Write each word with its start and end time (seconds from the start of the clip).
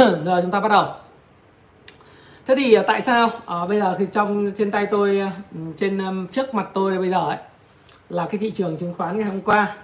Rồi 0.24 0.42
chúng 0.42 0.50
ta 0.50 0.60
bắt 0.60 0.68
đầu. 0.68 0.86
Thế 2.46 2.54
thì 2.56 2.74
à, 2.74 2.82
tại 2.86 3.00
sao 3.00 3.30
à, 3.46 3.66
bây 3.68 3.80
giờ 3.80 3.96
thì 3.98 4.06
trong 4.12 4.52
trên 4.56 4.70
tay 4.70 4.86
tôi 4.86 5.20
à, 5.20 5.32
ừ, 5.54 5.60
trên 5.76 6.26
trước 6.32 6.54
mặt 6.54 6.68
tôi 6.74 6.98
bây 6.98 7.10
giờ 7.10 7.28
ấy 7.28 7.36
là 8.08 8.26
cái 8.30 8.38
thị 8.38 8.50
trường 8.50 8.76
chứng 8.76 8.94
khoán 8.94 9.18
ngày 9.18 9.28
hôm 9.28 9.40
qua. 9.40 9.76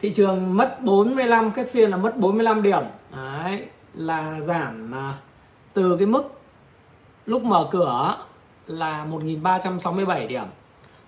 Thị 0.00 0.12
trường 0.12 0.56
mất 0.56 0.82
45 0.82 1.50
cái 1.50 1.64
phiên 1.64 1.90
là 1.90 1.96
mất 1.96 2.16
45 2.16 2.62
điểm. 2.62 2.82
Đấy, 3.16 3.66
là 3.94 4.40
giảm 4.40 4.94
à, 4.94 5.14
từ 5.74 5.96
cái 5.96 6.06
mức 6.06 6.40
lúc 7.26 7.42
mở 7.42 7.68
cửa 7.70 8.16
là 8.66 9.06
1.367 9.10 10.26
điểm 10.26 10.44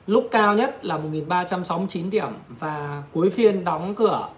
lúc 0.06 0.28
cao 0.30 0.54
nhất 0.54 0.84
là 0.84 0.98
1.369 0.98 2.10
điểm 2.10 2.28
và 2.48 3.02
cuối 3.12 3.30
phiên 3.30 3.64
đóng 3.64 3.94
cửa 3.94 4.28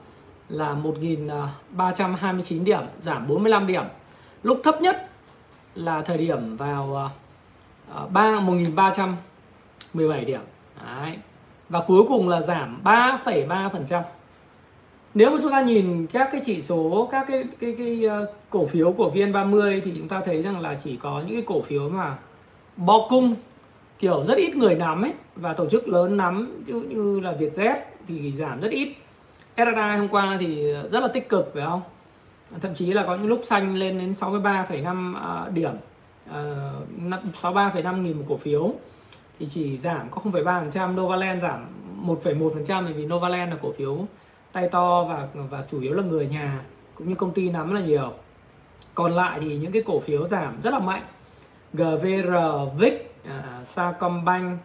là 0.48 0.74
1.329 0.74 2.64
điểm 2.64 2.82
giảm 3.00 3.28
45 3.28 3.66
điểm 3.66 3.84
lúc 4.42 4.60
thấp 4.64 4.82
nhất 4.82 5.08
là 5.74 6.02
thời 6.02 6.18
điểm 6.18 6.56
vào 6.56 7.10
uh, 8.04 8.10
3 8.12 8.32
1.317 8.32 10.24
điểm. 10.24 10.40
Đấy. 10.84 11.16
và 11.68 11.80
cuối 11.86 12.04
cùng 12.08 12.28
là 12.28 12.40
giảm 12.40 12.80
3,3% 12.84 14.02
nếu 15.14 15.30
mà 15.30 15.38
chúng 15.42 15.52
ta 15.52 15.60
nhìn 15.60 16.06
các 16.06 16.28
cái 16.32 16.40
chỉ 16.44 16.62
số 16.62 17.08
các 17.10 17.26
cái 17.28 17.44
cái 17.60 17.74
cái 17.78 18.06
uh, 18.22 18.28
cổ 18.50 18.66
phiếu 18.66 18.92
của 18.92 19.10
VN30 19.14 19.80
thì 19.84 19.92
chúng 19.96 20.08
ta 20.08 20.20
thấy 20.24 20.42
rằng 20.42 20.60
là 20.60 20.74
chỉ 20.84 20.96
có 20.96 21.22
những 21.26 21.36
cái 21.36 21.44
cổ 21.46 21.62
phiếu 21.62 21.88
mà 21.88 22.16
bo 22.76 23.06
cung 23.08 23.34
kiểu 23.98 24.24
rất 24.24 24.38
ít 24.38 24.56
người 24.56 24.74
nắm 24.74 25.02
ấy 25.02 25.12
và 25.36 25.52
tổ 25.52 25.68
chức 25.68 25.88
lớn 25.88 26.16
nắm 26.16 26.62
như, 26.66 26.80
như 26.80 27.20
là 27.20 27.32
Vietjet 27.40 27.76
thì 28.06 28.32
giảm 28.32 28.60
rất 28.60 28.70
ít. 28.70 28.94
SRI 29.56 29.98
hôm 29.98 30.08
qua 30.08 30.36
thì 30.40 30.74
rất 30.90 31.00
là 31.00 31.08
tích 31.08 31.28
cực 31.28 31.50
phải 31.54 31.62
không? 31.66 31.82
Thậm 32.60 32.74
chí 32.74 32.92
là 32.92 33.02
có 33.06 33.16
những 33.16 33.26
lúc 33.26 33.40
xanh 33.42 33.76
lên 33.76 33.98
đến 33.98 34.12
63,5 34.12 35.10
uh, 35.10 35.16
à, 35.16 35.50
điểm 35.54 35.72
à, 36.30 36.70
uh, 37.06 37.24
63,5 37.42 38.02
nghìn 38.02 38.18
một 38.18 38.24
cổ 38.28 38.36
phiếu. 38.36 38.74
Thì 39.38 39.46
chỉ 39.48 39.78
giảm 39.78 40.10
có 40.10 40.22
0,3% 40.24 40.94
Novaland 40.94 41.42
giảm 41.42 41.66
1,1% 42.06 42.92
vì 42.92 43.06
Novaland 43.06 43.50
là 43.50 43.58
cổ 43.62 43.72
phiếu 43.72 44.06
tay 44.52 44.68
to 44.68 45.04
và 45.04 45.28
và 45.34 45.64
chủ 45.70 45.80
yếu 45.80 45.94
là 45.94 46.02
người 46.02 46.26
nhà 46.26 46.60
cũng 46.94 47.08
như 47.08 47.14
công 47.14 47.32
ty 47.32 47.50
nắm 47.50 47.74
là 47.74 47.80
nhiều. 47.80 48.12
Còn 48.94 49.12
lại 49.12 49.38
thì 49.40 49.56
những 49.56 49.72
cái 49.72 49.82
cổ 49.86 50.00
phiếu 50.00 50.28
giảm 50.28 50.60
rất 50.62 50.70
là 50.70 50.78
mạnh. 50.78 51.02
GVR, 51.72 52.34
VIC, 52.78 53.14
uh, 53.24 53.66
Sacombank, 53.66 54.58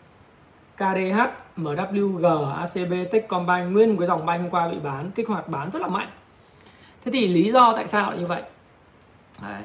KDH, 0.76 1.20
MWG, 1.58 2.54
ACB, 2.54 2.94
Techcombank 3.12 3.74
nguyên 3.74 3.90
một 3.90 3.96
cái 4.00 4.08
dòng 4.08 4.26
banh 4.26 4.50
qua 4.50 4.68
bị 4.68 4.78
bán 4.84 5.12
kích 5.12 5.28
hoạt 5.28 5.48
bán 5.48 5.70
rất 5.72 5.82
là 5.82 5.88
mạnh 5.88 6.08
thế 7.06 7.12
thì 7.12 7.28
lý 7.28 7.52
do 7.52 7.74
tại 7.76 7.88
sao 7.88 8.10
lại 8.10 8.20
như 8.20 8.26
vậy? 8.26 8.42
Đấy. 9.42 9.62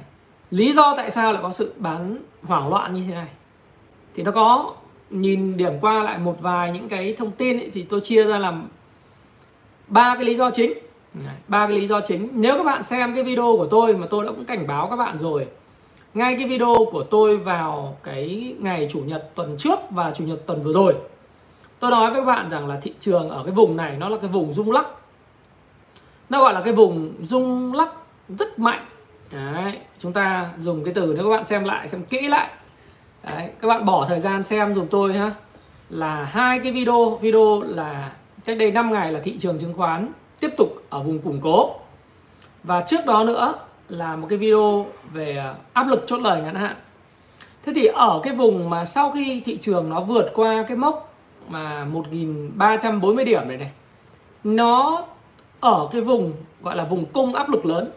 lý 0.50 0.72
do 0.72 0.94
tại 0.96 1.10
sao 1.10 1.32
lại 1.32 1.42
có 1.42 1.50
sự 1.50 1.72
bán 1.76 2.18
hoảng 2.42 2.68
loạn 2.68 2.94
như 2.94 3.04
thế 3.08 3.14
này? 3.14 3.28
Thì 4.14 4.22
nó 4.22 4.30
có 4.30 4.74
nhìn 5.10 5.56
điểm 5.56 5.72
qua 5.80 6.02
lại 6.02 6.18
một 6.18 6.36
vài 6.40 6.72
những 6.72 6.88
cái 6.88 7.14
thông 7.18 7.30
tin 7.30 7.58
ấy, 7.58 7.70
thì 7.72 7.82
tôi 7.82 8.00
chia 8.00 8.24
ra 8.24 8.38
làm 8.38 8.68
ba 9.86 10.14
cái 10.14 10.24
lý 10.24 10.36
do 10.36 10.50
chính. 10.50 10.72
Ba 11.48 11.66
cái 11.66 11.76
lý 11.76 11.86
do 11.86 12.00
chính. 12.00 12.28
Nếu 12.32 12.56
các 12.56 12.64
bạn 12.64 12.82
xem 12.82 13.14
cái 13.14 13.24
video 13.24 13.56
của 13.56 13.66
tôi 13.66 13.96
mà 13.96 14.06
tôi 14.10 14.24
đã 14.24 14.30
cũng 14.30 14.44
cảnh 14.44 14.66
báo 14.66 14.88
các 14.90 14.96
bạn 14.96 15.18
rồi 15.18 15.46
ngay 16.14 16.36
cái 16.38 16.48
video 16.48 16.74
của 16.92 17.02
tôi 17.02 17.36
vào 17.36 17.96
cái 18.02 18.54
ngày 18.58 18.88
chủ 18.90 19.00
nhật 19.00 19.30
tuần 19.34 19.56
trước 19.58 19.78
và 19.90 20.12
chủ 20.14 20.24
nhật 20.24 20.46
tuần 20.46 20.62
vừa 20.62 20.72
rồi 20.72 20.94
tôi 21.78 21.90
nói 21.90 22.10
với 22.10 22.20
các 22.20 22.26
bạn 22.26 22.50
rằng 22.50 22.68
là 22.68 22.78
thị 22.82 22.92
trường 23.00 23.28
ở 23.30 23.42
cái 23.44 23.54
vùng 23.54 23.76
này 23.76 23.96
nó 23.98 24.08
là 24.08 24.16
cái 24.16 24.30
vùng 24.30 24.54
rung 24.54 24.70
lắc 24.70 24.86
nó 26.30 26.40
gọi 26.40 26.54
là 26.54 26.60
cái 26.60 26.72
vùng 26.72 27.14
rung 27.22 27.72
lắc 27.74 27.88
rất 28.38 28.58
mạnh. 28.58 28.86
Đấy, 29.32 29.78
chúng 29.98 30.12
ta 30.12 30.50
dùng 30.58 30.84
cái 30.84 30.94
từ 30.94 31.12
nếu 31.14 31.24
các 31.24 31.30
bạn 31.30 31.44
xem 31.44 31.64
lại 31.64 31.88
xem 31.88 32.04
kỹ 32.04 32.28
lại. 32.28 32.50
Đấy, 33.22 33.48
các 33.60 33.68
bạn 33.68 33.84
bỏ 33.84 34.04
thời 34.08 34.20
gian 34.20 34.42
xem 34.42 34.74
dùng 34.74 34.86
tôi 34.90 35.12
ha 35.12 35.34
là 35.90 36.24
hai 36.24 36.58
cái 36.58 36.72
video 36.72 37.18
video 37.22 37.62
là 37.62 38.12
cách 38.44 38.58
đây 38.58 38.72
5 38.72 38.92
ngày 38.92 39.12
là 39.12 39.20
thị 39.20 39.38
trường 39.38 39.58
chứng 39.58 39.74
khoán 39.74 40.12
tiếp 40.40 40.50
tục 40.56 40.82
ở 40.90 41.02
vùng 41.02 41.18
củng 41.18 41.40
cố. 41.42 41.74
Và 42.64 42.80
trước 42.80 43.06
đó 43.06 43.24
nữa 43.24 43.54
là 43.88 44.16
một 44.16 44.26
cái 44.30 44.38
video 44.38 44.86
về 45.12 45.36
à, 45.36 45.54
áp 45.72 45.88
lực 45.88 46.04
chốt 46.06 46.20
lời 46.20 46.42
ngắn 46.42 46.54
hạn. 46.54 46.76
Thế 47.64 47.72
thì 47.76 47.86
ở 47.86 48.20
cái 48.22 48.34
vùng 48.34 48.70
mà 48.70 48.84
sau 48.84 49.10
khi 49.10 49.42
thị 49.44 49.58
trường 49.58 49.88
nó 49.88 50.00
vượt 50.00 50.30
qua 50.34 50.64
cái 50.68 50.76
mốc 50.76 51.14
mà 51.48 51.86
1.340 51.92 53.24
điểm 53.24 53.48
này 53.48 53.56
này 53.56 53.70
nó 54.44 55.04
ở 55.60 55.88
cái 55.92 56.00
vùng 56.00 56.32
gọi 56.62 56.76
là 56.76 56.84
vùng 56.84 57.04
cung 57.06 57.34
áp 57.34 57.48
lực 57.48 57.66
lớn. 57.66 57.90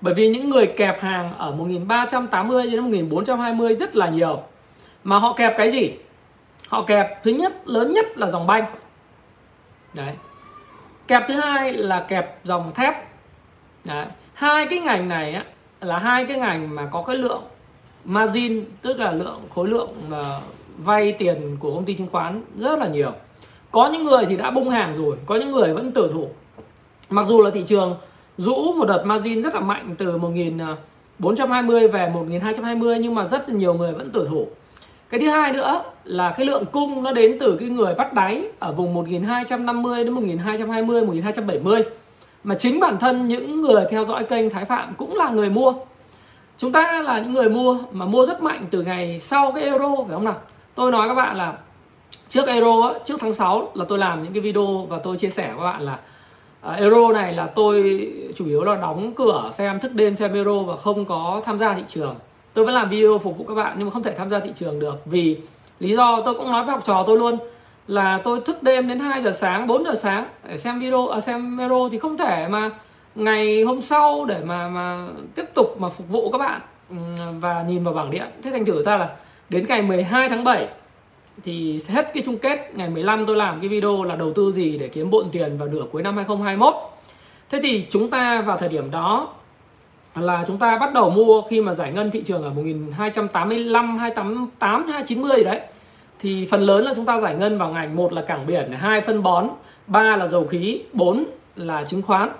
Bởi 0.00 0.14
vì 0.14 0.28
những 0.28 0.50
người 0.50 0.66
kẹp 0.66 1.00
hàng 1.00 1.32
ở 1.38 1.50
1380 1.52 2.70
đến 2.70 2.80
1420 2.80 3.76
rất 3.76 3.96
là 3.96 4.08
nhiều. 4.08 4.42
Mà 5.04 5.18
họ 5.18 5.32
kẹp 5.32 5.54
cái 5.56 5.70
gì? 5.70 5.92
Họ 6.68 6.84
kẹp 6.86 7.22
thứ 7.22 7.30
nhất 7.30 7.52
lớn 7.64 7.92
nhất 7.92 8.18
là 8.18 8.28
dòng 8.28 8.46
banh. 8.46 8.64
Đấy. 9.96 10.12
Kẹp 11.08 11.22
thứ 11.28 11.34
hai 11.34 11.72
là 11.72 12.00
kẹp 12.00 12.38
dòng 12.44 12.72
thép. 12.74 12.94
Đấy. 13.84 14.06
hai 14.34 14.66
cái 14.66 14.80
ngành 14.80 15.08
này 15.08 15.34
á, 15.34 15.44
là 15.80 15.98
hai 15.98 16.24
cái 16.24 16.38
ngành 16.38 16.74
mà 16.74 16.86
có 16.86 17.02
cái 17.02 17.16
lượng 17.16 17.42
margin 18.04 18.64
tức 18.82 18.98
là 18.98 19.12
lượng 19.12 19.40
khối 19.50 19.68
lượng 19.68 19.90
uh, 20.08 20.42
vay 20.78 21.12
tiền 21.12 21.56
của 21.60 21.74
công 21.74 21.84
ty 21.84 21.94
chứng 21.94 22.08
khoán 22.12 22.42
rất 22.58 22.78
là 22.78 22.88
nhiều. 22.88 23.12
Có 23.70 23.88
những 23.92 24.04
người 24.04 24.26
thì 24.26 24.36
đã 24.36 24.50
bung 24.50 24.70
hàng 24.70 24.94
rồi 24.94 25.16
có 25.26 25.34
những 25.34 25.50
người 25.50 25.74
vẫn 25.74 25.92
tử 25.92 26.10
thủ 26.12 26.28
mặc 27.10 27.26
dù 27.28 27.42
là 27.42 27.50
thị 27.50 27.62
trường 27.66 27.96
rũ 28.36 28.72
một 28.72 28.84
đợt 28.84 29.02
margin 29.04 29.42
rất 29.42 29.54
là 29.54 29.60
mạnh 29.60 29.94
từ 29.98 30.18
1420 30.18 31.80
à, 31.82 31.86
về 31.92 32.10
1220 32.14 32.98
nhưng 32.98 33.14
mà 33.14 33.24
rất 33.24 33.48
là 33.48 33.54
nhiều 33.54 33.74
người 33.74 33.92
vẫn 33.92 34.10
tử 34.10 34.26
thủ. 34.30 34.48
Cái 35.10 35.20
thứ 35.20 35.28
hai 35.28 35.52
nữa 35.52 35.82
là 36.04 36.30
cái 36.30 36.46
lượng 36.46 36.64
cung 36.72 37.02
nó 37.02 37.12
đến 37.12 37.36
từ 37.40 37.56
cái 37.60 37.68
người 37.68 37.94
bắt 37.94 38.14
đáy 38.14 38.44
ở 38.58 38.72
vùng 38.72 38.94
1250 38.94 40.04
đến 40.04 40.12
1220 40.12 41.02
1270 41.06 41.82
mà 42.44 42.54
chính 42.54 42.80
bản 42.80 42.98
thân 42.98 43.28
những 43.28 43.60
người 43.62 43.84
theo 43.90 44.04
dõi 44.04 44.24
kênh 44.24 44.50
Thái 44.50 44.64
Phạm 44.64 44.94
cũng 44.94 45.16
là 45.16 45.30
người 45.30 45.50
mua. 45.50 45.74
Chúng 46.58 46.72
ta 46.72 47.02
là 47.02 47.18
những 47.18 47.32
người 47.32 47.48
mua 47.48 47.78
mà 47.92 48.06
mua 48.06 48.26
rất 48.26 48.42
mạnh 48.42 48.66
từ 48.70 48.82
ngày 48.82 49.20
sau 49.20 49.52
cái 49.52 49.64
euro, 49.64 49.96
phải 49.96 50.14
không 50.14 50.24
nào? 50.24 50.36
Tôi 50.74 50.92
nói 50.92 51.08
các 51.08 51.14
bạn 51.14 51.36
là 51.36 51.58
trước 52.28 52.46
euro 52.46 52.94
trước 53.04 53.16
tháng 53.20 53.32
6 53.32 53.70
là 53.74 53.84
tôi 53.88 53.98
làm 53.98 54.22
những 54.22 54.32
cái 54.32 54.40
video 54.40 54.86
và 54.88 54.98
tôi 54.98 55.16
chia 55.16 55.30
sẻ 55.30 55.46
với 55.46 55.56
các 55.56 55.72
bạn 55.72 55.82
là 55.82 55.98
À, 56.64 56.72
euro 56.72 57.12
này 57.12 57.32
là 57.32 57.46
tôi 57.46 58.08
chủ 58.36 58.46
yếu 58.46 58.64
là 58.64 58.76
đóng 58.76 59.12
cửa 59.14 59.50
xem 59.52 59.80
thức 59.80 59.94
đêm 59.94 60.16
xem 60.16 60.34
euro 60.34 60.58
và 60.58 60.76
không 60.76 61.04
có 61.04 61.40
tham 61.44 61.58
gia 61.58 61.74
thị 61.74 61.82
trường. 61.88 62.14
Tôi 62.54 62.64
vẫn 62.64 62.74
làm 62.74 62.90
video 62.90 63.18
phục 63.18 63.38
vụ 63.38 63.44
các 63.48 63.54
bạn 63.54 63.74
nhưng 63.78 63.86
mà 63.86 63.90
không 63.90 64.02
thể 64.02 64.14
tham 64.14 64.30
gia 64.30 64.40
thị 64.40 64.50
trường 64.54 64.80
được 64.80 65.02
vì 65.06 65.38
lý 65.80 65.94
do 65.94 66.22
tôi 66.24 66.34
cũng 66.34 66.52
nói 66.52 66.64
với 66.64 66.72
học 66.72 66.84
trò 66.84 67.04
tôi 67.06 67.18
luôn 67.18 67.38
là 67.86 68.20
tôi 68.24 68.40
thức 68.40 68.62
đêm 68.62 68.88
đến 68.88 68.98
2 68.98 69.20
giờ 69.20 69.32
sáng 69.32 69.66
4 69.66 69.84
giờ 69.84 69.94
sáng 69.94 70.26
để 70.48 70.56
xem 70.56 70.80
video 70.80 71.08
à, 71.08 71.20
xem 71.20 71.58
euro 71.58 71.88
thì 71.92 71.98
không 71.98 72.18
thể 72.18 72.48
mà 72.48 72.70
ngày 73.14 73.62
hôm 73.62 73.82
sau 73.82 74.24
để 74.24 74.40
mà 74.44 74.68
mà 74.68 75.06
tiếp 75.34 75.44
tục 75.54 75.80
mà 75.80 75.88
phục 75.88 76.08
vụ 76.08 76.30
các 76.30 76.38
bạn. 76.38 76.60
Và 77.40 77.64
nhìn 77.68 77.84
vào 77.84 77.94
bảng 77.94 78.10
điện. 78.10 78.26
Thế 78.42 78.50
thành 78.50 78.64
thử 78.64 78.82
ra 78.82 78.96
là 78.96 79.16
đến 79.48 79.66
ngày 79.68 79.82
12 79.82 80.28
tháng 80.28 80.44
7 80.44 80.68
thì 81.42 81.78
hết 81.88 82.10
cái 82.14 82.22
chung 82.26 82.38
kết 82.38 82.70
ngày 82.74 82.88
15 82.88 83.26
tôi 83.26 83.36
làm 83.36 83.60
cái 83.60 83.68
video 83.68 84.04
là 84.04 84.16
đầu 84.16 84.32
tư 84.32 84.52
gì 84.52 84.78
để 84.78 84.88
kiếm 84.88 85.10
bộn 85.10 85.30
tiền 85.32 85.58
vào 85.58 85.68
nửa 85.68 85.84
cuối 85.92 86.02
năm 86.02 86.16
2021 86.16 86.74
thế 87.50 87.60
thì 87.62 87.86
chúng 87.90 88.10
ta 88.10 88.40
vào 88.40 88.58
thời 88.58 88.68
điểm 88.68 88.90
đó 88.90 89.28
là 90.14 90.44
chúng 90.46 90.58
ta 90.58 90.78
bắt 90.78 90.92
đầu 90.92 91.10
mua 91.10 91.42
khi 91.42 91.60
mà 91.60 91.74
giải 91.74 91.92
ngân 91.92 92.10
thị 92.10 92.22
trường 92.22 92.42
ở 92.42 92.50
1285 92.50 93.98
288 93.98 94.88
290 94.88 95.44
đấy. 95.44 95.60
Thì 96.18 96.48
phần 96.50 96.60
lớn 96.60 96.84
là 96.84 96.94
chúng 96.94 97.06
ta 97.06 97.18
giải 97.18 97.34
ngân 97.34 97.58
vào 97.58 97.68
ngành 97.68 97.96
một 97.96 98.12
là 98.12 98.22
cảng 98.22 98.46
biển 98.46 98.72
hai 98.72 99.00
phân 99.00 99.22
bón 99.22 99.48
ba 99.86 100.16
là 100.16 100.26
dầu 100.26 100.46
khí 100.46 100.82
bốn 100.92 101.24
là 101.56 101.84
chứng 101.84 102.02
khoán 102.02 102.30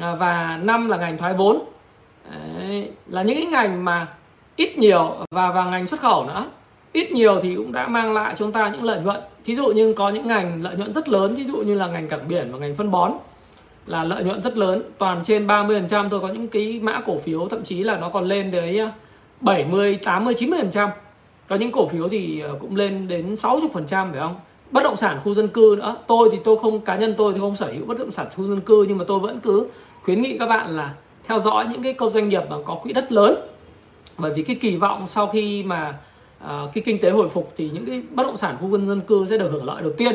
à, 0.00 0.14
và 0.14 0.60
năm 0.62 0.88
là 0.88 0.96
ngành 0.96 1.18
thoái 1.18 1.34
vốn. 1.34 1.58
Đấy, 2.30 2.90
là 3.06 3.22
những 3.22 3.36
cái 3.36 3.46
ngành 3.46 3.84
mà 3.84 4.06
ít 4.56 4.78
nhiều 4.78 5.16
và 5.30 5.52
và 5.52 5.64
ngành 5.64 5.86
xuất 5.86 6.00
khẩu 6.00 6.24
nữa 6.24 6.46
ít 6.96 7.12
nhiều 7.12 7.40
thì 7.42 7.54
cũng 7.54 7.72
đã 7.72 7.88
mang 7.88 8.12
lại 8.12 8.34
cho 8.34 8.38
chúng 8.38 8.52
ta 8.52 8.68
những 8.68 8.84
lợi 8.84 9.00
nhuận. 9.00 9.20
Thí 9.44 9.54
dụ 9.54 9.66
như 9.66 9.92
có 9.92 10.08
những 10.08 10.26
ngành 10.26 10.62
lợi 10.62 10.76
nhuận 10.76 10.94
rất 10.94 11.08
lớn, 11.08 11.36
thí 11.36 11.44
dụ 11.44 11.56
như 11.56 11.74
là 11.74 11.86
ngành 11.86 12.08
cảng 12.08 12.28
biển 12.28 12.52
và 12.52 12.58
ngành 12.58 12.74
phân 12.74 12.90
bón 12.90 13.12
là 13.86 14.04
lợi 14.04 14.24
nhuận 14.24 14.42
rất 14.42 14.56
lớn, 14.56 14.82
toàn 14.98 15.20
trên 15.24 15.46
30% 15.46 16.08
tôi 16.08 16.20
có 16.20 16.28
những 16.28 16.48
cái 16.48 16.80
mã 16.82 17.00
cổ 17.00 17.18
phiếu, 17.18 17.48
thậm 17.48 17.64
chí 17.64 17.82
là 17.82 17.96
nó 17.96 18.08
còn 18.08 18.24
lên 18.24 18.50
đến 18.50 18.88
70 19.40 19.98
80 20.04 20.34
90% 20.34 20.88
có 21.48 21.56
những 21.56 21.72
cổ 21.72 21.88
phiếu 21.88 22.08
thì 22.08 22.40
à, 22.40 22.48
cũng 22.60 22.76
lên 22.76 23.08
đến 23.08 23.34
60% 23.34 23.68
phải 23.88 24.20
không? 24.20 24.34
Bất 24.70 24.84
động 24.84 24.96
sản 24.96 25.20
khu 25.24 25.34
dân 25.34 25.48
cư 25.48 25.76
nữa. 25.78 25.96
Tôi 26.06 26.28
thì 26.32 26.38
tôi 26.44 26.58
không, 26.58 26.80
cá 26.80 26.96
nhân 26.96 27.14
tôi 27.16 27.32
thì 27.32 27.40
không 27.40 27.56
sở 27.56 27.66
hữu 27.66 27.86
bất 27.86 27.98
động 27.98 28.10
sản 28.10 28.26
khu 28.36 28.44
dân 28.44 28.60
cư, 28.60 28.84
nhưng 28.88 28.98
mà 28.98 29.04
tôi 29.08 29.20
vẫn 29.20 29.40
cứ 29.40 29.66
khuyến 30.04 30.22
nghị 30.22 30.38
các 30.38 30.46
bạn 30.46 30.76
là 30.76 30.94
theo 31.24 31.38
dõi 31.38 31.66
những 31.72 31.82
cái 31.82 31.92
câu 31.92 32.10
doanh 32.10 32.28
nghiệp 32.28 32.42
mà 32.50 32.56
có 32.64 32.74
quỹ 32.74 32.92
đất 32.92 33.12
lớn. 33.12 33.34
Bởi 34.18 34.32
vì 34.34 34.42
cái 34.42 34.56
kỳ 34.56 34.76
vọng 34.76 35.06
sau 35.06 35.26
khi 35.26 35.62
mà 35.62 35.94
uh, 36.44 36.72
cái 36.72 36.82
kinh 36.86 37.00
tế 37.00 37.10
hồi 37.10 37.28
phục 37.28 37.52
thì 37.56 37.70
những 37.72 37.86
cái 37.86 38.02
bất 38.10 38.26
động 38.26 38.36
sản 38.36 38.56
khu 38.60 38.70
dân 38.70 39.00
cư 39.00 39.26
sẽ 39.26 39.38
được 39.38 39.48
hưởng 39.52 39.64
lợi 39.64 39.82
đầu 39.82 39.92
tiên. 39.96 40.14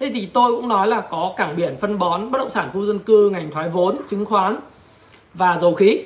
Thế 0.00 0.10
thì 0.14 0.26
tôi 0.26 0.52
cũng 0.52 0.68
nói 0.68 0.86
là 0.86 1.00
có 1.00 1.34
cảng 1.36 1.56
biển 1.56 1.76
phân 1.80 1.98
bón 1.98 2.30
bất 2.30 2.38
động 2.38 2.50
sản 2.50 2.70
khu 2.72 2.84
dân 2.84 2.98
cư 2.98 3.30
ngành 3.30 3.50
thoái 3.50 3.68
vốn 3.68 3.96
chứng 4.08 4.24
khoán 4.24 4.56
và 5.34 5.56
dầu 5.56 5.74
khí. 5.74 6.00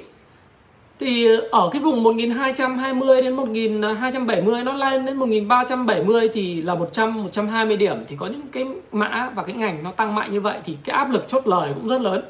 Thì 1.00 1.26
ở 1.50 1.68
cái 1.72 1.82
vùng 1.82 2.02
1220 2.02 3.22
đến 3.22 3.36
1270 3.36 4.64
nó 4.64 4.72
lên 4.72 5.06
đến 5.06 5.16
1370 5.16 6.28
thì 6.28 6.62
là 6.62 6.74
100 6.74 7.22
120 7.22 7.76
điểm. 7.76 7.96
Thì 8.08 8.16
có 8.16 8.26
những 8.26 8.48
cái 8.52 8.66
mã 8.92 9.30
và 9.34 9.42
cái 9.42 9.54
ngành 9.56 9.82
nó 9.82 9.92
tăng 9.92 10.14
mạnh 10.14 10.32
như 10.32 10.40
vậy 10.40 10.58
thì 10.64 10.76
cái 10.84 10.96
áp 10.96 11.10
lực 11.10 11.28
chốt 11.28 11.46
lời 11.46 11.72
cũng 11.74 11.88
rất 11.88 12.00
lớn. 12.00 12.24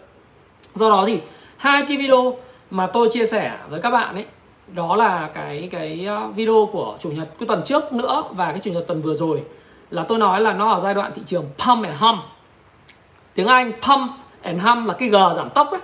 Do 0.74 0.90
đó 0.90 1.04
thì 1.06 1.20
hai 1.56 1.84
cái 1.88 1.96
video 1.96 2.36
mà 2.70 2.86
tôi 2.86 3.08
chia 3.10 3.26
sẻ 3.26 3.58
với 3.68 3.80
các 3.80 3.90
bạn 3.90 4.14
ấy 4.14 4.26
đó 4.72 4.96
là 4.96 5.28
cái 5.34 5.68
cái 5.72 6.04
ờ, 6.06 6.26
video 6.26 6.68
của 6.72 6.96
chủ 7.00 7.10
nhật 7.10 7.28
cái 7.38 7.46
tuần 7.46 7.62
trước 7.64 7.92
nữa 7.92 8.24
và 8.30 8.50
cái 8.50 8.60
chủ 8.60 8.72
nhật 8.72 8.84
tuần 8.86 9.02
vừa 9.02 9.14
rồi. 9.14 9.42
Là 9.90 10.04
tôi 10.08 10.18
nói 10.18 10.40
là 10.40 10.52
nó 10.52 10.72
ở 10.72 10.80
giai 10.80 10.94
đoạn 10.94 11.12
thị 11.14 11.22
trường 11.26 11.44
pump 11.44 11.84
and 11.84 11.98
hum. 12.00 12.20
Tiếng 13.34 13.46
Anh 13.46 13.72
pump 13.72 14.10
and 14.42 14.62
hum 14.62 14.84
là 14.84 14.94
cái 14.94 15.08
g 15.08 15.16
giảm 15.36 15.50
tốc 15.50 15.70
ấy. 15.70 15.80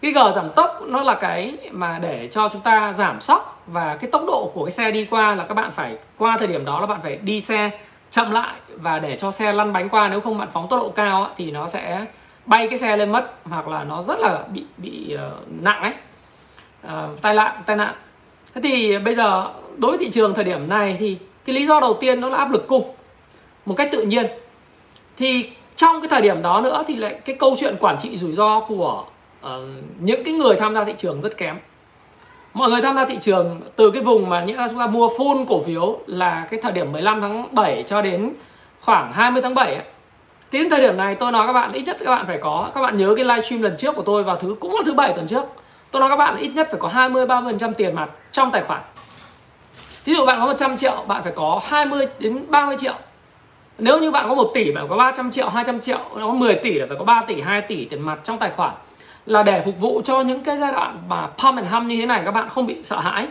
Cái 0.00 0.12
g 0.12 0.18
giảm 0.34 0.50
tốc 0.50 0.82
nó 0.86 1.02
là 1.02 1.14
cái 1.14 1.56
mà 1.70 1.98
để 1.98 2.28
cho 2.32 2.48
chúng 2.48 2.60
ta 2.62 2.92
giảm 2.92 3.20
sóc 3.20 3.62
và 3.66 3.96
cái 3.96 4.10
tốc 4.10 4.22
độ 4.26 4.50
của 4.54 4.64
cái 4.64 4.72
xe 4.72 4.90
đi 4.90 5.04
qua 5.04 5.34
là 5.34 5.44
các 5.44 5.54
bạn 5.54 5.70
phải 5.70 5.96
qua 6.18 6.36
thời 6.38 6.48
điểm 6.48 6.64
đó 6.64 6.80
là 6.80 6.86
bạn 6.86 7.00
phải 7.02 7.16
đi 7.16 7.40
xe 7.40 7.70
chậm 8.10 8.30
lại 8.30 8.54
và 8.68 8.98
để 8.98 9.16
cho 9.16 9.30
xe 9.30 9.52
lăn 9.52 9.72
bánh 9.72 9.88
qua. 9.88 10.08
Nếu 10.08 10.20
không 10.20 10.38
bạn 10.38 10.48
phóng 10.52 10.68
tốc 10.68 10.80
độ 10.80 10.88
cao 10.88 11.28
thì 11.36 11.50
nó 11.50 11.66
sẽ 11.66 12.04
bay 12.46 12.68
cái 12.68 12.78
xe 12.78 12.96
lên 12.96 13.12
mất 13.12 13.34
hoặc 13.44 13.68
là 13.68 13.84
nó 13.84 14.02
rất 14.02 14.18
là 14.18 14.44
bị 14.48 14.64
bị 14.76 15.16
uh, 15.16 15.62
nặng 15.62 15.82
ấy. 15.82 15.94
Uh, 16.86 17.22
tai 17.22 17.34
nạn 17.34 17.62
tai 17.66 17.76
nạn 17.76 17.94
thế 18.54 18.60
thì 18.60 18.98
bây 18.98 19.14
giờ 19.14 19.50
đối 19.76 19.90
với 19.90 19.98
thị 19.98 20.10
trường 20.10 20.34
thời 20.34 20.44
điểm 20.44 20.68
này 20.68 20.96
thì 20.98 21.16
cái 21.44 21.56
lý 21.56 21.66
do 21.66 21.80
đầu 21.80 21.94
tiên 22.00 22.20
đó 22.20 22.28
là 22.28 22.36
áp 22.36 22.50
lực 22.50 22.66
cung 22.66 22.84
một 23.66 23.74
cách 23.74 23.88
tự 23.92 24.02
nhiên. 24.02 24.26
Thì 25.16 25.50
trong 25.76 26.00
cái 26.00 26.08
thời 26.08 26.22
điểm 26.22 26.42
đó 26.42 26.60
nữa 26.60 26.82
thì 26.86 26.96
lại 26.96 27.18
cái 27.24 27.36
câu 27.36 27.56
chuyện 27.60 27.76
quản 27.80 27.98
trị 27.98 28.16
rủi 28.16 28.32
ro 28.32 28.60
của 28.60 29.04
uh, 29.46 29.50
những 30.00 30.24
cái 30.24 30.34
người 30.34 30.56
tham 30.56 30.74
gia 30.74 30.84
thị 30.84 30.94
trường 30.96 31.20
rất 31.20 31.36
kém. 31.36 31.56
Mọi 32.54 32.70
người 32.70 32.80
tham 32.82 32.96
gia 32.96 33.04
thị 33.04 33.18
trường 33.20 33.60
từ 33.76 33.90
cái 33.90 34.02
vùng 34.02 34.28
mà 34.28 34.44
những 34.44 34.58
chúng 34.70 34.78
ta 34.78 34.86
mua 34.86 35.08
full 35.08 35.44
cổ 35.46 35.62
phiếu 35.62 35.98
là 36.06 36.46
cái 36.50 36.60
thời 36.62 36.72
điểm 36.72 36.92
15 36.92 37.20
tháng 37.20 37.54
7 37.54 37.82
cho 37.82 38.02
đến 38.02 38.32
khoảng 38.80 39.12
20 39.12 39.42
tháng 39.42 39.54
7 39.54 39.74
ấy. 39.74 39.84
Thì 40.50 40.58
đến 40.58 40.70
thời 40.70 40.80
điểm 40.80 40.96
này 40.96 41.14
tôi 41.14 41.32
nói 41.32 41.46
các 41.46 41.52
bạn 41.52 41.72
ít 41.72 41.82
nhất 41.82 41.96
các 42.00 42.10
bạn 42.10 42.26
phải 42.26 42.38
có 42.38 42.70
các 42.74 42.80
bạn 42.80 42.96
nhớ 42.96 43.14
cái 43.16 43.24
livestream 43.24 43.62
lần 43.62 43.76
trước 43.78 43.96
của 43.96 44.02
tôi 44.02 44.22
vào 44.22 44.36
thứ 44.36 44.56
cũng 44.60 44.74
là 44.74 44.82
thứ 44.86 44.94
bảy 44.94 45.12
tuần 45.12 45.26
trước 45.26 45.44
tôi 45.94 46.00
nói 46.00 46.10
các 46.10 46.16
bạn, 46.16 46.36
ít 46.36 46.48
nhất 46.48 46.68
phải 46.70 46.80
có 46.80 46.88
20 46.88 47.26
30% 47.26 47.72
tiền 47.72 47.94
mặt 47.94 48.10
trong 48.32 48.50
tài 48.50 48.62
khoản. 48.62 48.80
Ví 50.04 50.14
dụ 50.14 50.26
bạn 50.26 50.40
có 50.40 50.46
100 50.46 50.76
triệu, 50.76 51.04
bạn 51.06 51.22
phải 51.22 51.32
có 51.36 51.60
20 51.64 52.06
đến 52.18 52.44
30 52.48 52.76
triệu. 52.78 52.92
Nếu 53.78 53.98
như 54.00 54.10
bạn 54.10 54.28
có 54.28 54.34
1 54.34 54.50
tỷ 54.54 54.72
bạn 54.72 54.88
có 54.88 54.96
300 54.96 55.30
triệu 55.30 55.48
200 55.48 55.80
triệu, 55.80 55.98
nó 56.16 56.26
có 56.26 56.32
10 56.32 56.54
tỷ 56.54 56.78
là 56.78 56.86
phải 56.88 56.96
có 56.98 57.04
3 57.04 57.22
tỷ 57.26 57.40
2 57.40 57.60
tỷ 57.60 57.84
tiền 57.84 58.00
mặt 58.00 58.18
trong 58.24 58.38
tài 58.38 58.50
khoản 58.50 58.74
là 59.26 59.42
để 59.42 59.62
phục 59.64 59.80
vụ 59.80 60.00
cho 60.04 60.20
những 60.20 60.44
cái 60.44 60.58
giai 60.58 60.72
đoạn 60.72 61.02
mà 61.08 61.26
pump 61.26 61.56
and 61.56 61.68
hum 61.70 61.86
như 61.86 61.96
thế 61.96 62.06
này, 62.06 62.22
các 62.24 62.30
bạn 62.30 62.48
không 62.48 62.66
bị 62.66 62.76
sợ 62.84 62.98
hãi. 62.98 63.26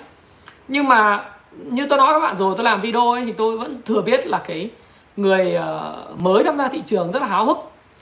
Nhưng 0.68 0.88
mà 0.88 1.26
như 1.52 1.86
tôi 1.90 1.98
nói 1.98 2.14
các 2.14 2.20
bạn 2.20 2.38
rồi, 2.38 2.54
tôi 2.58 2.64
làm 2.64 2.82
video 2.82 3.12
ấy, 3.12 3.26
thì 3.26 3.32
tôi 3.32 3.58
vẫn 3.58 3.82
thừa 3.86 4.02
biết 4.02 4.28
là 4.28 4.42
cái 4.48 4.70
người 5.18 5.56
ờ, 5.56 6.04
mới 6.20 6.44
tham 6.44 6.58
gia 6.58 6.68
thị 6.68 6.82
trường 6.86 7.12
rất 7.12 7.22
là 7.22 7.28
háo 7.28 7.46
hức. 7.46 7.58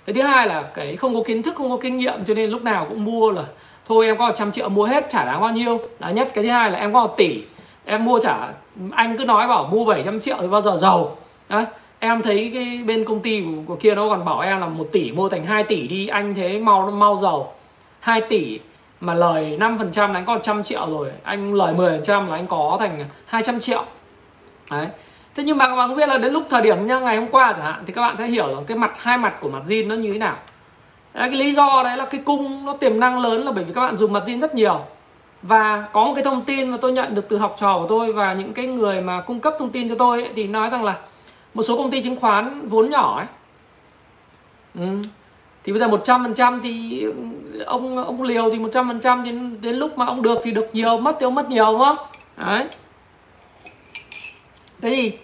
Cái 0.06 0.14
thứ 0.14 0.22
hai 0.22 0.48
là 0.48 0.62
cái 0.74 0.96
không 0.96 1.16
có 1.16 1.22
kiến 1.26 1.44
thức, 1.44 1.56
không 1.56 1.70
có 1.70 1.78
kinh 1.82 1.98
nghiệm, 1.98 2.26
cho 2.26 2.34
nên 2.34 2.50
lúc 2.50 2.64
nào 2.64 2.86
cũng 2.90 3.06
mua 3.06 3.32
là 3.32 3.44
thôi 3.92 4.06
em 4.06 4.18
có 4.18 4.28
100 4.28 4.52
triệu 4.52 4.70
mua 4.70 4.86
hết 4.86 5.06
trả 5.10 5.26
đáng 5.26 5.42
bao 5.42 5.52
nhiêu. 5.52 5.80
Là 6.00 6.12
nhất 6.12 6.28
cái 6.34 6.44
thứ 6.44 6.50
hai 6.50 6.72
là 6.72 6.80
em 6.80 6.94
có 6.94 7.02
1 7.02 7.18
tỷ. 7.18 7.44
Em 7.86 8.06
mua 8.06 8.20
trả 8.20 8.48
anh 8.92 9.18
cứ 9.18 9.26
nói 9.26 9.48
bảo 9.48 9.70
mua 9.72 9.86
700 9.86 10.20
triệu 10.20 10.38
thì 10.42 10.48
bao 10.48 10.62
giờ 10.62 10.78
giàu? 10.78 11.18
Đấy, 11.50 11.66
em 12.00 12.22
thấy 12.22 12.52
cái 12.54 12.82
bên 12.86 13.06
công 13.06 13.20
ty 13.20 13.42
của, 13.42 13.62
của 13.66 13.76
kia 13.76 13.96
nó 13.96 14.10
còn 14.10 14.26
bảo 14.26 14.40
em 14.40 14.60
là 14.60 14.68
1 14.68 14.88
tỷ 14.92 15.12
mua 15.12 15.30
thành 15.30 15.46
2 15.46 15.64
tỷ 15.64 15.88
đi 15.88 16.08
anh 16.08 16.36
thế 16.36 16.60
mau 16.60 16.92
mau 16.92 17.18
giàu. 17.18 17.54
2 18.00 18.22
tỷ 18.22 18.60
mà 19.02 19.14
lời 19.14 19.58
5% 19.60 20.14
là 20.14 20.20
anh 20.20 20.26
có 20.26 20.34
100 20.34 20.64
triệu 20.64 20.86
rồi 20.90 21.12
anh 21.24 21.54
lời 21.54 21.74
10% 21.74 22.28
là 22.28 22.36
anh 22.36 22.48
có 22.48 22.78
thành 22.80 23.06
200 23.26 23.60
triệu. 23.60 23.84
Đấy. 24.72 24.88
Thế 25.36 25.44
nhưng 25.44 25.58
mà 25.58 25.68
các 25.68 25.76
bạn 25.76 25.90
cũng 25.90 25.98
biết 25.98 26.10
là 26.10 26.18
đến 26.18 26.34
lúc 26.34 26.44
thời 26.50 26.62
điểm 26.62 26.88
nha 26.88 27.00
ngày 27.00 27.18
hôm 27.18 27.28
qua 27.32 27.54
chẳng 27.54 27.66
hạn 27.66 27.84
thì 27.88 27.94
các 27.94 28.02
bạn 28.02 28.18
sẽ 28.18 28.28
hiểu 28.28 28.48
rằng 28.48 28.66
cái 28.66 28.78
mặt 28.78 28.92
hai 28.98 29.18
mặt 29.18 29.34
của 29.42 29.50
mặt 29.50 29.64
zin 29.68 29.88
nó 29.88 29.96
như 29.96 30.12
thế 30.12 30.18
nào 30.18 30.36
đấy, 31.14 31.30
cái 31.30 31.40
lý 31.40 31.52
do 31.52 31.84
đấy 31.84 31.98
là 31.98 32.06
cái 32.06 32.22
cung 32.26 32.66
nó 32.66 32.74
tiềm 32.74 33.00
năng 33.00 33.20
lớn 33.20 33.42
là 33.42 33.52
bởi 33.52 33.64
vì 33.64 33.74
các 33.74 33.82
bạn 33.82 33.98
dùng 33.98 34.14
mặt 34.14 34.24
zin 34.26 34.42
rất 34.42 34.56
nhiều. 34.56 34.82
Và 35.42 35.88
có 35.94 36.06
một 36.06 36.14
cái 36.16 36.24
thông 36.24 36.42
tin 36.42 36.70
mà 36.70 36.78
tôi 36.82 36.92
nhận 36.92 37.16
được 37.16 37.30
từ 37.30 37.38
học 37.38 37.56
trò 37.58 37.80
của 37.80 37.88
tôi 37.90 38.14
và 38.14 38.34
những 38.34 38.54
cái 38.54 38.68
người 38.68 39.02
mà 39.02 39.22
cung 39.22 39.40
cấp 39.40 39.56
thông 39.60 39.70
tin 39.70 39.90
cho 39.90 39.96
tôi 39.96 40.22
ấy, 40.22 40.32
thì 40.36 40.48
nói 40.48 40.70
rằng 40.70 40.84
là 40.84 40.98
một 41.54 41.64
số 41.64 41.78
công 41.78 41.92
ty 41.92 42.02
chứng 42.02 42.16
khoán 42.16 42.68
vốn 42.70 42.90
nhỏ 42.90 43.18
ấy 43.18 43.26
ừ, 44.76 45.02
thì 45.64 45.74
bây 45.74 45.80
giờ 45.80 45.88
100% 45.88 46.60
thì 46.64 47.06
ông 47.66 47.98
ông 47.98 48.24
liều 48.24 48.50
thì 48.52 48.58
100% 48.58 49.24
đến 49.24 49.62
đến 49.62 49.76
lúc 49.76 49.98
mà 49.98 50.06
ông 50.06 50.22
được 50.22 50.40
thì 50.44 50.52
được 50.52 50.66
nhiều 50.74 50.98
mất 50.98 51.18
thì 51.20 51.24
ông 51.24 51.36
mất 51.36 51.50
nhiều 51.50 51.66
đúng 51.66 51.80
không? 51.80 51.98
Đấy. 52.38 52.66
Thế 54.82 54.90
thì 54.90 55.18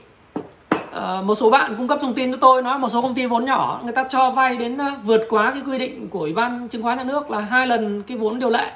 uh, 0.98 1.26
một 1.26 1.36
số 1.36 1.50
bạn 1.50 1.76
cung 1.78 1.88
cấp 1.88 2.00
thông 2.02 2.14
tin 2.14 2.32
cho 2.32 2.38
tôi 2.42 2.64
nói 2.64 2.80
một 2.80 2.90
số 2.90 3.02
công 3.02 3.14
ty 3.14 3.26
vốn 3.26 3.46
nhỏ 3.46 3.82
người 3.84 3.94
ta 3.94 4.04
cho 4.04 4.30
vay 4.30 4.58
đến 4.58 4.74
uh, 4.76 5.04
vượt 5.04 5.22
quá 5.30 5.52
cái 5.52 5.62
quy 5.66 5.78
định 5.78 6.10
của 6.10 6.20
ủy 6.20 6.34
ban 6.34 6.68
chứng 6.68 6.84
khoán 6.84 6.98
nhà 6.98 7.04
nước 7.04 7.32
là 7.32 7.40
hai 7.40 7.68
lần 7.68 8.04
cái 8.04 8.18
vốn 8.18 8.40
điều 8.40 8.50
lệ. 8.50 8.72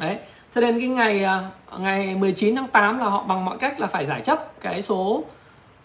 Đấy 0.00 0.18
cho 0.54 0.60
nên 0.60 0.80
cái 0.80 0.88
ngày 0.88 1.26
uh, 1.74 1.80
ngày 1.80 2.14
19 2.14 2.56
tháng 2.56 2.68
8 2.68 2.98
là 2.98 3.04
họ 3.04 3.22
bằng 3.22 3.44
mọi 3.44 3.58
cách 3.58 3.80
là 3.80 3.86
phải 3.86 4.06
giải 4.06 4.20
chấp 4.20 4.60
cái 4.60 4.82
số 4.82 5.24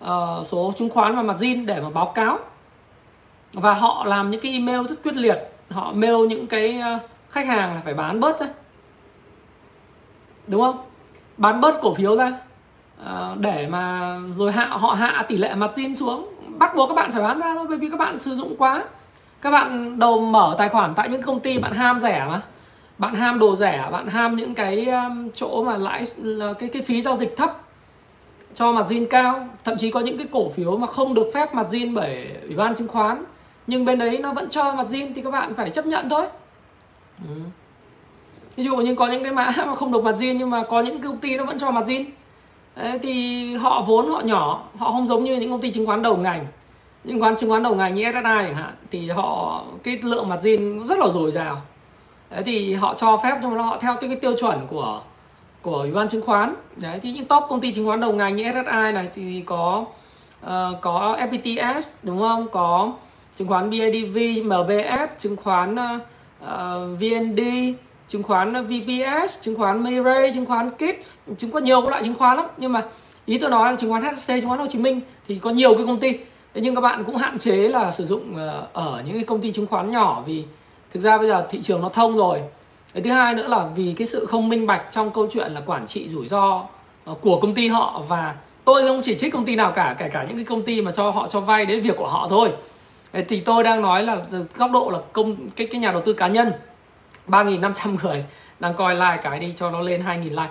uh, 0.04 0.10
số 0.46 0.74
chứng 0.78 0.90
khoán 0.90 1.16
và 1.16 1.22
mặt 1.22 1.38
zin 1.40 1.66
để 1.66 1.82
mà 1.82 1.90
báo 1.90 2.12
cáo. 2.16 2.40
Và 3.54 3.74
họ 3.74 4.06
làm 4.06 4.32
những 4.32 4.42
cái 4.42 4.52
email 4.52 4.88
rất 4.88 4.96
quyết 5.04 5.16
liệt 5.16 5.38
họ 5.70 5.92
mail 5.96 6.28
những 6.30 6.48
cái 6.48 6.82
khách 7.30 7.48
hàng 7.48 7.76
là 7.76 7.82
phải 7.86 7.94
bán 7.94 8.20
bớt 8.20 8.40
ra 8.40 8.48
đúng 10.48 10.62
không? 10.62 10.78
Bán 11.38 11.62
bớt 11.62 11.82
cổ 11.82 11.94
phiếu 11.94 12.18
ra. 12.18 12.38
Ờ, 13.06 13.36
để 13.40 13.68
mà 13.68 14.16
rồi 14.38 14.52
hạ, 14.52 14.66
họ 14.66 14.94
hạ 14.94 15.26
tỷ 15.28 15.38
lệ 15.38 15.56
mặt 15.56 15.72
zin 15.76 15.96
xuống, 15.96 16.28
bắt 16.58 16.76
buộc 16.76 16.90
các 16.90 16.96
bạn 16.96 17.12
phải 17.12 17.22
bán 17.22 17.40
ra 17.40 17.54
thôi, 17.56 17.66
bởi 17.70 17.78
vì 17.78 17.90
các 17.90 18.00
bạn 18.00 18.20
sử 18.20 18.36
dụng 18.36 18.56
quá. 18.58 18.84
Các 19.42 19.52
bạn 19.52 20.00
đầu 20.00 20.20
mở 20.20 20.56
tài 20.58 20.70
khoản 20.70 20.94
tại 20.96 21.10
những 21.10 21.22
công 21.22 21.40
ty 21.40 21.58
bạn 21.58 21.74
ham 21.74 22.00
rẻ 22.00 22.26
mà. 22.30 22.42
Bạn 22.98 23.16
ham 23.16 23.40
đồ 23.40 23.56
rẻ, 23.56 23.88
bạn 23.92 24.08
ham 24.08 24.36
những 24.36 24.54
cái 24.56 24.86
um, 24.86 25.30
chỗ 25.34 25.64
mà 25.64 25.78
lãi 25.78 26.06
cái 26.60 26.70
cái 26.70 26.82
phí 26.82 27.02
giao 27.02 27.18
dịch 27.18 27.38
thấp, 27.38 27.62
cho 28.54 28.72
mặt 28.72 28.86
zin 28.90 29.08
cao. 29.10 29.48
Thậm 29.64 29.78
chí 29.78 29.92
có 29.92 30.00
những 30.00 30.18
cái 30.18 30.28
cổ 30.32 30.50
phiếu 30.50 30.78
mà 30.78 30.88
không 30.88 31.14
được 31.14 31.32
phép 31.34 31.54
mặt 31.54 31.68
zin 31.72 31.94
bởi 31.94 32.28
ủy 32.48 32.56
ban 32.56 32.76
chứng 32.76 32.88
khoán. 32.88 33.24
Nhưng 33.68 33.86
bên 33.86 34.00
đấy 34.00 34.18
nó 34.18 34.34
vẫn 34.34 34.50
cho 34.50 34.76
mặt 34.76 34.88
zin 34.90 35.12
thì 35.16 35.22
các 35.22 35.32
bạn 35.32 35.56
phải 35.56 35.70
chấp 35.70 35.86
nhận 35.86 36.10
thôi. 36.10 36.26
Ừ. 37.28 37.36
ví 38.56 38.64
dụ 38.64 38.76
như 38.76 38.96
có 38.96 39.08
những 39.08 39.24
cái 39.24 39.32
mã 39.32 39.54
mà 39.68 39.76
không 39.76 39.92
được 39.92 40.04
mặt 40.04 40.16
zin 40.16 40.34
nhưng 40.34 40.50
mà 40.50 40.64
có 40.64 40.82
những 40.82 41.02
công 41.02 41.18
ty 41.18 41.38
nó 41.38 41.46
vẫn 41.46 41.60
cho 41.60 41.72
mặt 41.72 41.84
zin 41.88 42.06
đấy, 42.76 43.00
thì 43.04 43.56
họ 43.56 43.84
vốn 43.88 44.10
họ 44.10 44.22
nhỏ 44.22 44.64
họ 44.78 44.92
không 44.92 45.08
giống 45.08 45.24
như 45.24 45.38
những 45.38 45.52
công 45.52 45.62
ty 45.62 45.72
chứng 45.72 45.86
khoán 45.86 46.02
đầu 46.02 46.18
ngành. 46.18 46.46
Những 47.04 47.22
quán 47.22 47.36
chứng 47.38 47.50
khoán 47.50 47.64
đầu 47.64 47.76
ngành 47.76 47.96
như 47.96 48.04
SSI 48.04 48.22
chẳng 48.24 48.56
hạn 48.56 48.74
thì 48.92 49.10
họ 49.10 49.64
cái 49.84 50.00
lượng 50.04 50.30
mặt 50.30 50.40
zin 50.42 50.86
rất 50.86 51.00
là 51.00 51.08
dồi 51.08 51.32
dào. 51.32 51.62
Đấy 52.30 52.44
thì 52.46 52.74
họ 52.74 52.94
cho 52.98 53.18
phép 53.24 53.38
nhưng 53.42 53.58
mà 53.58 53.64
họ 53.64 53.78
theo 53.82 53.96
cái 54.02 54.16
tiêu 54.16 54.34
chuẩn 54.40 54.68
của 54.68 55.02
của 55.62 55.78
ủy 55.78 55.92
ban 55.92 56.10
chứng 56.10 56.26
khoán. 56.26 56.56
Đấy 56.76 57.00
thì 57.04 57.12
những 57.12 57.26
top 57.26 57.44
công 57.50 57.62
ty 57.62 57.74
chứng 57.74 57.86
khoán 57.86 58.00
đầu 58.00 58.14
ngành 58.14 58.36
như 58.36 58.52
SSI 58.52 58.92
này 58.94 59.10
thì 59.14 59.44
có 59.46 59.86
uh, 60.46 60.50
có 60.82 61.18
FPTS 61.20 61.82
đúng 62.04 62.20
không? 62.20 62.48
Có 62.52 62.94
chứng 63.36 63.48
khoán 63.48 63.70
BIDV, 63.70 64.18
MBS, 64.46 65.20
chứng 65.20 65.36
khoán 65.36 65.76
ờ, 65.76 66.00
ờ, 66.40 66.90
uh, 66.94 67.00
VND, 67.00 67.40
khoán 68.24 68.54
ờ, 68.54 68.64
VPS, 68.64 69.42
chứng 69.42 69.56
khoán 69.56 69.84
Mirai, 69.84 70.32
chứng 70.34 70.46
khoán 70.46 70.72
Kids, 70.72 71.18
chứng 71.38 71.52
có 71.52 71.60
nhiều 71.60 71.82
các 71.82 71.90
loại 71.90 72.04
chứng 72.04 72.16
khoán 72.16 72.38
lắm. 72.38 72.46
Nhưng 72.58 72.74
mà 72.74 72.84
ý 73.26 73.38
tôi 73.38 73.50
nói 73.50 73.72
là 73.72 73.78
chứng 73.78 73.90
khoán 73.90 74.04
HSC, 74.04 74.28
chứng 74.28 74.48
khoán 74.48 74.60
Hồ 74.60 74.66
Chí 74.70 74.80
Minh 74.80 75.02
thì 75.28 75.40
có 75.40 75.50
nhiều 75.50 75.74
cái 75.74 75.86
công 75.86 76.00
ty. 76.00 76.18
Nhưng 76.54 76.76
các 76.76 76.82
bạn 76.82 77.04
cũng 77.04 77.16
hạn 77.16 77.38
chế 77.38 77.56
là 77.56 77.92
sử 77.92 78.06
dụng 78.06 78.36
ờ, 78.36 78.68
ở 78.74 79.04
những 79.06 79.16
cái 79.16 79.24
công 79.24 79.42
ty 79.42 79.52
chứng 79.52 79.68
khoán 79.68 79.92
nhỏ 79.92 80.24
vì 80.26 80.44
thực 80.94 81.00
ra 81.00 81.18
bây 81.18 81.28
giờ 81.28 81.48
thị 81.50 81.62
trường 81.62 81.82
nó 81.82 81.90
thông 81.90 82.18
rồi. 82.18 82.42
Cái 82.94 83.04
thứ 83.04 83.12
hai 83.12 83.34
nữa 83.34 83.48
là 83.48 83.68
vì 83.76 83.94
cái 83.98 84.08
sự 84.08 84.26
không 84.26 84.50
minh 84.50 84.68
bạch 84.68 84.82
trong 84.92 85.12
câu 85.12 85.28
chuyện 85.34 85.52
là 85.52 85.62
quản 85.66 85.88
trị 85.88 86.08
rủi 86.10 86.28
ro 86.28 86.64
ờ, 87.06 87.14
của 87.22 87.40
công 87.42 87.54
ty 87.54 87.68
họ. 87.68 88.04
Và 88.08 88.36
tôi 88.66 88.82
không 88.82 89.02
chỉ 89.04 89.16
trích 89.16 89.34
công 89.34 89.46
ty 89.46 89.56
nào 89.56 89.72
cả 89.72 89.96
kể 90.00 90.10
cả 90.10 90.24
những 90.24 90.36
cái 90.36 90.46
công 90.46 90.62
ty 90.62 90.82
mà 90.82 90.92
cho 90.92 91.10
họ 91.10 91.28
cho 91.30 91.40
vay 91.40 91.66
đến 91.66 91.82
việc 91.82 91.98
của 91.98 92.08
họ 92.08 92.28
thôi. 92.30 92.50
Thì 93.28 93.40
tôi 93.40 93.64
đang 93.64 93.82
nói 93.82 94.04
là 94.04 94.18
góc 94.56 94.72
độ 94.72 94.90
là 94.90 95.00
công 95.14 95.50
cái 95.56 95.68
cái 95.68 95.82
nhà 95.82 95.92
đầu 95.92 96.02
tư 96.02 96.14
cá 96.14 96.28
nhân. 96.28 96.52
3.500 97.32 97.96
người 98.04 98.24
đang 98.60 98.74
coi 98.74 98.96
like 98.96 99.20
cái 99.24 99.40
đi 99.40 99.54
cho 99.56 99.70
nó 99.72 99.82
lên 99.82 100.04
2.000 100.04 100.30
like. 100.30 100.50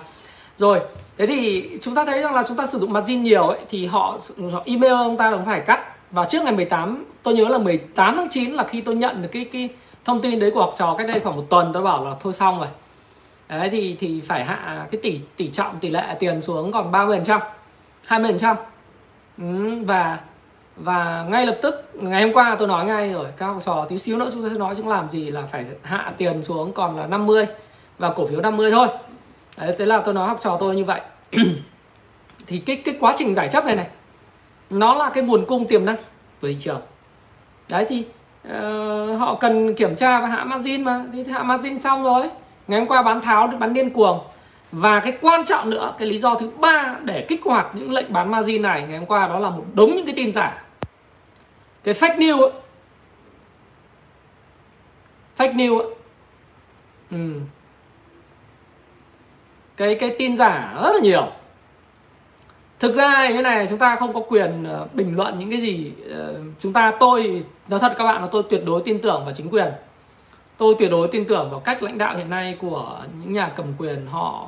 Rồi 0.57 0.79
thế 1.17 1.27
thì 1.27 1.69
chúng 1.81 1.95
ta 1.95 2.05
thấy 2.05 2.21
rằng 2.21 2.33
là 2.33 2.43
chúng 2.47 2.57
ta 2.57 2.65
sử 2.65 2.79
dụng 2.79 2.93
margin 2.93 3.23
nhiều 3.23 3.47
ấy 3.47 3.59
thì 3.69 3.85
họ, 3.85 4.17
họ 4.51 4.63
email 4.65 4.93
ông 4.93 5.17
ta 5.17 5.31
cũng 5.31 5.45
phải 5.45 5.61
cắt. 5.61 5.79
Và 6.11 6.25
trước 6.25 6.43
ngày 6.43 6.53
18 6.53 7.05
tôi 7.23 7.33
nhớ 7.33 7.49
là 7.49 7.57
18 7.57 8.15
tháng 8.15 8.27
9 8.29 8.51
là 8.51 8.63
khi 8.63 8.81
tôi 8.81 8.95
nhận 8.95 9.21
được 9.21 9.29
cái 9.31 9.45
cái 9.45 9.69
thông 10.05 10.21
tin 10.21 10.39
đấy 10.39 10.51
của 10.51 10.61
học 10.61 10.73
trò 10.77 10.95
cách 10.97 11.07
đây 11.07 11.19
khoảng 11.19 11.35
một 11.35 11.45
tuần 11.49 11.73
tôi 11.73 11.83
bảo 11.83 12.05
là 12.05 12.15
thôi 12.19 12.33
xong 12.33 12.59
rồi. 12.59 12.67
Đấy 13.49 13.69
thì 13.69 13.95
thì 13.99 14.21
phải 14.21 14.45
hạ 14.45 14.87
cái 14.91 15.01
tỷ 15.01 15.19
tỷ 15.37 15.47
trọng 15.47 15.79
tỷ 15.79 15.89
lệ 15.89 16.15
tiền 16.19 16.41
xuống 16.41 16.71
còn 16.71 16.91
30 16.91 17.17
phần 17.17 17.25
trăm 17.25 17.41
20 18.05 18.31
phần 18.31 18.39
trăm. 18.39 18.57
Ừ, 19.37 19.83
và 19.85 20.19
và 20.83 21.25
ngay 21.29 21.45
lập 21.45 21.57
tức 21.61 21.89
ngày 21.93 22.23
hôm 22.23 22.33
qua 22.33 22.55
tôi 22.59 22.67
nói 22.67 22.85
ngay 22.85 23.13
rồi 23.13 23.27
các 23.37 23.45
học 23.45 23.61
trò 23.65 23.85
tí 23.89 23.97
xíu 23.97 24.17
nữa 24.17 24.29
chúng 24.33 24.43
ta 24.43 24.49
sẽ 24.49 24.57
nói 24.57 24.75
chúng 24.75 24.87
làm 24.87 25.09
gì 25.09 25.31
là 25.31 25.41
phải 25.51 25.65
hạ 25.81 26.11
tiền 26.17 26.43
xuống 26.43 26.73
còn 26.73 26.99
là 26.99 27.07
50 27.07 27.45
và 27.97 28.13
cổ 28.15 28.27
phiếu 28.27 28.41
50 28.41 28.71
thôi. 28.71 28.87
Đấy, 29.57 29.75
thế 29.77 29.85
là 29.85 30.01
tôi 30.05 30.13
nói 30.13 30.27
học 30.27 30.37
trò 30.41 30.57
tôi 30.59 30.75
như 30.75 30.83
vậy. 30.83 31.01
Thì 32.47 32.57
cái 32.57 32.75
cái 32.75 32.95
quá 32.99 33.13
trình 33.17 33.35
giải 33.35 33.49
chấp 33.49 33.65
này 33.65 33.75
này 33.75 33.87
nó 34.69 34.93
là 34.93 35.09
cái 35.13 35.23
nguồn 35.23 35.45
cung 35.45 35.67
tiềm 35.67 35.85
năng 35.85 35.95
của 36.41 36.47
thị 36.47 36.57
trường. 36.59 36.81
Đấy 37.69 37.85
thì 37.89 38.05
uh, 38.47 39.19
họ 39.19 39.35
cần 39.35 39.75
kiểm 39.75 39.95
tra 39.95 40.21
và 40.21 40.27
hạ 40.27 40.43
margin 40.43 40.83
mà 40.83 41.03
thì 41.13 41.23
hạ 41.23 41.43
margin 41.43 41.79
xong 41.79 42.03
rồi 42.03 42.29
ngày 42.67 42.79
hôm 42.79 42.87
qua 42.87 43.01
bán 43.01 43.21
tháo 43.21 43.47
bán 43.47 43.73
điên 43.73 43.89
cuồng. 43.89 44.19
Và 44.71 44.99
cái 44.99 45.17
quan 45.21 45.45
trọng 45.45 45.69
nữa 45.69 45.93
cái 45.97 46.07
lý 46.07 46.17
do 46.17 46.35
thứ 46.35 46.49
ba 46.49 46.95
để 47.03 47.25
kích 47.29 47.41
hoạt 47.43 47.67
những 47.73 47.91
lệnh 47.91 48.13
bán 48.13 48.31
margin 48.31 48.61
này 48.61 48.85
ngày 48.89 48.97
hôm 48.97 49.07
qua 49.07 49.27
đó 49.27 49.39
là 49.39 49.49
một 49.49 49.63
đống 49.73 49.91
những 49.95 50.05
cái 50.05 50.15
tin 50.15 50.33
giả 50.33 50.60
cái 51.83 51.93
fake 51.93 52.17
news 52.17 52.41
ấy. 52.41 52.51
fake 55.37 55.55
news 55.55 55.79
ấy. 55.79 55.93
Ừ. 57.11 57.31
cái 59.77 59.95
cái 59.95 60.15
tin 60.19 60.37
giả 60.37 60.73
rất 60.83 60.91
là 60.93 60.99
nhiều 61.01 61.27
thực 62.79 62.91
ra 62.91 63.29
như 63.29 63.41
này, 63.41 63.67
chúng 63.69 63.79
ta 63.79 63.95
không 63.95 64.13
có 64.13 64.21
quyền 64.29 64.63
ờ, 64.63 64.87
bình 64.93 65.15
luận 65.15 65.39
những 65.39 65.51
cái 65.51 65.61
gì 65.61 65.91
ờ, 66.09 66.35
chúng 66.59 66.73
ta, 66.73 66.93
tôi, 66.99 67.43
nói 67.67 67.79
thật 67.79 67.93
các 67.97 68.03
bạn 68.03 68.21
là 68.21 68.27
tôi 68.31 68.43
tuyệt 68.49 68.61
đối 68.65 68.81
tin 68.85 69.01
tưởng 69.01 69.25
vào 69.25 69.33
chính 69.33 69.49
quyền 69.49 69.67
tôi 70.57 70.75
tuyệt 70.79 70.91
đối 70.91 71.07
tin 71.07 71.25
tưởng 71.25 71.49
vào 71.51 71.59
cách 71.59 71.83
lãnh 71.83 71.97
đạo 71.97 72.17
hiện 72.17 72.29
nay 72.29 72.57
của 72.61 72.99
những 73.19 73.33
nhà 73.33 73.51
cầm 73.55 73.65
quyền, 73.77 74.05
họ 74.05 74.47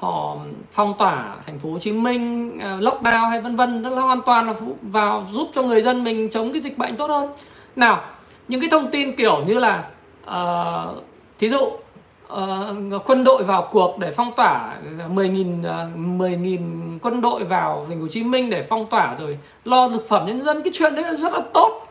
họ 0.00 0.36
phong 0.72 0.94
tỏa 0.98 1.36
thành 1.46 1.58
phố 1.58 1.70
Hồ 1.70 1.78
Chí 1.78 1.92
Minh 1.92 2.58
ờ, 2.60 2.80
lockdown 2.80 3.28
hay 3.28 3.40
vân 3.40 3.56
vân 3.56 3.82
đó 3.82 3.90
là 3.90 4.02
hoàn 4.02 4.22
toàn 4.22 4.46
là 4.46 4.54
vào 4.82 5.26
giúp 5.32 5.48
cho 5.54 5.62
người 5.62 5.80
dân 5.80 6.04
mình 6.04 6.30
chống 6.30 6.52
cái 6.52 6.60
dịch 6.62 6.78
bệnh 6.78 6.96
tốt 6.96 7.10
hơn. 7.10 7.30
Nào 7.76 8.00
những 8.48 8.60
cái 8.60 8.70
thông 8.70 8.90
tin 8.90 9.16
kiểu 9.16 9.44
như 9.46 9.58
là 9.58 9.84
uh, 10.30 11.02
thí 11.38 11.48
dụ 11.48 11.58
uh, 11.58 13.02
quân 13.06 13.24
đội 13.24 13.44
vào 13.44 13.68
cuộc 13.72 13.98
để 13.98 14.10
phong 14.10 14.32
tỏa 14.36 14.74
10.000 15.08 15.60
uh, 15.60 16.20
10.000 16.20 16.98
quân 17.02 17.20
đội 17.20 17.44
vào 17.44 17.86
thành 17.88 17.98
phố 17.98 18.02
Hồ 18.02 18.08
Chí 18.08 18.22
Minh 18.22 18.50
để 18.50 18.66
phong 18.68 18.86
tỏa 18.86 19.16
rồi 19.18 19.38
lo 19.64 19.88
thực 19.88 20.08
phẩm 20.08 20.26
nhân 20.26 20.44
dân 20.44 20.62
cái 20.62 20.72
chuyện 20.76 20.94
đấy 20.94 21.04
là 21.04 21.14
rất 21.14 21.32
là 21.32 21.40
tốt. 21.54 21.86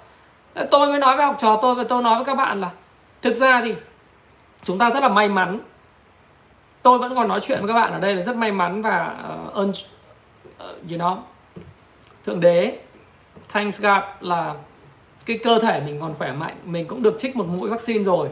Tôi 0.71 0.87
mới 0.87 0.99
nói 0.99 1.17
với 1.17 1.25
học 1.25 1.35
trò 1.39 1.59
tôi 1.61 1.75
và 1.75 1.83
tôi 1.83 2.03
nói 2.03 2.15
với 2.15 2.25
các 2.25 2.35
bạn 2.35 2.61
là 2.61 2.69
thực 3.21 3.35
ra 3.35 3.61
thì 3.61 3.75
chúng 4.63 4.77
ta 4.77 4.89
rất 4.89 4.99
là 4.99 5.09
may 5.09 5.29
mắn 5.29 5.59
tôi 6.81 6.99
vẫn 6.99 7.15
còn 7.15 7.27
nói 7.27 7.39
chuyện 7.43 7.59
với 7.59 7.67
các 7.67 7.73
bạn 7.73 7.93
ở 7.93 7.99
đây 7.99 8.15
là 8.15 8.21
rất 8.21 8.35
may 8.35 8.51
mắn 8.51 8.81
và 8.81 9.15
uh, 9.47 9.53
ơn 9.53 9.69
uh, 9.69 9.75
you 10.59 10.97
know 10.97 11.17
thượng 12.25 12.39
đế 12.39 12.77
thanks 13.49 13.81
God 13.81 14.03
là 14.19 14.55
cái 15.25 15.37
cơ 15.43 15.59
thể 15.59 15.81
mình 15.85 15.99
còn 16.01 16.13
khỏe 16.17 16.31
mạnh. 16.31 16.55
Mình 16.65 16.85
cũng 16.85 17.03
được 17.03 17.15
trích 17.19 17.35
một 17.35 17.45
mũi 17.47 17.69
vaccine 17.69 18.03
rồi. 18.03 18.29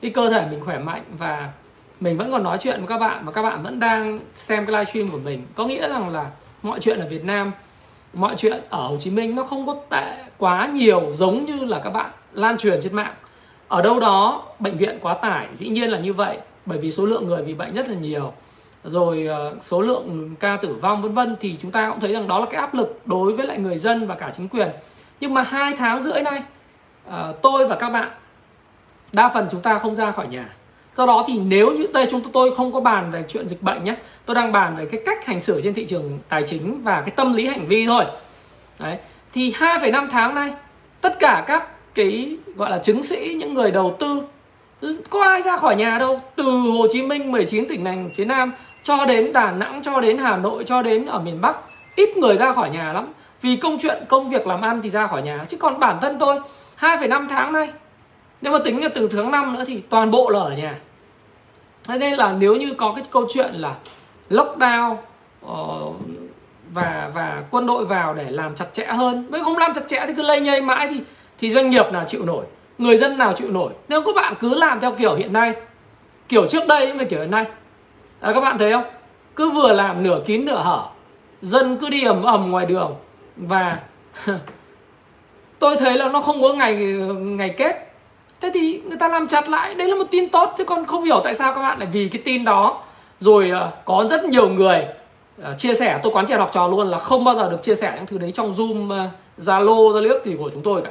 Cái 0.00 0.10
cơ 0.10 0.30
thể 0.30 0.46
mình 0.50 0.60
khỏe 0.60 0.78
mạnh 0.78 1.02
và 1.18 1.52
mình 2.00 2.18
vẫn 2.18 2.30
còn 2.30 2.42
nói 2.42 2.58
chuyện 2.60 2.78
với 2.78 2.88
các 2.88 2.98
bạn 2.98 3.24
và 3.24 3.32
các 3.32 3.42
bạn 3.42 3.62
vẫn 3.62 3.80
đang 3.80 4.18
xem 4.34 4.66
cái 4.66 4.72
livestream 4.72 5.10
của 5.10 5.18
mình. 5.18 5.46
Có 5.54 5.66
nghĩa 5.66 5.88
rằng 5.88 6.08
là 6.08 6.30
mọi 6.62 6.80
chuyện 6.80 7.00
ở 7.00 7.08
Việt 7.08 7.24
Nam 7.24 7.52
mọi 8.12 8.34
chuyện 8.38 8.62
ở 8.70 8.86
Hồ 8.88 8.96
Chí 9.00 9.10
Minh 9.10 9.36
nó 9.36 9.42
không 9.42 9.66
có 9.66 9.76
tệ 9.90 10.24
quá 10.38 10.66
nhiều 10.66 11.12
giống 11.14 11.44
như 11.44 11.64
là 11.64 11.80
các 11.84 11.90
bạn 11.90 12.10
lan 12.32 12.58
truyền 12.58 12.80
trên 12.82 12.94
mạng. 12.94 13.14
Ở 13.68 13.82
đâu 13.82 14.00
đó 14.00 14.42
bệnh 14.58 14.76
viện 14.76 14.98
quá 15.02 15.14
tải 15.14 15.46
dĩ 15.52 15.68
nhiên 15.68 15.90
là 15.90 15.98
như 15.98 16.12
vậy 16.12 16.38
bởi 16.66 16.78
vì 16.78 16.90
số 16.90 17.06
lượng 17.06 17.26
người 17.26 17.42
bị 17.42 17.54
bệnh 17.54 17.74
rất 17.74 17.88
là 17.88 17.94
nhiều. 17.94 18.32
Rồi 18.84 19.26
ờ, 19.26 19.56
số 19.62 19.80
lượng 19.80 20.34
ca 20.40 20.56
tử 20.56 20.74
vong 20.74 21.02
vân 21.02 21.14
vân 21.14 21.36
thì 21.40 21.56
chúng 21.62 21.70
ta 21.70 21.90
cũng 21.90 22.00
thấy 22.00 22.12
rằng 22.12 22.28
đó 22.28 22.40
là 22.40 22.46
cái 22.46 22.60
áp 22.60 22.74
lực 22.74 23.00
đối 23.04 23.32
với 23.32 23.46
lại 23.46 23.58
người 23.58 23.78
dân 23.78 24.06
và 24.06 24.14
cả 24.14 24.32
chính 24.36 24.48
quyền. 24.48 24.68
Nhưng 25.20 25.34
mà 25.34 25.42
hai 25.42 25.76
tháng 25.76 26.00
rưỡi 26.00 26.22
nay 26.22 26.42
ờ, 27.06 27.34
tôi 27.42 27.66
và 27.66 27.76
các 27.76 27.90
bạn 27.90 28.10
đa 29.12 29.28
phần 29.28 29.48
chúng 29.50 29.60
ta 29.60 29.78
không 29.78 29.94
ra 29.94 30.10
khỏi 30.10 30.26
nhà. 30.28 30.48
Do 30.94 31.06
đó 31.06 31.24
thì 31.26 31.38
nếu 31.38 31.70
như 31.70 31.86
đây 31.92 32.06
chúng 32.10 32.20
tôi 32.32 32.54
không 32.56 32.72
có 32.72 32.80
bàn 32.80 33.10
về 33.10 33.24
chuyện 33.28 33.48
dịch 33.48 33.62
bệnh 33.62 33.84
nhé 33.84 33.94
tôi 34.26 34.34
đang 34.34 34.52
bàn 34.52 34.76
về 34.76 34.86
cái 34.86 35.02
cách 35.06 35.26
hành 35.26 35.40
xử 35.40 35.60
trên 35.64 35.74
thị 35.74 35.86
trường 35.86 36.18
tài 36.28 36.42
chính 36.46 36.82
và 36.82 37.00
cái 37.00 37.10
tâm 37.10 37.32
lý 37.32 37.46
hành 37.46 37.66
vi 37.66 37.86
thôi. 37.86 38.04
Đấy 38.78 38.96
thì 39.32 39.52
2,5 39.52 40.08
tháng 40.10 40.34
nay 40.34 40.52
tất 41.00 41.18
cả 41.18 41.44
các 41.46 41.68
cái 41.94 42.36
gọi 42.56 42.70
là 42.70 42.78
chứng 42.78 43.02
sĩ 43.02 43.36
những 43.38 43.54
người 43.54 43.70
đầu 43.70 43.96
tư 44.00 44.22
có 45.10 45.22
ai 45.22 45.42
ra 45.42 45.56
khỏi 45.56 45.76
nhà 45.76 45.98
đâu. 45.98 46.20
Từ 46.36 46.42
Hồ 46.42 46.86
Chí 46.90 47.02
Minh 47.02 47.32
19 47.32 47.68
tỉnh 47.68 47.84
thành 47.84 48.10
phía 48.16 48.24
Nam 48.24 48.52
cho 48.82 49.06
đến 49.06 49.32
Đà 49.32 49.50
Nẵng 49.50 49.82
cho 49.82 50.00
đến 50.00 50.18
Hà 50.18 50.36
Nội 50.36 50.64
cho 50.66 50.82
đến 50.82 51.06
ở 51.06 51.20
miền 51.20 51.40
Bắc 51.40 51.56
ít 51.96 52.16
người 52.16 52.36
ra 52.36 52.52
khỏi 52.52 52.70
nhà 52.70 52.92
lắm. 52.92 53.12
Vì 53.42 53.56
công 53.56 53.78
chuyện 53.78 54.04
công 54.08 54.30
việc 54.30 54.46
làm 54.46 54.60
ăn 54.60 54.80
thì 54.82 54.88
ra 54.88 55.06
khỏi 55.06 55.22
nhà. 55.22 55.44
Chứ 55.48 55.56
còn 55.56 55.80
bản 55.80 55.98
thân 56.00 56.18
tôi 56.18 56.40
2,5 56.80 57.28
tháng 57.28 57.52
nay 57.52 57.68
nếu 58.42 58.52
mà 58.52 58.58
tính 58.64 58.82
là 58.82 58.88
từ 58.94 59.08
tháng 59.08 59.30
5 59.30 59.54
nữa 59.54 59.64
thì 59.66 59.82
toàn 59.88 60.10
bộ 60.10 60.30
là 60.30 60.40
ở 60.40 60.52
nhà. 60.52 60.74
Thế 61.84 61.98
nên 61.98 62.14
là 62.14 62.32
nếu 62.32 62.56
như 62.56 62.74
có 62.74 62.92
cái 62.94 63.04
câu 63.10 63.26
chuyện 63.34 63.54
là 63.54 63.74
lockdown 64.30 64.96
uh, 65.46 65.96
và 66.72 67.10
và 67.14 67.42
quân 67.50 67.66
đội 67.66 67.84
vào 67.84 68.14
để 68.14 68.30
làm 68.30 68.54
chặt 68.54 68.66
chẽ 68.72 68.84
hơn 68.84 69.26
nếu 69.30 69.44
không 69.44 69.58
làm 69.58 69.74
chặt 69.74 69.88
chẽ 69.88 70.04
thì 70.06 70.12
cứ 70.16 70.22
lây 70.22 70.40
nhây 70.40 70.60
mãi 70.62 70.88
thì 70.88 71.00
thì 71.38 71.50
doanh 71.50 71.70
nghiệp 71.70 71.92
nào 71.92 72.04
chịu 72.06 72.24
nổi 72.24 72.44
người 72.82 72.96
dân 72.96 73.18
nào 73.18 73.32
chịu 73.32 73.50
nổi. 73.50 73.72
Nếu 73.88 74.02
các 74.02 74.14
bạn 74.14 74.34
cứ 74.40 74.54
làm 74.54 74.80
theo 74.80 74.92
kiểu 74.92 75.14
hiện 75.14 75.32
nay 75.32 75.54
kiểu 76.28 76.46
trước 76.48 76.66
đây 76.68 76.94
mà 76.94 77.04
kiểu 77.04 77.20
hiện 77.20 77.30
nay. 77.30 77.44
À, 78.20 78.32
các 78.32 78.40
bạn 78.40 78.58
thấy 78.58 78.72
không? 78.72 78.84
Cứ 79.36 79.50
vừa 79.50 79.72
làm 79.72 80.02
nửa 80.02 80.20
kín 80.26 80.44
nửa 80.44 80.62
hở 80.64 80.82
dân 81.42 81.76
cứ 81.80 81.88
đi 81.88 82.04
ầm 82.04 82.22
ầm 82.22 82.50
ngoài 82.50 82.66
đường 82.66 82.94
và 83.36 83.78
tôi 85.58 85.76
thấy 85.76 85.98
là 85.98 86.08
nó 86.08 86.20
không 86.20 86.42
có 86.42 86.52
ngày 86.52 86.76
ngày 87.20 87.54
kết. 87.56 87.92
Thế 88.40 88.50
thì 88.54 88.80
người 88.86 88.98
ta 88.98 89.08
làm 89.08 89.28
chặt 89.28 89.48
lại 89.48 89.74
đấy 89.74 89.88
là 89.88 89.94
một 89.94 90.06
tin 90.10 90.28
tốt 90.28 90.54
chứ 90.58 90.64
còn 90.64 90.86
không 90.86 91.04
hiểu 91.04 91.20
tại 91.24 91.34
sao 91.34 91.54
các 91.54 91.60
bạn 91.60 91.78
lại 91.78 91.88
vì 91.92 92.08
cái 92.08 92.22
tin 92.24 92.44
đó. 92.44 92.82
Rồi 93.20 93.50
à, 93.50 93.70
có 93.84 94.06
rất 94.10 94.24
nhiều 94.24 94.48
người 94.48 94.84
à, 95.42 95.54
chia 95.58 95.74
sẻ 95.74 96.00
tôi 96.02 96.12
quán 96.12 96.26
triệt 96.26 96.38
học 96.38 96.50
trò 96.52 96.68
luôn 96.68 96.88
là 96.88 96.98
không 96.98 97.24
bao 97.24 97.34
giờ 97.34 97.50
được 97.50 97.62
chia 97.62 97.74
sẻ 97.74 97.92
những 97.96 98.06
thứ 98.06 98.18
đấy 98.18 98.32
trong 98.32 98.54
zoom 98.54 98.92
à, 98.92 99.10
zalo 99.38 99.94
ra 99.94 100.00
liếc 100.00 100.24
gì 100.24 100.36
của 100.38 100.50
chúng 100.52 100.62
tôi 100.62 100.82
cả 100.82 100.90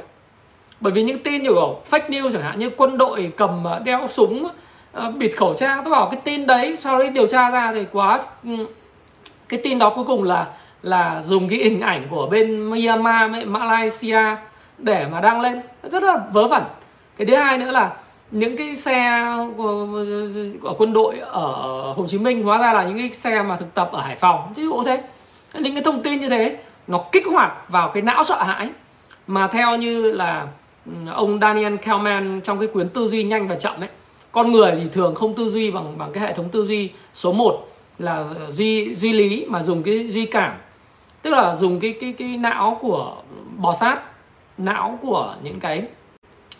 bởi 0.82 0.92
vì 0.92 1.02
những 1.02 1.18
tin 1.18 1.42
như 1.42 1.48
kiểu 1.48 1.80
fake 1.90 2.08
news 2.08 2.32
chẳng 2.32 2.42
hạn, 2.42 2.58
như 2.58 2.70
quân 2.76 2.98
đội 2.98 3.32
cầm 3.36 3.64
ờ, 3.64 3.78
đeo 3.78 4.08
súng 4.08 4.48
ờ, 4.92 5.10
bịt 5.10 5.30
khẩu 5.36 5.54
trang, 5.54 5.80
tôi 5.84 5.90
bảo 5.90 6.08
cái 6.10 6.20
tin 6.24 6.46
đấy, 6.46 6.76
sau 6.80 6.98
đấy 6.98 7.08
điều 7.08 7.26
tra 7.26 7.50
ra 7.50 7.72
thì 7.72 7.84
quá 7.92 8.20
ừ, 8.44 8.66
cái 9.48 9.60
tin 9.64 9.78
đó 9.78 9.90
cuối 9.90 10.04
cùng 10.04 10.22
là 10.24 10.46
là 10.82 11.22
dùng 11.26 11.48
cái 11.48 11.58
hình 11.58 11.80
ảnh 11.80 12.06
của 12.10 12.26
bên 12.26 12.70
Myanmar 12.70 13.30
Malaysia 13.46 14.36
để 14.78 15.06
mà 15.12 15.20
đăng 15.20 15.40
lên. 15.40 15.60
Rất 15.82 16.02
là 16.02 16.18
vớ 16.32 16.48
vẩn. 16.48 16.62
Cái 17.16 17.26
thứ 17.26 17.36
hai 17.36 17.58
nữa 17.58 17.70
là 17.70 17.90
những 18.30 18.56
cái 18.56 18.76
xe 18.76 19.26
của 19.56 20.74
quân 20.78 20.92
đội 20.92 21.18
ở 21.18 21.52
Hồ 21.96 22.06
Chí 22.08 22.18
Minh, 22.18 22.42
hóa 22.42 22.58
ra 22.58 22.72
là 22.72 22.84
những 22.84 22.98
cái 22.98 23.10
xe 23.12 23.42
mà 23.42 23.56
thực 23.56 23.74
tập 23.74 23.88
ở 23.92 24.00
Hải 24.00 24.16
Phòng, 24.16 24.52
ví 24.56 24.62
dụ 24.62 24.82
thế. 24.82 25.02
Những 25.54 25.74
cái 25.74 25.82
thông 25.82 26.02
tin 26.02 26.20
như 26.20 26.28
thế, 26.28 26.56
nó 26.86 27.00
kích 27.12 27.26
hoạt 27.26 27.52
vào 27.68 27.88
cái 27.88 28.02
não 28.02 28.24
sợ 28.24 28.42
hãi. 28.42 28.68
Mà 29.26 29.46
theo 29.46 29.76
như 29.76 30.12
là 30.12 30.46
Ừ, 30.86 30.92
ông 31.10 31.38
Daniel 31.40 31.76
Kahneman 31.76 32.40
trong 32.44 32.58
cái 32.58 32.68
quyển 32.68 32.88
tư 32.88 33.08
duy 33.08 33.24
nhanh 33.24 33.48
và 33.48 33.56
chậm 33.56 33.80
ấy 33.80 33.88
con 34.32 34.52
người 34.52 34.72
thì 34.76 34.88
thường 34.92 35.14
không 35.14 35.34
tư 35.34 35.50
duy 35.50 35.70
bằng 35.70 35.98
bằng 35.98 36.12
cái 36.12 36.24
hệ 36.24 36.34
thống 36.34 36.48
tư 36.48 36.66
duy 36.66 36.90
số 37.14 37.32
1 37.32 37.68
là 37.98 38.24
duy 38.50 38.94
duy 38.94 39.12
lý 39.12 39.46
mà 39.48 39.62
dùng 39.62 39.82
cái 39.82 40.08
duy 40.08 40.26
cảm. 40.26 40.58
Tức 41.22 41.30
là 41.30 41.54
dùng 41.54 41.80
cái 41.80 41.94
cái 42.00 42.12
cái 42.12 42.36
não 42.36 42.78
của 42.80 43.16
bò 43.56 43.72
sát 43.72 44.00
não 44.58 44.98
của 45.02 45.34
những 45.42 45.60
cái 45.60 45.82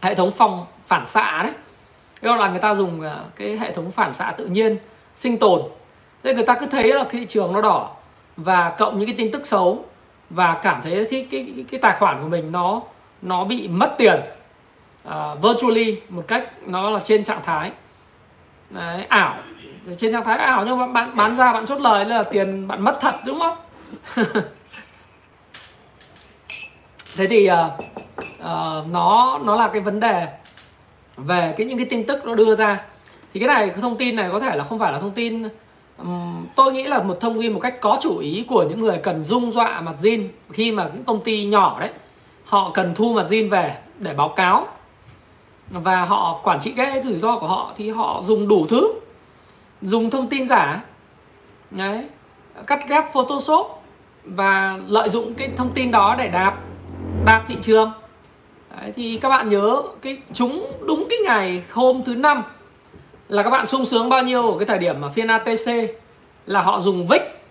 hệ 0.03 0.15
thống 0.15 0.33
phòng 0.33 0.67
phản 0.87 1.07
xạ 1.07 1.43
đấy. 1.43 1.53
Đó 2.23 2.37
là 2.37 2.49
người 2.49 2.61
ta 2.61 2.75
dùng 2.75 3.01
à, 3.01 3.17
cái 3.37 3.57
hệ 3.57 3.73
thống 3.73 3.91
phản 3.91 4.13
xạ 4.13 4.35
tự 4.37 4.47
nhiên 4.47 4.77
sinh 5.17 5.39
tồn. 5.39 5.63
Nên 6.23 6.37
người 6.37 6.47
ta 6.47 6.55
cứ 6.61 6.67
thấy 6.67 6.93
là 6.93 7.05
thị 7.11 7.27
trường 7.29 7.53
nó 7.53 7.61
đỏ 7.61 7.91
và 8.37 8.71
cộng 8.79 8.99
những 8.99 9.09
cái 9.09 9.15
tin 9.19 9.33
tức 9.33 9.47
xấu 9.47 9.85
và 10.31 10.61
cảm 10.63 10.81
thấy 10.83 11.07
cái 11.11 11.27
cái, 11.31 11.65
cái 11.71 11.81
tài 11.81 11.97
khoản 11.99 12.23
của 12.23 12.29
mình 12.29 12.53
nó 12.53 12.83
nó 13.23 13.45
bị 13.45 13.69
mất 13.69 13.95
tiền 13.99 14.21
uh, 15.09 15.15
virtually 15.43 15.97
một 16.09 16.25
cách 16.29 16.49
nó 16.67 16.91
là 16.91 17.01
trên 17.01 17.25
trạng 17.25 17.41
thái. 17.45 17.71
Đấy, 18.71 19.05
ảo. 19.09 19.37
Trên 19.97 20.13
trạng 20.13 20.25
thái 20.25 20.39
ảo 20.39 20.65
nhưng 20.67 20.79
mà 20.79 20.87
bạn 20.87 21.17
bán 21.17 21.37
ra 21.37 21.53
bạn 21.53 21.67
chốt 21.67 21.81
lời 21.81 22.05
là 22.05 22.23
tiền 22.23 22.69
bạn 22.69 22.85
mất 22.85 22.99
thật 23.01 23.15
đúng 23.27 23.41
không? 23.41 23.57
Thế 27.17 27.27
thì 27.27 27.51
uh, 27.51 27.57
uh, 28.41 28.87
nó 28.91 29.41
nó 29.45 29.57
là 29.57 29.69
cái 29.69 29.83
vấn 29.83 30.01
đề 30.01 30.27
về 31.17 31.55
cái 31.57 31.67
những 31.67 31.79
cái 31.79 31.87
tin 31.91 32.07
tức 32.07 32.25
nó 32.25 32.35
đưa 32.35 32.55
ra. 32.55 32.85
Thì 33.35 33.41
cái 33.41 33.47
này 33.47 33.69
cái 33.69 33.79
thông 33.81 33.97
tin 33.97 34.17
này 34.17 34.29
có 34.33 34.41
thể 34.41 34.57
là 34.57 34.65
không 34.65 34.79
phải 34.79 34.93
là 34.93 34.99
thông 34.99 35.11
tin 35.11 35.49
um, 35.99 36.47
tôi 36.57 36.73
nghĩ 36.73 36.83
là 36.83 37.03
một 37.03 37.21
thông 37.21 37.43
tin 37.43 37.53
một 37.53 37.61
cách 37.61 37.81
có 37.81 37.99
chủ 38.01 38.19
ý 38.19 38.45
của 38.49 38.65
những 38.69 38.81
người 38.81 38.99
cần 39.03 39.25
dung 39.25 39.53
dọa 39.53 39.81
mặt 39.81 39.95
zin 40.01 40.29
khi 40.53 40.73
mà 40.73 40.91
những 40.95 41.05
công 41.05 41.21
ty 41.21 41.45
nhỏ 41.45 41.81
đấy 41.81 41.91
họ 42.45 42.71
cần 42.75 42.95
thu 42.95 43.13
mặt 43.13 43.27
zin 43.29 43.51
về 43.51 43.77
để 43.99 44.15
báo 44.15 44.29
cáo. 44.29 44.69
Và 45.71 46.05
họ 46.05 46.41
quản 46.45 46.61
trị 46.61 46.73
cái 46.77 47.03
rủi 47.03 47.17
ro 47.17 47.39
của 47.39 47.47
họ 47.47 47.73
thì 47.77 47.91
họ 47.91 48.23
dùng 48.27 48.49
đủ 48.49 48.67
thứ. 48.69 48.93
Dùng 49.83 50.11
thông 50.11 50.29
tin 50.29 50.49
giả. 50.49 50.85
Đấy. 51.71 52.07
Cắt 52.67 52.89
ghép 52.89 53.13
photoshop 53.13 53.83
và 54.25 54.79
lợi 54.87 55.09
dụng 55.09 55.35
cái 55.35 55.51
thông 55.57 55.73
tin 55.75 55.91
đó 55.91 56.15
để 56.19 56.29
đạp 56.29 56.59
đạp 57.25 57.45
thị 57.49 57.57
trường. 57.61 57.93
Đấy, 58.81 58.93
thì 58.95 59.19
các 59.23 59.29
bạn 59.29 59.49
nhớ 59.49 59.83
cái 60.03 60.19
chúng 60.33 60.73
đúng 60.87 61.07
cái 61.11 61.19
ngày 61.25 61.63
hôm 61.71 62.05
thứ 62.05 62.15
năm 62.15 62.43
là 63.29 63.43
các 63.43 63.51
bạn 63.51 63.67
sung 63.67 63.85
sướng 63.85 64.09
bao 64.09 64.23
nhiêu 64.23 64.53
ở 64.53 64.59
cái 64.59 64.67
thời 64.67 64.79
điểm 64.79 65.01
mà 65.01 65.09
phiên 65.09 65.27
ATC 65.27 65.69
là 66.47 66.61
họ 66.61 66.81
dùng 66.81 67.07
vích 67.07 67.43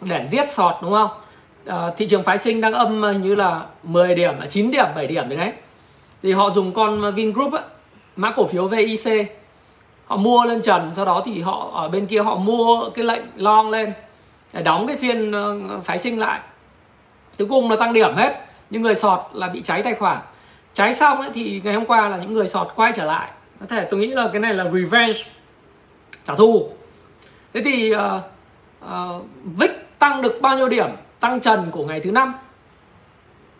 để 0.00 0.24
giết 0.24 0.50
sọt 0.50 0.74
đúng 0.82 0.92
không? 0.92 1.10
À, 1.66 1.90
thị 1.96 2.06
trường 2.08 2.22
phái 2.22 2.38
sinh 2.38 2.60
đang 2.60 2.72
âm 2.72 3.02
ờ, 3.02 3.12
như 3.12 3.34
là 3.34 3.66
10 3.82 4.14
điểm 4.14 4.34
à, 4.40 4.46
9 4.46 4.70
điểm 4.70 4.86
7 4.94 5.06
điểm 5.06 5.28
đấy 5.28 5.38
đấy. 5.38 5.52
Thì 6.22 6.32
họ 6.32 6.50
dùng 6.50 6.72
con 6.72 7.14
Vingroup 7.14 7.52
á, 7.52 7.60
mã 8.16 8.30
cổ 8.30 8.46
phiếu 8.46 8.68
VIC 8.68 9.32
họ 10.06 10.16
mua 10.16 10.44
lên 10.44 10.62
trần 10.62 10.90
sau 10.94 11.04
đó 11.04 11.22
thì 11.24 11.40
họ 11.40 11.70
ở 11.74 11.88
bên 11.88 12.06
kia 12.06 12.22
họ 12.22 12.36
mua 12.36 12.90
cái 12.94 13.04
lệnh 13.04 13.22
long 13.36 13.70
lên 13.70 13.92
để 14.52 14.62
đóng 14.62 14.86
cái 14.86 14.96
phiên 14.96 15.32
ờ, 15.32 15.58
phái 15.84 15.98
sinh 15.98 16.18
lại. 16.18 16.40
Cuối 17.38 17.48
cùng 17.50 17.70
là 17.70 17.76
tăng 17.76 17.92
điểm 17.92 18.14
hết 18.14 18.46
những 18.70 18.82
người 18.82 18.94
sọt 18.94 19.20
là 19.32 19.48
bị 19.48 19.62
cháy 19.62 19.82
tài 19.82 19.94
khoản. 19.94 20.18
Cháy 20.74 20.94
xong 20.94 21.20
ấy, 21.20 21.30
thì 21.34 21.60
ngày 21.64 21.74
hôm 21.74 21.86
qua 21.86 22.08
là 22.08 22.16
những 22.16 22.34
người 22.34 22.48
sọt 22.48 22.68
quay 22.76 22.92
trở 22.92 23.04
lại. 23.04 23.30
Có 23.60 23.66
thể 23.66 23.88
tôi 23.90 24.00
nghĩ 24.00 24.06
là 24.06 24.28
cái 24.32 24.40
này 24.40 24.54
là 24.54 24.64
revenge 24.64 25.18
trả 26.24 26.34
thù. 26.34 26.70
Thế 27.54 27.62
thì 27.64 27.94
uh, 27.94 28.00
uh, 28.84 29.24
vic 29.44 29.70
tăng 29.98 30.22
được 30.22 30.38
bao 30.42 30.56
nhiêu 30.56 30.68
điểm? 30.68 30.86
Tăng 31.24 31.40
trần 31.40 31.70
của 31.70 31.84
ngày 31.84 32.00
thứ 32.00 32.10
năm, 32.10 32.34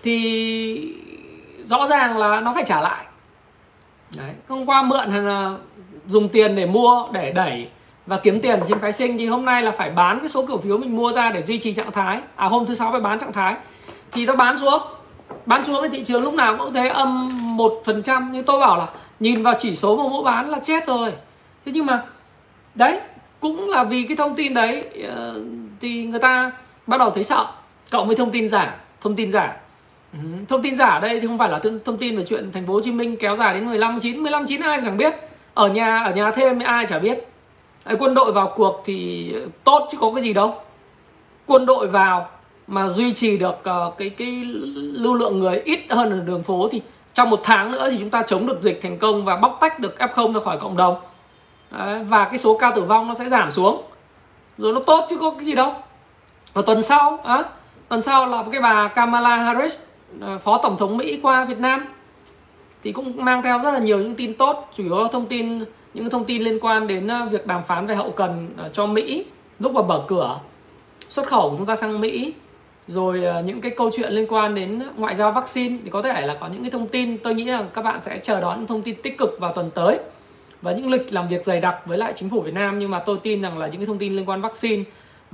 thì 0.03 0.95
rõ 1.65 1.87
ràng 1.87 2.19
là 2.19 2.41
nó 2.41 2.55
phải 2.55 2.65
trả 2.67 2.81
lại. 2.81 3.05
Đấy. 4.17 4.31
hôm 4.49 4.67
qua 4.67 4.83
mượn 4.83 5.11
hay 5.11 5.23
là 5.23 5.57
dùng 6.07 6.29
tiền 6.29 6.57
để 6.57 6.67
mua, 6.67 7.09
để 7.13 7.33
đẩy 7.33 7.69
và 8.07 8.19
kiếm 8.19 8.41
tiền 8.41 8.61
trên 8.69 8.79
phái 8.79 8.93
sinh, 8.93 9.19
thì 9.19 9.27
hôm 9.27 9.45
nay 9.45 9.63
là 9.63 9.71
phải 9.71 9.91
bán 9.91 10.19
cái 10.19 10.29
số 10.29 10.47
cổ 10.47 10.59
phiếu 10.59 10.79
mình 10.79 10.97
mua 10.97 11.13
ra 11.13 11.31
để 11.31 11.43
duy 11.43 11.59
trì 11.59 11.75
trạng 11.75 11.93
thái. 11.93 12.21
À 12.37 12.47
hôm 12.47 12.67
thứ 12.67 12.75
sáu 12.75 12.93
phải 12.93 13.01
bán 13.01 13.19
trạng 13.19 13.33
thái. 13.33 13.57
Thì 14.13 14.27
nó 14.27 14.37
bán 14.37 14.59
xuống. 14.59 14.83
Bán 15.47 15.65
xuống 15.65 15.83
thì 15.83 15.89
thị 15.89 16.05
trường 16.05 16.23
lúc 16.23 16.35
nào 16.35 16.57
cũng 16.59 16.73
thế 16.73 16.89
âm 16.89 17.29
một 17.57 17.83
phần 17.85 18.03
trăm 18.03 18.33
như 18.33 18.43
tôi 18.43 18.61
bảo 18.61 18.77
là 18.77 18.87
nhìn 19.21 19.43
vào 19.43 19.55
chỉ 19.59 19.77
số 19.77 19.97
mà 19.97 20.09
mua 20.09 20.23
bán 20.23 20.51
là 20.51 20.59
chết 20.63 20.87
rồi. 20.87 21.13
Thế 21.65 21.73
nhưng 21.75 21.87
mà, 21.87 22.03
đấy, 22.75 23.01
cũng 23.41 23.69
là 23.69 23.85
vì 23.85 24.03
cái 24.03 24.17
thông 24.17 24.37
tin 24.37 24.55
đấy 24.55 24.85
ờ, 25.09 25.41
thì 25.81 26.07
người 26.07 26.21
ta 26.21 26.53
bắt 26.87 26.99
đầu 26.99 27.11
thấy 27.11 27.25
sợ. 27.25 27.47
Cộng 27.91 28.07
với 28.07 28.17
thông 28.17 28.31
tin 28.31 28.49
giả 28.49 28.77
thông 29.05 29.17
tin 29.17 29.31
giả. 29.31 29.57
Ừ, 30.13 30.19
thông 30.49 30.63
tin 30.63 30.77
giả 30.77 30.99
đây 30.99 31.21
thì 31.21 31.27
không 31.27 31.39
phải 31.39 31.49
là 31.49 31.61
thông 31.85 31.99
tin 31.99 32.17
về 32.17 32.25
chuyện 32.29 32.53
thành 32.53 32.67
phố 32.67 32.73
Hồ 32.73 32.81
Chí 32.81 32.93
Minh 32.93 33.17
kéo 33.17 33.37
dài 33.37 33.55
đến 33.55 33.67
15 33.67 34.01
9 34.01 34.23
15 34.23 34.47
9 34.47 34.61
ai 34.61 34.81
chẳng 34.85 34.97
biết. 34.97 35.15
Ở 35.55 35.69
nhà 35.69 35.99
ở 35.99 36.15
nhà 36.15 36.31
thêm 36.31 36.59
ai 36.59 36.87
chả 36.87 36.99
biết. 36.99 37.29
Quân 37.99 38.15
đội 38.15 38.33
vào 38.33 38.53
cuộc 38.57 38.83
thì 38.85 39.33
tốt 39.65 39.89
chứ 39.91 39.99
có 40.01 40.13
cái 40.15 40.23
gì 40.23 40.33
đâu. 40.33 40.55
Quân 41.47 41.67
đội 41.67 41.87
vào 41.87 42.29
mà 42.67 42.89
duy 42.89 43.15
trì 43.15 43.39
được 43.39 43.55
uh, 43.87 43.99
cái 43.99 44.11
cái 44.11 44.45
lưu 44.93 45.15
lượng 45.15 45.39
người 45.39 45.63
ít 45.65 45.81
hơn 45.91 46.11
ở 46.11 46.21
đường 46.27 46.43
phố 46.43 46.69
thì 46.73 46.83
trong 47.15 47.31
một 47.31 47.41
tháng 47.43 47.73
nữa 47.73 47.91
thì 47.91 47.97
chúng 48.01 48.11
ta 48.11 48.23
chống 48.23 48.47
được 48.47 48.63
dịch 48.63 48.81
thành 48.83 48.99
công 48.99 49.25
và 49.25 49.37
bóc 49.37 49.59
tách 49.61 49.81
được 49.81 49.95
F0 49.99 50.33
ra 50.33 50.41
khỏi 50.41 50.59
cộng 50.59 50.77
đồng. 50.77 50.97
Đấy, 51.71 52.05
và 52.05 52.25
cái 52.25 52.39
số 52.39 52.59
ca 52.59 52.71
tử 52.71 52.83
vong 52.83 53.09
nó 53.09 53.15
sẽ 53.15 53.29
giảm 53.29 53.51
xuống. 53.51 53.83
Rồi 54.59 54.73
nó 54.73 54.81
tốt 54.87 55.07
chứ 55.11 55.19
có 55.19 55.31
cái 55.31 55.45
gì 55.45 55.55
đâu 55.55 55.75
và 56.55 56.63
tuần 56.63 56.83
sau, 56.83 57.19
á, 57.25 57.45
tuần 57.89 58.03
sau 58.03 58.27
là 58.27 58.45
cái 58.53 58.61
bà 58.61 58.89
Kamala 58.89 59.37
Harris 59.37 59.81
ờ, 60.21 60.39
phó 60.39 60.59
tổng 60.59 60.77
thống 60.77 60.97
Mỹ 60.97 61.19
qua 61.23 61.45
Việt 61.45 61.59
Nam. 61.59 61.87
Thì 62.83 62.93
cũng 62.93 63.25
mang 63.25 63.43
theo 63.43 63.59
rất 63.59 63.71
là 63.71 63.79
nhiều 63.79 63.99
những 63.99 64.15
tin 64.15 64.35
tốt, 64.35 64.69
chủ 64.75 64.85
yếu 64.85 65.03
là 65.03 65.09
thông 65.13 65.27
tin, 65.27 65.65
những 65.95 66.11
thông 66.11 66.25
tin 66.25 66.43
liên 66.43 66.61
quan 66.61 66.87
đến 66.87 67.09
ờ, 67.09 67.29
việc 67.31 67.47
đàm 67.47 67.65
phán 67.65 67.87
về 67.87 67.95
hậu 67.95 68.11
cần 68.11 68.49
ờ, 68.57 68.69
cho 68.73 68.87
Mỹ 68.87 69.25
lúc 69.59 69.73
mà 69.73 69.83
mở 69.83 70.05
cửa, 70.09 70.41
xuất 71.09 71.27
khẩu 71.27 71.51
của 71.51 71.57
chúng 71.57 71.67
ta 71.67 71.77
sang 71.77 72.01
Mỹ. 72.01 72.33
Rồi 72.87 73.23
những 73.45 73.61
cái 73.61 73.73
câu 73.77 73.91
chuyện 73.97 74.13
liên 74.13 74.27
quan 74.29 74.55
đến 74.55 74.83
ngoại 74.97 75.15
giao 75.15 75.33
vaccine 75.33 75.77
thì 75.85 75.91
có 75.91 76.03
thể 76.03 76.27
là 76.27 76.37
có 76.41 76.47
những 76.47 76.63
cái 76.63 76.71
thông 76.71 76.87
tin. 76.87 77.19
Tôi 77.19 77.35
nghĩ 77.35 77.45
là 77.45 77.65
các 77.75 77.83
bạn 77.83 78.03
sẽ 78.03 78.19
chờ 78.19 78.41
đón 78.41 78.59
những 78.59 78.67
thông 78.67 78.83
tin 78.83 79.03
tích 79.03 79.19
cực 79.19 79.37
vào 79.41 79.53
tuần 79.53 79.71
tới. 79.71 79.99
Và 80.63 80.73
những 80.73 80.91
lịch 80.91 81.13
làm 81.13 81.29
việc 81.29 81.45
dày 81.45 81.61
đặc 81.61 81.87
với 81.87 81.99
lại 81.99 82.13
chính 82.17 82.31
phủ 82.31 82.41
Việt 82.41 82.55
Nam. 82.55 82.79
Nhưng 82.79 82.91
mà 82.91 82.99
tôi 82.99 83.19
tin 83.23 83.43
rằng 83.43 83.59
là 83.59 83.67
những 83.67 83.77
cái 83.77 83.87
thông 83.87 83.99
tin 83.99 84.17
liên 84.17 84.29
quan 84.29 84.41
vaccine 84.41 84.83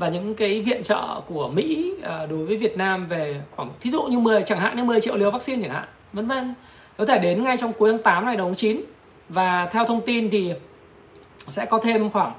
và 0.00 0.08
những 0.08 0.34
cái 0.34 0.60
viện 0.60 0.82
trợ 0.82 1.20
của 1.26 1.48
Mỹ 1.48 1.94
à, 2.02 2.26
đối 2.26 2.46
với 2.46 2.56
Việt 2.56 2.76
Nam 2.76 3.06
về 3.06 3.40
khoảng 3.56 3.70
thí 3.80 3.90
dụ 3.90 4.02
như 4.02 4.18
10 4.18 4.42
chẳng 4.42 4.58
hạn 4.58 4.76
như 4.76 4.84
10 4.84 5.00
triệu 5.00 5.16
liều 5.16 5.30
vaccine 5.30 5.62
chẳng 5.62 5.72
hạn 5.72 5.88
vân 6.12 6.26
vân. 6.26 6.54
Có 6.96 7.06
thể 7.06 7.18
đến 7.18 7.44
ngay 7.44 7.56
trong 7.56 7.72
cuối 7.72 7.92
tháng 7.92 8.02
8 8.02 8.26
này 8.26 8.36
đầu 8.36 8.46
tháng 8.46 8.54
9 8.54 8.80
và 9.28 9.66
theo 9.66 9.84
thông 9.84 10.00
tin 10.00 10.30
thì 10.30 10.52
sẽ 11.48 11.66
có 11.66 11.78
thêm 11.78 12.10
khoảng 12.10 12.32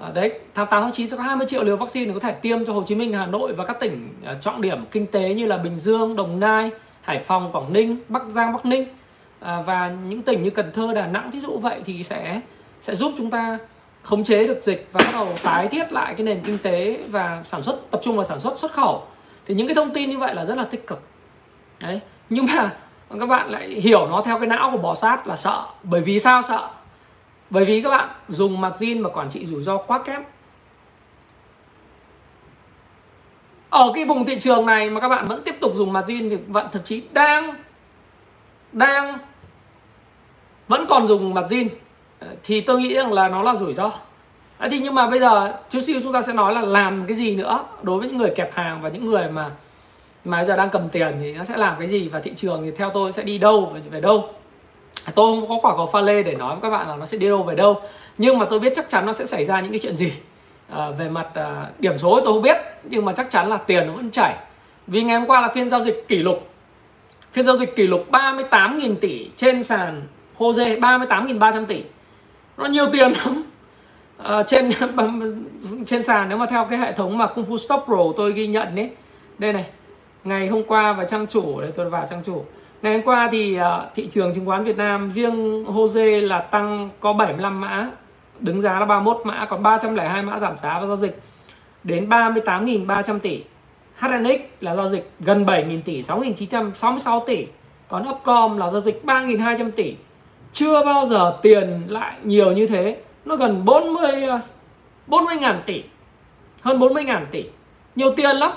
à, 0.00 0.10
đấy 0.14 0.32
tháng 0.54 0.66
8 0.66 0.82
tháng 0.82 0.92
9 0.92 1.08
sẽ 1.08 1.16
có 1.16 1.22
20 1.22 1.46
triệu 1.46 1.64
liều 1.64 1.76
vaccine 1.76 2.14
có 2.14 2.20
thể 2.20 2.32
tiêm 2.32 2.64
cho 2.64 2.72
Hồ 2.72 2.82
Chí 2.86 2.94
Minh, 2.94 3.12
Hà 3.12 3.26
Nội 3.26 3.52
và 3.52 3.64
các 3.66 3.80
tỉnh 3.80 4.08
à, 4.24 4.36
trọng 4.40 4.60
điểm 4.60 4.84
kinh 4.90 5.06
tế 5.06 5.34
như 5.34 5.46
là 5.46 5.58
Bình 5.58 5.78
Dương, 5.78 6.16
Đồng 6.16 6.40
Nai, 6.40 6.70
Hải 7.02 7.18
Phòng, 7.18 7.52
Quảng 7.52 7.72
Ninh, 7.72 7.96
Bắc 8.08 8.22
Giang, 8.28 8.52
Bắc 8.52 8.66
Ninh. 8.66 8.84
Và 9.40 9.94
những 10.08 10.22
tỉnh 10.22 10.42
như 10.42 10.50
Cần 10.50 10.70
Thơ, 10.72 10.94
Đà 10.94 11.06
Nẵng 11.06 11.30
thí 11.30 11.40
dụ 11.40 11.58
vậy 11.58 11.80
thì 11.84 12.02
sẽ 12.02 12.40
sẽ 12.80 12.94
giúp 12.94 13.12
chúng 13.18 13.30
ta 13.30 13.58
khống 14.08 14.24
chế 14.24 14.46
được 14.46 14.62
dịch 14.62 14.88
và 14.92 15.00
bắt 15.04 15.10
đầu 15.12 15.28
tái 15.42 15.68
thiết 15.68 15.92
lại 15.92 16.14
cái 16.14 16.24
nền 16.24 16.40
kinh 16.44 16.58
tế 16.58 17.04
và 17.08 17.42
sản 17.44 17.62
xuất, 17.62 17.90
tập 17.90 18.00
trung 18.04 18.16
vào 18.16 18.24
sản 18.24 18.40
xuất 18.40 18.58
xuất 18.58 18.72
khẩu. 18.72 19.06
Thì 19.46 19.54
những 19.54 19.66
cái 19.66 19.74
thông 19.74 19.94
tin 19.94 20.10
như 20.10 20.18
vậy 20.18 20.34
là 20.34 20.44
rất 20.44 20.54
là 20.54 20.64
tích 20.64 20.86
cực. 20.86 21.02
Đấy. 21.80 22.00
Nhưng 22.30 22.46
mà 22.46 22.72
các 23.20 23.26
bạn 23.26 23.50
lại 23.50 23.68
hiểu 23.68 24.06
nó 24.06 24.22
theo 24.26 24.38
cái 24.38 24.46
não 24.46 24.70
của 24.70 24.78
bò 24.78 24.94
sát 24.94 25.26
là 25.26 25.36
sợ. 25.36 25.62
Bởi 25.82 26.00
vì 26.00 26.20
sao 26.20 26.42
sợ? 26.42 26.68
Bởi 27.50 27.64
vì 27.64 27.82
các 27.82 27.90
bạn 27.90 28.08
dùng 28.28 28.60
mặt 28.60 28.72
zin 28.78 29.02
mà 29.02 29.08
quản 29.08 29.30
trị 29.30 29.46
rủi 29.46 29.62
ro 29.62 29.76
quá 29.76 30.02
kém. 30.02 30.22
Ở 33.70 33.92
cái 33.94 34.04
vùng 34.04 34.24
thị 34.24 34.38
trường 34.38 34.66
này 34.66 34.90
mà 34.90 35.00
các 35.00 35.08
bạn 35.08 35.26
vẫn 35.28 35.42
tiếp 35.44 35.54
tục 35.60 35.72
dùng 35.74 35.92
margin 35.92 36.30
thì 36.30 36.36
vẫn 36.46 36.68
thậm 36.72 36.82
chí 36.84 37.02
đang 37.12 37.54
đang 38.72 39.18
vẫn 40.68 40.86
còn 40.88 41.08
dùng 41.08 41.34
margin 41.34 41.68
Ờ, 42.20 42.28
thì 42.44 42.60
tôi 42.60 42.80
nghĩ 42.80 42.94
rằng 42.94 43.12
là 43.12 43.28
nó 43.28 43.42
là 43.42 43.54
rủi 43.54 43.72
ro. 43.72 43.90
À, 44.58 44.68
thì 44.70 44.78
nhưng 44.78 44.94
mà 44.94 45.10
bây 45.10 45.20
giờ 45.20 45.54
chút 45.70 45.80
xíu 45.80 46.00
chúng 46.02 46.12
ta 46.12 46.22
sẽ 46.22 46.32
nói 46.32 46.54
là 46.54 46.60
làm 46.60 47.04
cái 47.06 47.16
gì 47.16 47.36
nữa 47.36 47.64
đối 47.82 47.98
với 47.98 48.08
những 48.08 48.16
người 48.16 48.30
kẹp 48.36 48.54
hàng 48.54 48.82
và 48.82 48.88
những 48.88 49.06
người 49.06 49.28
mà 49.28 49.50
mà 50.24 50.36
bây 50.36 50.46
giờ 50.46 50.56
đang 50.56 50.70
cầm 50.70 50.88
tiền 50.88 51.16
thì 51.20 51.34
nó 51.34 51.44
sẽ 51.44 51.56
làm 51.56 51.74
cái 51.78 51.88
gì 51.88 52.08
và 52.08 52.20
thị 52.20 52.32
trường 52.36 52.62
thì 52.64 52.70
theo 52.70 52.90
tôi 52.94 53.12
sẽ 53.12 53.22
đi 53.22 53.38
đâu 53.38 53.72
về, 53.74 53.80
về 53.90 54.00
đâu. 54.00 54.30
À, 55.04 55.12
tôi 55.14 55.40
không 55.40 55.48
có 55.48 55.58
quả 55.62 55.76
cầu 55.76 55.86
pha 55.92 56.00
lê 56.00 56.22
để 56.22 56.34
nói 56.34 56.54
với 56.54 56.62
các 56.62 56.70
bạn 56.70 56.88
là 56.88 56.96
nó 56.96 57.06
sẽ 57.06 57.18
đi 57.18 57.28
đâu 57.28 57.42
về 57.42 57.54
đâu. 57.54 57.80
Nhưng 58.18 58.38
mà 58.38 58.46
tôi 58.50 58.60
biết 58.60 58.72
chắc 58.76 58.88
chắn 58.88 59.06
nó 59.06 59.12
sẽ 59.12 59.26
xảy 59.26 59.44
ra 59.44 59.60
những 59.60 59.72
cái 59.72 59.78
chuyện 59.78 59.96
gì. 59.96 60.12
À, 60.70 60.90
về 60.90 61.08
mặt 61.08 61.28
à, 61.34 61.66
điểm 61.78 61.98
số 61.98 62.20
tôi 62.24 62.32
không 62.32 62.42
biết 62.42 62.56
nhưng 62.82 63.04
mà 63.04 63.12
chắc 63.12 63.30
chắn 63.30 63.48
là 63.48 63.56
tiền 63.56 63.86
nó 63.86 63.92
vẫn 63.92 64.10
chảy. 64.10 64.34
Vì 64.86 65.02
ngày 65.02 65.18
hôm 65.18 65.28
qua 65.28 65.40
là 65.40 65.48
phiên 65.48 65.70
giao 65.70 65.82
dịch 65.82 66.04
kỷ 66.08 66.16
lục. 66.16 66.48
Phiên 67.32 67.46
giao 67.46 67.56
dịch 67.56 67.76
kỷ 67.76 67.86
lục 67.86 68.06
38.000 68.10 68.94
tỷ 69.00 69.28
trên 69.36 69.62
sàn 69.62 70.02
Hose 70.34 70.76
38.300 70.76 71.64
tỷ 71.64 71.82
nó 72.58 72.66
nhiều 72.66 72.86
tiền 72.92 73.12
lắm 73.12 73.42
à, 74.18 74.42
trên 74.42 74.70
trên 75.86 76.02
sàn 76.02 76.28
nếu 76.28 76.38
mà 76.38 76.46
theo 76.46 76.64
cái 76.64 76.78
hệ 76.78 76.92
thống 76.92 77.18
mà 77.18 77.26
Kung 77.26 77.44
Fu 77.44 77.56
Stop 77.56 77.82
Pro 77.86 78.04
tôi 78.16 78.32
ghi 78.32 78.46
nhận 78.46 78.74
đấy 78.74 78.90
đây 79.38 79.52
này 79.52 79.66
ngày 80.24 80.48
hôm 80.48 80.62
qua 80.64 80.92
và 80.92 81.04
trang 81.04 81.26
chủ 81.26 81.60
đây 81.60 81.72
tôi 81.74 81.90
vào 81.90 82.06
trang 82.10 82.22
chủ 82.24 82.44
Ngày 82.82 82.92
hôm 82.92 83.02
qua 83.02 83.28
thì 83.32 83.58
uh, 83.60 83.94
thị 83.94 84.08
trường 84.10 84.34
chứng 84.34 84.46
khoán 84.46 84.64
Việt 84.64 84.76
Nam 84.76 85.10
riêng 85.10 85.64
HOSE 85.64 86.20
là 86.20 86.40
tăng 86.40 86.90
có 87.00 87.12
75 87.12 87.60
mã, 87.60 87.90
đứng 88.40 88.62
giá 88.62 88.80
là 88.80 88.86
31 88.86 89.20
mã, 89.24 89.46
còn 89.48 89.62
302 89.62 90.22
mã 90.22 90.38
giảm 90.38 90.58
giá 90.62 90.80
và 90.80 90.86
giao 90.86 90.96
dịch 90.96 91.20
đến 91.84 92.08
38.300 92.08 93.18
tỷ. 93.18 93.42
HNX 93.98 94.40
là 94.60 94.76
giao 94.76 94.88
dịch 94.88 95.10
gần 95.20 95.44
7.000 95.44 95.82
tỷ, 95.82 96.02
6.966 96.02 97.24
tỷ. 97.24 97.46
Còn 97.88 98.08
Upcom 98.10 98.56
là 98.56 98.68
giao 98.68 98.80
dịch 98.80 99.02
3.200 99.04 99.70
tỷ. 99.70 99.94
Chưa 100.52 100.84
bao 100.84 101.06
giờ 101.06 101.38
tiền 101.42 101.82
lại 101.86 102.16
nhiều 102.24 102.52
như 102.52 102.66
thế. 102.66 102.96
Nó 103.24 103.36
gần 103.36 103.64
40 103.64 104.10
40 105.06 105.34
à, 105.36 105.40
ngàn 105.40 105.62
tỷ. 105.66 105.82
Hơn 106.62 106.78
40 106.78 107.04
ngàn 107.04 107.26
tỷ. 107.30 107.44
Nhiều 107.96 108.10
tiền 108.16 108.36
lắm. 108.36 108.52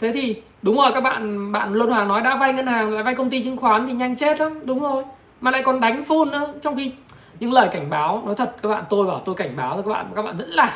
Thế 0.00 0.12
thì, 0.12 0.42
đúng 0.62 0.76
rồi, 0.76 0.92
các 0.94 1.00
bạn 1.00 1.52
bạn 1.52 1.72
luân 1.72 1.90
hoàng 1.90 2.08
nói 2.08 2.20
đã 2.20 2.36
vay 2.36 2.52
ngân 2.52 2.66
hàng, 2.66 2.94
lại 2.94 3.02
vay 3.02 3.14
công 3.14 3.30
ty 3.30 3.42
chứng 3.42 3.56
khoán 3.56 3.86
thì 3.86 3.92
nhanh 3.92 4.16
chết 4.16 4.40
lắm 4.40 4.60
đúng 4.64 4.80
rồi 4.80 5.04
mà 5.40 5.50
lại 5.50 5.62
còn 5.62 5.80
đánh 5.80 6.04
phun 6.04 6.30
nữa 6.30 6.54
trong 6.62 6.76
khi 6.76 6.92
những 7.40 7.52
lời 7.52 7.68
cảnh 7.72 7.90
báo, 7.90 8.22
nói 8.26 8.34
thật, 8.34 8.54
các 8.62 8.68
bạn, 8.68 8.84
tôi 8.88 9.06
bảo 9.06 9.22
tôi 9.24 9.34
cảnh 9.34 9.56
báo 9.56 9.76
các 9.76 9.92
bạn 9.92 10.06
các 10.14 10.22
bạn 10.22 10.36
vẫn 10.36 10.50
làm 10.50 10.68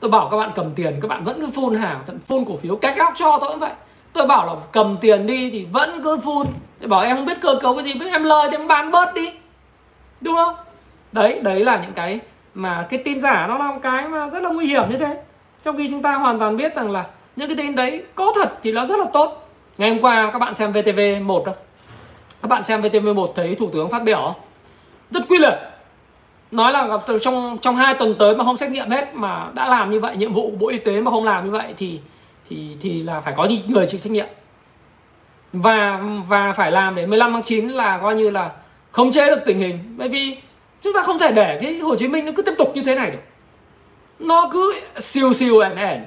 tôi 0.00 0.10
bảo 0.10 0.28
các 0.30 0.36
bạn 0.36 0.50
cầm 0.54 0.74
tiền, 0.74 0.98
các 1.02 1.08
bạn 1.08 1.24
vẫn 1.24 1.40
cứ 1.40 1.46
phun 1.54 1.74
hàng, 1.74 2.02
thậm 2.06 2.18
phun 2.18 2.44
cổ 2.44 2.56
phiếu, 2.56 2.76
cái 2.76 2.94
góc 2.98 3.12
cho 3.16 3.38
tôi 3.40 3.50
cũng 3.50 3.58
vậy 3.58 3.72
tôi 4.18 4.26
bảo 4.26 4.46
là 4.46 4.52
cầm 4.72 4.96
tiền 5.00 5.26
đi 5.26 5.50
thì 5.50 5.64
vẫn 5.64 6.00
cứ 6.04 6.18
phun 6.18 6.46
để 6.80 6.86
bảo 6.86 7.00
em 7.00 7.16
không 7.16 7.26
biết 7.26 7.40
cơ 7.40 7.54
cấu 7.60 7.74
cái 7.74 7.84
gì, 7.84 7.94
biết 7.94 8.06
em 8.10 8.24
lời 8.24 8.48
thì 8.50 8.56
em 8.56 8.68
bán 8.68 8.90
bớt 8.90 9.14
đi. 9.14 9.30
Đúng 10.20 10.36
không? 10.36 10.54
Đấy 11.12 11.40
đấy 11.40 11.64
là 11.64 11.78
những 11.82 11.92
cái 11.92 12.20
mà 12.54 12.86
cái 12.90 13.02
tin 13.04 13.20
giả 13.20 13.46
nó 13.46 13.58
là 13.58 13.70
một 13.70 13.78
cái 13.82 14.08
mà 14.08 14.28
rất 14.28 14.42
là 14.42 14.50
nguy 14.50 14.66
hiểm 14.66 14.90
như 14.90 14.98
thế. 14.98 15.22
Trong 15.64 15.76
khi 15.76 15.88
chúng 15.90 16.02
ta 16.02 16.14
hoàn 16.14 16.38
toàn 16.38 16.56
biết 16.56 16.76
rằng 16.76 16.90
là 16.90 17.04
những 17.36 17.48
cái 17.48 17.56
tin 17.56 17.76
đấy 17.76 18.02
có 18.14 18.32
thật 18.34 18.58
thì 18.62 18.72
nó 18.72 18.84
rất 18.84 18.98
là 18.98 19.04
tốt. 19.12 19.48
Ngày 19.78 19.90
hôm 19.90 19.98
qua 20.02 20.30
các 20.32 20.38
bạn 20.38 20.54
xem 20.54 20.72
VTV 20.72 21.00
1 21.22 21.46
đâu. 21.46 21.54
Các 22.42 22.48
bạn 22.48 22.64
xem 22.64 22.80
VTV 22.80 23.06
1 23.16 23.32
thấy 23.36 23.54
thủ 23.54 23.70
tướng 23.72 23.90
phát 23.90 24.02
biểu. 24.02 24.34
Rất 25.10 25.28
quy 25.28 25.38
luật. 25.38 25.60
Nói 26.50 26.72
là 26.72 26.88
trong 27.22 27.58
trong 27.62 27.76
hai 27.76 27.94
tuần 27.94 28.14
tới 28.18 28.36
mà 28.36 28.44
không 28.44 28.56
xét 28.56 28.70
nghiệm 28.70 28.90
hết 28.90 29.14
mà 29.14 29.48
đã 29.54 29.68
làm 29.68 29.90
như 29.90 30.00
vậy, 30.00 30.16
nhiệm 30.16 30.32
vụ 30.32 30.50
của 30.50 30.56
bộ 30.56 30.68
y 30.68 30.78
tế 30.78 31.00
mà 31.00 31.10
không 31.10 31.24
làm 31.24 31.44
như 31.44 31.50
vậy 31.50 31.74
thì 31.76 32.00
thì 32.48 32.76
thì 32.80 33.02
là 33.02 33.20
phải 33.20 33.34
có 33.36 33.46
đi 33.46 33.62
người 33.68 33.86
chịu 33.86 34.00
trách 34.00 34.12
nhiệm. 34.12 34.26
Và 35.52 36.00
và 36.28 36.52
phải 36.52 36.72
làm 36.72 36.94
đến 36.94 37.10
15 37.10 37.32
tháng 37.32 37.42
9 37.42 37.68
là 37.68 37.98
coi 38.02 38.14
như 38.14 38.30
là 38.30 38.50
không 38.90 39.12
chế 39.12 39.26
được 39.26 39.42
tình 39.46 39.58
hình. 39.58 39.78
Bởi 39.96 40.08
vì 40.08 40.36
chúng 40.82 40.92
ta 40.92 41.02
không 41.02 41.18
thể 41.18 41.32
để 41.32 41.58
cái 41.62 41.78
Hồ 41.78 41.96
Chí 41.96 42.08
Minh 42.08 42.24
nó 42.24 42.32
cứ 42.36 42.42
tiếp 42.42 42.54
tục 42.58 42.72
như 42.74 42.82
thế 42.82 42.94
này 42.94 43.10
được. 43.10 43.22
Nó 44.18 44.48
cứ 44.52 44.80
siêu 44.98 45.32
siêu 45.32 45.60
ẻn 45.60 45.76
ẻn. 45.76 46.04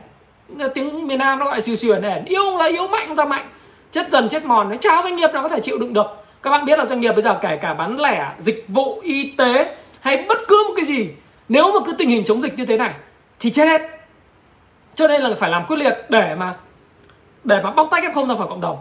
Tiếng 0.74 1.08
miền 1.08 1.20
Nam 1.20 1.40
nó 1.40 1.46
gọi 1.46 1.62
siêu 1.62 1.76
siêu 1.76 1.94
ẻn 1.94 2.02
ẻn. 2.02 2.26
Yếu 2.26 2.58
là 2.58 2.66
yếu 2.66 2.88
mạnh 2.88 3.16
ra 3.16 3.26
mạnh. 3.26 3.50
Chết 3.92 4.12
dần 4.12 4.30
chết 4.30 4.46
mòn 4.46 4.70
nó 4.70 4.76
chả 4.76 5.02
doanh 5.04 5.16
nghiệp 5.16 5.30
nào 5.34 5.44
có 5.44 5.50
thể 5.50 5.60
chịu 5.62 5.78
đựng 5.78 5.94
được. 5.94 6.06
Các 6.44 6.50
bạn 6.50 6.66
biết 6.66 6.80
là 6.80 6.86
doanh 6.86 7.02
nghiệp 7.02 7.12
bây 7.12 7.24
giờ 7.24 7.40
kể 7.42 7.58
cả 7.58 7.74
bán 7.74 8.00
lẻ, 8.00 8.32
dịch 8.40 8.66
vụ, 8.68 9.00
y 9.04 9.34
tế 9.38 9.76
hay 10.00 10.26
bất 10.30 10.38
cứ 10.48 10.66
một 10.68 10.74
cái 10.76 10.86
gì, 10.86 11.10
nếu 11.50 11.72
mà 11.74 11.80
cứ 11.86 11.94
tình 11.94 12.10
hình 12.10 12.24
chống 12.24 12.42
dịch 12.42 12.58
như 12.58 12.66
thế 12.66 12.78
này, 12.78 12.94
thì 13.40 13.50
chết 13.50 13.66
hết 13.66 13.82
cho 14.96 15.08
nên 15.08 15.22
là 15.22 15.36
phải 15.40 15.50
làm 15.50 15.66
quyết 15.66 15.78
liệt 15.78 15.98
để 16.10 16.36
mà 16.36 16.56
để 17.44 17.62
mà 17.64 17.72
bóc 17.72 17.88
tách 17.92 18.04
f 18.04 18.14
không 18.14 18.28
ra 18.28 18.36
khỏi 18.36 18.48
cộng 18.48 18.62
đồng. 18.62 18.78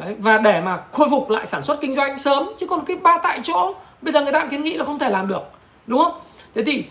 Đấy, 0.00 0.14
và 0.18 0.38
để 0.38 0.60
mà 0.60 0.78
khôi 0.92 1.10
phục 1.10 1.30
lại 1.30 1.46
sản 1.46 1.62
xuất 1.62 1.80
kinh 1.80 1.94
doanh 1.94 2.18
sớm 2.18 2.50
chứ 2.58 2.66
còn 2.66 2.84
cái 2.84 2.96
ba 2.96 3.18
tại 3.22 3.40
chỗ 3.42 3.74
bây 4.02 4.12
giờ 4.12 4.22
người 4.22 4.32
ta 4.32 4.46
kiến 4.50 4.62
nghị 4.62 4.76
là 4.76 4.84
không 4.84 4.98
thể 4.98 5.10
làm 5.10 5.28
được 5.28 5.42
đúng 5.86 6.02
không? 6.04 6.12
Thế 6.54 6.64
thì 6.64 6.84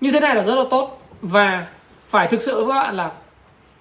như 0.00 0.12
thế 0.12 0.20
này 0.20 0.34
là 0.34 0.42
rất 0.42 0.54
là 0.54 0.64
tốt 0.70 1.02
và 1.22 1.66
phải 2.08 2.26
thực 2.26 2.42
sự 2.42 2.64
với 2.64 2.74
các 2.74 2.82
bạn 2.82 2.96
là 2.96 3.10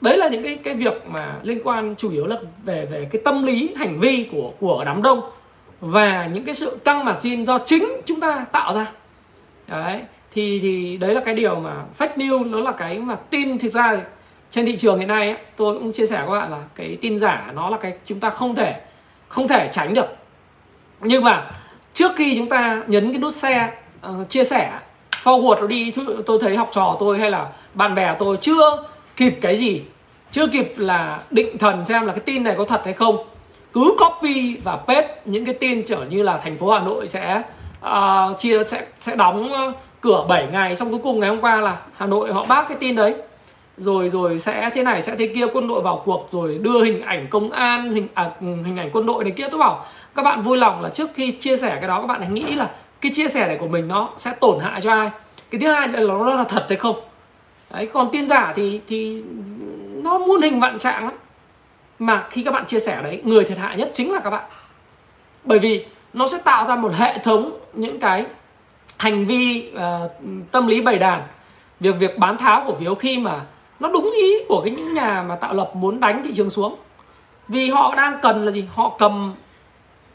đấy 0.01 0.17
là 0.17 0.27
những 0.27 0.43
cái 0.43 0.59
cái 0.63 0.73
việc 0.73 1.07
mà 1.07 1.35
liên 1.43 1.61
quan 1.63 1.95
chủ 1.97 2.11
yếu 2.11 2.25
là 2.25 2.35
về 2.63 2.85
về 2.85 3.07
cái 3.11 3.21
tâm 3.25 3.43
lý 3.43 3.73
hành 3.77 3.99
vi 3.99 4.29
của 4.31 4.51
của 4.59 4.83
đám 4.85 5.01
đông 5.01 5.21
và 5.81 6.25
những 6.25 6.45
cái 6.45 6.55
sự 6.55 6.79
tăng 6.83 7.15
xin 7.19 7.45
do 7.45 7.57
chính 7.57 7.89
chúng 8.05 8.19
ta 8.19 8.45
tạo 8.51 8.73
ra. 8.73 8.91
Đấy 9.67 10.01
thì 10.35 10.59
thì 10.59 10.97
đấy 10.97 11.13
là 11.13 11.21
cái 11.25 11.33
điều 11.33 11.55
mà 11.55 11.83
fake 11.99 12.15
news 12.15 12.49
nó 12.49 12.59
là 12.59 12.71
cái 12.71 12.99
mà 12.99 13.15
tin 13.29 13.59
thực 13.59 13.73
ra 13.73 13.97
trên 14.51 14.65
thị 14.65 14.77
trường 14.77 14.99
hiện 14.99 15.07
nay 15.07 15.29
ấy, 15.29 15.37
tôi 15.55 15.79
cũng 15.79 15.91
chia 15.91 16.05
sẻ 16.05 16.23
với 16.27 16.39
các 16.39 16.39
bạn 16.39 16.51
là 16.51 16.63
cái 16.75 16.97
tin 17.01 17.19
giả 17.19 17.51
nó 17.53 17.69
là 17.69 17.77
cái 17.77 17.93
chúng 18.05 18.19
ta 18.19 18.29
không 18.29 18.55
thể 18.55 18.81
không 19.27 19.47
thể 19.47 19.69
tránh 19.71 19.93
được. 19.93 20.15
Nhưng 21.01 21.23
mà 21.23 21.51
trước 21.93 22.11
khi 22.15 22.35
chúng 22.37 22.49
ta 22.49 22.83
nhấn 22.87 23.11
cái 23.11 23.21
nút 23.21 23.35
xe 23.35 23.65
uh, 23.67 24.01
ờ, 24.01 24.25
chia 24.29 24.43
sẻ 24.43 24.79
forward 25.23 25.61
nó 25.61 25.67
đi 25.67 25.93
tôi 26.25 26.39
thấy 26.41 26.57
học 26.57 26.69
trò 26.73 26.97
tôi 26.99 27.19
hay 27.19 27.31
là 27.31 27.49
bạn 27.73 27.95
bè 27.95 28.15
tôi 28.19 28.37
chưa 28.41 28.83
kịp 29.15 29.37
cái 29.41 29.57
gì 29.57 29.81
chưa 30.31 30.47
kịp 30.47 30.73
là 30.77 31.19
định 31.31 31.57
thần 31.57 31.85
xem 31.85 32.05
là 32.05 32.13
cái 32.13 32.21
tin 32.25 32.43
này 32.43 32.55
có 32.57 32.63
thật 32.63 32.81
hay 32.85 32.93
không 32.93 33.17
cứ 33.73 33.95
copy 33.97 34.57
và 34.63 34.75
paste 34.75 35.15
những 35.25 35.45
cái 35.45 35.53
tin 35.53 35.83
trở 35.85 36.05
như 36.09 36.23
là 36.23 36.37
thành 36.37 36.57
phố 36.57 36.71
Hà 36.71 36.79
Nội 36.79 37.07
sẽ 37.07 37.41
Ờ, 37.85 38.29
uh, 38.31 38.39
chia 38.39 38.63
sẽ 38.63 38.85
sẽ 38.99 39.15
đóng 39.15 39.53
ờ, 39.53 39.73
cửa 40.01 40.25
7 40.29 40.47
ngày 40.51 40.75
xong 40.75 40.91
cuối 40.91 40.99
cùng 41.03 41.19
ngày 41.19 41.29
hôm 41.29 41.41
qua 41.41 41.61
là 41.61 41.77
Hà 41.97 42.05
Nội 42.05 42.33
họ 42.33 42.45
bác 42.49 42.69
cái 42.69 42.77
tin 42.77 42.95
đấy. 42.95 43.15
Rồi 43.77 44.09
rồi 44.09 44.39
sẽ 44.39 44.69
thế 44.73 44.83
này 44.83 45.01
sẽ 45.01 45.15
thế 45.15 45.31
kia 45.35 45.45
quân 45.53 45.67
đội 45.67 45.81
vào 45.81 46.01
cuộc 46.05 46.27
rồi 46.31 46.59
đưa 46.61 46.83
hình 46.83 47.01
ảnh 47.01 47.27
công 47.29 47.51
an 47.51 47.91
hình 47.91 48.07
à, 48.13 48.31
ừ, 48.41 48.47
hình 48.65 48.77
ảnh 48.77 48.89
quân 48.93 49.05
đội 49.05 49.23
này 49.23 49.33
kia. 49.37 49.47
Tôi 49.51 49.59
bảo 49.59 49.85
các 50.15 50.21
bạn 50.21 50.41
vui 50.41 50.57
lòng 50.57 50.81
là 50.81 50.89
trước 50.89 51.09
khi 51.15 51.31
chia 51.31 51.55
sẻ 51.55 51.77
cái 51.79 51.87
đó 51.87 52.01
các 52.01 52.07
bạn 52.07 52.21
hãy 52.21 52.29
nghĩ 52.29 52.55
là 52.55 52.69
cái 53.01 53.11
chia 53.15 53.27
sẻ 53.27 53.47
này 53.47 53.57
của 53.57 53.67
mình 53.67 53.87
nó 53.87 54.09
sẽ 54.17 54.33
tổn 54.39 54.59
hại 54.59 54.81
cho 54.81 54.91
ai. 54.91 55.09
Cái 55.51 55.61
thứ 55.61 55.67
hai 55.67 55.87
là 55.87 55.99
nó 55.99 56.35
là 56.35 56.43
thật 56.43 56.65
hay 56.69 56.77
không? 56.77 56.95
Đấy 57.73 57.89
còn 57.93 58.09
tin 58.11 58.27
giả 58.27 58.53
thì 58.55 58.81
thì 58.87 59.23
nó 60.03 60.17
muôn 60.17 60.41
hình 60.41 60.59
vạn 60.59 60.79
trạng 60.79 61.03
lắm. 61.03 61.13
Mà 61.99 62.27
khi 62.29 62.43
các 62.43 62.51
bạn 62.51 62.65
chia 62.65 62.79
sẻ 62.79 62.99
đấy 63.03 63.21
người 63.23 63.43
thiệt 63.43 63.57
hại 63.57 63.77
nhất 63.77 63.91
chính 63.93 64.13
là 64.13 64.19
các 64.19 64.29
bạn. 64.29 64.43
Bởi 65.43 65.59
vì 65.59 65.85
nó 66.15 66.27
sẽ 66.27 66.37
tạo 66.43 66.65
ra 66.65 66.75
một 66.75 66.91
hệ 66.95 67.17
thống 67.17 67.51
những 67.73 67.99
cái 67.99 68.25
hành 68.97 69.25
vi 69.25 69.71
uh, 69.75 70.11
tâm 70.51 70.67
lý 70.67 70.81
bầy 70.81 70.99
đàn. 70.99 71.23
Việc 71.79 71.95
việc 71.99 72.17
bán 72.17 72.37
tháo 72.37 72.63
cổ 72.67 72.75
phiếu 72.75 72.95
khi 72.95 73.17
mà 73.17 73.41
nó 73.79 73.89
đúng 73.89 74.11
ý 74.11 74.33
của 74.47 74.61
cái 74.65 74.73
những 74.75 74.93
nhà 74.93 75.23
mà 75.27 75.35
tạo 75.35 75.53
lập 75.53 75.71
muốn 75.73 75.99
đánh 75.99 76.21
thị 76.23 76.33
trường 76.33 76.49
xuống. 76.49 76.75
Vì 77.47 77.69
họ 77.69 77.95
đang 77.95 78.19
cần 78.21 78.45
là 78.45 78.51
gì? 78.51 78.65
Họ 78.73 78.95
cầm 78.99 79.33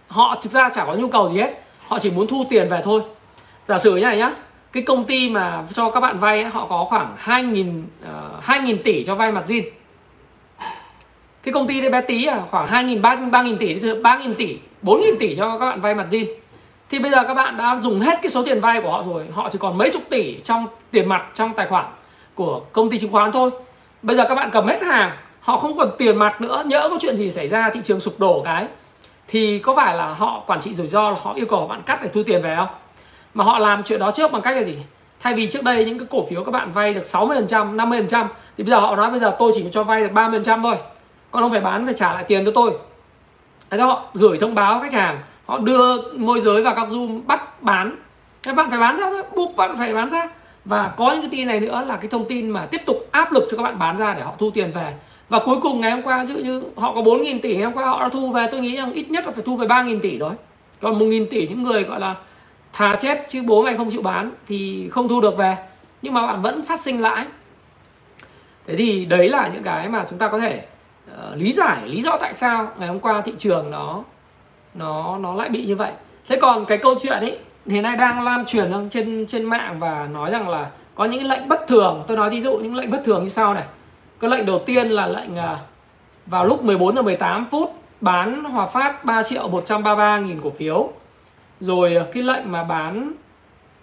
họ 0.09 0.37
thực 0.43 0.53
ra 0.53 0.69
chả 0.69 0.85
có 0.85 0.95
nhu 0.95 1.09
cầu 1.09 1.29
gì 1.29 1.41
hết. 1.41 1.63
Họ 1.89 1.99
chỉ 1.99 2.11
muốn 2.11 2.27
thu 2.27 2.45
tiền 2.51 2.69
về 2.69 2.81
thôi. 2.85 3.03
Giả 3.69 3.79
sử 3.79 3.97
như 3.97 4.03
này 4.03 4.19
nhá 4.19 4.33
cái 4.73 4.83
công 4.83 5.05
ty 5.05 5.31
mà 5.31 5.65
cho 5.73 5.91
các 5.91 6.01
bạn 6.01 6.19
vay 6.19 6.45
họ 6.45 6.67
có 6.67 6.85
khoảng 6.85 7.17
2.000 7.25 7.83
uh, 8.39 8.45
2.000 8.45 8.77
tỷ 8.85 9.05
cho 9.05 9.15
vay 9.15 9.33
mặt 9.33 9.45
zin. 9.47 9.63
Cái 11.43 11.55
công 11.55 11.67
ty 11.67 11.81
đấy 11.81 11.91
bé 11.91 12.01
tí 12.01 12.25
à 12.25 12.43
khoảng 12.51 12.67
2.000 12.67 13.31
3.000 13.31 13.57
tỷ 13.57 13.75
3.000 13.75 14.35
tỷ. 14.35 14.59
4.000 14.83 15.17
tỷ 15.19 15.37
cho 15.37 15.59
các 15.59 15.67
bạn 15.67 15.81
vay 15.81 15.95
mặt 15.95 16.07
zin. 16.11 16.27
Thì 16.91 16.99
bây 16.99 17.11
giờ 17.11 17.25
các 17.29 17.35
bạn 17.35 17.57
đã 17.57 17.77
dùng 17.77 18.01
hết 18.01 18.19
cái 18.23 18.31
số 18.31 18.45
tiền 18.45 18.61
vay 18.61 18.81
của 18.81 18.91
họ 18.91 19.03
rồi. 19.03 19.25
Họ 19.33 19.49
chỉ 19.49 19.59
còn 19.59 19.79
mấy 19.79 19.91
chục 19.93 20.03
tỷ 20.11 20.41
trong 20.45 20.67
tiền 20.91 21.09
mặt, 21.09 21.27
trong 21.35 21.53
tài 21.53 21.67
khoản 21.67 21.87
của 22.35 22.61
công 22.73 22.91
ty 22.91 22.99
chứng 22.99 23.13
khoán 23.13 23.33
thôi. 23.33 23.51
Bây 24.03 24.17
giờ 24.17 24.25
các 24.29 24.35
bạn 24.35 24.51
cầm 24.53 24.67
hết 24.67 24.83
hàng, 24.83 25.11
họ 25.41 25.57
không 25.57 25.77
còn 25.77 25.91
tiền 25.99 26.17
mặt 26.17 26.41
nữa, 26.41 26.63
nhỡ 26.67 26.89
có 26.89 26.97
chuyện 27.01 27.17
gì 27.17 27.31
xảy 27.31 27.49
ra, 27.49 27.71
thị 27.71 27.81
trường 27.85 28.01
sụp 28.01 28.15
đổ 28.19 28.43
cái, 28.45 28.67
thì 29.29 29.59
có 29.59 29.75
phải 29.75 29.97
là 29.97 30.13
họ 30.13 30.43
quản 30.47 30.61
trị 30.61 30.75
rủi 30.75 30.89
ro, 30.89 31.15
họ 31.23 31.33
yêu 31.35 31.47
cầu 31.47 31.67
bạn 31.67 31.83
cắt 31.83 32.01
để 32.03 32.09
thu 32.13 32.23
tiền 32.23 32.43
về 32.43 32.57
không? 32.57 32.69
Mà 33.35 33.45
họ 33.45 33.59
làm 33.59 33.83
chuyện 33.83 34.01
đó 34.01 34.11
trước 34.11 34.33
bằng 34.33 34.43
cách 34.43 34.57
là 34.57 34.63
gì? 34.63 34.77
Thay 35.21 35.35
vì 35.35 35.47
trước 35.47 35.63
đây 35.63 35.85
những 35.85 35.99
cái 35.99 36.09
cổ 36.11 36.27
phiếu 36.27 36.45
các 36.45 36.51
bạn 36.51 36.71
vay 36.71 36.95
được 36.95 37.03
60% 37.05 37.77
50% 37.77 38.27
thì 38.57 38.65
bây 38.65 38.71
giờ 38.71 38.79
họ 38.81 38.97
nói 38.97 39.11
bây 39.11 39.21
giờ 39.21 39.37
tôi 39.39 39.53
chỉ 39.55 39.65
cho 39.73 39.85
vay 39.85 40.01
được 40.01 40.13
30% 40.15 40.63
thôi. 40.63 40.75
Con 41.31 41.43
không 41.43 41.53
phải 41.53 41.61
bán 41.61 41.85
phải 41.85 41.95
trả 41.95 42.15
lại 42.15 42.25
tiền 42.25 42.45
cho 42.45 42.51
tôi. 42.55 42.73
Họ 43.79 44.05
gửi 44.15 44.39
thông 44.39 44.55
báo 44.55 44.81
khách 44.81 44.93
hàng, 44.93 45.19
họ 45.47 45.59
đưa 45.59 46.13
môi 46.13 46.41
giới 46.41 46.63
vào 46.63 46.75
các 46.75 46.89
zoom 46.89 47.21
bắt 47.27 47.63
bán. 47.63 47.97
Các 48.43 48.57
bạn 48.57 48.71
phải 48.71 48.79
bán 48.79 48.97
ra 48.97 49.11
thôi 49.11 49.23
buộc 49.37 49.57
bạn 49.57 49.77
phải 49.79 49.95
bán 49.95 50.11
ra. 50.11 50.29
Và 50.65 50.93
có 50.97 51.13
những 51.13 51.21
cái 51.21 51.31
tin 51.31 51.49
này 51.49 51.61
nữa 51.61 51.85
là 51.87 51.97
cái 51.97 52.09
thông 52.09 52.25
tin 52.29 52.51
mà 52.51 52.67
tiếp 52.67 52.81
tục 52.87 53.09
áp 53.11 53.33
lực 53.33 53.49
cho 53.51 53.57
các 53.57 53.63
bạn 53.63 53.79
bán 53.79 53.97
ra 53.97 54.15
để 54.15 54.23
họ 54.23 54.33
thu 54.39 54.51
tiền 54.51 54.73
về. 54.75 54.95
Và 55.29 55.39
cuối 55.45 55.57
cùng 55.61 55.81
ngày 55.81 55.91
hôm 55.91 56.03
qua, 56.03 56.25
ví 56.25 56.35
dụ 56.35 56.41
như 56.41 56.63
họ 56.77 56.93
có 56.95 57.01
4.000 57.01 57.41
tỷ, 57.41 57.55
ngày 57.55 57.65
hôm 57.65 57.73
qua 57.73 57.87
họ 57.87 58.03
đã 58.03 58.09
thu 58.09 58.33
về, 58.33 58.47
tôi 58.51 58.61
nghĩ 58.61 58.77
rằng 58.77 58.93
ít 58.93 59.11
nhất 59.11 59.27
là 59.27 59.33
phải 59.33 59.43
thu 59.47 59.57
về 59.57 59.67
3.000 59.67 60.01
tỷ 60.01 60.19
rồi. 60.19 60.33
Còn 60.81 60.99
1.000 60.99 61.27
tỷ, 61.31 61.49
những 61.49 61.63
người 61.63 61.83
gọi 61.83 62.01
là 62.01 62.15
thà 62.73 62.97
chết 62.97 63.27
chứ 63.29 63.43
bố 63.43 63.63
mày 63.63 63.77
không 63.77 63.91
chịu 63.91 64.03
bán 64.03 64.31
thì 64.47 64.89
không 64.91 65.09
thu 65.09 65.21
được 65.21 65.37
về. 65.37 65.57
Nhưng 66.03 66.15
mà 66.15 66.27
bạn 66.27 66.43
vẫn 66.43 66.65
phát 66.65 66.81
sinh 66.81 67.01
lãi. 67.01 67.25
Thế 68.67 68.77
thì 68.77 69.05
đấy 69.05 69.29
là 69.29 69.51
những 69.55 69.63
cái 69.63 69.89
mà 69.89 70.05
chúng 70.11 70.19
ta 70.19 70.29
có 70.29 70.39
thể 70.39 70.65
uh, 71.33 71.37
lý 71.37 71.53
giải 71.53 71.89
lý 71.89 72.03
do 72.03 72.17
tại 72.21 72.35
sao 72.35 72.69
ngày 72.79 72.89
hôm 72.89 73.01
qua 73.01 73.21
thị 73.21 73.33
trường 73.39 73.71
nó 73.71 74.03
nó 74.75 75.19
nó 75.19 75.35
lại 75.35 75.49
bị 75.49 75.67
như 75.67 75.77
vậy. 75.77 75.93
Thế 76.29 76.39
còn 76.43 76.65
cái 76.65 76.79
câu 76.79 76.95
chuyện 77.01 77.19
ấy 77.19 77.39
hiện 77.67 77.83
nay 77.83 77.97
đang 77.97 78.25
lan 78.25 78.47
truyền 78.47 78.89
trên 78.91 79.27
trên 79.29 79.45
mạng 79.45 79.79
và 79.79 80.09
nói 80.13 80.31
rằng 80.31 80.49
là 80.49 80.71
có 80.95 81.05
những 81.05 81.25
lệnh 81.25 81.49
bất 81.49 81.67
thường. 81.69 82.05
Tôi 82.07 82.17
nói 82.17 82.31
ví 82.31 82.41
dụ 82.43 82.59
những 82.59 82.75
lệnh 82.75 82.91
bất 82.91 83.01
thường 83.05 83.25
như 83.25 83.31
sau 83.31 83.55
này. 83.55 83.65
Cái 84.21 84.31
lệnh 84.31 84.47
đầu 84.47 84.59
tiên 84.67 84.89
là 84.89 85.07
lệnh 85.07 85.35
uh, 85.35 85.59
vào 86.27 86.45
lúc 86.47 86.65
14 86.65 86.97
giờ 86.97 87.03
18 87.03 87.47
phút 87.51 87.75
bán 88.01 88.45
Hòa 88.45 88.67
Phát 88.67 89.05
3 89.05 89.23
triệu 89.23 89.49
133 89.49 90.19
nghìn 90.19 90.41
cổ 90.41 90.51
phiếu. 90.51 90.91
Rồi 91.61 91.95
ờ, 91.95 92.07
cái 92.13 92.23
lệnh 92.23 92.53
mà 92.53 92.65
bán 92.65 93.13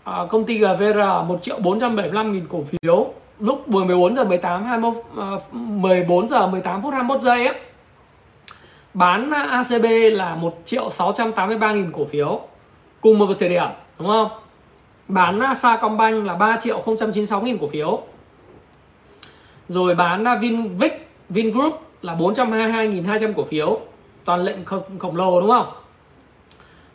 uh, 0.10 0.30
công 0.30 0.45
ty 0.45 0.58
GVR 0.58 1.28
1 1.28 1.41
triệu 1.41 1.60
475 1.60 2.34
nghìn 2.34 2.47
cổ 2.50 2.63
phiếu 2.63 3.13
lúc 3.39 3.69
14 3.69 4.15
giờ 4.15 4.23
18 4.23 4.63
20 4.63 4.91
uh, 4.91 5.54
14 5.54 6.28
giờ 6.28 6.47
18 6.47 6.82
phút 6.82 6.93
21 6.93 7.21
giây 7.21 7.47
ấy, 7.47 7.60
bán 8.93 9.32
ACB 9.32 9.86
là 10.12 10.36
1 10.36 10.56
triệu 10.65 10.89
683 10.89 11.73
nghìn 11.73 11.91
cổ 11.91 12.06
phiếu 12.06 12.41
cùng 13.02 13.19
một 13.19 13.28
thời 13.39 13.50
điểm 13.50 13.67
đúng 14.00 14.08
không? 14.08 14.30
Bán 15.08 15.56
Sacombank 15.56 16.26
là 16.26 16.36
3 16.36 16.58
triệu 16.60 16.82
096 16.97 17.41
nghìn 17.41 17.58
cổ 17.58 17.67
phiếu. 17.67 18.02
Rồi 19.69 19.95
bán 19.95 20.26
Vinvic 20.41 21.10
Vingroup 21.30 21.82
là 22.02 22.15
422.200 22.15 23.34
cổ 23.34 23.43
phiếu 23.43 23.80
toàn 24.26 24.43
lệnh 24.43 24.65
khổng, 24.65 25.00
khổng 25.00 25.15
lồ 25.15 25.41
đúng 25.41 25.50
không? 25.50 25.67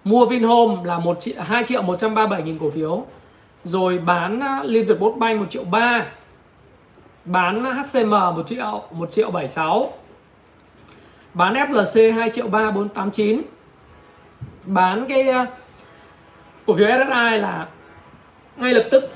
Mua 0.04 0.26
Vinhome 0.26 0.84
là 0.84 0.98
1 0.98 1.20
triệu 1.20 1.34
2 1.42 1.64
triệu 1.64 1.82
137 1.82 2.42
nghìn 2.42 2.58
cổ 2.58 2.70
phiếu. 2.70 3.04
Rồi 3.64 3.98
bán 3.98 4.40
Liên 4.64 4.86
Việt 4.86 5.00
Bốt 5.00 5.16
Bank 5.18 5.40
1 5.40 5.46
triệu 5.50 5.64
3 5.64 6.06
bán 7.24 7.64
HCM 7.64 8.10
1 8.10 8.42
triệu 8.46 8.82
1 8.90 9.10
triệu 9.10 9.30
76 9.30 9.92
bán 11.34 11.54
FLC 11.54 12.14
2 12.14 12.30
triệu 12.30 12.48
3 12.48 12.70
489 12.70 13.42
bán 14.64 15.06
cái 15.08 15.28
ờ, 15.28 15.46
cổ 16.66 16.74
phiếu 16.74 16.86
SSI 16.86 17.38
là 17.38 17.68
ngay 18.56 18.74
lập 18.74 18.84
tức 18.90 19.10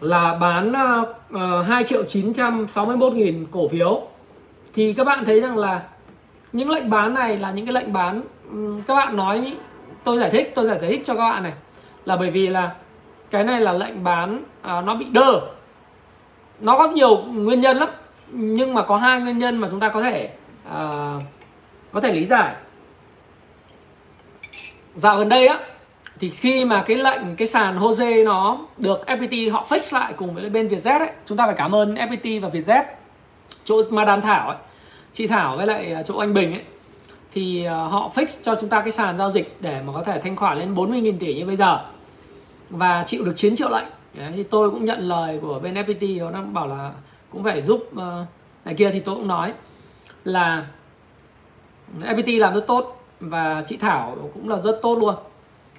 là 0.00 0.34
bán 0.34 0.72
ờ, 0.72 1.14
ờ, 1.32 1.60
uh, 1.60 1.66
2 1.66 1.84
triệu 1.84 2.04
961 2.04 3.12
nghìn 3.12 3.46
cổ 3.50 3.68
phiếu. 3.68 4.02
Thì 4.74 4.92
các 4.92 5.04
bạn 5.04 5.24
thấy 5.24 5.40
rằng 5.40 5.58
là 5.58 5.82
những 6.52 6.70
lệnh 6.70 6.90
bán 6.90 7.14
này 7.14 7.38
là 7.38 7.50
những 7.50 7.66
cái 7.66 7.72
lệnh 7.72 7.92
bán 7.92 8.22
các 8.86 8.94
bạn 8.94 9.16
nói 9.16 9.56
tôi 10.04 10.18
giải 10.18 10.30
thích 10.30 10.52
tôi 10.54 10.64
giải 10.64 10.78
thích 10.80 11.02
cho 11.04 11.14
các 11.14 11.30
bạn 11.30 11.42
này. 11.42 11.52
Là 12.04 12.16
bởi 12.16 12.30
vì 12.30 12.48
là 12.48 12.74
cái 13.30 13.44
này 13.44 13.60
là 13.60 13.72
lệnh 13.72 14.04
bán 14.04 14.42
à, 14.62 14.80
nó 14.80 14.94
bị 14.94 15.06
đơ 15.12 15.40
nó 16.62 16.78
có 16.78 16.88
nhiều 16.88 17.16
nguyên 17.16 17.60
nhân 17.60 17.76
lắm 17.76 17.88
nhưng 18.32 18.74
mà 18.74 18.82
có 18.82 18.96
hai 18.96 19.20
nguyên 19.20 19.38
nhân 19.38 19.56
mà 19.56 19.68
chúng 19.70 19.80
ta 19.80 19.88
có 19.88 20.02
thể 20.02 20.30
uh, 20.68 21.22
có 21.92 22.00
thể 22.02 22.12
lý 22.12 22.26
giải. 22.26 22.54
Dạo 24.94 25.18
gần 25.18 25.28
đây 25.28 25.46
á 25.46 25.58
thì 26.20 26.30
khi 26.30 26.64
mà 26.64 26.82
cái 26.86 26.96
lệnh 26.96 27.36
cái 27.36 27.46
sàn 27.46 27.78
Jose 27.78 28.24
nó 28.24 28.58
được 28.76 29.00
FPT 29.06 29.52
họ 29.52 29.66
fix 29.68 29.98
lại 29.98 30.12
cùng 30.16 30.34
với 30.34 30.50
bên 30.50 30.68
Vietjet 30.68 30.98
ấy 30.98 31.10
chúng 31.26 31.38
ta 31.38 31.46
phải 31.46 31.54
cảm 31.58 31.74
ơn 31.74 31.94
FPT 31.94 32.40
và 32.40 32.48
Vietjet. 32.48 32.84
Chỗ 33.64 33.82
Madam 33.90 34.20
Thảo 34.20 34.48
ấy 34.48 34.58
chị 35.12 35.26
Thảo 35.26 35.56
với 35.56 35.66
lại 35.66 35.92
ờ, 35.92 36.02
chỗ 36.02 36.18
anh 36.18 36.32
Bình 36.32 36.52
ấy 36.52 36.62
thì 37.32 37.64
ờ, 37.64 37.86
họ 37.86 38.10
fix 38.14 38.26
cho 38.42 38.54
chúng 38.60 38.70
ta 38.70 38.80
cái 38.80 38.90
sàn 38.90 39.18
giao 39.18 39.30
dịch 39.30 39.56
để 39.60 39.82
mà 39.86 39.92
có 39.92 40.04
thể 40.04 40.20
thanh 40.20 40.36
khoản 40.36 40.58
lên 40.58 40.74
40.000 40.74 41.18
tỷ 41.18 41.34
như 41.34 41.46
bây 41.46 41.56
giờ. 41.56 41.78
Và 42.70 43.04
chịu 43.06 43.24
được 43.24 43.32
9 43.36 43.56
triệu 43.56 43.68
lệnh. 43.68 43.84
Đấy, 44.14 44.32
thì 44.36 44.42
tôi 44.42 44.70
cũng 44.70 44.84
nhận 44.84 45.00
lời 45.00 45.38
của 45.42 45.58
bên 45.58 45.74
FPT 45.74 46.30
nó 46.30 46.42
bảo 46.42 46.66
là 46.66 46.92
cũng 47.30 47.44
phải 47.44 47.62
giúp 47.62 47.88
uh, 47.96 48.02
này 48.64 48.74
kia 48.74 48.90
thì 48.92 49.00
tôi 49.00 49.14
cũng 49.14 49.28
nói 49.28 49.52
là 50.24 50.66
FPT 52.00 52.40
làm 52.40 52.54
rất 52.54 52.66
tốt 52.66 53.04
và 53.20 53.64
chị 53.66 53.76
Thảo 53.76 54.16
cũng 54.34 54.48
là 54.48 54.60
rất 54.60 54.78
tốt 54.82 54.98
luôn. 54.98 55.14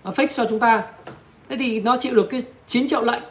Nó 0.03 0.11
fix 0.11 0.27
cho 0.27 0.45
chúng 0.49 0.59
ta. 0.59 0.83
Thế 1.49 1.57
thì 1.59 1.81
nó 1.81 1.97
chịu 1.97 2.15
được 2.15 2.27
cái 2.29 2.41
9 2.67 2.87
triệu 2.87 3.01
lệnh. 3.01 3.23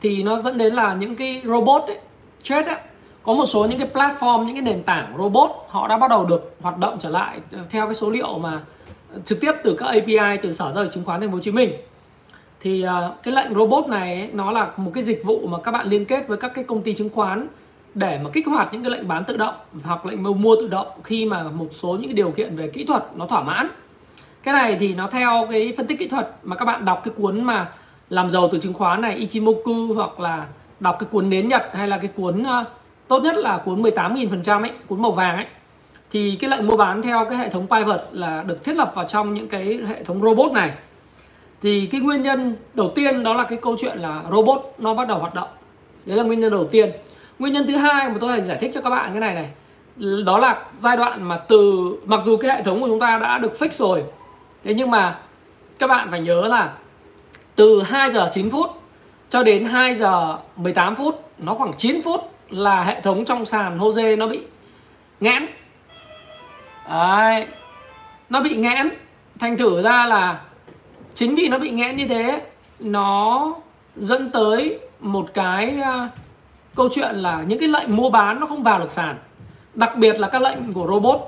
Thì 0.00 0.22
nó 0.22 0.38
dẫn 0.38 0.58
đến 0.58 0.74
là 0.74 0.94
những 0.94 1.16
cái 1.16 1.42
robot 1.44 1.82
ấy, 1.86 1.98
trade 2.42 2.66
ấy, 2.66 2.80
có 3.22 3.34
một 3.34 3.46
số 3.46 3.66
những 3.66 3.78
cái 3.78 3.88
platform 3.92 4.44
những 4.44 4.54
cái 4.54 4.62
nền 4.62 4.82
tảng 4.82 5.14
robot 5.18 5.50
họ 5.68 5.88
đã 5.88 5.98
bắt 5.98 6.10
đầu 6.10 6.24
được 6.24 6.56
hoạt 6.60 6.78
động 6.78 6.98
trở 7.00 7.08
lại 7.08 7.40
theo 7.70 7.86
cái 7.86 7.94
số 7.94 8.10
liệu 8.10 8.38
mà 8.38 8.60
trực 9.24 9.40
tiếp 9.40 9.52
từ 9.64 9.76
các 9.78 9.86
API 9.86 10.38
từ 10.42 10.52
sở 10.52 10.72
giao 10.74 10.84
dịch 10.84 10.92
chứng 10.92 11.04
khoán 11.04 11.20
Thành 11.20 11.30
phố 11.30 11.34
Hồ 11.34 11.40
Chí 11.40 11.50
Minh 11.50 11.72
thì 12.60 12.84
uh, 12.84 13.22
cái 13.22 13.34
lệnh 13.34 13.54
robot 13.54 13.86
này 13.86 14.14
ấy, 14.14 14.30
nó 14.32 14.50
là 14.50 14.70
một 14.76 14.90
cái 14.94 15.04
dịch 15.04 15.24
vụ 15.24 15.46
mà 15.46 15.58
các 15.64 15.72
bạn 15.72 15.86
liên 15.86 16.04
kết 16.04 16.28
với 16.28 16.38
các 16.38 16.52
cái 16.54 16.64
công 16.64 16.82
ty 16.82 16.94
chứng 16.94 17.10
khoán 17.10 17.46
để 17.94 18.20
mà 18.24 18.30
kích 18.32 18.46
hoạt 18.46 18.68
những 18.72 18.82
cái 18.82 18.90
lệnh 18.90 19.08
bán 19.08 19.24
tự 19.24 19.36
động 19.36 19.54
hoặc 19.84 20.06
lệnh 20.06 20.22
mua 20.42 20.56
tự 20.60 20.68
động 20.68 20.86
khi 21.04 21.26
mà 21.26 21.42
một 21.42 21.68
số 21.70 21.88
những 21.88 22.04
cái 22.04 22.12
điều 22.12 22.30
kiện 22.30 22.56
về 22.56 22.68
kỹ 22.68 22.84
thuật 22.84 23.04
nó 23.14 23.26
thỏa 23.26 23.42
mãn. 23.42 23.68
Cái 24.42 24.54
này 24.54 24.76
thì 24.80 24.94
nó 24.94 25.10
theo 25.10 25.46
cái 25.50 25.74
phân 25.76 25.86
tích 25.86 25.98
kỹ 25.98 26.08
thuật 26.08 26.30
mà 26.42 26.56
các 26.56 26.64
bạn 26.64 26.84
đọc 26.84 27.00
cái 27.04 27.14
cuốn 27.16 27.44
mà 27.44 27.68
làm 28.10 28.30
giàu 28.30 28.48
từ 28.52 28.58
chứng 28.58 28.74
khoán 28.74 29.00
này 29.00 29.14
Ichimoku 29.14 29.94
hoặc 29.94 30.20
là 30.20 30.46
đọc 30.80 30.96
cái 30.98 31.08
cuốn 31.12 31.30
nến 31.30 31.48
Nhật 31.48 31.70
hay 31.72 31.88
là 31.88 31.98
cái 31.98 32.10
cuốn 32.16 32.42
uh, 32.42 32.66
tốt 33.08 33.22
nhất 33.22 33.36
là 33.36 33.58
cuốn 33.64 33.82
18.000% 33.82 34.62
ấy 34.62 34.70
cuốn 34.86 35.02
màu 35.02 35.12
vàng 35.12 35.36
ấy. 35.36 35.46
Thì 36.10 36.36
cái 36.40 36.50
lệnh 36.50 36.66
mua 36.66 36.76
bán 36.76 37.02
theo 37.02 37.26
cái 37.30 37.38
hệ 37.38 37.48
thống 37.48 37.66
pivot 37.66 38.00
là 38.12 38.42
được 38.42 38.64
thiết 38.64 38.76
lập 38.76 38.92
vào 38.94 39.04
trong 39.04 39.34
những 39.34 39.48
cái 39.48 39.78
hệ 39.88 40.04
thống 40.04 40.22
robot 40.22 40.52
này 40.52 40.72
thì 41.62 41.88
cái 41.92 42.00
nguyên 42.00 42.22
nhân 42.22 42.56
đầu 42.74 42.92
tiên 42.94 43.22
đó 43.22 43.34
là 43.34 43.44
cái 43.44 43.58
câu 43.62 43.76
chuyện 43.80 43.98
là 43.98 44.22
robot 44.30 44.74
nó 44.78 44.94
bắt 44.94 45.08
đầu 45.08 45.18
hoạt 45.18 45.34
động 45.34 45.48
đấy 46.06 46.16
là 46.16 46.22
nguyên 46.22 46.40
nhân 46.40 46.50
đầu 46.50 46.64
tiên 46.64 46.90
nguyên 47.38 47.52
nhân 47.52 47.66
thứ 47.66 47.76
hai 47.76 48.08
mà 48.08 48.14
tôi 48.20 48.30
phải 48.30 48.42
giải 48.42 48.58
thích 48.60 48.70
cho 48.74 48.80
các 48.80 48.90
bạn 48.90 49.10
cái 49.10 49.20
này 49.20 49.34
này, 49.34 49.50
đó 50.24 50.38
là 50.38 50.64
giai 50.78 50.96
đoạn 50.96 51.22
mà 51.22 51.36
từ, 51.36 51.94
mặc 52.04 52.20
dù 52.24 52.36
cái 52.36 52.56
hệ 52.56 52.62
thống 52.62 52.80
của 52.80 52.86
chúng 52.86 53.00
ta 53.00 53.18
đã 53.18 53.38
được 53.38 53.52
fix 53.58 53.68
rồi, 53.70 54.04
thế 54.64 54.74
nhưng 54.74 54.90
mà 54.90 55.18
các 55.78 55.86
bạn 55.86 56.10
phải 56.10 56.20
nhớ 56.20 56.48
là 56.48 56.72
từ 57.56 57.82
2 57.82 58.10
giờ 58.10 58.28
9 58.32 58.50
phút 58.50 58.70
cho 59.30 59.42
đến 59.42 59.64
2 59.64 59.94
giờ 59.94 60.38
18 60.56 60.96
phút, 60.96 61.30
nó 61.38 61.54
khoảng 61.54 61.72
9 61.76 62.02
phút 62.02 62.20
là 62.50 62.82
hệ 62.82 63.00
thống 63.00 63.24
trong 63.24 63.46
sàn 63.46 63.78
Jose 63.78 64.18
nó 64.18 64.26
bị 64.26 64.40
nghẽn 65.20 65.46
Đấy. 66.88 67.46
nó 68.30 68.40
bị 68.40 68.56
nghẽn, 68.56 68.88
thành 69.38 69.56
thử 69.56 69.82
ra 69.82 70.06
là 70.06 70.40
chính 71.18 71.34
vì 71.34 71.48
nó 71.48 71.58
bị 71.58 71.70
nghẽn 71.70 71.96
như 71.96 72.08
thế 72.08 72.42
nó 72.80 73.54
dẫn 73.96 74.30
tới 74.30 74.78
một 75.00 75.34
cái 75.34 75.78
uh, 75.80 76.10
câu 76.74 76.88
chuyện 76.92 77.16
là 77.16 77.44
những 77.48 77.58
cái 77.58 77.68
lệnh 77.68 77.96
mua 77.96 78.10
bán 78.10 78.40
nó 78.40 78.46
không 78.46 78.62
vào 78.62 78.78
được 78.78 78.90
sàn. 78.90 79.16
Đặc 79.74 79.96
biệt 79.96 80.20
là 80.20 80.28
các 80.28 80.42
lệnh 80.42 80.72
của 80.72 80.86
robot. 80.86 81.20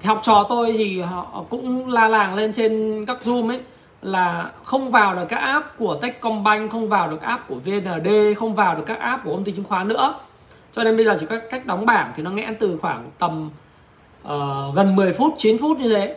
Thì 0.00 0.06
học 0.06 0.20
trò 0.22 0.46
tôi 0.48 0.74
thì 0.78 1.00
họ 1.00 1.44
cũng 1.50 1.88
la 1.88 2.08
làng 2.08 2.34
lên 2.34 2.52
trên 2.52 3.04
các 3.06 3.18
zoom 3.22 3.48
ấy 3.48 3.60
là 4.02 4.50
không 4.64 4.90
vào 4.90 5.14
được 5.14 5.24
các 5.28 5.36
app 5.36 5.78
của 5.78 5.94
Techcombank 5.94 6.72
không 6.72 6.88
vào 6.88 7.10
được 7.10 7.20
app 7.20 7.48
của 7.48 7.56
VND 7.64 8.08
không 8.38 8.54
vào 8.54 8.74
được 8.74 8.84
các 8.86 8.98
app 8.98 9.24
của 9.24 9.30
công 9.30 9.44
ty 9.44 9.52
chứng 9.52 9.64
khoán 9.64 9.88
nữa. 9.88 10.14
Cho 10.72 10.84
nên 10.84 10.96
bây 10.96 11.04
giờ 11.04 11.16
chỉ 11.20 11.26
có 11.26 11.36
cách 11.50 11.66
đóng 11.66 11.86
bảng 11.86 12.12
thì 12.16 12.22
nó 12.22 12.30
nghẽn 12.30 12.56
từ 12.60 12.78
khoảng 12.82 13.06
tầm 13.18 13.50
uh, 14.24 14.74
gần 14.74 14.96
10 14.96 15.12
phút 15.12 15.34
9 15.38 15.58
phút 15.58 15.78
như 15.78 15.94
thế 15.94 16.16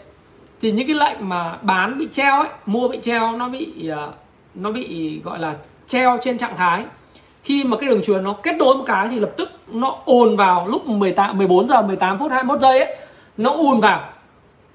thì 0.61 0.71
những 0.71 0.87
cái 0.87 0.95
lệnh 0.95 1.29
mà 1.29 1.57
bán 1.61 1.99
bị 1.99 2.07
treo 2.11 2.39
ấy, 2.39 2.49
mua 2.65 2.87
bị 2.87 2.97
treo, 3.01 3.31
nó 3.31 3.49
bị 3.49 3.87
ờ, 3.87 4.11
nó 4.55 4.71
bị, 4.71 5.19
gọi 5.23 5.39
là, 5.39 5.53
treo 5.87 6.17
trên 6.21 6.37
trạng 6.37 6.55
thái. 6.57 6.83
Khi 7.43 7.63
mà 7.63 7.77
cái 7.77 7.89
đường 7.89 8.01
truyền 8.05 8.23
nó 8.23 8.35
kết 8.43 8.55
nối 8.55 8.75
một 8.75 8.83
cái 8.87 9.07
thì 9.07 9.19
lập 9.19 9.31
tức 9.37 9.51
nó 9.67 9.97
ồn 10.05 10.35
vào 10.35 10.67
lúc 10.67 10.87
18 10.87 11.37
14 11.37 11.67
giờ 11.67 11.81
18 11.81 12.19
phút 12.19 12.31
21 12.31 12.59
giây 12.59 12.79
ấy, 12.79 12.97
nó 13.37 13.49
ùn 13.49 13.79
vào. 13.79 14.09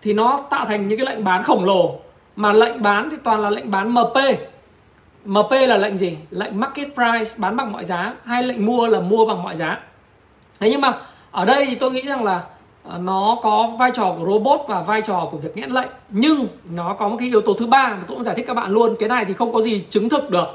Thì 0.03 0.13
nó 0.13 0.41
tạo 0.51 0.65
thành 0.65 0.89
những 0.89 0.99
cái 0.99 1.07
lệnh 1.07 1.25
bán 1.25 1.43
khổng 1.43 1.65
lồ. 1.65 2.01
Mà 2.37 2.53
lệnh 2.53 2.83
bán 2.83 3.11
thì 3.11 3.17
toàn 3.25 3.41
là 3.41 3.51
lệnh 3.51 3.71
bán 3.71 3.95
MP 3.95 4.17
MP 5.25 5.51
là 5.51 5.77
lệnh 5.77 5.99
gì? 5.99 6.17
Lệnh 6.31 6.61
market 6.61 6.89
price, 6.95 7.35
bán 7.37 7.57
bằng 7.57 7.73
mọi 7.73 7.85
giá, 7.85 8.15
hay 8.25 8.43
lệnh 8.43 8.67
mua 8.67 8.87
là 8.87 9.01
mua 9.01 9.27
bằng 9.27 9.43
mọi 9.43 9.57
giá. 9.57 9.79
Thế 10.61 10.71
nhưng 10.71 10.81
mà 10.81 10.99
ở 11.31 11.45
đây 11.45 11.67
thì 11.67 11.75
tôi 11.75 11.91
nghĩ 11.91 12.03
rằng 12.03 12.25
là 12.25 12.43
À, 12.89 12.99
nó 12.99 13.39
có 13.43 13.71
vai 13.79 13.91
trò 13.95 14.15
của 14.19 14.27
robot 14.27 14.61
và 14.69 14.83
vai 14.83 15.03
trò 15.03 15.29
của 15.31 15.39
việc 15.39 15.57
nghẽn 15.57 15.71
lệnh 15.71 15.89
nhưng 16.09 16.47
nó 16.71 16.95
có 16.95 17.09
một 17.09 17.17
cái 17.19 17.29
yếu 17.29 17.41
tố 17.41 17.55
thứ 17.55 17.67
ba 17.67 17.89
mà 17.89 18.05
tôi 18.09 18.17
cũng 18.17 18.25
giải 18.25 18.35
thích 18.35 18.45
các 18.49 18.55
bạn 18.55 18.71
luôn 18.71 18.97
cái 18.99 19.09
này 19.09 19.25
thì 19.25 19.35
không 19.35 19.53
có 19.53 19.63
gì 19.63 19.85
chứng 19.91 20.09
thực 20.09 20.31
được. 20.31 20.47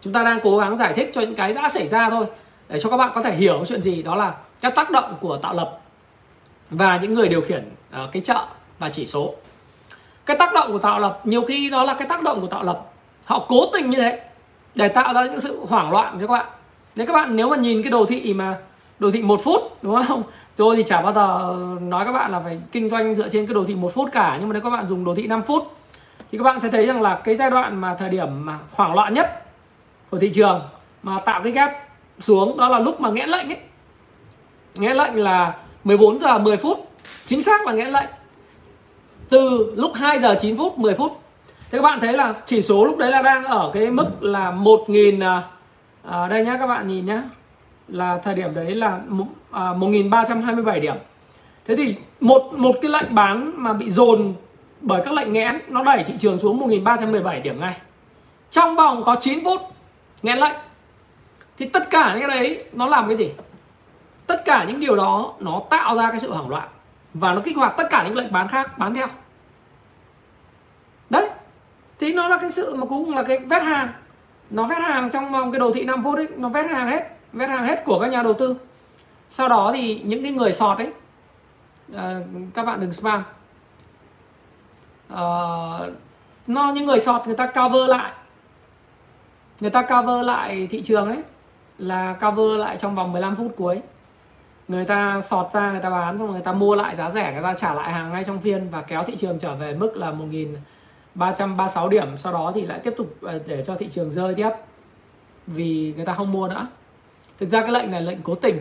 Chúng 0.00 0.12
ta 0.12 0.24
đang 0.24 0.40
cố 0.42 0.58
gắng 0.58 0.76
giải 0.76 0.94
thích 0.94 1.10
cho 1.12 1.20
những 1.20 1.34
cái 1.34 1.52
đã 1.52 1.68
xảy 1.68 1.86
ra 1.86 2.10
thôi 2.10 2.26
để 2.68 2.78
cho 2.78 2.90
các 2.90 2.96
bạn 2.96 3.10
có 3.14 3.22
thể 3.22 3.34
hiểu 3.34 3.64
chuyện 3.66 3.82
gì 3.82 4.02
đó 4.02 4.14
là 4.14 4.34
các 4.60 4.74
tác 4.74 4.90
động 4.90 5.14
của 5.20 5.36
tạo 5.36 5.54
lập 5.54 5.78
và 6.70 6.98
những 7.02 7.14
người 7.14 7.28
điều 7.28 7.40
khiển 7.40 7.70
uh, 8.04 8.12
cái 8.12 8.22
chợ 8.22 8.44
và 8.78 8.88
chỉ 8.88 9.06
số. 9.06 9.34
Cái 10.26 10.36
tác 10.36 10.52
động 10.52 10.72
của 10.72 10.78
tạo 10.78 10.98
lập 10.98 11.20
nhiều 11.24 11.42
khi 11.42 11.70
đó 11.70 11.84
là 11.84 11.94
cái 11.94 12.08
tác 12.08 12.22
động 12.22 12.40
của 12.40 12.46
tạo 12.46 12.62
lập. 12.62 12.92
Họ 13.24 13.46
cố 13.48 13.66
tình 13.72 13.90
như 13.90 13.98
thế 13.98 14.20
để 14.74 14.88
tạo 14.88 15.14
ra 15.14 15.24
những 15.24 15.40
sự 15.40 15.60
hoảng 15.68 15.90
loạn 15.90 16.18
cho 16.20 16.26
các 16.26 16.32
bạn. 16.32 16.46
Nếu 16.96 17.06
các 17.06 17.12
bạn 17.12 17.36
nếu 17.36 17.48
mà 17.48 17.56
nhìn 17.56 17.82
cái 17.82 17.90
đồ 17.90 18.04
thị 18.04 18.34
mà 18.34 18.58
đồ 18.98 19.10
thị 19.10 19.22
một 19.22 19.40
phút 19.44 19.82
đúng 19.82 20.04
không? 20.08 20.22
Tôi 20.56 20.76
thì 20.76 20.82
chả 20.82 21.02
bao 21.02 21.12
giờ 21.12 21.56
nói 21.80 22.04
các 22.04 22.12
bạn 22.12 22.32
là 22.32 22.40
phải 22.40 22.60
kinh 22.72 22.90
doanh 22.90 23.14
dựa 23.14 23.28
trên 23.28 23.46
cái 23.46 23.54
đồ 23.54 23.64
thị 23.64 23.74
một 23.74 23.94
phút 23.94 24.08
cả. 24.12 24.36
Nhưng 24.38 24.48
mà 24.48 24.52
nếu 24.52 24.62
các 24.62 24.70
bạn 24.70 24.88
dùng 24.88 25.04
đồ 25.04 25.14
thị 25.14 25.26
5 25.26 25.42
phút 25.42 25.76
thì 26.32 26.38
các 26.38 26.44
bạn 26.44 26.60
sẽ 26.60 26.68
thấy 26.68 26.86
rằng 26.86 27.02
là 27.02 27.20
cái 27.24 27.36
giai 27.36 27.50
đoạn 27.50 27.80
mà 27.80 27.94
thời 27.94 28.08
điểm 28.08 28.44
mà 28.46 28.58
hoảng 28.72 28.94
loạn 28.94 29.14
nhất 29.14 29.44
của 30.10 30.18
thị 30.18 30.30
trường 30.34 30.62
mà 31.02 31.18
tạo 31.18 31.42
cái 31.42 31.52
gap 31.52 31.72
xuống 32.20 32.56
đó 32.56 32.68
là 32.68 32.78
lúc 32.78 33.00
mà 33.00 33.10
nghẽn 33.10 33.28
lệnh 33.28 33.48
ấy. 33.48 33.58
Nghẽn 34.74 34.96
lệnh 34.96 35.16
là 35.16 35.56
14 35.84 36.20
giờ 36.20 36.38
10 36.38 36.56
phút 36.56 36.90
chính 37.24 37.42
xác 37.42 37.66
là 37.66 37.72
nghẽn 37.72 37.88
lệnh. 37.88 38.08
Từ 39.28 39.72
lúc 39.76 39.92
2 39.94 40.18
giờ 40.18 40.36
9 40.40 40.56
phút 40.56 40.78
10 40.78 40.94
phút. 40.94 41.12
Thế 41.70 41.78
các 41.78 41.82
bạn 41.82 42.00
thấy 42.00 42.12
là 42.12 42.34
chỉ 42.44 42.62
số 42.62 42.84
lúc 42.84 42.98
đấy 42.98 43.10
là 43.10 43.22
đang 43.22 43.44
ở 43.44 43.70
cái 43.74 43.90
mức 43.90 44.06
là 44.20 44.50
1.000 44.50 45.22
à, 45.24 45.42
à, 46.10 46.28
đây 46.28 46.44
nhá 46.44 46.56
các 46.60 46.66
bạn 46.66 46.88
nhìn 46.88 47.06
nhá 47.06 47.22
là 47.88 48.18
thời 48.18 48.34
điểm 48.34 48.54
đấy 48.54 48.74
là 48.74 49.00
1327 49.08 50.76
à, 50.76 50.80
điểm. 50.80 50.94
Thế 51.64 51.76
thì 51.76 51.96
một 52.20 52.52
một 52.56 52.74
cái 52.82 52.90
lệnh 52.90 53.14
bán 53.14 53.52
mà 53.56 53.72
bị 53.72 53.90
dồn 53.90 54.34
bởi 54.80 55.02
các 55.04 55.14
lệnh 55.14 55.32
nghẽn, 55.32 55.60
nó 55.68 55.84
đẩy 55.84 56.04
thị 56.04 56.14
trường 56.18 56.38
xuống 56.38 56.58
1317 56.58 57.40
điểm 57.40 57.60
ngay. 57.60 57.76
Trong 58.50 58.76
vòng 58.76 59.04
có 59.04 59.16
9 59.20 59.44
phút, 59.44 59.60
nghẽn 60.22 60.38
lệnh. 60.38 60.56
Thì 61.58 61.68
tất 61.68 61.90
cả 61.90 62.14
những 62.14 62.28
cái 62.28 62.40
đấy 62.40 62.64
nó 62.72 62.86
làm 62.86 63.08
cái 63.08 63.16
gì? 63.16 63.30
Tất 64.26 64.44
cả 64.44 64.64
những 64.68 64.80
điều 64.80 64.96
đó 64.96 65.34
nó 65.40 65.62
tạo 65.70 65.96
ra 65.96 66.10
cái 66.10 66.18
sự 66.18 66.32
hoảng 66.32 66.48
loạn 66.48 66.68
và 67.14 67.34
nó 67.34 67.40
kích 67.44 67.56
hoạt 67.56 67.74
tất 67.76 67.84
cả 67.90 68.04
những 68.04 68.16
lệnh 68.16 68.32
bán 68.32 68.48
khác 68.48 68.78
bán 68.78 68.94
theo. 68.94 69.06
Đấy, 71.10 71.28
thì 71.98 72.12
nó 72.12 72.28
là 72.28 72.38
cái 72.38 72.52
sự 72.52 72.74
mà 72.74 72.86
cũng 72.86 73.14
là 73.14 73.22
cái 73.22 73.38
vét 73.38 73.62
hàng. 73.62 73.88
Nó 74.50 74.66
vét 74.66 74.78
hàng 74.78 75.10
trong 75.10 75.32
vòng 75.32 75.52
cái 75.52 75.58
đồ 75.58 75.72
thị 75.72 75.84
5 75.84 76.04
phút 76.04 76.18
ấy, 76.18 76.28
nó 76.36 76.48
vét 76.48 76.70
hàng 76.70 76.88
hết 76.88 77.16
vét 77.32 77.48
hàng 77.48 77.64
hết 77.66 77.84
của 77.84 78.00
các 78.00 78.06
nhà 78.06 78.22
đầu 78.22 78.34
tư. 78.34 78.56
Sau 79.30 79.48
đó 79.48 79.70
thì 79.74 80.00
những 80.04 80.22
cái 80.22 80.32
người 80.32 80.52
sọt 80.52 80.78
ấy 80.78 80.92
ờ, 81.92 82.22
các 82.54 82.66
bạn 82.66 82.80
đừng 82.80 82.92
spam. 82.92 83.24
Uh, 85.12 85.92
nó 86.46 86.72
những 86.72 86.86
người 86.86 87.00
sọt 87.00 87.26
người 87.26 87.36
ta 87.36 87.46
cover 87.46 87.88
lại. 87.88 88.12
Người 89.60 89.70
ta 89.70 89.82
cover 89.82 90.26
lại 90.26 90.68
thị 90.70 90.82
trường 90.82 91.08
ấy 91.08 91.18
là 91.78 92.16
cover 92.20 92.60
lại 92.60 92.76
trong 92.78 92.94
vòng 92.94 93.12
15 93.12 93.36
phút 93.36 93.52
cuối. 93.56 93.80
Người 94.68 94.84
ta 94.84 95.20
sọt 95.22 95.52
ra 95.52 95.70
người 95.70 95.80
ta 95.80 95.90
bán 95.90 96.18
xong 96.18 96.30
người 96.30 96.40
ta 96.40 96.52
mua 96.52 96.74
lại 96.74 96.96
giá 96.96 97.10
rẻ 97.10 97.32
người 97.32 97.42
ta 97.42 97.54
trả 97.54 97.74
lại 97.74 97.92
hàng 97.92 98.12
ngay 98.12 98.24
trong 98.24 98.40
phiên 98.40 98.70
và 98.70 98.82
kéo 98.82 99.04
thị 99.04 99.16
trường 99.16 99.38
trở 99.38 99.54
về 99.54 99.74
mức 99.74 99.96
là 99.96 100.12
1.336 101.14 101.88
điểm. 101.88 102.16
Sau 102.16 102.32
đó 102.32 102.52
thì 102.54 102.62
lại 102.62 102.80
tiếp 102.84 102.94
tục 102.96 103.16
ờ, 103.22 103.40
để 103.46 103.64
cho 103.66 103.74
thị 103.74 103.88
trường 103.88 104.10
rơi 104.10 104.34
tiếp. 104.34 104.50
Vì 105.46 105.92
người 105.96 106.06
ta 106.06 106.12
không 106.12 106.32
mua 106.32 106.48
nữa 106.48 106.66
thực 107.42 107.48
ra 107.48 107.60
cái 107.60 107.70
lệnh 107.70 107.90
này 107.90 108.02
lệnh 108.02 108.22
cố 108.22 108.34
tình. 108.34 108.60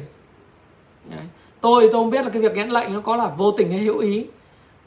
Đấy. 1.10 1.26
tôi 1.62 1.89
tôi 1.91 2.02
không 2.02 2.10
biết 2.10 2.26
là 2.26 2.32
cái 2.32 2.41
việc 2.41 2.56
nhãn 2.56 2.70
lệnh 2.70 2.94
nó 2.94 3.02
có 3.02 3.15
là 3.15 3.28
vô 3.28 3.52
tình 3.52 3.72
hay 3.72 3.80
hữu 3.80 3.98
ý. 3.98 4.26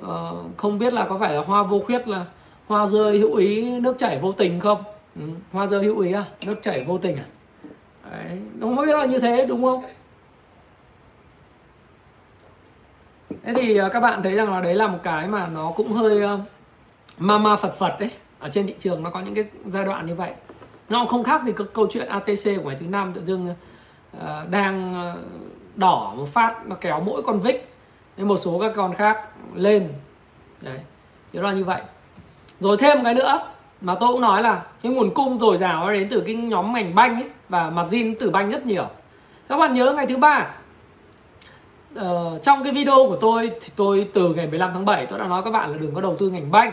Ờ, 0.03 0.35
không 0.57 0.79
biết 0.79 0.93
là 0.93 1.07
có 1.09 1.19
phải 1.19 1.35
là 1.35 1.41
hoa 1.41 1.63
vô 1.63 1.81
khuyết 1.87 2.09
là 2.09 2.27
hoa 2.67 2.87
rơi 2.87 3.19
hữu 3.19 3.35
ý 3.35 3.71
nước 3.81 3.99
chảy 3.99 4.19
vô 4.19 4.33
tình 4.33 4.61
không? 4.61 4.83
Ừ. 5.17 5.23
hoa 5.53 5.67
rơi 5.67 5.85
hữu 5.85 5.99
ý 5.99 6.13
à? 6.13 6.25
Nước 6.47 6.55
chảy 6.63 6.85
vô 6.87 6.99
tình 6.99 7.17
à? 7.17 7.25
Đấy. 8.11 8.39
không 8.61 8.77
biết 8.77 8.97
là 8.97 9.05
như 9.05 9.19
thế 9.19 9.47
đúng 9.47 9.63
không? 9.63 9.83
Thế 13.43 13.55
thì 13.57 13.77
ờ, 13.77 13.89
các 13.89 14.01
bạn 14.01 14.23
thấy 14.23 14.35
rằng 14.35 14.53
là 14.53 14.61
đấy 14.61 14.75
là 14.75 14.87
một 14.87 14.99
cái 15.03 15.29
mà 15.29 15.49
nó 15.55 15.73
cũng 15.77 15.93
hơi 15.93 16.35
uh, 16.35 16.41
ma 17.19 17.39
ma 17.39 17.57
phật 17.57 17.75
phật 17.79 17.97
đấy 18.01 18.11
ở 18.39 18.49
trên 18.51 18.67
thị 18.67 18.75
trường 18.79 19.03
nó 19.03 19.11
có 19.11 19.21
những 19.21 19.35
cái 19.35 19.45
giai 19.67 19.85
đoạn 19.85 20.07
như 20.07 20.15
vậy. 20.15 20.33
Nó 20.89 21.07
không 21.07 21.25
khác 21.25 21.43
gì 21.45 21.53
câu 21.73 21.87
chuyện 21.91 22.09
ATC 22.09 22.45
của 22.45 22.69
ngày 22.69 22.77
thứ 22.81 22.87
năm 22.87 23.13
tự 23.15 23.25
dưng 23.25 23.55
Ờ, 24.21 24.47
đang 24.51 24.95
ờ, 24.95 25.17
đỏ 25.77 26.13
một 26.17 26.29
phát 26.29 26.67
nó 26.67 26.77
kéo 26.81 27.01
mỗi 27.01 27.23
con 27.23 27.41
vích 27.41 27.69
nên 28.17 28.29
một 28.29 28.37
số 28.37 28.59
các 28.59 28.73
con 28.77 28.95
khác 28.95 29.29
lên. 29.55 29.89
Đấy 30.63 30.79
thì 31.33 31.39
là 31.39 31.53
như 31.53 31.65
vậy. 31.65 31.81
Rồi 32.61 32.77
thêm 32.77 32.99
một 32.99 33.05
cái 33.05 33.15
nữa 33.15 33.49
mà 33.81 33.95
tôi 34.01 34.09
cũng 34.09 34.21
nói 34.21 34.43
là 34.43 34.63
cái 34.83 34.93
nguồn 34.93 35.15
cung 35.15 35.39
dồi 35.39 35.57
dào 35.57 35.93
đến 35.93 36.09
từ 36.11 36.21
cái 36.21 36.35
nhóm 36.35 36.73
ngành 36.73 36.95
banh 36.95 37.15
ấy 37.15 37.31
và 37.49 37.71
margin 37.71 38.15
từ 38.21 38.31
banh 38.31 38.51
rất 38.51 38.67
nhiều. 38.67 38.87
Các 39.49 39.57
bạn 39.57 39.75
nhớ 39.75 39.93
ngày 39.93 40.07
thứ 40.07 40.17
ba. 40.17 40.51
Uh, 41.95 42.43
trong 42.43 42.65
cái 42.65 42.73
video 42.73 42.97
của 42.97 43.17
tôi 43.21 43.51
thì 43.61 43.73
tôi 43.77 44.09
từ 44.15 44.35
ngày 44.35 44.47
15 44.47 44.71
tháng 44.73 44.85
7 44.85 45.07
tôi 45.07 45.19
đã 45.19 45.27
nói 45.27 45.43
các 45.45 45.51
bạn 45.51 45.71
là 45.71 45.79
đừng 45.79 45.95
có 45.95 46.01
đầu 46.01 46.17
tư 46.19 46.31
ngành 46.31 46.51
banh. 46.51 46.73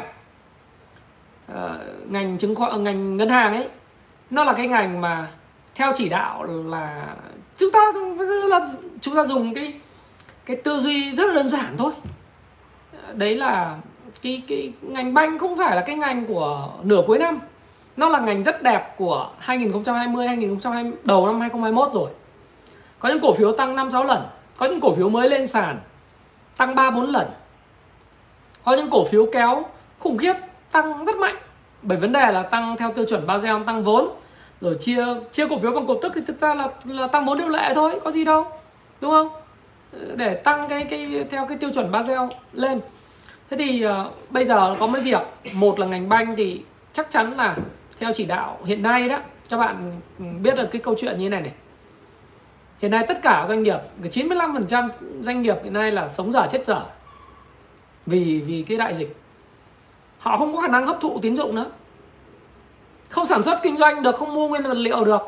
Uh, 1.51 1.57
ngành 2.05 2.37
chứng 2.37 2.55
khoán 2.55 2.83
ngành 2.83 3.17
ngân 3.17 3.29
hàng 3.29 3.53
ấy 3.53 3.67
nó 4.29 4.43
là 4.43 4.53
cái 4.53 4.67
ngành 4.67 5.01
mà 5.01 5.27
theo 5.81 5.91
chỉ 5.95 6.09
đạo 6.09 6.43
là 6.43 7.15
chúng 7.57 7.71
ta, 7.71 7.79
là 8.49 8.67
chúng 9.01 9.15
ta 9.15 9.23
dùng 9.23 9.53
cái 9.53 9.73
cái 10.45 10.57
tư 10.57 10.79
duy 10.79 11.15
rất 11.15 11.27
là 11.27 11.33
đơn 11.33 11.49
giản 11.49 11.77
thôi. 11.77 11.91
Đấy 13.13 13.35
là 13.35 13.77
cái 14.21 14.41
cái 14.47 14.73
ngành 14.81 15.13
banh 15.13 15.39
không 15.39 15.57
phải 15.57 15.75
là 15.75 15.81
cái 15.81 15.95
ngành 15.95 16.25
của 16.25 16.69
nửa 16.83 17.01
cuối 17.07 17.19
năm. 17.19 17.39
Nó 17.97 18.09
là 18.09 18.19
ngành 18.19 18.43
rất 18.43 18.63
đẹp 18.63 18.95
của 18.97 19.29
2020 19.39 20.27
2020 20.27 20.91
đầu 21.03 21.27
năm 21.27 21.39
2021 21.39 21.93
rồi. 21.93 22.09
Có 22.99 23.09
những 23.09 23.19
cổ 23.21 23.33
phiếu 23.33 23.51
tăng 23.51 23.75
5 23.75 23.91
6 23.91 24.03
lần, 24.03 24.23
có 24.57 24.65
những 24.65 24.81
cổ 24.81 24.95
phiếu 24.95 25.09
mới 25.09 25.29
lên 25.29 25.47
sàn 25.47 25.79
tăng 26.57 26.75
3 26.75 26.91
4 26.91 27.05
lần. 27.05 27.27
Có 28.63 28.73
những 28.73 28.89
cổ 28.89 29.05
phiếu 29.05 29.25
kéo 29.33 29.65
khủng 29.99 30.17
khiếp, 30.17 30.33
tăng 30.71 31.05
rất 31.05 31.15
mạnh. 31.15 31.35
Bởi 31.81 31.97
vấn 31.97 32.13
đề 32.13 32.31
là 32.31 32.43
tăng 32.43 32.77
theo 32.77 32.91
tiêu 32.93 33.05
chuẩn 33.09 33.27
Basel, 33.27 33.63
tăng 33.65 33.83
vốn 33.83 34.09
rồi 34.61 34.75
chia 34.79 35.05
chia 35.31 35.47
cổ 35.47 35.59
phiếu 35.59 35.71
bằng 35.71 35.87
cổ 35.87 35.95
tức 36.01 36.11
thì 36.15 36.21
thực 36.27 36.39
ra 36.39 36.55
là 36.55 36.67
là 36.85 37.07
tăng 37.07 37.25
vốn 37.25 37.37
điều 37.37 37.47
lệ 37.47 37.71
thôi 37.75 37.99
có 38.03 38.11
gì 38.11 38.25
đâu 38.25 38.45
đúng 39.01 39.11
không? 39.11 39.29
Để 40.15 40.35
tăng 40.35 40.69
cái 40.69 40.83
cái 40.89 41.25
theo 41.29 41.45
cái 41.45 41.57
tiêu 41.57 41.69
chuẩn 41.73 41.91
Basel 41.91 42.19
lên. 42.53 42.79
Thế 43.49 43.57
thì 43.57 43.85
uh, 43.85 43.91
bây 44.29 44.45
giờ 44.45 44.75
có 44.79 44.87
mấy 44.87 45.01
việc. 45.01 45.21
Một 45.53 45.79
là 45.79 45.85
ngành 45.85 46.09
banh 46.09 46.35
thì 46.35 46.61
chắc 46.93 47.09
chắn 47.09 47.37
là 47.37 47.57
theo 47.99 48.11
chỉ 48.13 48.25
đạo 48.25 48.59
hiện 48.65 48.83
nay 48.83 49.09
đó. 49.09 49.19
Các 49.49 49.57
bạn 49.57 50.01
biết 50.41 50.55
được 50.55 50.67
cái 50.71 50.81
câu 50.81 50.95
chuyện 50.97 51.17
như 51.17 51.25
thế 51.25 51.29
này 51.29 51.41
này. 51.41 51.51
Hiện 52.79 52.91
nay 52.91 53.05
tất 53.07 53.21
cả 53.21 53.45
doanh 53.47 53.63
nghiệp 53.63 53.77
95% 54.03 54.89
doanh 55.21 55.41
nghiệp 55.41 55.55
hiện 55.63 55.73
nay 55.73 55.91
là 55.91 56.07
sống 56.07 56.31
dở 56.31 56.47
chết 56.51 56.65
dở 56.65 56.85
vì 58.05 58.41
vì 58.45 58.65
cái 58.67 58.77
đại 58.77 58.95
dịch. 58.95 59.15
Họ 60.19 60.37
không 60.37 60.55
có 60.55 60.61
khả 60.61 60.67
năng 60.67 60.85
hấp 60.85 60.97
thụ 61.01 61.19
tín 61.21 61.35
dụng 61.35 61.55
nữa 61.55 61.65
không 63.11 63.25
sản 63.25 63.43
xuất 63.43 63.59
kinh 63.63 63.77
doanh 63.77 64.03
được 64.03 64.15
không 64.15 64.33
mua 64.33 64.47
nguyên 64.47 64.63
vật 64.63 64.73
liệu 64.73 65.03
được. 65.03 65.21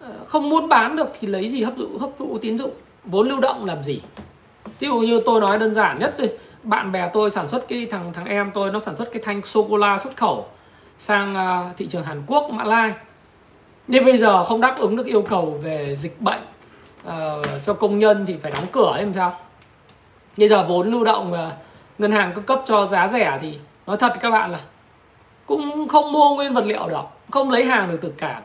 Ờ, 0.00 0.08
không 0.26 0.48
muốn 0.48 0.68
bán 0.68 0.96
được 0.96 1.08
thì 1.20 1.26
lấy 1.26 1.48
gì 1.48 1.62
hấp 1.62 1.74
thụ 1.76 1.98
hấp 2.00 2.10
thụ 2.18 2.38
tín 2.38 2.58
dụng? 2.58 2.70
Vốn 3.04 3.28
lưu 3.28 3.40
động 3.40 3.64
làm 3.64 3.82
gì? 3.82 4.00
Ví 4.78 4.88
dụ 4.88 4.98
như 4.98 5.22
tôi 5.26 5.40
nói 5.40 5.58
đơn 5.58 5.74
giản 5.74 5.98
nhất 5.98 6.14
thôi 6.18 6.38
bạn 6.62 6.92
bè 6.92 7.10
tôi 7.12 7.30
sản 7.30 7.48
xuất 7.48 7.68
cái 7.68 7.86
thằng 7.90 8.12
thằng 8.12 8.26
em 8.26 8.50
tôi 8.54 8.70
nó 8.70 8.80
sản 8.80 8.96
xuất 8.96 9.12
cái 9.12 9.22
thanh 9.24 9.42
sô 9.42 9.66
cô 9.70 9.76
la 9.76 9.98
xuất 9.98 10.16
khẩu 10.16 10.46
sang 10.98 11.34
ờ, 11.34 11.64
thị 11.76 11.86
trường 11.88 12.04
Hàn 12.04 12.22
Quốc 12.26 12.50
Mã 12.50 12.64
Lai. 12.64 12.92
Nhưng 13.86 14.04
bây 14.04 14.18
giờ 14.18 14.44
không 14.44 14.60
đáp 14.60 14.76
ứng 14.78 14.96
được 14.96 15.06
yêu 15.06 15.22
cầu 15.22 15.58
về 15.62 15.96
dịch 15.96 16.20
bệnh 16.20 16.40
uh, 17.06 17.12
cho 17.62 17.74
công 17.74 17.98
nhân 17.98 18.24
thì 18.26 18.36
phải 18.42 18.50
đóng 18.50 18.66
cửa 18.72 18.94
em 18.98 19.14
sao? 19.14 19.40
Bây 20.38 20.48
giờ 20.48 20.64
vốn 20.68 20.90
lưu 20.90 21.04
động 21.04 21.32
uh, 21.32 21.38
ngân 21.98 22.12
hàng 22.12 22.32
cung 22.34 22.44
cấp 22.44 22.62
cho 22.66 22.86
giá 22.86 23.08
rẻ 23.08 23.38
thì 23.42 23.58
nói 23.86 23.96
thật 23.96 24.12
các 24.20 24.30
bạn 24.30 24.50
là 24.52 24.60
cũng 25.50 25.88
không 25.88 26.12
mua 26.12 26.34
nguyên 26.34 26.52
vật 26.52 26.64
liệu 26.66 26.88
được, 26.88 27.02
không 27.30 27.50
lấy 27.50 27.64
hàng 27.64 27.90
được 27.90 27.98
từ 28.00 28.12
cảng, 28.18 28.42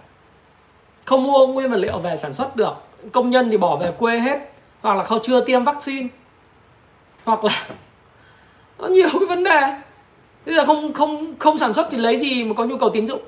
không 1.05 1.23
mua 1.23 1.47
nguyên 1.47 1.71
vật 1.71 1.77
liệu 1.77 1.99
về 1.99 2.17
sản 2.17 2.33
xuất 2.33 2.55
được, 2.55 2.73
công 3.11 3.29
nhân 3.29 3.49
thì 3.51 3.57
bỏ 3.57 3.75
về 3.75 3.91
quê 3.97 4.19
hết, 4.19 4.39
hoặc 4.81 4.97
là 4.97 5.03
không 5.03 5.19
chưa 5.23 5.41
tiêm 5.41 5.63
vaccine, 5.63 6.07
hoặc 7.25 7.43
là 7.43 7.67
nó 8.79 8.87
nhiều 8.87 9.09
cái 9.11 9.27
vấn 9.29 9.43
đề. 9.43 9.81
Bây 10.45 10.55
giờ 10.55 10.65
không 10.65 10.93
không 10.93 11.35
không 11.39 11.57
sản 11.57 11.73
xuất 11.73 11.87
thì 11.91 11.97
lấy 11.97 12.19
gì 12.19 12.43
mà 12.43 12.53
có 12.53 12.65
nhu 12.65 12.77
cầu 12.77 12.89
tín 12.89 13.07
dụng? 13.07 13.21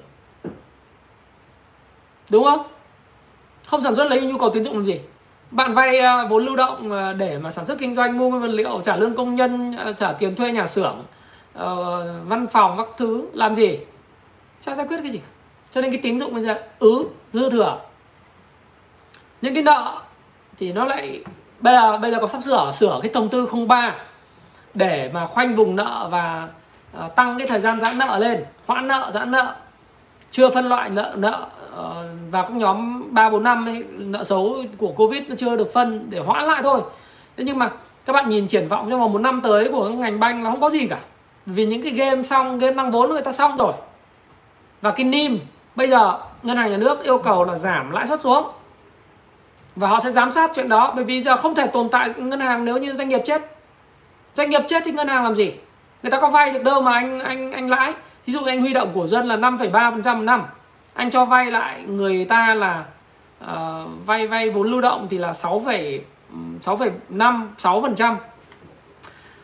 Đúng 2.29 2.43
không? 2.43 2.63
Không 3.65 3.81
sản 3.81 3.95
xuất 3.95 4.09
lấy 4.09 4.21
nhu 4.21 4.37
cầu 4.37 4.49
tín 4.49 4.63
dụng 4.63 4.73
làm 4.73 4.85
gì? 4.85 4.99
Bạn 5.51 5.73
vay 5.73 5.99
à, 5.99 6.25
vốn 6.29 6.45
lưu 6.45 6.55
động 6.55 6.91
à, 6.91 7.13
để 7.13 7.37
mà 7.37 7.51
sản 7.51 7.65
xuất 7.65 7.79
kinh 7.79 7.95
doanh, 7.95 8.17
mua 8.17 8.29
nguyên 8.29 8.41
vật 8.41 8.47
liệu, 8.47 8.81
trả 8.85 8.95
lương 8.95 9.15
công 9.15 9.35
nhân 9.35 9.77
à, 9.77 9.91
trả 9.91 10.11
tiền 10.11 10.35
thuê 10.35 10.51
nhà 10.51 10.67
xưởng 10.67 10.95
uh, 11.57 12.27
văn 12.27 12.47
phòng 12.47 12.77
các 12.77 12.87
thứ 12.97 13.25
làm 13.33 13.55
gì? 13.55 13.79
Chả 14.61 14.75
giải 14.75 14.87
quyết 14.87 14.97
cái 15.03 15.11
gì? 15.11 15.21
Cho 15.71 15.81
nên 15.81 15.91
cái 15.91 15.99
tín 16.03 16.19
dụng 16.19 16.33
bây 16.33 16.43
giờ 16.43 16.61
ứ 16.79 17.09
dư 17.33 17.49
thừa. 17.49 17.79
Những 19.41 19.53
cái 19.53 19.63
nợ 19.63 20.01
thì 20.57 20.73
nó 20.73 20.85
lại 20.85 21.23
bây 21.59 21.73
giờ 21.73 21.97
bây 21.97 22.11
giờ 22.11 22.17
có 22.21 22.27
sắp 22.27 22.43
sửa 22.43 22.71
sửa 22.73 22.99
cái 23.01 23.11
thông 23.13 23.29
tư 23.29 23.49
03 23.67 23.95
để 24.73 25.11
mà 25.13 25.25
khoanh 25.25 25.55
vùng 25.55 25.75
nợ 25.75 26.07
và 26.11 26.47
uh, 27.05 27.15
tăng 27.15 27.37
cái 27.37 27.47
thời 27.47 27.59
gian 27.59 27.81
giãn 27.81 27.97
nợ 27.97 28.19
lên 28.19 28.45
hoãn 28.65 28.87
nợ 28.87 29.11
giãn 29.13 29.31
nợ. 29.31 29.55
Chưa 30.31 30.49
phân 30.49 30.69
loại 30.69 30.89
nợ 30.89 31.13
nợ 31.17 31.47
uh, 31.65 31.79
vào 32.31 32.43
các 32.43 32.51
nhóm 32.51 33.03
ba 33.13 33.29
bốn 33.29 33.43
năm 33.43 33.65
ấy, 33.65 33.83
nợ 33.97 34.23
xấu 34.23 34.63
của 34.77 34.91
covid 34.91 35.21
nó 35.27 35.35
chưa 35.35 35.55
được 35.55 35.73
phân 35.73 36.09
để 36.09 36.19
hoãn 36.19 36.45
lại 36.45 36.63
thôi. 36.63 36.81
Thế 37.37 37.43
nhưng 37.43 37.59
mà 37.59 37.69
các 38.05 38.13
bạn 38.13 38.29
nhìn 38.29 38.47
triển 38.47 38.67
vọng 38.67 38.89
trong 38.89 38.99
vòng 38.99 39.13
một 39.13 39.21
năm 39.21 39.41
tới 39.43 39.69
của 39.71 39.89
ngành 39.89 40.19
banh 40.19 40.43
là 40.43 40.49
không 40.49 40.61
có 40.61 40.69
gì 40.69 40.87
cả 40.87 40.99
vì 41.47 41.65
những 41.65 41.83
cái 41.83 41.91
game 41.91 42.23
xong 42.23 42.59
game 42.59 42.73
tăng 42.73 42.91
vốn 42.91 43.09
người 43.09 43.21
ta 43.21 43.31
xong 43.31 43.57
rồi. 43.57 43.73
Và 44.81 44.91
cái 44.91 45.05
nim 45.05 45.39
bây 45.75 45.87
giờ 45.87 46.19
ngân 46.43 46.57
hàng 46.57 46.71
nhà 46.71 46.77
nước 46.77 47.03
yêu 47.03 47.17
cầu 47.17 47.43
là 47.43 47.57
giảm 47.57 47.91
lãi 47.91 48.07
suất 48.07 48.19
xuống. 48.19 48.47
Và 49.75 49.87
họ 49.87 49.99
sẽ 49.99 50.11
giám 50.11 50.31
sát 50.31 50.51
chuyện 50.55 50.69
đó 50.69 50.93
bởi 50.95 51.05
vì 51.05 51.21
giờ 51.21 51.35
không 51.35 51.55
thể 51.55 51.67
tồn 51.67 51.89
tại 51.89 52.13
ngân 52.17 52.39
hàng 52.39 52.65
nếu 52.65 52.77
như 52.77 52.93
doanh 52.93 53.09
nghiệp 53.09 53.21
chết. 53.25 53.41
Doanh 54.35 54.49
nghiệp 54.49 54.61
chết 54.67 54.83
thì 54.85 54.91
ngân 54.91 55.07
hàng 55.07 55.23
làm 55.23 55.35
gì? 55.35 55.53
Người 56.03 56.11
ta 56.11 56.19
có 56.19 56.29
vay 56.29 56.51
được 56.51 56.63
đâu 56.63 56.81
mà 56.81 56.93
anh 56.93 57.19
anh 57.19 57.51
anh 57.51 57.69
lãi. 57.69 57.93
Ví 58.25 58.33
dụ 58.33 58.39
anh 58.43 58.61
huy 58.61 58.73
động 58.73 58.91
của 58.93 59.07
dân 59.07 59.27
là 59.27 59.37
5,3% 59.37 60.15
một 60.15 60.21
năm. 60.21 60.43
Anh 60.93 61.09
cho 61.09 61.25
vay 61.25 61.51
lại 61.51 61.83
người 61.87 62.25
ta 62.25 62.53
là 62.53 62.83
uh, 63.43 63.49
vay 64.05 64.27
vay 64.27 64.49
vốn 64.49 64.71
lưu 64.71 64.81
động 64.81 65.07
thì 65.09 65.17
là 65.17 65.33
6, 65.33 65.61
6,5 65.61 67.47
6% 67.57 68.15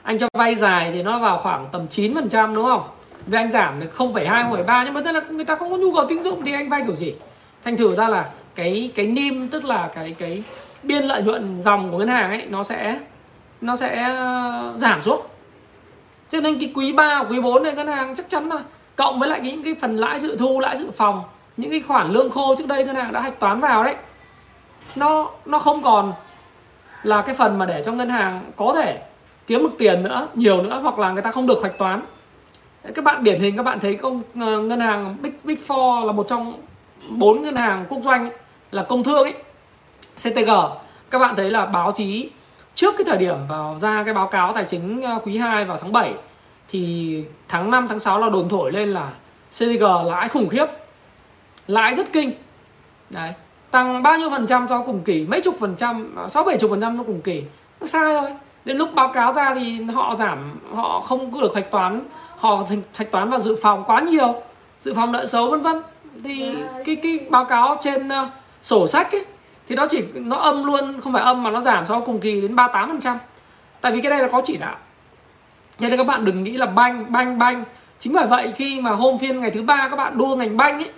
anh 0.04 0.20
cho 0.20 0.28
vay 0.34 0.56
dài 0.56 0.92
thì 0.94 1.04
nó 1.04 1.20
vào 1.20 1.38
khoảng 1.38 1.68
tầm 1.72 1.86
9% 1.90 2.56
đúng 2.56 2.66
không? 2.66 2.84
Vì 3.28 3.38
anh 3.38 3.52
giảm 3.52 3.80
được 3.80 3.88
0,2 3.98 4.50
0,3 4.50 4.84
nhưng 4.86 4.94
mà 4.94 5.02
tức 5.06 5.12
là 5.12 5.22
người 5.30 5.46
ta 5.46 5.56
không 5.56 5.72
có 5.72 5.78
nhu 5.78 5.94
cầu 5.96 6.06
tín 6.10 6.24
dụng 6.24 6.46
thì 6.46 6.54
anh 6.54 6.70
vay 6.70 6.82
kiểu 6.86 6.96
gì? 6.96 7.14
Thành 7.64 7.78
thử 7.78 7.96
ra 7.96 8.08
là 8.08 8.30
cái 8.56 8.92
cái 8.96 9.06
nim 9.06 9.48
tức 9.48 9.66
là 9.66 9.90
cái 9.96 10.16
cái 10.20 10.44
biên 10.84 11.04
lợi 11.04 11.24
nhuận 11.24 11.62
dòng 11.62 11.92
của 11.92 11.98
ngân 11.98 12.08
hàng 12.08 12.30
ấy 12.30 12.46
nó 12.50 12.64
sẽ 12.64 13.00
nó 13.62 13.76
sẽ 13.76 14.04
ờ, 14.04 14.74
giảm 14.76 15.02
xuống. 15.02 15.22
Cho 16.32 16.40
nên 16.40 16.60
cái 16.60 16.72
quý 16.76 16.94
3 16.94 17.24
quý 17.30 17.42
4 17.42 17.64
này 17.64 17.74
ngân 17.74 17.88
hàng 17.88 18.16
chắc 18.16 18.30
chắn 18.30 18.50
là 18.50 18.60
cộng 18.96 19.20
với 19.20 19.30
lại 19.30 19.42
những 19.42 19.64
cái 19.64 19.76
phần 19.82 19.98
lãi 19.98 20.20
dự 20.20 20.38
thu 20.38 20.60
lãi 20.60 20.78
dự 20.78 20.92
phòng 20.92 21.22
những 21.58 21.72
cái 21.72 21.82
khoản 21.88 22.12
lương 22.12 22.32
khô 22.32 22.56
trước 22.58 22.68
đây 22.68 22.86
ngân 22.86 22.96
hàng 22.96 23.14
đã 23.14 23.22
hạch 23.22 23.40
toán 23.40 23.60
vào 23.60 23.84
đấy 23.84 23.96
nó 24.96 25.30
nó 25.46 25.60
không 25.60 25.84
còn 25.84 26.14
là 27.04 27.22
cái 27.22 27.36
phần 27.36 27.60
mà 27.60 27.66
để 27.66 27.84
cho 27.86 27.92
ngân 27.92 28.10
hàng 28.10 28.42
có 28.56 28.74
thể 28.76 29.02
kiếm 29.48 29.64
được 29.64 29.78
tiền 29.78 30.04
nữa 30.04 30.28
nhiều 30.34 30.62
nữa 30.62 30.80
hoặc 30.84 31.00
là 31.00 31.12
người 31.12 31.22
ta 31.22 31.32
không 31.32 31.48
được 31.48 31.64
hạch 31.64 31.78
toán. 31.78 32.02
Các 32.96 33.06
bạn 33.06 33.24
điển 33.24 33.40
hình 33.40 33.58
các 33.58 33.64
bạn 33.64 33.80
thấy 33.80 33.96
công 33.96 34.22
ờ, 34.40 34.62
ngân 34.62 34.80
hàng 34.80 35.18
big 35.22 35.32
big 35.44 35.58
four 35.68 36.06
là 36.06 36.12
một 36.12 36.28
trong 36.28 36.62
bốn 37.10 37.42
ngân 37.42 37.56
hàng 37.56 37.86
quốc 37.90 38.00
doanh 38.04 38.22
ấy, 38.22 38.38
là 38.72 38.84
công 38.84 39.04
thương 39.04 39.24
ấy. 39.24 39.34
CTG 40.16 40.52
các 41.10 41.20
bạn 41.20 41.36
thấy 41.36 41.50
là 41.52 41.66
báo 41.66 41.92
chí 41.92 42.30
trước 42.76 42.94
cái 42.98 43.06
thời 43.06 43.18
điểm 43.18 43.36
vào 43.48 43.78
ra 43.80 44.04
cái 44.04 44.14
báo 44.14 44.28
cáo 44.28 44.54
tài 44.54 44.64
chính 44.64 45.02
ờ, 45.02 45.20
quý 45.24 45.38
2 45.38 45.66
vào 45.66 45.78
tháng 45.82 45.92
7 45.92 46.14
thì 46.70 47.24
tháng 47.48 47.72
5 47.72 47.88
tháng 47.88 48.00
6 48.00 48.20
là 48.20 48.30
đồn 48.30 48.50
thổi 48.50 48.72
lên 48.72 48.90
là 48.90 49.10
CTG 49.52 49.84
lãi 50.06 50.30
khủng 50.30 50.50
khiếp 50.50 50.66
lãi 51.68 51.96
rất 51.96 52.14
kinh. 52.14 52.32
Đấy 53.10 53.34
tăng 53.72 54.04
bao 54.04 54.18
nhiêu 54.18 54.30
phần 54.30 54.48
trăm 54.48 54.68
so 54.70 54.82
cùng 54.82 55.04
kỳ? 55.04 55.26
Mấy 55.26 55.42
chục 55.42 55.56
phần 55.60 55.76
trăm 55.76 56.16
ờ, 56.16 56.30
sáu 56.30 56.44
bảy 56.44 56.58
chục 56.58 56.70
phần 56.70 56.82
trăm 56.82 56.98
so 56.98 57.04
cùng 57.04 57.22
kỳ? 57.22 57.44
Nó 57.80 57.88
sai 57.88 58.14
rồi 58.14 58.30
đến 58.66 58.78
lúc 58.78 58.94
báo 58.94 59.12
cáo 59.14 59.34
ra 59.34 59.54
thì 59.56 59.84
họ 59.84 60.16
giảm 60.16 60.60
họ 60.76 61.02
không 61.02 61.42
được 61.42 61.56
hạch 61.56 61.72
toán. 61.72 62.02
Họ 62.38 62.64
hạch 62.96 63.12
toán 63.12 63.30
vào 63.30 63.40
dự 63.40 63.56
phòng 63.62 63.84
quá 63.88 64.02
nhiều 64.02 64.36
dự 64.82 64.94
phòng 64.94 65.12
nợ 65.12 65.26
xấu 65.26 65.50
vân 65.50 65.62
vân. 65.62 65.82
Thì 66.24 66.56
cái 66.86 66.96
cái 66.96 67.20
báo 67.30 67.46
cáo 67.46 67.78
trên 67.80 68.08
uh, 68.08 68.28
sổ 68.62 68.88
sách 68.88 69.12
ấy 69.12 69.26
thì 69.68 69.76
nó 69.76 69.88
chỉ 69.90 70.04
nó 70.14 70.38
âm 70.38 70.64
luôn 70.64 71.02
không 71.02 71.14
phải 71.14 71.24
âm 71.24 71.44
mà 71.44 71.50
nó 71.50 71.62
giảm 71.62 71.86
so 71.86 72.00
cùng 72.00 72.20
kỳ 72.20 72.42
đến 72.42 72.56
38% 72.56 73.16
tại 73.82 73.92
vì 73.92 74.02
cái 74.02 74.10
này 74.10 74.20
là 74.22 74.28
có 74.28 74.42
chỉ 74.44 74.58
đạo. 74.58 74.76
Thế 75.78 75.90
nên 75.90 75.98
các 75.98 76.08
bạn 76.08 76.26
đừng 76.26 76.44
nghĩ 76.44 76.52
là 76.52 76.66
banh 76.66 77.12
banh 77.12 77.40
banh. 77.40 77.64
Chính 78.00 78.14
bởi 78.14 78.28
vậy 78.28 78.54
khi 78.56 78.82
mà 78.82 78.92
hôm 78.92 79.18
phiên 79.18 79.40
ngày 79.40 79.52
thứ 79.52 79.62
ba 79.62 79.88
các 79.90 79.96
bạn 79.96 80.18
đua 80.18 80.36
ngành 80.36 80.58
banh 80.58 80.78
ấy 80.78 80.90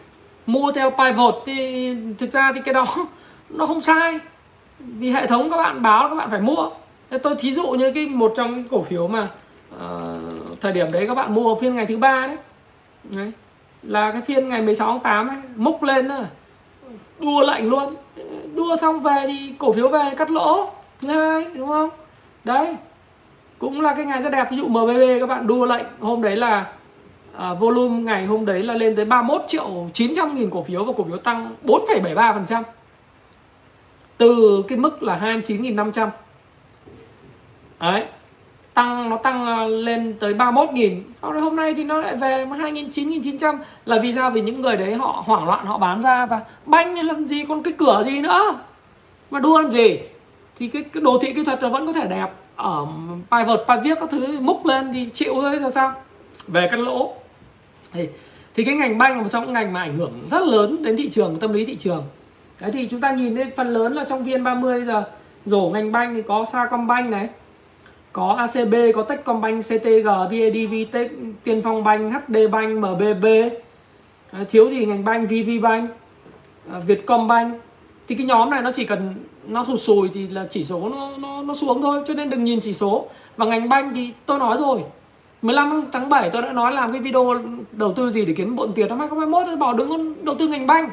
mua 0.45 0.71
theo 0.71 0.91
pivot 0.91 1.35
thì 1.45 1.95
thực 2.17 2.31
ra 2.31 2.51
thì 2.55 2.61
cái 2.65 2.73
đó 2.73 2.85
nó 3.49 3.65
không 3.65 3.81
sai. 3.81 4.19
Vì 4.79 5.11
hệ 5.11 5.27
thống 5.27 5.51
các 5.51 5.57
bạn 5.57 5.81
báo 5.81 6.09
các 6.09 6.15
bạn 6.15 6.29
phải 6.29 6.41
mua 6.41 6.69
tôi 7.23 7.35
thí 7.39 7.51
dụ 7.51 7.67
như 7.71 7.91
cái 7.91 8.07
một 8.07 8.33
trong 8.35 8.53
những 8.53 8.67
cổ 8.67 8.81
phiếu 8.81 9.07
mà 9.07 9.21
uh, 9.75 10.61
thời 10.61 10.71
điểm 10.71 10.87
đấy 10.93 11.07
các 11.07 11.13
bạn 11.13 11.33
mua 11.33 11.55
phiên 11.55 11.75
ngày 11.75 11.85
thứ 11.85 11.97
ba 11.97 12.27
đấy. 12.27 12.37
đấy 13.03 13.31
là 13.83 14.11
cái 14.11 14.21
phiên 14.21 14.47
ngày 14.47 14.61
16 14.61 14.89
tháng 14.91 14.99
8 14.99 15.27
ấy, 15.27 15.37
múc 15.55 15.83
lên 15.83 16.07
đó, 16.07 16.21
đua 17.19 17.41
lạnh 17.41 17.69
luôn. 17.69 17.95
Đua 18.55 18.75
xong 18.75 18.99
về 18.99 19.23
thì 19.27 19.53
cổ 19.57 19.73
phiếu 19.73 19.89
về 19.89 20.13
cắt 20.17 20.31
lỗ 20.31 20.69
thứ 21.01 21.07
hai 21.07 21.45
đúng 21.53 21.67
không? 21.67 21.89
Đấy 22.43 22.75
cũng 23.59 23.81
là 23.81 23.93
cái 23.95 24.05
ngày 24.05 24.21
rất 24.21 24.29
đẹp. 24.29 24.47
Ví 24.51 24.57
dụ 24.57 24.67
MBB 24.67 25.19
các 25.19 25.29
bạn 25.29 25.47
đua 25.47 25.65
lệnh 25.65 25.85
hôm 25.99 26.21
đấy 26.21 26.35
là 26.35 26.71
à, 27.37 27.53
volume 27.53 28.03
ngày 28.03 28.25
hôm 28.25 28.45
đấy 28.45 28.63
là 28.63 28.73
lên 28.73 28.95
tới 28.95 29.05
31 29.05 29.41
triệu 29.47 29.89
900 29.93 30.35
nghìn 30.35 30.49
cổ 30.49 30.63
phiếu 30.63 30.83
và 30.83 30.93
cổ 30.97 31.03
phiếu 31.03 31.17
tăng 31.17 31.55
4,73% 31.63 32.63
từ 34.17 34.63
cái 34.67 34.77
mức 34.77 35.03
là 35.03 35.19
29.500 35.21 36.07
đấy. 37.79 38.03
Tăng 38.73 39.09
nó 39.09 39.17
tăng 39.17 39.45
à, 39.45 39.65
lên 39.65 40.15
tới 40.19 40.33
31 40.33 40.73
nghìn. 40.73 41.03
Sau 41.13 41.33
đó 41.33 41.39
hôm 41.39 41.55
nay 41.55 41.73
thì 41.73 41.83
nó 41.83 41.97
lại 42.01 42.15
về 42.15 42.45
2.900 42.45 43.57
là 43.85 43.99
vì 43.99 44.13
sao? 44.13 44.31
Vì 44.31 44.41
những 44.41 44.61
người 44.61 44.77
đấy 44.77 44.95
họ 44.95 45.23
hoảng 45.25 45.45
loạn 45.45 45.65
họ 45.65 45.77
bán 45.77 46.01
ra 46.01 46.25
và 46.25 46.41
banh 46.65 47.05
làm 47.05 47.25
gì 47.25 47.45
còn 47.45 47.63
cái 47.63 47.73
cửa 47.77 48.03
gì 48.05 48.19
nữa. 48.19 48.59
Mà 49.31 49.39
đua 49.39 49.61
làm 49.61 49.71
gì? 49.71 49.99
Thì 50.59 50.67
cái, 50.67 50.83
cái 50.83 51.03
đồ 51.03 51.19
thị 51.21 51.33
kỹ 51.33 51.43
thuật 51.43 51.61
nó 51.61 51.69
vẫn 51.69 51.87
có 51.87 51.93
thể 51.93 52.07
đẹp. 52.07 52.27
Ở 52.55 52.85
bài 53.29 53.45
vớt 53.45 53.63
bài 53.67 53.79
viết 53.83 53.97
các 53.99 54.09
thứ 54.09 54.39
múc 54.39 54.65
lên 54.65 54.93
thì 54.93 55.09
chịu 55.13 55.33
thôi 55.41 55.57
sao 55.59 55.69
sao? 55.69 55.93
Về 56.47 56.67
cắt 56.71 56.79
lỗ. 56.79 57.13
Thì 57.93 58.07
thì 58.55 58.63
cái 58.63 58.75
ngành 58.75 58.97
banh 58.97 59.17
là 59.17 59.23
một 59.23 59.29
trong 59.31 59.43
những 59.43 59.53
ngành 59.53 59.73
mà 59.73 59.81
ảnh 59.81 59.95
hưởng 59.95 60.27
rất 60.31 60.41
lớn 60.43 60.83
đến 60.83 60.97
thị 60.97 61.09
trường 61.09 61.39
tâm 61.39 61.53
lý 61.53 61.65
thị 61.65 61.75
trường. 61.75 62.03
Đấy 62.59 62.71
thì 62.71 62.87
chúng 62.87 63.01
ta 63.01 63.11
nhìn 63.11 63.35
thấy 63.35 63.45
phần 63.57 63.67
lớn 63.67 63.93
là 63.93 64.05
trong 64.05 64.23
vn 64.23 64.43
30 64.43 64.85
giờ 64.85 65.03
rổ 65.45 65.69
ngành 65.73 65.91
banh 65.91 66.15
thì 66.15 66.21
có 66.21 66.45
Sacombank 66.45 67.09
này 67.09 67.29
có 68.15 68.33
ACB 68.33 68.75
có 68.95 69.01
Techcombank 69.01 69.63
CTG 69.63 70.07
BIDV 70.29 70.97
Tiên 71.43 71.61
Phong 71.63 71.83
Bank 71.83 72.13
HD 72.13 72.37
Bank 72.51 72.77
MBB 72.77 73.25
thiếu 74.49 74.69
gì 74.69 74.85
ngành 74.85 75.03
banh 75.03 75.27
VP 75.27 75.61
Bank 75.61 75.89
à, 76.73 76.79
Vietcombank. 76.87 77.61
Thì 78.07 78.15
cái 78.15 78.25
nhóm 78.25 78.49
này 78.49 78.61
nó 78.61 78.71
chỉ 78.75 78.85
cần 78.85 79.13
nó 79.47 79.65
sụt 79.65 79.79
sùi 79.79 80.09
thì 80.13 80.27
là 80.27 80.47
chỉ 80.49 80.63
số 80.63 80.89
nó, 80.89 81.11
nó 81.17 81.41
nó 81.41 81.53
xuống 81.53 81.81
thôi 81.81 82.01
cho 82.07 82.13
nên 82.13 82.29
đừng 82.29 82.43
nhìn 82.43 82.59
chỉ 82.59 82.73
số. 82.73 83.05
Và 83.37 83.45
ngành 83.45 83.69
banh 83.69 83.93
thì 83.95 84.11
tôi 84.25 84.39
nói 84.39 84.57
rồi 84.57 84.83
15 85.41 85.85
tháng 85.91 86.09
7 86.09 86.29
tôi 86.29 86.41
đã 86.41 86.53
nói 86.53 86.73
làm 86.73 86.91
cái 86.91 87.01
video 87.01 87.41
đầu 87.71 87.93
tư 87.93 88.11
gì 88.11 88.25
để 88.25 88.33
kiếm 88.37 88.55
bộn 88.55 88.71
tiền 88.75 88.87
năm 88.87 88.99
2021 88.99 89.47
tôi 89.47 89.55
bảo 89.55 89.73
đừng 89.73 90.25
đầu 90.25 90.35
tư 90.39 90.47
ngành 90.47 90.67
banh 90.67 90.89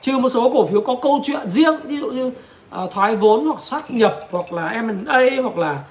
trừ 0.00 0.18
một 0.18 0.28
số 0.28 0.50
cổ 0.50 0.66
phiếu 0.66 0.80
có 0.80 0.96
câu 1.02 1.20
chuyện 1.24 1.50
riêng 1.50 1.74
ví 1.84 1.96
dụ 1.96 2.10
như 2.10 2.26
uh, 2.26 2.90
thoái 2.90 3.16
vốn 3.16 3.46
hoặc 3.46 3.62
sát 3.62 3.90
nhập 3.90 4.18
hoặc 4.30 4.52
là 4.52 4.82
M&A 4.82 5.20
hoặc 5.42 5.58
là 5.58 5.84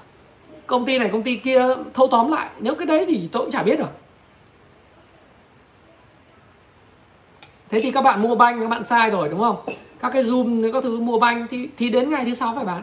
công 0.72 0.86
ty 0.86 0.98
này, 0.98 1.08
công 1.12 1.22
ty 1.22 1.36
kia 1.36 1.66
thâu 1.94 2.08
tóm 2.10 2.32
lại, 2.32 2.50
nếu 2.58 2.74
cái 2.74 2.86
đấy 2.86 3.04
thì 3.08 3.28
tôi 3.32 3.42
cũng 3.42 3.50
chả 3.50 3.62
biết 3.62 3.78
được. 3.78 3.90
Thế 7.68 7.80
thì 7.82 7.90
các 7.90 8.02
bạn 8.02 8.22
mua 8.22 8.34
banh, 8.34 8.60
các 8.60 8.66
bạn 8.66 8.86
sai 8.86 9.10
rồi, 9.10 9.28
đúng 9.28 9.40
không? 9.40 9.56
Các 10.00 10.10
cái 10.10 10.22
zoom, 10.24 10.72
các 10.72 10.82
thứ 10.82 11.00
mua 11.00 11.18
banh 11.18 11.46
thì 11.50 11.68
thì 11.76 11.88
đến 11.88 12.10
ngày 12.10 12.24
thứ 12.24 12.34
sáu 12.34 12.54
phải 12.54 12.64
bán. 12.64 12.82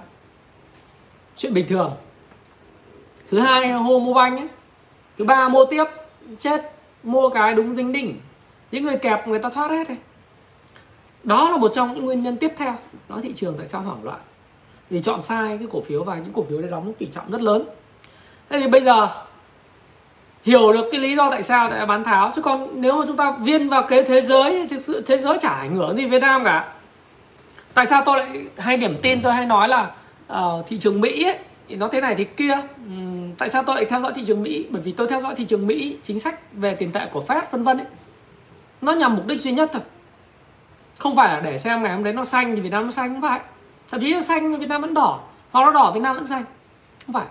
Chuyện 1.36 1.54
bình 1.54 1.66
thường. 1.70 1.92
Thứ 3.30 3.40
hai 3.40 3.72
hôm 3.72 4.06
mua 4.06 4.14
banh 4.14 4.38
ấy 4.38 4.48
thứ 5.18 5.26
ba 5.26 5.50
mua 5.50 5.66
tiếp, 5.66 5.86
chết, 6.40 6.72
mua 7.04 7.30
cái 7.30 7.54
đúng 7.54 7.76
dính 7.76 7.92
đỉnh. 7.92 8.20
Những 8.72 8.84
người 8.84 8.98
kẹp, 8.98 9.28
người 9.28 9.40
ta 9.40 9.50
thoát 9.50 9.72
hết 9.72 9.90
này 9.90 9.98
đó 11.24 11.50
là 11.50 11.58
một 11.58 11.72
trong 11.74 11.94
những 11.94 12.06
nguyên 12.06 12.24
nhân 12.24 12.38
tiếp 12.38 12.54
theo. 12.58 12.76
Đó 13.10 13.20
thị 13.24 13.34
trường 13.34 13.56
tại 13.58 13.68
sao 13.68 13.82
hoảng 13.82 14.04
loạn 14.04 14.20
vì 14.90 15.00
chọn 15.00 15.22
sai 15.22 15.58
cái 15.58 15.68
cổ 15.72 15.82
phiếu 15.82 16.04
và 16.04 16.16
những 16.16 16.34
cổ 16.34 16.44
phiếu 16.50 16.62
đấy 16.62 16.72
đóng 16.72 16.94
tỷ 16.94 17.06
trọng 17.06 17.32
rất 17.32 17.42
lớn. 17.42 17.64
Thế 18.50 18.60
thì 18.60 18.68
bây 18.68 18.82
giờ 18.82 19.08
hiểu 20.44 20.74
được 20.74 20.86
cái 20.92 21.02
lý 21.02 21.16
do 21.16 21.30
tại 21.30 21.44
sao 21.44 21.70
lại 21.70 21.86
bán 21.86 22.04
tháo. 22.04 22.32
Chứ 22.36 22.42
còn 22.42 22.82
nếu 22.82 22.96
mà 22.96 23.06
chúng 23.08 23.18
ta 23.18 23.32
viên 23.32 23.70
vào 23.70 23.84
cái 23.84 24.04
thế 24.04 24.22
giới 24.22 24.52
thì 24.52 24.68
thực 24.68 24.82
sự 24.82 25.02
thế 25.02 25.18
giới 25.18 25.38
chả 25.42 25.50
ảnh 25.50 25.76
hưởng 25.76 25.96
gì 25.96 26.06
Việt 26.06 26.22
Nam 26.22 26.44
cả. 26.44 26.74
Tại 27.74 27.86
sao 27.86 28.02
tôi 28.06 28.18
lại 28.18 28.46
hay 28.58 28.78
điểm 28.78 28.98
tin 29.02 29.22
tôi 29.22 29.34
hay 29.34 29.46
nói 29.46 29.68
là 29.68 29.92
uh, 30.34 30.68
thị 30.68 30.80
trường 30.80 31.02
Mỹ 31.02 31.24
ấy, 31.24 31.38
thì 31.68 31.76
nó 31.76 31.88
thế 31.88 32.02
này 32.02 32.16
thì 32.16 32.24
kia. 32.24 32.58
Uhm, 32.86 33.36
tại 33.38 33.50
sao 33.50 33.64
tôi 33.64 33.76
lại 33.76 33.86
theo 33.86 34.00
dõi 34.00 34.12
thị 34.16 34.24
trường 34.28 34.44
Mỹ? 34.44 34.66
Bởi 34.70 34.82
vì 34.82 34.92
tôi 34.92 35.08
theo 35.08 35.22
dõi 35.22 35.36
thị 35.36 35.46
trường 35.46 35.68
Mỹ 35.68 35.98
chính 36.04 36.20
sách 36.20 36.40
về 36.54 36.76
tiền 36.76 36.92
tệ 36.92 37.06
của 37.12 37.24
Fed 37.28 37.42
vân 37.52 37.64
vân 37.64 37.78
ấy. 37.78 37.88
Nó 38.82 38.92
nhằm 38.92 39.16
mục 39.16 39.28
đích 39.28 39.42
duy 39.42 39.52
nhất 39.52 39.70
thôi. 39.74 39.82
Không 40.98 41.16
phải 41.16 41.34
là 41.34 41.40
để 41.40 41.58
xem 41.58 41.84
ngày 41.84 41.94
hôm 41.94 42.04
đấy 42.04 42.14
nó 42.14 42.26
xanh 42.26 42.56
thì 42.56 42.62
Việt 42.62 42.70
Nam 42.70 42.86
nó 42.86 42.92
xanh 42.92 43.14
không 43.14 43.22
phải 43.22 43.40
thậm 43.92 44.02
chí 44.02 44.14
nó 44.14 44.22
xanh, 44.22 44.60
Việt 44.60 44.70
Nam 44.70 44.82
vẫn 44.82 44.94
đỏ. 44.94 45.20
Hoặc 45.52 45.66
nó 45.66 45.72
đỏ, 45.72 45.92
Việt 45.92 46.00
Nam 46.00 46.16
vẫn 46.16 46.26
xanh. 46.26 46.44
Không 47.06 47.14
phải. 47.14 47.26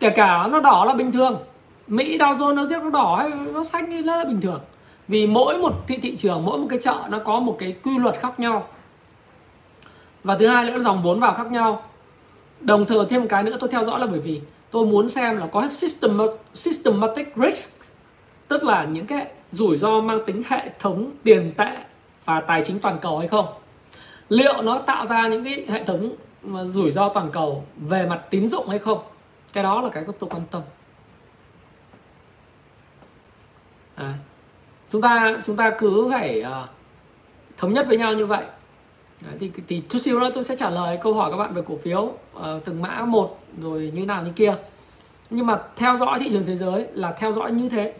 Kể 0.00 0.10
cả 0.10 0.46
nó 0.46 0.60
đỏ 0.60 0.84
là 0.84 0.94
bình 0.94 1.12
thường. 1.12 1.38
Mỹ 1.86 2.18
Dow 2.18 2.34
Jones 2.34 2.54
nó 2.54 2.64
giết 2.64 2.82
nó 2.82 2.90
đỏ 2.90 3.16
hay 3.16 3.30
nó 3.52 3.64
xanh 3.64 3.86
thì 3.86 4.02
là 4.02 4.24
bình 4.24 4.40
thường. 4.40 4.60
Vì 5.08 5.26
mỗi 5.26 5.58
một 5.58 5.72
thị 5.86 5.98
thị 6.02 6.16
trường, 6.16 6.44
mỗi 6.44 6.58
một 6.58 6.66
cái 6.70 6.78
chợ 6.82 6.96
nó 7.08 7.18
có 7.18 7.40
một 7.40 7.56
cái 7.58 7.76
quy 7.82 7.98
luật 7.98 8.20
khác 8.20 8.40
nhau. 8.40 8.68
Và 10.24 10.36
thứ 10.38 10.46
hai 10.46 10.64
nữa 10.64 10.72
là 10.72 10.78
dòng 10.78 11.02
vốn 11.02 11.20
vào 11.20 11.34
khác 11.34 11.50
nhau. 11.50 11.82
Đồng 12.60 12.86
thời 12.86 13.06
thêm 13.08 13.20
một 13.20 13.26
cái 13.30 13.42
nữa 13.42 13.56
tôi 13.60 13.70
theo 13.70 13.84
dõi 13.84 14.00
là 14.00 14.06
bởi 14.06 14.20
vì 14.20 14.40
tôi 14.70 14.86
muốn 14.86 15.08
xem 15.08 15.36
là 15.36 15.46
có 15.46 15.68
system 15.68 16.18
systematic 16.54 17.32
risk. 17.36 17.92
Tức 18.48 18.64
là 18.64 18.84
những 18.84 19.06
cái 19.06 19.26
rủi 19.52 19.76
ro 19.76 20.00
mang 20.00 20.20
tính 20.26 20.42
hệ 20.48 20.70
thống 20.78 21.10
tiền 21.22 21.52
tệ 21.56 21.76
và 22.24 22.40
tài 22.40 22.64
chính 22.64 22.78
toàn 22.78 22.98
cầu 22.98 23.18
hay 23.18 23.28
không 23.28 23.46
liệu 24.30 24.62
nó 24.62 24.78
tạo 24.78 25.06
ra 25.06 25.28
những 25.28 25.44
cái 25.44 25.64
hệ 25.68 25.84
thống 25.84 26.16
rủi 26.64 26.90
ro 26.90 27.08
toàn 27.08 27.30
cầu 27.30 27.64
về 27.76 28.06
mặt 28.06 28.22
tín 28.30 28.48
dụng 28.48 28.68
hay 28.68 28.78
không? 28.78 28.98
Cái 29.52 29.64
đó 29.64 29.82
là 29.82 29.88
cái 29.88 30.04
tôi 30.18 30.30
quan 30.30 30.42
tâm. 30.50 30.62
À, 33.94 34.14
chúng 34.90 35.02
ta 35.02 35.36
chúng 35.44 35.56
ta 35.56 35.74
cứ 35.78 36.08
phải 36.10 36.42
uh, 36.42 36.68
thống 37.56 37.74
nhất 37.74 37.86
với 37.88 37.98
nhau 37.98 38.12
như 38.12 38.26
vậy. 38.26 38.44
Đấy, 39.20 39.36
thì 39.40 39.50
thì 39.68 39.82
chút 39.88 39.98
xíu 39.98 40.20
nữa 40.20 40.30
tôi 40.34 40.44
sẽ 40.44 40.56
trả 40.56 40.70
lời 40.70 40.98
câu 41.02 41.14
hỏi 41.14 41.30
các 41.30 41.36
bạn 41.36 41.54
về 41.54 41.62
cổ 41.68 41.76
phiếu 41.76 42.00
uh, 42.00 42.64
từng 42.64 42.82
mã 42.82 43.04
một 43.04 43.38
rồi 43.62 43.92
như 43.94 44.06
nào 44.06 44.24
như 44.24 44.32
kia. 44.36 44.54
Nhưng 45.30 45.46
mà 45.46 45.62
theo 45.76 45.96
dõi 45.96 46.18
thị 46.18 46.30
trường 46.32 46.46
thế 46.46 46.56
giới 46.56 46.86
là 46.92 47.12
theo 47.12 47.32
dõi 47.32 47.52
như 47.52 47.68
thế 47.68 47.94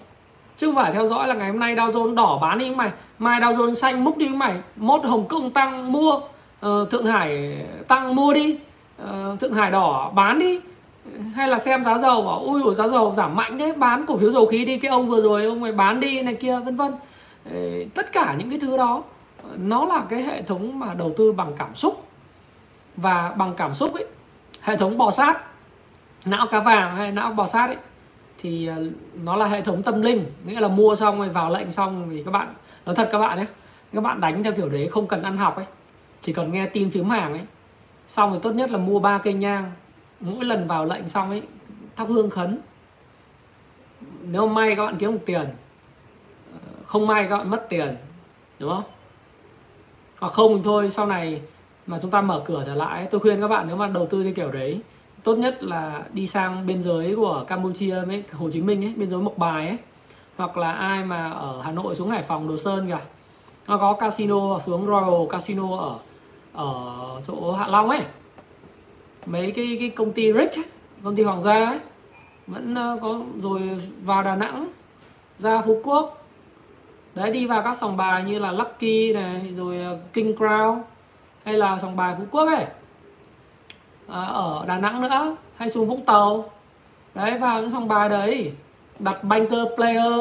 chứ 0.61 0.67
không 0.67 0.75
phải 0.75 0.93
theo 0.93 1.07
dõi 1.07 1.29
là 1.29 1.35
ngày 1.35 1.51
hôm 1.51 1.59
nay 1.59 1.75
Dow 1.75 1.91
Jones 1.91 2.15
đỏ 2.15 2.39
bán 2.43 2.59
đi 2.59 2.71
mày. 2.71 2.91
Mai 3.19 3.41
Dow 3.41 3.53
Jones 3.53 3.75
xanh 3.75 4.05
múc 4.05 4.17
đi 4.17 4.29
mày. 4.29 4.55
Mốt 4.77 5.05
Hồng 5.05 5.29
Kông 5.29 5.51
tăng 5.51 5.93
mua 5.93 6.13
uh, 6.67 6.91
Thượng 6.91 7.07
Hải 7.07 7.59
tăng 7.89 8.15
mua 8.15 8.33
đi. 8.33 8.59
Uh, 9.03 9.41
Thượng 9.41 9.55
Hải 9.55 9.71
đỏ 9.71 10.11
bán 10.15 10.39
đi. 10.39 10.61
Hay 11.35 11.49
là 11.49 11.59
xem 11.59 11.85
giá 11.85 11.99
dầu 11.99 12.23
bảo 12.23 12.39
ui 12.39 12.75
giá 12.75 12.89
dầu 12.89 13.13
giảm 13.17 13.37
mạnh 13.37 13.59
thế 13.59 13.73
bán 13.73 14.07
cổ 14.07 14.17
phiếu 14.17 14.31
dầu 14.31 14.47
khí 14.47 14.65
đi 14.65 14.79
cái 14.79 14.91
ông 14.91 15.09
vừa 15.09 15.21
rồi 15.21 15.45
ông 15.45 15.63
ấy 15.63 15.73
bán 15.73 16.01
đi 16.01 16.23
này 16.23 16.35
kia 16.35 16.59
vân 16.59 16.77
vân. 16.77 16.93
Ờ, 17.51 17.61
tất 17.95 18.13
cả 18.13 18.35
những 18.39 18.51
cái 18.51 18.59
thứ 18.59 18.77
đó 18.77 19.03
nó 19.57 19.85
là 19.85 20.03
cái 20.09 20.23
hệ 20.23 20.43
thống 20.43 20.79
mà 20.79 20.95
đầu 20.95 21.13
tư 21.17 21.33
bằng 21.33 21.53
cảm 21.59 21.75
xúc. 21.75 22.05
Và 22.97 23.33
bằng 23.37 23.55
cảm 23.57 23.75
xúc 23.75 23.95
ấy 23.95 24.07
hệ 24.63 24.77
thống 24.77 24.99
bò 24.99 25.11
sát 25.11 25.41
não 26.25 26.47
cá 26.47 26.61
vàng 26.61 26.97
hay 26.97 27.13
não 27.13 27.31
bò 27.33 27.47
sát 27.47 27.67
ấy 27.67 27.77
thì 28.43 28.67
ờ, 28.67 28.85
nó 29.23 29.37
là 29.37 29.47
hệ 29.47 29.63
thống 29.63 29.83
tâm 29.83 30.03
linh, 30.03 30.25
nghĩa 30.45 30.61
là 30.61 30.69
mua 30.69 30.95
xong 30.95 31.19
rồi 31.19 31.29
vào 31.29 31.51
lệnh 31.51 31.71
xong 31.71 32.09
thì 32.11 32.23
các 32.25 32.31
bạn, 32.31 32.55
nói 32.87 32.95
thật 32.95 33.09
các 33.13 33.19
bạn 33.19 33.39
nhé, 33.39 33.47
các 33.93 34.01
bạn 34.01 34.21
đánh 34.21 34.43
theo 34.43 34.53
kiểu 34.53 34.69
đấy 34.69 34.89
không 34.89 35.07
cần 35.07 35.23
ăn 35.23 35.37
học 35.37 35.57
ấy, 35.57 35.67
chỉ 36.21 36.33
cần 36.33 36.53
nghe 36.53 36.67
tin 36.67 36.91
phím 36.91 37.11
hàng 37.11 37.33
ấy, 37.33 37.43
xong 38.09 38.33
thì 38.33 38.39
tốt 38.43 38.51
nhất 38.51 38.71
là 38.71 38.79
mua 38.79 38.99
ba 39.01 39.19
cây 39.19 39.33
nhang, 39.33 39.73
mỗi 40.21 40.45
lần 40.45 40.69
vào 40.69 40.85
lệnh 40.85 41.09
xong 41.09 41.31
ấy, 41.31 41.43
thắp 41.97 42.09
hương 42.09 42.31
khấn. 42.31 42.59
Nếu 44.23 44.47
may 44.47 44.77
các 44.77 44.87
bạn 44.87 44.97
kiếm 44.99 45.13
được 45.13 45.21
tiền 45.27 45.47
ờ, 46.53 46.59
không 46.87 47.07
may 47.07 47.27
các 47.31 47.39
bạn 47.39 47.51
mất 47.51 47.67
tiền, 47.69 47.97
đúng 48.59 48.71
không? 48.71 48.85
Hoặc 50.19 50.33
không 50.33 50.57
thì 50.57 50.63
thôi, 50.65 50.91
sau 50.91 51.07
này 51.07 51.41
mà 51.87 51.99
chúng 52.03 52.11
ta 52.11 52.21
mở 52.21 52.43
cửa 52.45 52.63
trở 52.67 52.75
lại 52.75 53.09
tôi 53.11 53.21
khuyên 53.21 53.41
các 53.41 53.49
bạn 53.49 53.67
nếu 53.67 53.77
mà 53.77 53.89
đầu 53.89 54.07
tư 54.07 54.25
theo 54.25 54.33
kiểu 54.33 54.51
đấy 54.51 54.81
tốt 55.25 55.35
nhất 55.35 55.65
là 55.65 56.03
đi 56.13 56.27
sang 56.27 56.67
biên 56.67 56.83
giới 56.83 57.17
của 57.17 57.45
Campuchia 57.47 58.01
với 58.01 58.25
Hồ 58.33 58.51
Chí 58.51 58.63
Minh 58.63 58.85
ấy 58.85 58.93
biên 58.97 59.11
giới 59.11 59.21
Mộc 59.21 59.39
Bài 59.39 59.69
ấy. 59.69 59.77
Hoặc 60.37 60.57
là 60.57 60.73
ai 60.73 61.05
mà 61.05 61.31
ở 61.31 61.61
Hà 61.63 61.73
Nội 61.73 61.95
xuống 61.95 62.11
Hải 62.11 62.23
Phòng 62.23 62.49
Đồ 62.49 62.57
Sơn 62.57 62.89
kìa. 62.89 62.99
Nó 63.67 63.79
có 63.79 63.93
casino 63.93 64.59
xuống 64.59 64.87
Royal 64.87 65.29
Casino 65.31 65.77
ở 65.77 65.99
ở 66.53 67.21
chỗ 67.27 67.53
Hạ 67.53 67.67
Long 67.67 67.91
ấy. 67.91 68.01
Mấy 69.27 69.51
cái 69.51 69.77
cái 69.81 69.91
công 69.91 70.13
ty 70.13 70.33
rich 70.33 70.57
ấy, 70.57 70.65
công 71.05 71.17
ty 71.17 71.23
hoàng 71.23 71.43
gia 71.43 71.65
ấy. 71.65 71.79
Vẫn 72.47 72.75
ờ, 72.75 72.99
có 73.03 73.21
rồi 73.39 73.81
vào 74.03 74.23
Đà 74.23 74.37
Nẵng 74.37 74.69
ra 75.39 75.63
Phú 75.63 75.81
Quốc. 75.85 76.27
Đấy 77.15 77.31
đi 77.31 77.47
vào 77.47 77.63
các 77.63 77.77
sòng 77.77 77.97
bài 77.97 78.25
như 78.25 78.39
là 78.39 78.53
Lucky 78.53 79.13
này 79.13 79.53
rồi 79.53 79.79
ờ, 79.79 79.99
King 80.13 80.35
Crown 80.35 80.81
hay 81.45 81.55
là 81.55 81.79
sòng 81.79 81.97
bài 81.97 82.15
Phú 82.19 82.25
Quốc 82.31 82.47
ấy. 82.47 82.67
À, 84.13 84.21
ở 84.21 84.65
Đà 84.67 84.79
Nẵng 84.79 85.03
nữa, 85.03 85.37
hay 85.57 85.71
xuống 85.71 85.89
Vũng 85.89 86.05
Tàu. 86.05 86.45
Đấy, 87.15 87.39
vào 87.39 87.61
những 87.61 87.71
sòng 87.71 87.89
bài 87.89 88.09
đấy, 88.09 88.53
đặt 88.99 89.25
banker 89.25 89.67
player, 89.77 90.13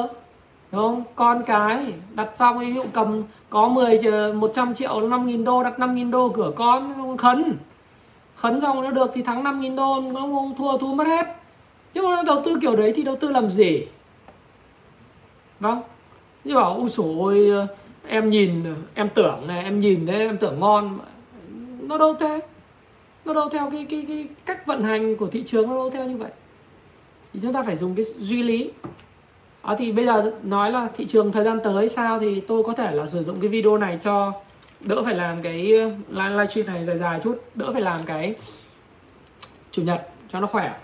đúng 0.71 0.81
không? 0.81 1.03
Con 1.15 1.43
cái, 1.43 1.93
đặt 2.13 2.35
xong, 2.35 2.59
ví 2.59 2.73
dụ 2.73 2.83
cầm 2.93 3.23
có 3.49 3.67
10 3.67 3.99
100 4.33 4.75
triệu 4.75 5.01
5.000 5.01 5.43
đô, 5.43 5.63
đặt 5.63 5.79
5.000 5.79 6.11
đô 6.11 6.29
cửa 6.29 6.51
con 6.55 7.17
khấn. 7.17 7.57
Khấn 8.35 8.61
xong 8.61 8.81
nó 8.81 8.91
được 8.91 9.11
thì 9.13 9.21
thắng 9.21 9.43
5.000 9.43 9.75
đô, 9.75 10.01
nó 10.13 10.19
không 10.19 10.55
thua 10.57 10.77
thua 10.77 10.93
mất 10.93 11.07
hết. 11.07 11.25
Chứ 11.93 12.01
mà 12.01 12.23
đầu 12.25 12.41
tư 12.45 12.57
kiểu 12.61 12.75
đấy 12.75 12.93
thì 12.95 13.03
đầu 13.03 13.15
tư 13.15 13.29
làm 13.29 13.49
gì? 13.49 13.87
Vâng. 15.59 15.81
Chứ 16.45 16.55
bảo 16.55 16.75
ui 16.75 16.89
ôi, 17.19 17.67
em 18.07 18.29
nhìn, 18.29 18.75
em 18.93 19.09
tưởng 19.09 19.47
này, 19.47 19.63
em 19.63 19.79
nhìn 19.79 20.05
đấy, 20.05 20.19
em 20.19 20.37
tưởng 20.37 20.59
ngon. 20.59 20.99
Nó 21.81 21.97
đâu 21.97 22.15
thế? 22.19 22.39
Nó 23.25 23.33
đâu 23.33 23.49
theo 23.49 23.69
cái 23.71 23.85
cái 23.89 24.05
cái 24.07 24.27
cách 24.45 24.65
vận 24.65 24.83
hành 24.83 25.15
của 25.15 25.27
thị 25.27 25.43
trường 25.45 25.67
nó 25.67 25.75
đâu 25.75 25.89
theo 25.89 26.05
như 26.05 26.17
vậy. 26.17 26.31
Thì 27.33 27.39
chúng 27.43 27.53
ta 27.53 27.63
phải 27.63 27.75
dùng 27.75 27.95
cái 27.95 28.05
duy 28.05 28.43
lý. 28.43 28.71
À, 29.61 29.75
thì 29.77 29.91
bây 29.91 30.05
giờ 30.05 30.31
nói 30.43 30.71
là 30.71 30.89
thị 30.95 31.05
trường 31.05 31.31
thời 31.31 31.43
gian 31.43 31.59
tới 31.63 31.89
sao 31.89 32.19
thì 32.19 32.41
tôi 32.41 32.63
có 32.63 32.73
thể 32.73 32.91
là 32.91 33.05
sử 33.05 33.23
dụng 33.23 33.39
cái 33.41 33.49
video 33.49 33.77
này 33.77 33.97
cho 34.01 34.33
đỡ 34.79 35.03
phải 35.05 35.15
làm 35.15 35.41
cái 35.41 35.73
ờ, 35.77 35.85
live 36.09 36.29
livestream 36.29 36.67
này 36.67 36.85
dài 36.85 36.97
dài 36.97 37.19
chút 37.23 37.43
đỡ 37.55 37.69
phải 37.73 37.81
làm 37.81 37.99
cái 38.05 38.35
chủ 39.71 39.81
nhật 39.81 40.07
cho 40.31 40.39
nó 40.39 40.47
khỏe. 40.47 40.79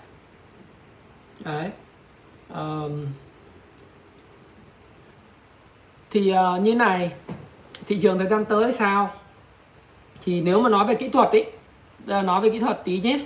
Đấy. 1.40 1.70
Um, 2.54 3.06
thì 6.10 6.32
uh, 6.32 6.62
như 6.62 6.74
này 6.74 7.12
thị 7.86 7.98
trường 8.02 8.18
thời 8.18 8.28
gian 8.28 8.44
tới 8.44 8.72
sao? 8.72 9.10
Thì 10.22 10.40
nếu 10.40 10.60
mà 10.60 10.68
nói 10.68 10.86
về 10.86 10.94
kỹ 10.94 11.08
thuật 11.08 11.28
giờ 12.06 12.22
nói 12.22 12.40
về 12.40 12.50
kỹ 12.50 12.58
thuật 12.58 12.84
tí 12.84 13.00
nhé. 13.00 13.20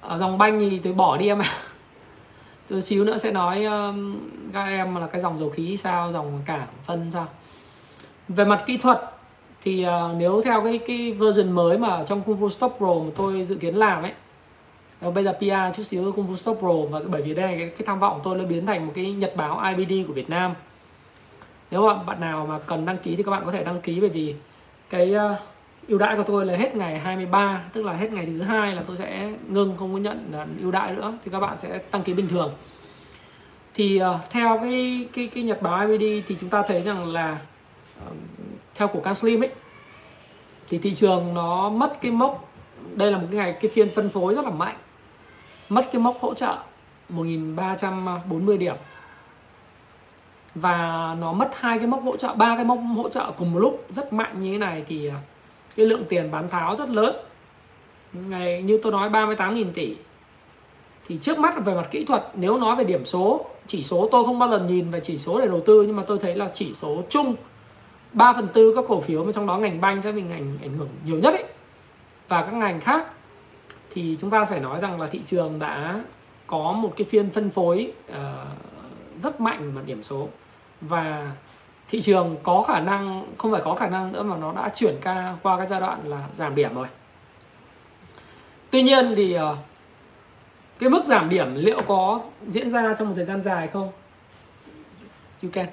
Ở 0.00 0.18
dòng 0.18 0.38
banh 0.38 0.60
thì 0.60 0.78
tôi 0.78 0.92
bỏ 0.92 1.16
đi 1.16 1.26
em 1.26 1.38
ạ. 1.38 1.48
Tôi 2.68 2.80
xíu 2.80 3.04
nữa 3.04 3.18
sẽ 3.18 3.32
nói 3.32 3.64
um, 3.64 4.18
các 4.52 4.64
em 4.64 4.94
là 4.94 5.06
cái 5.06 5.20
dòng 5.20 5.38
dầu 5.38 5.50
khí 5.50 5.76
sao 5.76 6.12
dòng 6.12 6.42
cảng 6.44 6.66
phân 6.84 7.10
sao. 7.10 7.26
Về 8.28 8.44
mặt 8.44 8.62
kỹ 8.66 8.76
thuật 8.76 9.00
thì 9.62 9.86
uh, 9.86 10.16
nếu 10.16 10.42
theo 10.44 10.64
cái 10.64 10.78
cái 10.78 11.12
version 11.12 11.52
mới 11.52 11.78
mà 11.78 12.04
trong 12.06 12.22
Kung 12.22 12.40
Fu 12.40 12.48
Stop 12.48 12.74
Pro 12.78 12.94
mà 12.94 13.10
tôi 13.16 13.44
dự 13.44 13.54
kiến 13.54 13.74
làm 13.74 14.02
ấy 14.02 14.12
ờ, 15.00 15.10
bây 15.10 15.24
giờ 15.24 15.32
PR 15.32 15.76
chút 15.76 15.82
xíu 15.82 16.12
Kung 16.12 16.32
Fu 16.32 16.36
Stop 16.36 16.58
Pro 16.58 16.72
và 16.90 17.00
bởi 17.06 17.22
vì 17.22 17.34
đây 17.34 17.58
cái, 17.58 17.68
cái 17.68 17.86
tham 17.86 17.98
vọng 17.98 18.20
tôi 18.24 18.38
nó 18.38 18.44
biến 18.44 18.66
thành 18.66 18.86
một 18.86 18.92
cái 18.94 19.12
nhật 19.12 19.32
báo 19.36 19.74
IBD 19.76 19.92
của 20.06 20.12
Việt 20.12 20.30
Nam. 20.30 20.54
Nếu 21.70 21.86
mà 21.86 21.94
bạn 21.94 22.20
nào 22.20 22.46
mà 22.46 22.58
cần 22.58 22.86
đăng 22.86 22.96
ký 22.96 23.16
thì 23.16 23.22
các 23.22 23.30
bạn 23.30 23.42
có 23.44 23.52
thể 23.52 23.64
đăng 23.64 23.80
ký 23.80 24.00
bởi 24.00 24.10
vì 24.10 24.34
cái 24.90 25.14
uh, 25.14 25.40
ưu 25.88 25.98
đãi 25.98 26.16
của 26.16 26.22
tôi 26.22 26.46
là 26.46 26.56
hết 26.56 26.76
ngày 26.76 26.98
23 26.98 27.62
tức 27.72 27.84
là 27.84 27.92
hết 27.92 28.12
ngày 28.12 28.26
thứ 28.26 28.42
hai 28.42 28.74
là 28.74 28.82
tôi 28.86 28.96
sẽ 28.96 29.32
ngưng 29.48 29.76
không 29.78 29.92
có 29.92 29.98
nhận 29.98 30.32
ưu 30.60 30.70
đãi 30.70 30.92
nữa 30.92 31.12
thì 31.24 31.30
các 31.30 31.40
bạn 31.40 31.58
sẽ 31.58 31.80
đăng 31.92 32.02
ký 32.02 32.14
bình 32.14 32.28
thường. 32.28 32.52
Thì 33.74 34.00
uh, 34.02 34.30
theo 34.30 34.58
cái 34.62 35.08
cái 35.12 35.30
cái 35.34 35.42
nhật 35.42 35.62
báo 35.62 35.88
IBD 35.88 36.28
thì 36.28 36.36
chúng 36.40 36.50
ta 36.50 36.62
thấy 36.62 36.82
rằng 36.82 37.12
là 37.12 37.38
uh, 38.06 38.16
theo 38.74 38.88
của 38.88 39.00
Canslim 39.00 39.42
ấy 39.42 39.50
thì 40.68 40.78
thị 40.78 40.94
trường 40.94 41.34
nó 41.34 41.68
mất 41.68 42.00
cái 42.00 42.10
mốc 42.10 42.52
đây 42.94 43.12
là 43.12 43.18
một 43.18 43.26
cái 43.30 43.38
ngày 43.38 43.52
cái 43.60 43.70
phiên 43.74 43.90
phân 43.94 44.10
phối 44.10 44.34
rất 44.34 44.44
là 44.44 44.50
mạnh 44.50 44.76
mất 45.68 45.88
cái 45.92 46.02
mốc 46.02 46.20
hỗ 46.20 46.34
trợ 46.34 46.56
1340 47.08 48.58
điểm. 48.58 48.76
Và 50.54 51.16
nó 51.20 51.32
mất 51.32 51.50
hai 51.60 51.78
cái 51.78 51.86
mốc 51.86 52.02
hỗ 52.02 52.16
trợ 52.16 52.34
ba 52.34 52.56
cái 52.56 52.64
mốc 52.64 52.78
hỗ 52.96 53.08
trợ 53.08 53.30
cùng 53.36 53.52
một 53.52 53.58
lúc 53.58 53.86
rất 53.94 54.12
mạnh 54.12 54.40
như 54.40 54.52
thế 54.52 54.58
này 54.58 54.84
thì 54.86 55.06
ờ, 55.06 55.16
cái 55.76 55.86
lượng 55.86 56.04
tiền 56.08 56.30
bán 56.30 56.48
tháo 56.48 56.76
rất 56.76 56.88
lớn. 56.88 57.16
Ngày 58.12 58.62
như 58.62 58.80
tôi 58.82 58.92
nói 58.92 59.10
38.000 59.10 59.64
tỷ. 59.74 59.96
Thì 61.06 61.18
trước 61.20 61.38
mắt 61.38 61.64
về 61.64 61.74
mặt 61.74 61.88
kỹ 61.90 62.04
thuật 62.04 62.22
nếu 62.34 62.58
nói 62.58 62.76
về 62.76 62.84
điểm 62.84 63.04
số 63.04 63.46
chỉ 63.66 63.82
số 63.82 64.08
tôi 64.12 64.24
không 64.24 64.38
bao 64.38 64.48
giờ 64.48 64.58
nhìn 64.58 64.90
về 64.90 65.00
chỉ 65.00 65.18
số 65.18 65.40
để 65.40 65.46
đầu 65.46 65.60
tư 65.66 65.82
nhưng 65.86 65.96
mà 65.96 66.02
tôi 66.06 66.18
thấy 66.18 66.34
là 66.34 66.50
chỉ 66.54 66.74
số 66.74 67.02
chung 67.08 67.34
3 68.12 68.32
phần 68.32 68.48
tư 68.48 68.72
các 68.76 68.84
cổ 68.88 69.00
phiếu 69.00 69.24
mà 69.24 69.32
trong 69.32 69.46
đó 69.46 69.58
ngành 69.58 69.80
banh 69.80 70.02
sẽ 70.02 70.12
bị 70.12 70.22
ngành 70.22 70.58
ảnh 70.62 70.72
hưởng 70.72 70.88
nhiều 71.04 71.18
nhất 71.18 71.34
ấy. 71.34 71.44
Và 72.28 72.42
các 72.42 72.54
ngành 72.54 72.80
khác 72.80 73.06
thì 73.90 74.16
chúng 74.20 74.30
ta 74.30 74.44
phải 74.44 74.60
nói 74.60 74.80
rằng 74.80 75.00
là 75.00 75.06
thị 75.06 75.20
trường 75.26 75.58
đã 75.58 76.00
có 76.46 76.72
một 76.72 76.92
cái 76.96 77.04
phiên 77.04 77.30
phân 77.30 77.50
phối 77.50 77.92
uh, 78.10 78.16
rất 79.22 79.40
mạnh 79.40 79.58
về 79.60 79.70
mặt 79.74 79.82
điểm 79.86 80.02
số. 80.02 80.28
Và 80.80 81.32
thị 81.88 82.00
trường 82.00 82.36
có 82.42 82.62
khả 82.62 82.80
năng 82.80 83.26
không 83.38 83.52
phải 83.52 83.60
có 83.64 83.74
khả 83.74 83.88
năng 83.88 84.12
nữa 84.12 84.22
mà 84.22 84.36
nó 84.36 84.52
đã 84.52 84.68
chuyển 84.68 84.94
ca 85.00 85.36
qua 85.42 85.58
cái 85.58 85.66
giai 85.66 85.80
đoạn 85.80 86.00
là 86.04 86.24
giảm 86.36 86.54
điểm 86.54 86.74
rồi. 86.74 86.86
Tuy 88.70 88.82
nhiên 88.82 89.14
thì 89.16 89.32
ờ, 89.32 89.56
cái 90.78 90.90
mức 90.90 91.04
giảm 91.04 91.28
điểm 91.28 91.54
liệu 91.54 91.80
có 91.86 92.20
diễn 92.48 92.70
ra 92.70 92.94
trong 92.98 93.08
một 93.08 93.14
thời 93.16 93.24
gian 93.24 93.42
dài 93.42 93.68
không? 93.68 93.92
You 95.42 95.50
can. 95.52 95.66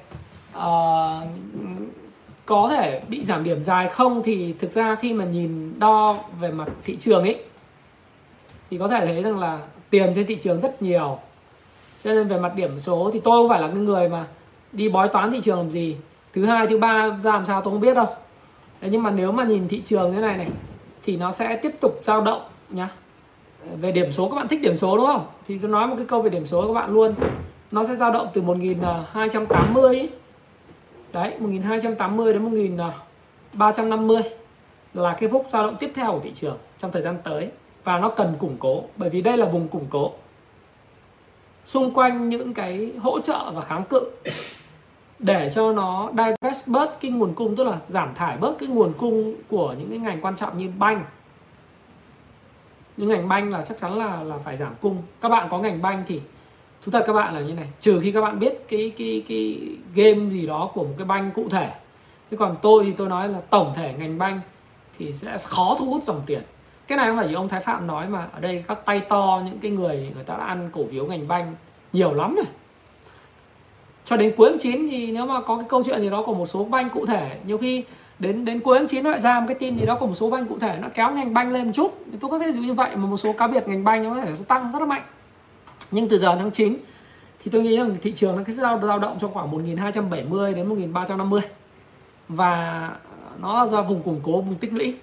Uh, 0.57 1.29
có 2.45 2.69
thể 2.69 3.01
bị 3.07 3.23
giảm 3.23 3.43
điểm 3.43 3.63
dài 3.63 3.89
không 3.89 4.23
thì 4.23 4.53
thực 4.59 4.71
ra 4.71 4.95
khi 4.95 5.13
mà 5.13 5.25
nhìn 5.25 5.79
đo 5.79 6.15
về 6.39 6.51
mặt 6.51 6.67
thị 6.83 6.97
trường 6.99 7.23
ấy 7.23 7.43
thì 8.69 8.77
có 8.77 8.87
thể 8.87 9.05
thấy 9.05 9.23
rằng 9.23 9.39
là 9.39 9.59
tiền 9.89 10.13
trên 10.15 10.27
thị 10.27 10.35
trường 10.35 10.61
rất 10.61 10.81
nhiều. 10.81 11.19
Cho 12.03 12.13
nên 12.13 12.27
về 12.27 12.39
mặt 12.39 12.51
điểm 12.55 12.79
số 12.79 13.09
thì 13.13 13.19
tôi 13.23 13.31
không 13.31 13.49
phải 13.49 13.61
là 13.61 13.67
cái 13.67 13.77
người 13.77 14.09
mà 14.09 14.27
đi 14.73 14.89
bói 14.89 15.07
toán 15.07 15.31
thị 15.31 15.41
trường 15.41 15.57
làm 15.57 15.69
gì? 15.69 15.97
Thứ 16.33 16.45
hai 16.45 16.67
thứ 16.67 16.77
ba 16.77 17.07
ra 17.23 17.31
làm 17.31 17.45
sao 17.45 17.61
tôi 17.61 17.71
không 17.71 17.81
biết 17.81 17.93
đâu. 17.93 18.07
Đấy, 18.81 18.89
nhưng 18.91 19.03
mà 19.03 19.11
nếu 19.11 19.31
mà 19.31 19.43
nhìn 19.43 19.67
thị 19.67 19.81
trường 19.81 20.13
thế 20.13 20.21
này 20.21 20.37
này 20.37 20.47
thì 21.03 21.17
nó 21.17 21.31
sẽ 21.31 21.55
tiếp 21.55 21.71
tục 21.81 21.99
dao 22.03 22.21
động 22.21 22.41
nhá. 22.69 22.89
Về 23.81 23.91
điểm 23.91 24.11
số 24.11 24.29
các 24.29 24.35
bạn 24.35 24.47
thích 24.47 24.61
điểm 24.61 24.77
số 24.77 24.97
đúng 24.97 25.05
không? 25.05 25.25
Thì 25.47 25.57
tôi 25.57 25.71
nói 25.71 25.87
một 25.87 25.95
cái 25.97 26.05
câu 26.05 26.21
về 26.21 26.29
điểm 26.29 26.45
số 26.45 26.67
các 26.67 26.73
bạn 26.73 26.93
luôn. 26.93 27.15
Nó 27.71 27.83
sẽ 27.83 27.95
dao 27.95 28.11
động 28.11 28.27
từ 28.33 28.41
1280 28.41 29.97
ấy. 29.97 30.09
đấy 31.13 31.33
1280 31.39 32.33
đến 32.33 32.43
1350 32.43 34.21
là 34.93 35.15
cái 35.19 35.29
phúc 35.29 35.47
dao 35.53 35.63
động 35.63 35.75
tiếp 35.79 35.91
theo 35.95 36.11
của 36.11 36.19
thị 36.23 36.31
trường 36.33 36.57
trong 36.79 36.91
thời 36.91 37.01
gian 37.01 37.17
tới. 37.23 37.49
Và 37.83 37.99
nó 37.99 38.09
cần 38.09 38.35
củng 38.39 38.55
cố 38.59 38.83
bởi 38.97 39.09
vì 39.09 39.21
đây 39.21 39.37
là 39.37 39.45
vùng 39.45 39.67
củng 39.67 39.85
cố. 39.89 40.11
Xung 41.65 41.93
quanh 41.93 42.29
những 42.29 42.53
cái 42.53 42.91
hỗ 43.01 43.19
trợ 43.19 43.51
và 43.51 43.61
kháng 43.61 43.83
cự 43.83 44.11
để 45.19 45.49
cho 45.55 45.73
nó 45.73 46.09
divest 46.11 46.67
bớt 46.67 47.01
cái 47.01 47.11
nguồn 47.11 47.33
cung, 47.33 47.55
tức 47.55 47.63
là 47.63 47.79
giảm 47.87 48.13
thải 48.15 48.37
bớt 48.37 48.55
cái 48.59 48.69
nguồn 48.69 48.93
cung 48.93 49.35
của 49.49 49.75
những 49.79 49.89
cái 49.89 49.99
ngành 49.99 50.21
quan 50.21 50.35
trọng 50.35 50.57
như 50.57 50.71
banh. 50.79 51.05
Những 52.97 53.09
ngành 53.09 53.27
banh 53.27 53.49
là 53.51 53.61
chắc 53.61 53.79
chắn 53.79 53.97
là 53.97 54.23
là 54.23 54.37
phải 54.37 54.57
giảm 54.57 54.75
cung. 54.81 54.97
Các 55.21 55.29
bạn 55.29 55.47
có 55.49 55.59
ngành 55.59 55.81
banh 55.81 56.03
thì 56.07 56.21
thú 56.85 56.91
thật 56.91 57.03
các 57.07 57.13
bạn 57.13 57.35
là 57.35 57.41
như 57.41 57.53
này, 57.53 57.69
trừ 57.79 57.99
khi 58.03 58.11
các 58.11 58.21
bạn 58.21 58.39
biết 58.39 58.65
cái 58.69 58.91
cái 58.97 59.23
cái 59.27 59.59
game 59.95 60.29
gì 60.29 60.47
đó 60.47 60.71
của 60.73 60.83
một 60.83 60.93
cái 60.97 61.05
banh 61.05 61.31
cụ 61.31 61.49
thể. 61.49 61.71
Thế 62.31 62.37
còn 62.37 62.55
tôi 62.61 62.83
thì 62.85 62.91
tôi 62.91 63.09
nói 63.09 63.29
là 63.29 63.41
tổng 63.49 63.73
thể 63.75 63.93
ngành 63.99 64.17
banh 64.17 64.39
thì 64.97 65.11
sẽ 65.11 65.37
khó 65.37 65.75
thu 65.79 65.85
hút 65.85 66.03
dòng 66.03 66.21
tiền. 66.25 66.41
Cái 66.87 66.97
này 66.97 67.07
không 67.07 67.17
phải 67.17 67.27
chỉ 67.27 67.33
ông 67.33 67.49
Thái 67.49 67.61
Phạm 67.61 67.87
nói 67.87 68.07
mà 68.07 68.27
ở 68.33 68.39
đây 68.39 68.63
các 68.67 68.85
tay 68.85 68.99
to, 68.99 69.41
những 69.45 69.59
cái 69.59 69.71
người 69.71 70.11
người 70.15 70.23
ta 70.23 70.37
đã 70.37 70.45
ăn 70.45 70.69
cổ 70.73 70.85
phiếu 70.91 71.05
ngành 71.05 71.27
banh 71.27 71.55
nhiều 71.93 72.13
lắm 72.13 72.35
rồi 72.35 72.45
cho 74.05 74.17
đến 74.17 74.33
cuối 74.37 74.49
tháng 74.49 74.59
9 74.59 74.87
thì 74.91 75.11
nếu 75.11 75.25
mà 75.25 75.41
có 75.41 75.57
cái 75.57 75.65
câu 75.69 75.83
chuyện 75.83 76.01
gì 76.01 76.09
đó 76.09 76.23
của 76.25 76.33
một 76.33 76.45
số 76.45 76.63
banh 76.63 76.89
cụ 76.89 77.05
thể, 77.05 77.37
nhiều 77.45 77.57
khi 77.57 77.83
đến 78.19 78.45
đến 78.45 78.59
cuối 78.59 78.77
tháng 78.77 78.87
9 78.87 79.05
lại 79.05 79.19
ra 79.19 79.39
một 79.39 79.45
cái 79.47 79.55
tin 79.55 79.77
gì 79.77 79.85
đó 79.85 79.97
của 79.99 80.07
một 80.07 80.15
số 80.15 80.29
banh 80.29 80.45
cụ 80.45 80.59
thể, 80.59 80.77
nó 80.81 80.87
kéo 80.93 81.11
ngành 81.11 81.33
banh 81.33 81.51
lên 81.51 81.65
một 81.65 81.71
chút. 81.75 81.97
Thì 82.11 82.17
tôi 82.21 82.31
có 82.31 82.39
thể 82.39 82.51
dụ 82.51 82.61
như 82.61 82.73
vậy, 82.73 82.95
mà 82.95 83.05
một 83.05 83.17
số 83.17 83.33
cá 83.33 83.47
biệt 83.47 83.67
ngành 83.67 83.83
banh 83.83 84.03
nó 84.03 84.09
có 84.09 84.21
thể 84.21 84.35
sẽ 84.35 84.45
tăng 84.47 84.71
rất 84.71 84.79
là 84.79 84.85
mạnh. 84.85 85.03
Nhưng 85.91 86.09
từ 86.09 86.17
giờ 86.17 86.35
tháng 86.39 86.51
9 86.51 86.77
thì 87.43 87.51
tôi 87.51 87.61
nghĩ 87.61 87.77
rằng 87.77 87.95
thị 88.01 88.13
trường 88.15 88.35
nó 88.37 88.43
sẽ 88.47 88.53
dao 88.53 88.79
dao 88.87 88.99
động 88.99 89.17
trong 89.21 89.33
khoảng 89.33 89.51
1270 89.51 90.53
đến 90.53 90.67
1350 90.67 91.41
và 92.27 92.89
nó 93.39 93.59
là 93.59 93.65
do 93.65 93.81
vùng 93.81 94.01
củng 94.03 94.19
cố, 94.23 94.31
vùng 94.31 94.55
tích 94.55 94.73
lũy. 94.73 94.95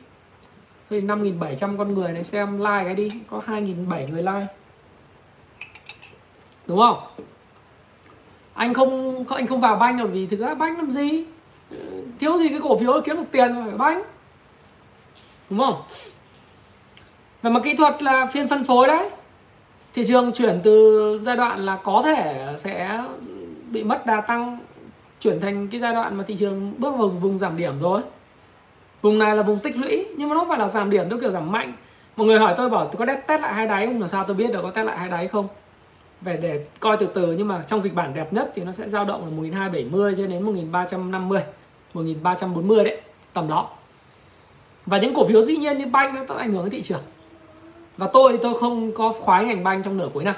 Thì 0.90 1.01
5.700 1.01 1.76
con 1.76 1.94
người 1.94 2.12
này 2.12 2.24
xem 2.24 2.59
like 2.59 2.84
cái 2.84 2.94
đi, 2.94 3.09
có 3.30 3.42
2.700 3.46 4.12
người 4.12 4.22
like. 4.22 4.46
Đúng 6.66 6.78
không? 6.78 6.98
Anh 8.61 8.74
không 8.74 9.24
anh 9.28 9.46
không 9.46 9.61
vào 9.61 9.76
banh 9.76 9.96
rồi 9.96 10.06
vì 10.06 10.26
thực 10.26 10.40
ra 10.40 10.54
banh 10.54 10.76
làm 10.76 10.90
gì? 10.90 11.24
Thiếu 12.18 12.38
gì 12.38 12.48
cái 12.48 12.58
cổ 12.62 12.78
phiếu 12.78 13.00
kiếm 13.04 13.16
được 13.16 13.24
tiền 13.30 13.54
phải 13.64 13.78
banh. 13.78 14.02
Đúng 15.50 15.58
không? 15.58 15.82
Và 17.42 17.50
mà 17.50 17.61
kỹ 17.61 17.74
thuật 17.74 18.02
là 18.02 18.26
phiên 18.26 18.48
phân 18.48 18.64
phối 18.64 18.86
đấy. 18.86 19.11
Thị 19.94 20.04
trường 20.08 20.32
chuyển 20.32 20.61
từ 20.62 21.20
giai 21.22 21.36
đoạn 21.36 21.66
là 21.66 21.76
có 21.76 22.02
thể 22.04 22.46
sẽ 22.58 23.02
bị 23.70 23.84
mất 23.84 24.06
đà 24.06 24.20
tăng, 24.20 24.58
chuyển 25.20 25.40
thành 25.40 25.68
cái 25.68 25.80
giai 25.80 25.94
đoạn 25.94 26.16
mà 26.16 26.24
thị 26.26 26.36
trường 26.36 26.74
bước 26.78 26.90
vào 26.90 27.08
vùng 27.08 27.38
giảm 27.38 27.56
điểm 27.56 27.80
rồi. 27.80 28.00
Vùng 29.02 29.18
này 29.18 29.36
là 29.36 29.42
vùng 29.42 29.58
tích 29.58 29.76
lũy, 29.76 30.06
nhưng 30.16 30.28
mà 30.28 30.34
nó 30.34 30.46
phải 30.48 30.58
là 30.58 30.68
giảm 30.68 30.90
điểm, 30.90 31.08
theo 31.08 31.18
kiểu 31.20 31.30
giảm 31.30 31.52
mạnh. 31.52 31.72
Một 32.16 32.24
người 32.24 32.38
hỏi 32.38 32.54
tôi 32.56 32.70
bảo, 32.70 32.86
tôi 32.86 33.06
có 33.06 33.14
test 33.26 33.42
lại 33.42 33.54
hai 33.54 33.66
đáy 33.66 33.86
không? 33.86 34.00
Làm 34.00 34.08
sao 34.08 34.24
tôi 34.24 34.36
biết 34.36 34.52
được 34.52 34.61
có 34.62 34.70
test 34.70 34.86
lại 34.86 34.98
hai 34.98 35.08
đáy 35.08 35.28
không? 35.28 35.48
Về 36.21 36.37
để 36.37 36.66
coi 36.81 36.97
từ 36.97 37.07
từ, 37.14 37.33
nhưng 37.33 37.49
mà 37.49 37.62
trong 37.66 37.83
kịch 37.83 37.95
bản 37.95 38.14
đẹp 38.14 38.33
nhất 38.33 38.53
thì 38.55 38.64
nó 38.64 38.73
sẽ 38.73 38.89
dao 38.89 39.05
động 39.05 39.25
là 39.25 39.31
1270 39.31 40.14
cho 40.18 40.27
đến 40.27 40.43
1350 40.43 41.43
1340 41.95 42.85
đấy, 42.85 43.01
tầm 43.33 43.49
đó. 43.49 43.71
Và 44.87 44.99
những 44.99 45.14
cổ 45.14 45.27
phiếu 45.27 45.45
dĩ 45.45 45.57
nhiên 45.57 45.79
như 45.79 45.87
banh 45.87 46.27
nó 46.29 46.35
ảnh 46.35 46.53
hưởng 46.53 46.62
đến 46.64 46.71
thị 46.71 46.83
trường. 46.83 47.03
Và 47.97 48.09
tôi 48.12 48.33
thì 48.33 48.39
tôi 48.43 48.61
không 48.61 48.93
có 48.93 49.12
khoái 49.12 49.45
ngành 49.45 49.64
banh 49.64 49.83
trong 49.83 49.97
nửa 49.97 50.09
cuối 50.12 50.25
năm. 50.25 50.35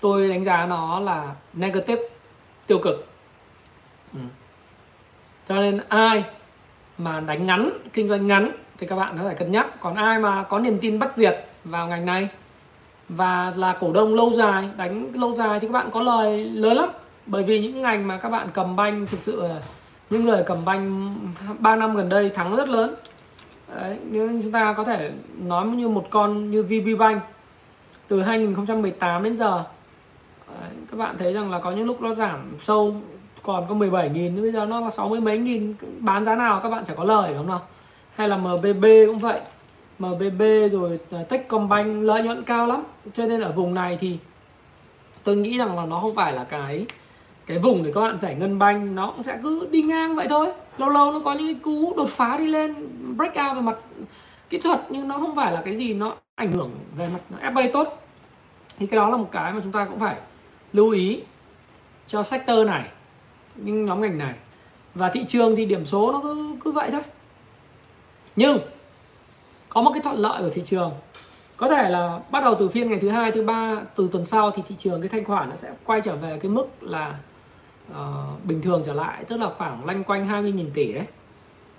Tôi 0.00 0.28
đánh 0.28 0.44
giá 0.44 0.66
nó 0.66 1.00
là 1.00 1.34
negative, 1.52 2.02
tiêu 2.66 2.78
cực. 2.78 3.06
Ừ. 4.12 4.20
cho 5.46 5.54
nên 5.54 5.80
ai 5.88 6.24
mà 6.98 7.20
đánh 7.20 7.46
ngắn, 7.46 7.70
kinh 7.92 8.08
doanh 8.08 8.26
ngắn 8.26 8.50
thì 8.78 8.86
các 8.86 8.96
bạn 8.96 9.18
có 9.18 9.28
thể 9.28 9.34
cân 9.34 9.52
nhắc. 9.52 9.80
Còn 9.80 9.94
ai 9.94 10.18
mà 10.18 10.42
có 10.42 10.58
niềm 10.58 10.78
tin 10.78 10.98
bắt 10.98 11.16
diệt 11.16 11.46
vào 11.64 11.88
ngành 11.88 12.06
này? 12.06 12.28
Và 13.08 13.52
là 13.56 13.76
cổ 13.80 13.92
đông 13.92 14.14
lâu 14.14 14.32
dài 14.32 14.68
đánh 14.76 15.10
lâu 15.14 15.34
dài 15.34 15.60
thì 15.60 15.66
các 15.66 15.72
bạn 15.72 15.90
có 15.90 16.00
lời 16.00 16.44
lớn 16.44 16.76
lắm. 16.76 16.88
Bởi 17.26 17.42
vì 17.42 17.60
những 17.60 17.82
ngành 17.82 18.08
mà 18.08 18.16
các 18.16 18.28
bạn 18.28 18.48
cầm 18.52 18.76
banh 18.76 19.06
thực 19.06 19.20
sự 19.20 19.42
là 19.42 19.60
những 20.10 20.24
người 20.24 20.42
cầm 20.46 20.64
banh 20.64 21.14
3 21.58 21.76
năm 21.76 21.96
gần 21.96 22.08
đây 22.08 22.30
thắng 22.30 22.56
rất 22.56 22.68
lớn. 22.68 22.94
Đấy, 23.76 23.98
nếu 24.10 24.28
chúng 24.42 24.52
ta 24.52 24.72
có 24.72 24.84
thể 24.84 25.12
nói 25.38 25.66
như 25.66 25.88
một 25.88 26.06
con 26.10 26.50
như 26.50 26.62
VB 26.62 26.98
Bank 26.98 27.22
từ 28.08 28.22
2018 28.22 29.22
đến 29.22 29.36
giờ 29.36 29.64
Đấy, 30.60 30.70
các 30.90 30.96
bạn 30.96 31.18
thấy 31.18 31.32
rằng 31.32 31.50
là 31.50 31.58
có 31.58 31.70
những 31.70 31.86
lúc 31.86 32.02
nó 32.02 32.14
giảm 32.14 32.52
sâu 32.58 32.96
còn 33.42 33.66
có 33.68 33.74
17 33.74 34.10
nghìn 34.10 34.42
bây 34.42 34.52
giờ 34.52 34.66
nó 34.66 34.80
là 34.80 34.90
60 34.90 35.20
mấy 35.20 35.38
nghìn 35.38 35.74
bán 35.98 36.24
giá 36.24 36.34
nào 36.34 36.60
các 36.62 36.68
bạn 36.68 36.84
chả 36.84 36.94
có 36.94 37.04
lời 37.04 37.34
đúng 37.36 37.48
không 37.48 37.60
hay 38.14 38.28
là 38.28 38.36
MBB 38.36 38.84
cũng 39.06 39.18
vậy. 39.18 39.40
MBB 39.98 40.42
rồi 40.72 40.98
ờ, 41.10 41.22
Techcombank 41.22 42.02
lợi 42.02 42.22
nhuận 42.22 42.42
cao 42.42 42.66
lắm. 42.66 42.82
Cho 43.14 43.26
nên 43.26 43.40
ở 43.40 43.52
vùng 43.52 43.74
này 43.74 43.98
thì 44.00 44.18
tôi 45.24 45.36
nghĩ 45.36 45.58
rằng 45.58 45.76
là 45.76 45.86
nó 45.86 45.98
không 45.98 46.14
phải 46.14 46.32
là 46.32 46.44
cái 46.44 46.86
cái 47.46 47.58
vùng 47.58 47.84
để 47.84 47.92
các 47.94 48.00
bạn 48.00 48.20
giải 48.20 48.34
ngân 48.34 48.58
banh 48.58 48.94
nó 48.94 49.10
cũng 49.10 49.22
sẽ 49.22 49.38
cứ 49.42 49.68
đi 49.70 49.82
ngang 49.82 50.14
vậy 50.14 50.26
thôi. 50.28 50.52
Lâu 50.78 50.88
lâu 50.88 51.12
nó 51.12 51.20
có 51.24 51.32
những 51.32 51.46
cái 51.46 51.54
cú 51.62 51.94
đột 51.96 52.08
phá 52.08 52.36
đi 52.36 52.46
lên, 52.46 52.74
break 53.16 53.34
out 53.48 53.56
về 53.56 53.60
mặt 53.60 53.76
kỹ 54.50 54.58
thuật, 54.58 54.80
nhưng 54.88 55.08
nó 55.08 55.18
không 55.18 55.36
phải 55.36 55.52
là 55.52 55.62
cái 55.64 55.76
gì 55.76 55.94
nó 55.94 56.16
ảnh 56.34 56.52
hưởng 56.52 56.70
về 56.96 57.08
mặt 57.12 57.52
FA 57.52 57.70
tốt. 57.72 58.02
Thì 58.78 58.86
cái 58.86 58.96
đó 58.96 59.08
là 59.08 59.16
một 59.16 59.28
cái 59.32 59.52
mà 59.52 59.60
chúng 59.62 59.72
ta 59.72 59.84
cũng 59.84 60.00
phải 60.00 60.16
lưu 60.72 60.90
ý 60.90 61.20
cho 62.06 62.22
sector 62.22 62.66
này, 62.66 62.88
những 63.56 63.84
nhóm 63.84 64.00
ngành 64.00 64.18
này. 64.18 64.34
Và 64.94 65.10
thị 65.10 65.24
trường 65.28 65.56
thì 65.56 65.66
điểm 65.66 65.84
số 65.84 66.12
nó 66.12 66.20
cứ 66.22 66.56
cứ 66.64 66.72
vậy 66.72 66.90
thôi. 66.90 67.02
Nhưng 68.36 68.58
có 69.74 69.82
một 69.82 69.90
cái 69.94 70.02
thuận 70.02 70.16
lợi 70.16 70.42
của 70.42 70.50
thị 70.50 70.62
trường. 70.64 70.92
Có 71.56 71.68
thể 71.68 71.90
là 71.90 72.20
bắt 72.30 72.44
đầu 72.44 72.54
từ 72.58 72.68
phiên 72.68 72.90
ngày 72.90 72.98
thứ 73.00 73.08
hai 73.08 73.32
thứ 73.32 73.42
ba 73.42 73.76
từ 73.96 74.08
tuần 74.12 74.24
sau 74.24 74.50
thì 74.50 74.62
thị 74.68 74.74
trường 74.78 75.00
cái 75.00 75.08
thanh 75.08 75.24
khoản 75.24 75.50
nó 75.50 75.56
sẽ 75.56 75.72
quay 75.84 76.00
trở 76.00 76.16
về 76.16 76.38
cái 76.42 76.50
mức 76.50 76.66
là 76.80 77.18
uh, 77.90 78.44
bình 78.44 78.62
thường 78.62 78.82
trở 78.86 78.92
lại 78.92 79.24
tức 79.24 79.36
là 79.36 79.50
khoảng 79.58 79.84
lanh 79.84 80.04
quanh 80.04 80.28
20.000 80.28 80.66
tỷ 80.74 80.92
đấy. 80.92 81.04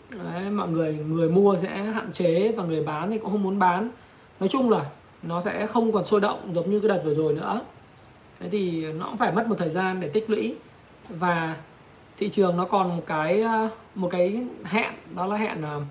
đấy 0.09 0.49
mọi 0.49 0.67
người 0.67 0.93
người 0.93 1.29
mua 1.29 1.55
sẽ 1.55 1.83
hạn 1.83 2.11
chế 2.11 2.51
và 2.57 2.63
người 2.63 2.83
bán 2.83 3.11
thì 3.11 3.17
cũng 3.17 3.31
không 3.31 3.43
muốn 3.43 3.59
bán. 3.59 3.89
Nói 4.39 4.49
chung 4.49 4.69
là 4.69 4.85
nó 5.23 5.41
sẽ 5.41 5.67
không 5.67 5.91
còn 5.91 6.05
sôi 6.05 6.21
động 6.21 6.51
giống 6.55 6.71
như 6.71 6.79
cái 6.79 6.89
đợt 6.89 7.01
vừa 7.05 7.13
rồi 7.13 7.33
nữa. 7.33 7.61
Thế 8.39 8.49
thì 8.49 8.93
nó 8.93 9.05
cũng 9.05 9.17
phải 9.17 9.31
mất 9.31 9.47
một 9.47 9.55
thời 9.57 9.69
gian 9.69 9.99
để 9.99 10.09
tích 10.09 10.29
lũy. 10.29 10.55
Và 11.09 11.55
thị 12.17 12.29
trường 12.29 12.57
nó 12.57 12.65
còn 12.65 12.97
một 12.97 13.03
cái 13.07 13.41
ờ, 13.41 13.69
một 13.95 14.09
cái 14.11 14.43
hẹn 14.63 14.93
đó 15.15 15.25
là 15.25 15.35
hẹn 15.35 15.63
uh, 15.77 15.83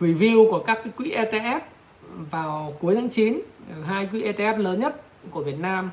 review 0.00 0.50
của 0.50 0.58
các 0.58 0.78
cái 0.84 0.92
quỹ 0.96 1.10
ETF 1.10 1.60
vào 2.30 2.76
cuối 2.80 2.94
tháng 2.94 3.08
9 3.08 3.40
hai 3.86 4.06
quỹ 4.06 4.22
ETF 4.22 4.56
lớn 4.56 4.80
nhất 4.80 5.02
của 5.30 5.42
Việt 5.42 5.58
Nam 5.58 5.90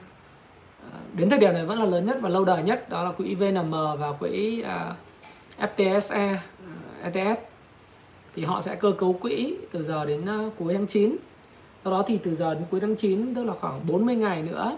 ờ, 0.92 1.00
đến 1.14 1.30
thời 1.30 1.40
điểm 1.40 1.54
này 1.54 1.66
vẫn 1.66 1.80
là 1.80 1.86
lớn 1.86 2.06
nhất 2.06 2.18
và 2.22 2.30
lâu 2.30 2.46
đời 2.46 2.64
nhất 2.64 2.90
đó 2.90 3.04
là 3.04 3.12
quỹ 3.12 3.36
VNM 3.36 3.72
và 3.72 4.12
quỹ 4.20 4.62
à, 4.62 4.96
FTSE 5.60 6.38
ờ, 7.04 7.10
ETF 7.12 7.36
thì 8.36 8.44
họ 8.44 8.62
sẽ 8.62 8.76
cơ 8.76 8.92
cấu 8.92 9.14
quỹ 9.14 9.58
từ 9.72 9.84
giờ 9.84 10.06
đến 10.06 10.26
ờ, 10.26 10.50
cuối 10.60 10.74
tháng 10.74 10.88
9 10.88 11.16
do 11.86 11.92
đó 11.92 12.04
thì 12.08 12.18
từ 12.24 12.36
giờ 12.36 12.54
đến 12.54 12.64
cuối 12.72 12.80
tháng 12.80 12.96
9 12.96 13.36
tức 13.36 13.44
là 13.44 13.54
khoảng 13.54 13.88
40 13.88 14.16
ngày 14.16 14.42
nữa 14.42 14.78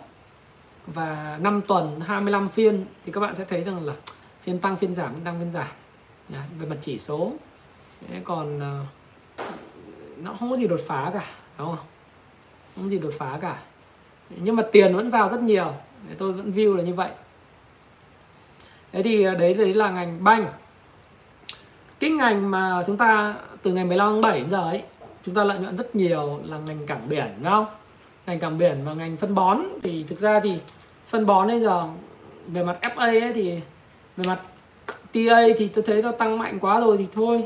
và 0.88 1.38
5 1.42 1.62
tuần 1.68 2.00
25 2.00 2.50
phiên 2.50 2.86
thì 3.06 3.12
các 3.12 3.22
bạn 3.22 3.36
sẽ 3.36 3.46
thấy 3.46 3.64
rằng 3.64 3.86
là 3.86 3.94
phiên 4.42 4.60
tăng 4.60 4.78
phiên 4.78 4.96
giảm 4.96 5.14
phiên 5.14 5.24
tăng 5.24 5.40
phiên 5.40 5.52
giảm. 5.52 5.68
Về 6.60 6.68
mặt 6.70 6.76
chỉ 6.82 6.98
số. 6.98 7.34
Còn 8.24 8.58
uh, 8.58 8.88
nó 10.24 10.34
không 10.40 10.50
có 10.50 10.58
gì 10.58 10.68
đột 10.68 10.82
phá 10.88 11.12
cả, 11.14 11.26
đúng 11.58 11.68
không? 11.68 11.86
Không 12.76 12.84
có 12.84 12.90
gì 12.90 13.00
đột 13.00 13.14
phá 13.18 13.38
cả. 13.42 13.58
Nhưng 14.30 14.56
mà 14.56 14.64
tiền 14.72 14.96
vẫn 14.96 15.10
vào 15.10 15.30
rất 15.30 15.42
nhiều. 15.42 15.74
Tôi 16.18 16.32
vẫn 16.32 16.52
view 16.52 16.76
là 16.76 16.84
như 16.84 16.94
vậy. 16.94 17.10
Thế 18.92 19.04
thì 19.04 19.24
à, 19.24 19.34
đấy 19.34 19.54
đấy 19.54 19.74
là 19.74 19.90
ngành 19.90 20.24
banh. 20.24 20.46
Cái 22.00 22.10
ngành 22.10 22.52
mà 22.52 22.84
chúng 22.88 22.98
ta 22.98 23.36
từ 23.62 23.74
ngày 23.74 23.86
15 23.86 24.08
tháng 24.08 24.22
7 24.22 24.40
đến 24.40 24.50
giờ 24.50 24.62
ấy, 24.62 24.84
chúng 25.24 25.36
ta 25.36 25.44
lợi 25.44 25.60
nhuận 25.60 25.78
rất 25.78 25.96
nhiều 25.96 26.40
là 26.46 26.58
ngành 26.58 26.86
cảng 26.86 27.10
biển 27.10 27.28
đúng 27.38 27.52
không? 27.52 27.66
Ngành 28.26 28.40
cảng 28.40 28.58
biển 28.58 28.82
và 28.86 28.94
ngành 28.94 29.18
phân 29.18 29.36
bón. 29.36 29.60
Thì 29.84 30.04
thực 30.04 30.20
ra 30.20 30.40
thì 30.40 30.54
phân 31.08 31.26
bón 31.26 31.48
bây 31.48 31.60
giờ, 31.60 31.88
về 32.48 32.64
mặt 32.64 32.78
FA 32.82 33.22
ấy 33.22 33.34
thì, 33.34 33.60
về 34.18 34.24
mặt 34.28 34.40
TA 35.14 35.42
thì 35.58 35.68
tôi 35.68 35.84
thấy 35.88 36.02
nó 36.02 36.12
tăng 36.12 36.38
mạnh 36.38 36.60
quá 36.60 36.80
rồi 36.80 36.98
thì 36.98 37.08
thôi 37.14 37.44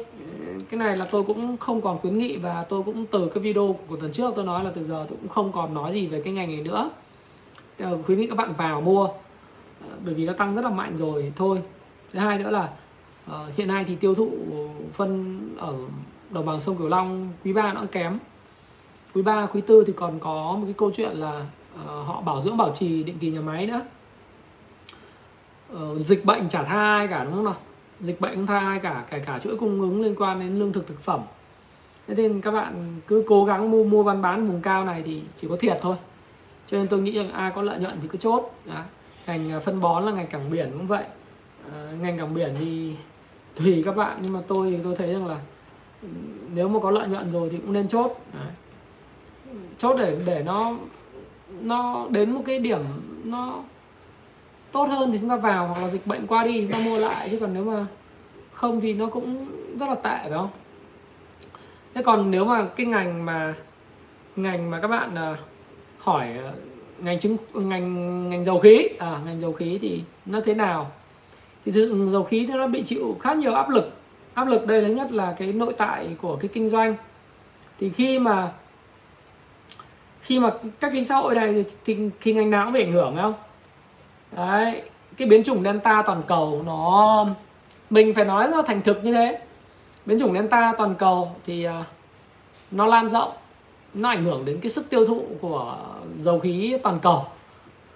cái 0.69 0.79
này 0.79 0.97
là 0.97 1.05
tôi 1.05 1.23
cũng 1.23 1.57
không 1.57 1.81
còn 1.81 1.99
khuyến 1.99 2.17
nghị 2.17 2.37
và 2.37 2.65
tôi 2.69 2.83
cũng 2.83 3.05
từ 3.05 3.29
cái 3.33 3.43
video 3.43 3.75
của 3.87 3.95
tuần 3.95 4.11
trước 4.11 4.33
tôi 4.35 4.45
nói 4.45 4.63
là 4.63 4.71
từ 4.75 4.83
giờ 4.83 5.05
tôi 5.09 5.17
cũng 5.21 5.29
không 5.29 5.51
còn 5.51 5.73
nói 5.73 5.93
gì 5.93 6.07
về 6.07 6.21
cái 6.21 6.33
ngành 6.33 6.47
này 6.47 6.61
nữa. 6.61 6.89
Ờ, 7.79 7.97
khuyến 8.05 8.19
nghị 8.19 8.27
các 8.27 8.35
bạn 8.35 8.53
vào 8.53 8.81
mua 8.81 9.03
ờ, 9.81 9.97
bởi 10.05 10.13
vì 10.13 10.25
nó 10.25 10.33
tăng 10.33 10.55
rất 10.55 10.61
là 10.61 10.69
mạnh 10.69 10.97
rồi 10.97 11.33
thôi. 11.35 11.61
Thứ 12.13 12.19
hai 12.19 12.37
nữa 12.37 12.49
là 12.49 12.69
uh, 13.31 13.55
hiện 13.55 13.67
nay 13.67 13.85
thì 13.87 13.95
tiêu 13.95 14.15
thụ 14.15 14.31
phân 14.93 15.39
ở 15.57 15.73
đồng 16.29 16.45
bằng 16.45 16.59
sông 16.59 16.77
cửu 16.77 16.87
long 16.87 17.31
quý 17.43 17.53
ba 17.53 17.73
nó 17.73 17.83
kém. 17.91 18.19
Quý 19.13 19.21
ba 19.21 19.45
quý 19.45 19.61
tư 19.61 19.83
thì 19.87 19.93
còn 19.93 20.19
có 20.19 20.55
một 20.59 20.63
cái 20.65 20.73
câu 20.77 20.91
chuyện 20.95 21.11
là 21.11 21.45
uh, 21.75 22.07
họ 22.07 22.21
bảo 22.21 22.41
dưỡng 22.41 22.57
bảo 22.57 22.71
trì 22.73 23.03
định 23.03 23.17
kỳ 23.19 23.29
nhà 23.29 23.41
máy 23.41 23.65
nữa. 23.65 23.81
Uh, 25.73 25.99
dịch 25.99 26.25
bệnh 26.25 26.49
chả 26.49 26.63
tha 26.63 26.79
ai 26.79 27.07
cả 27.07 27.23
đúng 27.23 27.33
không 27.33 27.45
nào? 27.45 27.55
Dịch 28.01 28.21
bệnh 28.21 28.35
không 28.35 28.47
tha 28.47 28.59
ai 28.59 28.79
cả 28.79 29.05
kể 29.09 29.19
cả 29.19 29.39
chuỗi 29.39 29.57
cung 29.57 29.81
ứng 29.81 30.01
liên 30.01 30.15
quan 30.17 30.39
đến 30.39 30.59
lương 30.59 30.73
thực 30.73 30.87
thực 30.87 31.01
phẩm 31.01 31.21
thế 32.07 32.15
nên 32.15 32.41
các 32.41 32.51
bạn 32.51 33.01
cứ 33.07 33.23
cố 33.27 33.45
gắng 33.45 33.71
mua 33.71 33.83
mua 33.83 34.03
bán 34.03 34.21
bán 34.21 34.45
vùng 34.45 34.61
cao 34.61 34.85
này 34.85 35.03
thì 35.05 35.21
chỉ 35.35 35.47
có 35.49 35.55
thiệt 35.59 35.77
thôi 35.81 35.95
cho 36.67 36.77
nên 36.77 36.87
tôi 36.87 37.01
nghĩ 37.01 37.11
rằng 37.11 37.31
ai 37.31 37.51
có 37.55 37.61
lợi 37.61 37.79
nhuận 37.79 37.97
thì 38.01 38.07
cứ 38.07 38.17
chốt 38.17 38.53
Đó. 38.65 38.81
ngành 39.27 39.51
à, 39.51 39.59
phân 39.59 39.81
bón 39.81 40.03
là 40.03 40.11
ngành 40.11 40.27
cảng 40.27 40.49
biển 40.49 40.71
cũng 40.73 40.87
vậy 40.87 41.03
à, 41.73 41.91
ngành 42.01 42.17
cảng 42.17 42.33
biển 42.33 42.55
thì 42.59 42.93
tùy 43.55 43.81
các 43.85 43.95
bạn 43.95 44.17
nhưng 44.21 44.33
mà 44.33 44.39
tôi 44.47 44.71
thì 44.71 44.77
tôi 44.83 44.95
thấy 44.95 45.13
rằng 45.13 45.27
là 45.27 45.39
ừ, 46.01 46.07
nếu 46.53 46.67
mà 46.67 46.79
có 46.79 46.91
lợi 46.91 47.07
nhuận 47.07 47.31
rồi 47.31 47.49
thì 47.49 47.57
cũng 47.57 47.73
nên 47.73 47.87
chốt 47.87 48.19
Đấy. 48.33 48.51
chốt 49.77 49.95
để 49.99 50.17
để 50.25 50.43
nó 50.45 50.75
nó 51.61 52.07
đến 52.09 52.31
một 52.31 52.41
cái 52.45 52.59
điểm 52.59 52.79
nó 53.23 53.63
tốt 54.71 54.83
hơn 54.89 55.11
thì 55.11 55.17
chúng 55.17 55.29
ta 55.29 55.35
vào 55.35 55.67
hoặc 55.67 55.81
là 55.81 55.89
dịch 55.89 56.07
bệnh 56.07 56.27
qua 56.27 56.43
đi 56.43 56.61
chúng 56.61 56.71
ta 56.71 56.79
mua 56.79 56.97
lại. 56.97 57.27
Chứ 57.31 57.37
còn 57.39 57.53
nếu 57.53 57.63
mà 57.63 57.85
không 58.53 58.81
thì 58.81 58.93
nó 58.93 59.07
cũng 59.07 59.47
rất 59.79 59.89
là 59.89 59.95
tệ 59.95 60.17
phải 60.21 60.31
không? 60.31 60.49
Thế 61.93 62.03
còn 62.03 62.31
nếu 62.31 62.45
mà 62.45 62.67
cái 62.75 62.85
ngành 62.85 63.25
mà 63.25 63.53
ngành 64.35 64.71
mà 64.71 64.79
các 64.79 64.87
bạn 64.87 65.15
uh, 65.33 65.37
hỏi 65.97 66.27
uh, 66.49 66.55
ngành 67.03 67.19
chứng 67.19 67.37
ngành 67.53 68.29
ngành 68.29 68.45
dầu 68.45 68.59
khí 68.59 68.87
à 68.99 69.19
ngành 69.25 69.41
dầu 69.41 69.53
khí 69.53 69.79
thì 69.81 70.01
nó 70.25 70.41
thế 70.45 70.53
nào? 70.53 70.91
Thì 71.65 71.71
dự, 71.71 72.09
dầu 72.09 72.23
khí 72.23 72.45
thì 72.47 72.53
nó 72.53 72.67
bị 72.67 72.83
chịu 72.83 73.17
khá 73.19 73.33
nhiều 73.33 73.53
áp 73.53 73.69
lực. 73.69 73.91
Áp 74.33 74.47
lực 74.47 74.67
đây 74.67 74.81
thứ 74.81 74.93
nhất 74.93 75.11
là 75.11 75.35
cái 75.39 75.53
nội 75.53 75.73
tại 75.77 76.15
của 76.21 76.35
cái 76.35 76.47
kinh 76.53 76.69
doanh. 76.69 76.95
Thì 77.79 77.89
khi 77.89 78.19
mà 78.19 78.51
khi 80.21 80.39
mà 80.39 80.53
các 80.79 80.91
kinh 80.93 81.05
xã 81.05 81.15
hội 81.15 81.35
này 81.35 81.63
thì, 81.85 82.09
thì 82.21 82.33
ngành 82.33 82.49
nào 82.49 82.65
cũng 82.65 82.73
bị 82.73 82.83
ảnh 82.83 82.91
hưởng 82.91 83.13
phải 83.13 83.23
không? 83.23 83.33
Đấy 84.31 84.81
cái 85.17 85.27
biến 85.27 85.43
chủng 85.43 85.63
delta 85.63 86.03
toàn 86.05 86.21
cầu 86.27 86.63
nó 86.65 87.25
mình 87.89 88.13
phải 88.13 88.25
nói 88.25 88.47
nó 88.47 88.61
thành 88.61 88.81
thực 88.81 89.03
như 89.03 89.13
thế. 89.13 89.39
Biến 90.05 90.19
chủng 90.19 90.33
delta 90.33 90.73
toàn 90.77 90.95
cầu 90.95 91.31
thì 91.45 91.63
à, 91.63 91.83
nó 92.71 92.85
lan 92.85 93.09
rộng 93.09 93.31
nó 93.93 94.09
ảnh 94.09 94.23
hưởng 94.23 94.45
đến 94.45 94.59
cái 94.61 94.69
sức 94.69 94.89
tiêu 94.89 95.05
thụ 95.05 95.23
của 95.41 95.77
dầu 96.17 96.39
khí 96.39 96.77
toàn 96.83 96.99
cầu. 96.99 97.25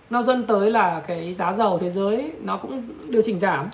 Nó 0.10 0.22
dẫn 0.22 0.44
tới 0.44 0.72
là 0.72 1.02
cái 1.08 1.34
giá 1.34 1.54
dầu 1.54 1.80
thế 1.80 1.90
giới 1.90 2.32
nó 2.42 2.58
cũng 2.58 2.84
điều 3.08 3.22
chỉnh 3.22 3.40
giảm. 3.40 3.70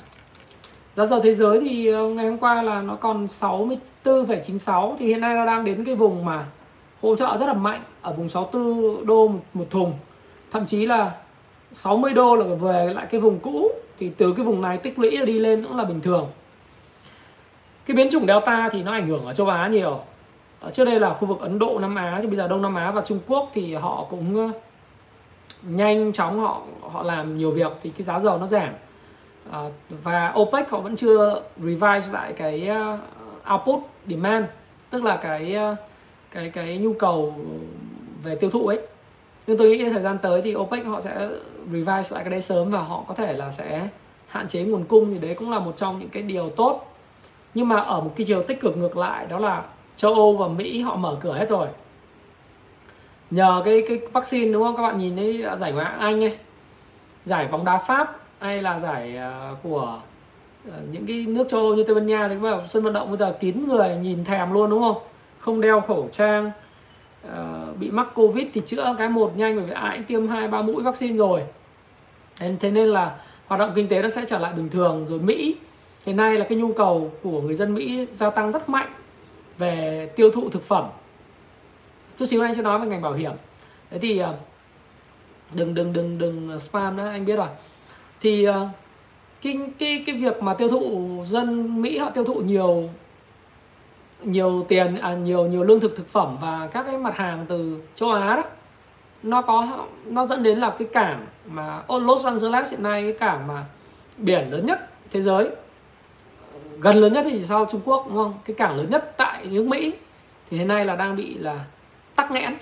Giá 0.96 1.06
dầu 1.06 1.20
thế 1.20 1.34
giới 1.34 1.60
thì 1.60 1.94
à, 1.94 2.00
ngày 2.00 2.26
hôm 2.28 2.38
qua 2.38 2.62
là 2.62 2.82
nó 2.82 2.96
còn 2.96 3.26
64,96 3.26 4.96
thì 5.00 5.08
hiện 5.08 5.22
nay 5.22 5.36
nó 5.36 5.46
đang 5.46 5.66
đến 5.66 5.86
cái 5.86 5.96
vùng 5.96 6.26
mà 6.26 6.46
hỗ 7.02 7.16
trợ 7.16 7.38
rất 7.40 7.46
là 7.46 7.54
mạnh 7.54 7.82
ở 8.02 8.14
vùng 8.14 8.30
64 8.30 9.06
đô 9.06 9.28
một, 9.28 9.40
một 9.54 9.66
thùng. 9.70 9.94
Thậm 10.52 10.66
chí 10.66 10.86
là 10.86 11.12
60 11.78 12.14
đô 12.14 12.36
là 12.36 12.56
về 12.56 12.94
lại 12.94 13.08
cái 13.10 13.22
vùng 13.22 13.40
cũ 13.40 13.72
thì 14.00 14.12
từ 14.18 14.34
cái 14.34 14.46
vùng 14.46 14.62
này 14.62 14.78
tích 14.78 15.00
lũy 15.00 15.26
đi 15.26 15.40
lên 15.40 15.64
cũng 15.64 15.78
là 15.78 15.84
bình 15.84 16.02
thường. 16.02 16.28
Cái 17.86 17.98
biến 17.98 18.08
chủng 18.12 18.28
Delta 18.28 18.70
thì 18.72 18.84
nó 18.84 18.92
ảnh 18.92 19.08
hưởng 19.08 19.26
ở 19.26 19.34
châu 19.34 19.48
Á 19.48 19.68
nhiều. 19.68 20.00
Ở 20.60 20.72
trước 20.72 20.86
đây 20.86 21.00
là 21.00 21.14
khu 21.14 21.28
vực 21.28 21.40
Ấn 21.40 21.60
Độ 21.60 21.80
Nam 21.80 21.96
Á 21.96 22.20
thì 22.22 22.28
bây 22.28 22.38
giờ 22.38 22.48
Đông 22.48 22.62
Nam 22.62 22.76
Á 22.76 22.92
và 22.92 23.02
Trung 23.02 23.20
Quốc 23.28 23.52
thì 23.54 23.74
họ 23.74 24.06
cũng 24.10 24.52
nhanh 25.62 26.14
chóng 26.14 26.40
họ 26.40 26.62
họ 26.82 27.04
làm 27.04 27.38
nhiều 27.38 27.52
việc 27.52 27.72
thì 27.84 27.90
cái 27.90 28.04
giá 28.04 28.20
dầu 28.20 28.38
nó 28.38 28.48
giảm. 28.48 28.70
À, 29.52 29.60
và 30.04 30.34
OPEC 30.40 30.70
họ 30.70 30.80
vẫn 30.80 30.96
chưa 30.96 31.42
revise 31.58 32.12
lại 32.12 32.34
cái 32.34 32.70
output 33.54 33.80
demand 34.08 34.46
tức 34.90 35.04
là 35.04 35.18
cái 35.18 35.58
cái 36.32 36.50
cái 36.50 36.78
nhu 36.78 36.94
cầu 36.94 37.36
về 38.24 38.36
tiêu 38.36 38.50
thụ 38.50 38.68
ấy. 38.68 38.80
Nhưng 39.48 39.58
tôi 39.58 39.70
nghĩ 39.70 39.90
thời 39.90 40.02
gian 40.02 40.18
tới 40.22 40.42
thì 40.42 40.56
OPEC 40.56 40.86
họ 40.86 41.02
sẽ 41.02 41.30
revise 41.72 42.16
lại 42.16 42.24
cái 42.24 42.30
đấy 42.30 42.42
sớm 42.42 42.72
và 42.72 42.82
họ 42.82 43.04
có 43.08 43.14
thể 43.14 43.34
là 43.34 43.52
sẽ 43.52 43.88
hạn 44.28 44.48
chế 44.48 44.64
nguồn 44.64 44.84
cung 44.84 45.12
thì 45.12 45.18
đấy 45.18 45.36
cũng 45.36 45.52
là 45.52 45.60
một 45.60 45.78
trong 45.78 46.00
những 46.00 46.10
cái 46.10 46.24
điều 46.24 46.50
tốt. 46.50 46.94
Nhưng 47.54 47.68
mà 47.68 47.80
ở 47.80 48.02
một 48.02 48.14
cái 48.16 48.26
chiều 48.26 48.44
tích 48.44 48.62
cực 48.62 48.78
ngược 48.78 48.98
lại 48.98 49.26
đó 49.30 49.40
là 49.40 49.64
châu 49.96 50.14
Âu 50.14 50.38
và 50.38 50.48
Mỹ 50.48 50.82
họ 50.82 50.96
mở 50.96 51.18
cửa 51.22 51.34
hết 51.34 51.50
rồi. 51.50 51.68
Nhờ 53.32 53.62
cái 53.66 53.84
cái 53.88 54.00
vaccine 54.14 54.54
đúng 54.54 54.64
không? 54.64 54.76
Các 54.76 54.84
bạn 54.84 54.98
nhìn 54.98 55.16
thấy 55.16 55.44
giải 55.58 55.72
ngoại 55.72 55.86
hạng 55.86 56.00
Anh 56.00 56.24
ấy, 56.24 56.38
giải 57.26 57.48
bóng 57.52 57.66
đá 57.66 57.78
Pháp 57.78 58.20
hay 58.40 58.62
là 58.62 58.80
giải 58.80 59.18
à, 59.18 59.52
của 59.64 60.00
à, 60.72 60.78
những 60.92 61.06
cái 61.06 61.26
nước 61.28 61.48
châu 61.48 61.60
Âu 61.60 61.76
như 61.76 61.84
Tây 61.84 61.96
Ban 61.96 62.08
Nha 62.08 62.28
thì 62.28 62.36
mà 62.36 62.58
sân 62.68 62.84
vận 62.84 62.94
động 62.94 63.10
bây 63.10 63.18
giờ 63.18 63.38
kín 63.40 63.68
người, 63.68 63.96
nhìn 63.96 64.24
thèm 64.24 64.54
luôn 64.54 64.70
đúng 64.70 64.82
không? 64.82 64.98
Không 65.40 65.62
đeo 65.62 65.82
khẩu 65.82 66.10
trang 66.12 66.52
à, 67.34 67.66
bị 67.80 67.92
mắc 67.92 68.08
covid 68.16 68.46
thì 68.54 68.62
chữa 68.66 68.96
cái 68.98 69.10
một 69.10 69.32
nhanh 69.38 69.56
bởi 69.56 69.66
vì 69.66 69.74
ai 69.74 69.98
cũng 69.98 70.06
tiêm 70.06 70.28
hai, 70.28 70.48
ba 70.48 70.62
mũi 70.62 70.84
vaccine 70.84 71.18
rồi 71.18 71.44
thế 72.40 72.72
nên 72.72 72.88
là 72.88 73.16
hoạt 73.48 73.60
động 73.60 73.72
kinh 73.76 73.88
tế 73.88 74.02
nó 74.02 74.10
sẽ 74.10 74.26
trở 74.28 74.40
lại 74.40 74.54
bình 74.54 74.70
thường 74.70 75.06
rồi 75.08 75.20
Mỹ. 75.20 75.56
Hiện 76.06 76.18
nay 76.18 76.38
là 76.38 76.46
cái 76.50 76.58
nhu 76.58 76.74
cầu 76.74 77.12
của 77.24 77.42
người 77.42 77.56
dân 77.56 77.74
Mỹ 77.74 78.08
gia 78.14 78.30
tăng 78.30 78.52
rất 78.52 78.70
mạnh 78.70 78.94
về 79.58 80.10
tiêu 80.16 80.32
thụ 80.32 80.50
thực 80.50 80.64
phẩm. 80.64 80.86
Chút 82.18 82.26
xíu 82.26 82.42
anh 82.42 82.56
sẽ 82.56 82.62
nói 82.62 82.80
về 82.80 82.88
ngành 82.88 83.02
bảo 83.02 83.14
hiểm. 83.14 83.32
Thế 83.92 84.00
thì 84.00 84.18
ờ, 84.18 84.36
đừng 85.54 85.74
đừng 85.74 85.94
đừng 85.94 86.18
đừng 86.18 86.60
spam 86.60 86.98
nữa 86.98 87.08
anh 87.08 87.26
biết 87.26 87.36
rồi. 87.36 87.48
Thì 88.22 88.44
ờ, 88.44 88.70
cái 89.42 89.58
cái 89.80 90.04
cái 90.06 90.16
việc 90.16 90.44
mà 90.44 90.54
tiêu 90.54 90.70
thụ 90.70 91.10
dân 91.30 91.82
Mỹ 91.82 91.98
họ 91.98 92.10
tiêu 92.10 92.24
thụ 92.24 92.36
nhiều 92.36 92.90
nhiều 94.24 94.66
tiền 94.68 94.96
à, 94.96 95.14
nhiều 95.14 95.46
nhiều 95.46 95.64
lương 95.64 95.80
thực 95.80 95.98
thực 95.98 96.10
phẩm 96.10 96.38
và 96.42 96.70
các 96.74 96.84
cái 96.84 96.98
mặt 96.98 97.18
hàng 97.18 97.46
từ 97.50 97.82
châu 97.96 98.12
Á 98.12 98.36
đó 98.36 98.44
nó 99.24 99.42
có, 99.42 99.68
nó 100.06 100.28
dẫn 100.28 100.44
đến 100.44 100.60
là 100.60 100.76
cái 100.80 100.88
cảng 100.94 101.26
mà 101.48 101.82
Los 101.90 102.26
Angeles 102.26 102.72
hiện 102.72 102.84
nay, 102.84 103.02
cái 103.04 103.14
cảng 103.14 103.48
mà 103.48 103.66
biển 104.18 104.52
lớn 104.52 104.66
nhất 104.66 104.90
thế 105.12 105.22
giới. 105.22 105.50
Gần 106.80 106.96
lớn 106.96 107.14
nhất 107.14 107.26
thì 107.30 107.46
sau 107.46 107.66
Trung 107.72 107.82
Quốc, 107.86 108.06
đúng 108.08 108.18
không? 108.18 108.34
Cái 108.46 108.56
cảng 108.56 108.78
lớn 108.78 108.88
nhất 108.90 109.14
tại 109.18 109.46
nước 109.46 109.68
Mỹ 109.68 109.94
thì 110.50 110.58
hiện 110.58 110.68
nay 110.68 110.86
là 110.86 110.96
đang 110.96 111.16
bị 111.16 111.38
là 111.38 111.60
tắc 112.16 112.32
nghẽn. 112.32 112.56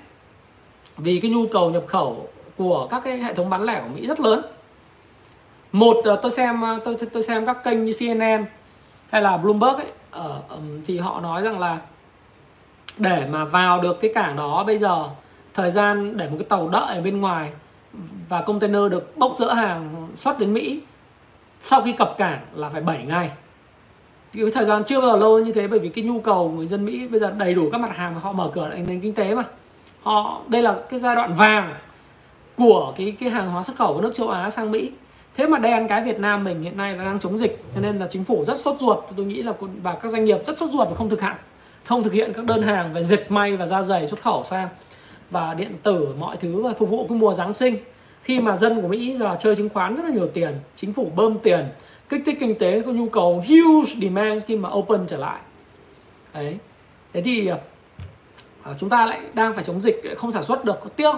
Vì 0.98 1.20
cái 1.22 1.32
nhu 1.32 1.48
cầu 1.48 1.72
nhập 1.72 1.84
khẩu 1.88 2.30
của 2.58 2.88
các 2.92 3.02
cái 3.04 3.18
hệ 3.18 3.34
thống 3.34 3.50
bán 3.50 3.64
lẻ 3.64 3.82
của 3.82 3.90
Mỹ 3.96 4.08
rất 4.08 4.20
lớn. 4.20 4.42
Một 5.72 5.98
ờ, 6.04 6.20
tôi 6.22 6.32
xem 6.32 6.62
ờ, 6.62 6.80
tôi 6.86 6.96
tôi 7.14 7.24
xem 7.24 7.46
các 7.46 7.64
kênh 7.64 7.84
như 7.84 7.92
CNN 8.00 8.46
hay 9.10 9.22
là 9.22 9.38
Bloomberg 9.38 9.76
ấy, 9.76 9.92
ở 10.12 10.42
thì 10.86 11.00
họ 11.00 11.20
nói 11.22 11.42
rằng 11.42 11.60
là 11.60 11.78
để 12.98 13.28
mà 13.30 13.46
vào 13.46 13.82
được 13.82 14.02
cái 14.02 14.12
cảng 14.16 14.36
đó 14.36 14.64
bây 14.64 14.78
giờ 14.78 15.10
thời 15.56 15.72
gian 15.72 16.18
để 16.18 16.30
một 16.30 16.36
cái 16.40 16.46
tàu 16.50 16.70
đợi 16.70 16.96
ở 16.96 17.02
bên 17.02 17.22
ngoài 17.22 17.50
và 18.30 18.42
container 18.42 18.92
được 18.92 19.18
bốc 19.18 19.36
dỡ 19.38 19.54
hàng 19.54 20.08
xuất 20.16 20.40
đến 20.40 20.54
Mỹ, 20.54 20.82
sau 21.60 21.82
khi 21.82 21.92
cập 21.92 22.16
cảng 22.18 22.40
là 22.54 22.70
phải 22.70 22.82
7 22.82 23.04
ngày. 23.08 23.30
Thì 24.34 24.42
cái 24.42 24.52
thời 24.52 24.66
gian 24.66 24.84
chưa 24.84 25.02
bao 25.02 25.10
giờ 25.10 25.18
lâu 25.18 25.40
như 25.40 25.52
thế, 25.52 25.68
bởi 25.68 25.80
vì 25.80 25.90
cái 25.90 26.04
nhu 26.04 26.20
cầu 26.20 26.50
người 26.50 26.68
dân 26.68 26.86
Mỹ 26.86 27.08
bây 27.08 27.20
giờ 27.20 27.32
đầy 27.32 27.54
đủ 27.54 27.70
các 27.72 27.82
mặt 27.82 27.96
hàng 27.96 28.14
mà 28.14 28.20
họ 28.20 28.32
mở 28.32 28.50
cửa 28.54 28.68
lại 28.68 28.84
nền 28.88 29.02
kinh 29.02 29.14
tế 29.14 29.36
mà. 29.36 29.44
Họ, 30.04 30.42
đây 30.48 30.62
là 30.62 30.76
cái 30.90 31.00
giai 31.00 31.16
đoạn 31.16 31.34
vàng 31.34 31.74
của 32.58 32.94
cái 32.98 33.16
cái 33.20 33.30
hàng 33.30 33.52
hóa 33.52 33.64
xuất 33.64 33.78
khẩu 33.78 33.94
của 33.94 34.02
nước 34.02 34.16
châu 34.16 34.30
Á 34.30 34.50
sang 34.50 34.72
Mỹ. 34.72 34.92
Thế 35.38 35.48
mà 35.48 35.58
đen 35.58 35.88
cái 35.88 36.04
Việt 36.04 36.20
Nam 36.20 36.44
mình 36.44 36.62
hiện 36.62 36.78
nay 36.78 36.98
là 36.98 37.04
đang 37.04 37.20
chống 37.20 37.38
dịch, 37.38 37.64
cho 37.76 37.82
nên 37.82 38.00
là 38.00 38.08
chính 38.08 38.24
phủ 38.24 38.44
rất 38.48 38.60
sốt 38.60 38.76
ruột. 38.80 38.98
Tôi 39.16 39.26
nghĩ 39.26 39.44
là 39.44 39.54
và 39.82 39.96
các 39.96 40.12
doanh 40.12 40.26
nghiệp 40.26 40.38
rất 40.48 40.58
sốt 40.58 40.70
ruột 40.70 40.88
và 40.90 40.96
không 40.96 41.10
thực 41.10 41.22
hiện 41.22 41.34
không 41.84 42.04
thực 42.04 42.14
hiện 42.14 42.34
các 42.34 42.46
đơn 42.46 42.64
hàng 42.64 42.94
về 42.94 43.04
dệt 43.04 43.32
may 43.32 43.58
và 43.58 43.66
da 43.66 43.82
dày 43.82 44.08
xuất 44.08 44.22
khẩu 44.22 44.44
sang 44.44 44.68
và 45.32 45.54
điện 45.54 45.78
tử 45.84 46.08
mọi 46.20 46.38
thứ 46.38 46.62
và 46.62 46.74
phục 46.74 46.90
vụ 46.90 47.08
cái 47.10 47.18
mùa 47.18 47.34
Giáng 47.34 47.54
sinh. 47.54 47.78
Khi 48.24 48.40
mà 48.40 48.56
dân 48.56 48.82
của 48.82 48.88
Mỹ 48.88 49.18
giờ 49.20 49.36
chơi 49.40 49.56
chứng 49.56 49.70
khoán 49.70 49.96
rất 49.96 50.04
là 50.06 50.10
nhiều 50.10 50.28
tiền 50.28 50.54
chính 50.76 50.94
phủ 50.94 51.12
bơm 51.16 51.40
tiền 51.40 51.66
kích 52.10 52.22
thích 52.26 52.38
kinh 52.40 52.56
tế 52.60 52.82
có 52.86 52.92
nhu 52.92 53.10
cầu 53.10 53.44
huge 53.48 53.94
demand 54.02 54.46
khi 54.46 54.56
mà 54.56 54.70
open 54.70 55.08
trở 55.08 55.18
lại. 55.18 55.40
Đấy. 56.34 56.58
Thế 57.14 57.22
thì 57.22 57.48
à, 57.48 57.58
à, 58.64 58.74
chúng 58.80 58.90
ta 58.90 59.06
lại 59.06 59.22
đang 59.34 59.54
phải 59.54 59.64
chống 59.64 59.82
dịch 59.82 60.02
không 60.18 60.32
sản 60.32 60.44
xuất 60.44 60.66
được 60.66 60.80
có 60.82 60.90
tiếc 60.90 61.12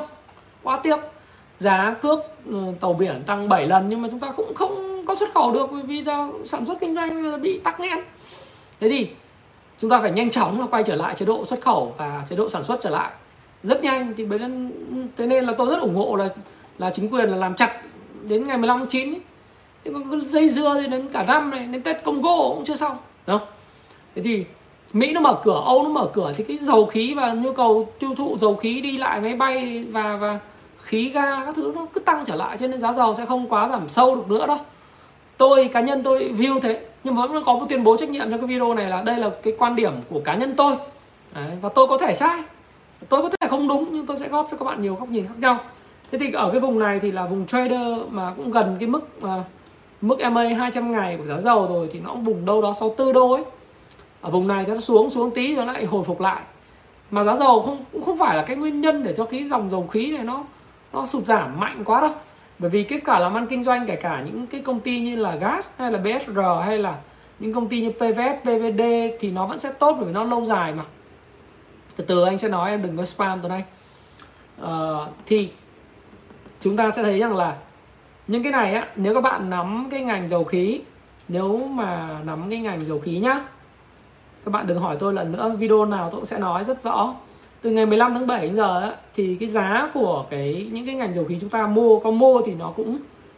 quá 0.63 0.79
tiếc. 0.83 0.99
Giá 1.59 1.95
cước 2.01 2.19
ừ, 2.45 2.57
tàu 2.79 2.93
biển 2.93 3.23
tăng 3.25 3.49
7 3.49 3.67
lần 3.67 3.89
nhưng 3.89 4.01
mà 4.01 4.07
chúng 4.11 4.19
ta 4.19 4.31
cũng 4.37 4.53
không 4.55 5.05
có 5.05 5.15
xuất 5.15 5.33
khẩu 5.33 5.51
được 5.51 5.69
vì 5.85 6.03
do 6.03 6.29
sản 6.45 6.65
xuất 6.65 6.79
kinh 6.79 6.95
doanh 6.95 7.41
bị 7.41 7.59
tắc 7.59 7.79
nghẽn. 7.79 7.99
Thế 8.79 8.89
thì 8.89 9.09
chúng 9.77 9.89
ta 9.89 9.99
phải 10.01 10.11
nhanh 10.11 10.29
chóng 10.29 10.59
là 10.59 10.67
quay 10.71 10.83
trở 10.83 10.95
lại 10.95 11.15
chế 11.15 11.25
độ 11.25 11.45
xuất 11.45 11.61
khẩu 11.61 11.93
và 11.97 12.23
chế 12.29 12.35
độ 12.35 12.49
sản 12.49 12.63
xuất 12.63 12.79
trở 12.81 12.89
lại 12.89 13.11
rất 13.63 13.83
nhanh 13.83 14.13
thì 14.17 14.25
bởi 14.25 14.39
nên 14.39 14.71
thế 15.17 15.27
nên 15.27 15.45
là 15.45 15.53
tôi 15.57 15.69
rất 15.69 15.79
ủng 15.79 15.95
hộ 15.95 16.15
là 16.15 16.29
là 16.77 16.89
chính 16.89 17.09
quyền 17.09 17.29
là 17.29 17.37
làm 17.37 17.55
chặt 17.55 17.81
đến 18.23 18.47
ngày 18.47 18.57
15 18.57 18.79
tháng 18.79 18.87
9 18.87 19.09
ấy. 19.09 19.21
Thế 19.85 19.91
còn 19.93 20.21
dây 20.21 20.49
dưa 20.49 20.81
thì 20.81 20.87
đến 20.87 21.07
cả 21.13 21.23
năm 21.23 21.51
này 21.51 21.67
đến 21.71 21.81
Tết 21.81 22.03
Congo 22.03 22.37
cũng 22.37 22.65
chưa 22.65 22.75
xong 22.75 22.97
đúng 23.27 23.39
không? 23.39 23.47
Thế 24.15 24.21
thì 24.21 24.45
Mỹ 24.93 25.13
nó 25.13 25.21
mở 25.21 25.39
cửa, 25.43 25.61
Âu 25.65 25.83
nó 25.83 25.89
mở 25.89 26.09
cửa 26.13 26.33
thì 26.37 26.43
cái 26.43 26.57
dầu 26.61 26.85
khí 26.85 27.13
và 27.13 27.33
nhu 27.33 27.53
cầu 27.53 27.89
tiêu 27.99 28.15
thụ 28.17 28.37
dầu 28.41 28.55
khí 28.55 28.81
đi 28.81 28.97
lại 28.97 29.21
máy 29.21 29.35
bay 29.35 29.85
và 29.91 30.15
và 30.15 30.39
khí 30.79 31.09
ga 31.09 31.45
các 31.45 31.55
thứ 31.55 31.71
nó 31.75 31.85
cứ 31.93 31.99
tăng 31.99 32.23
trở 32.25 32.35
lại 32.35 32.57
cho 32.57 32.67
nên 32.67 32.79
giá 32.79 32.93
dầu 32.93 33.13
sẽ 33.13 33.25
không 33.25 33.47
quá 33.49 33.69
giảm 33.69 33.89
sâu 33.89 34.15
được 34.15 34.29
nữa 34.29 34.47
đâu. 34.47 34.57
Tôi 35.37 35.69
cá 35.73 35.81
nhân 35.81 36.03
tôi 36.03 36.33
view 36.37 36.59
thế 36.59 36.81
nhưng 37.03 37.15
mà 37.15 37.27
vẫn 37.27 37.43
có 37.43 37.53
một 37.53 37.65
tuyên 37.69 37.83
bố 37.83 37.97
trách 37.97 38.09
nhiệm 38.09 38.31
cho 38.31 38.37
cái 38.37 38.47
video 38.47 38.73
này 38.73 38.89
là 38.89 39.01
đây 39.01 39.17
là 39.17 39.29
cái 39.43 39.53
quan 39.57 39.75
điểm 39.75 39.93
của 40.09 40.19
cá 40.19 40.35
nhân 40.35 40.53
tôi. 40.57 40.75
Đấy, 41.35 41.51
và 41.61 41.69
tôi 41.69 41.87
có 41.87 41.97
thể 41.97 42.13
sai 42.13 42.43
tôi 43.09 43.21
có 43.21 43.29
thể 43.29 43.47
không 43.47 43.67
đúng 43.67 43.89
nhưng 43.91 44.05
tôi 44.05 44.17
sẽ 44.17 44.27
góp 44.27 44.47
cho 44.51 44.57
các 44.57 44.65
bạn 44.65 44.81
nhiều 44.81 44.95
góc 44.95 45.09
nhìn 45.09 45.27
khác 45.27 45.37
nhau. 45.37 45.59
Thế 46.11 46.17
thì 46.17 46.31
ở 46.31 46.51
cái 46.51 46.59
vùng 46.59 46.79
này 46.79 46.99
thì 46.99 47.11
là 47.11 47.25
vùng 47.25 47.45
trader 47.45 47.97
mà 48.09 48.33
cũng 48.37 48.51
gần 48.51 48.77
cái 48.79 48.87
mức 48.89 49.09
uh, 49.25 49.29
mức 50.01 50.17
MA 50.31 50.43
200 50.43 50.91
ngày 50.91 51.17
của 51.17 51.25
giá 51.25 51.39
dầu 51.39 51.67
rồi 51.67 51.89
thì 51.93 51.99
nó 51.99 52.09
cũng 52.09 52.23
vùng 52.23 52.45
đâu 52.45 52.61
đó 52.61 52.73
64 52.73 53.13
đô 53.13 53.31
ấy. 53.31 53.43
Ở 54.21 54.29
vùng 54.29 54.47
này 54.47 54.65
nó 54.67 54.79
xuống 54.79 55.09
xuống 55.09 55.31
tí 55.31 55.55
rồi 55.55 55.65
lại 55.65 55.85
hồi 55.85 56.03
phục 56.03 56.21
lại. 56.21 56.41
Mà 57.11 57.23
giá 57.23 57.35
dầu 57.35 57.59
không 57.59 57.85
cũng 57.91 58.03
không 58.03 58.17
phải 58.17 58.37
là 58.37 58.43
cái 58.43 58.55
nguyên 58.55 58.81
nhân 58.81 59.03
để 59.03 59.13
cho 59.17 59.25
cái 59.25 59.45
dòng 59.45 59.71
dầu 59.71 59.87
khí 59.87 60.11
này 60.11 60.23
nó 60.23 60.43
nó 60.93 61.05
sụt 61.05 61.23
giảm 61.23 61.59
mạnh 61.59 61.83
quá 61.85 62.01
đâu. 62.01 62.11
Bởi 62.59 62.69
vì 62.69 62.83
kết 62.83 62.99
quả 63.05 63.19
làm 63.19 63.33
ăn 63.33 63.47
kinh 63.47 63.63
doanh 63.63 63.85
kể 63.87 63.95
cả 63.95 64.23
những 64.25 64.47
cái 64.47 64.61
công 64.61 64.79
ty 64.79 64.99
như 64.99 65.15
là 65.15 65.35
gas 65.35 65.69
hay 65.77 65.91
là 65.91 65.99
BSR 65.99 66.39
hay 66.65 66.77
là 66.77 66.95
những 67.39 67.53
công 67.53 67.67
ty 67.67 67.81
như 67.81 67.91
PVS, 67.91 68.41
PVD 68.41 68.81
thì 69.19 69.31
nó 69.31 69.47
vẫn 69.47 69.59
sẽ 69.59 69.71
tốt 69.79 69.95
bởi 69.97 70.05
vì 70.05 70.13
nó 70.13 70.23
lâu 70.23 70.45
dài 70.45 70.73
mà 70.73 70.83
từ 71.97 72.03
từ 72.03 72.23
anh 72.23 72.37
sẽ 72.37 72.49
nói 72.49 72.69
em 72.69 72.81
đừng 72.81 72.97
có 72.97 73.05
spam 73.05 73.41
tuần 73.41 73.51
anh. 73.51 73.63
Uh, 74.61 75.13
thì 75.25 75.49
chúng 76.59 76.77
ta 76.77 76.91
sẽ 76.91 77.03
thấy 77.03 77.19
rằng 77.19 77.35
là 77.35 77.57
những 78.27 78.43
cái 78.43 78.51
này 78.51 78.73
á 78.73 78.87
nếu 78.95 79.13
các 79.13 79.21
bạn 79.21 79.49
nắm 79.49 79.87
cái 79.91 80.01
ngành 80.01 80.29
dầu 80.29 80.43
khí 80.43 80.81
nếu 81.27 81.57
mà 81.57 82.19
nắm 82.25 82.49
cái 82.49 82.59
ngành 82.59 82.81
dầu 82.81 82.99
khí 82.99 83.19
nhá 83.19 83.41
các 84.47 84.51
bạn 84.51 84.67
đừng 84.67 84.79
hỏi 84.79 84.97
tôi 84.99 85.13
lần 85.13 85.31
nữa 85.31 85.55
video 85.59 85.85
nào 85.85 86.09
tôi 86.11 86.19
cũng 86.19 86.25
sẽ 86.25 86.39
nói 86.39 86.63
rất 86.63 86.81
rõ. 86.81 87.15
Từ 87.61 87.69
ngày 87.69 87.85
15 87.85 88.13
tháng 88.13 88.27
7 88.27 88.41
đến 88.41 88.55
giờ 88.55 88.81
á, 88.81 88.95
thì 89.15 89.37
cái 89.39 89.49
giá 89.49 89.89
của 89.93 90.25
cái 90.29 90.69
những 90.71 90.85
cái 90.85 90.95
ngành 90.95 91.13
dầu 91.13 91.25
khí 91.25 91.37
chúng 91.41 91.49
ta 91.49 91.67
mua 91.67 91.99
có 91.99 92.11
mua 92.11 92.41
thì 92.45 92.53
nó 92.53 92.71
cũng 92.75 92.97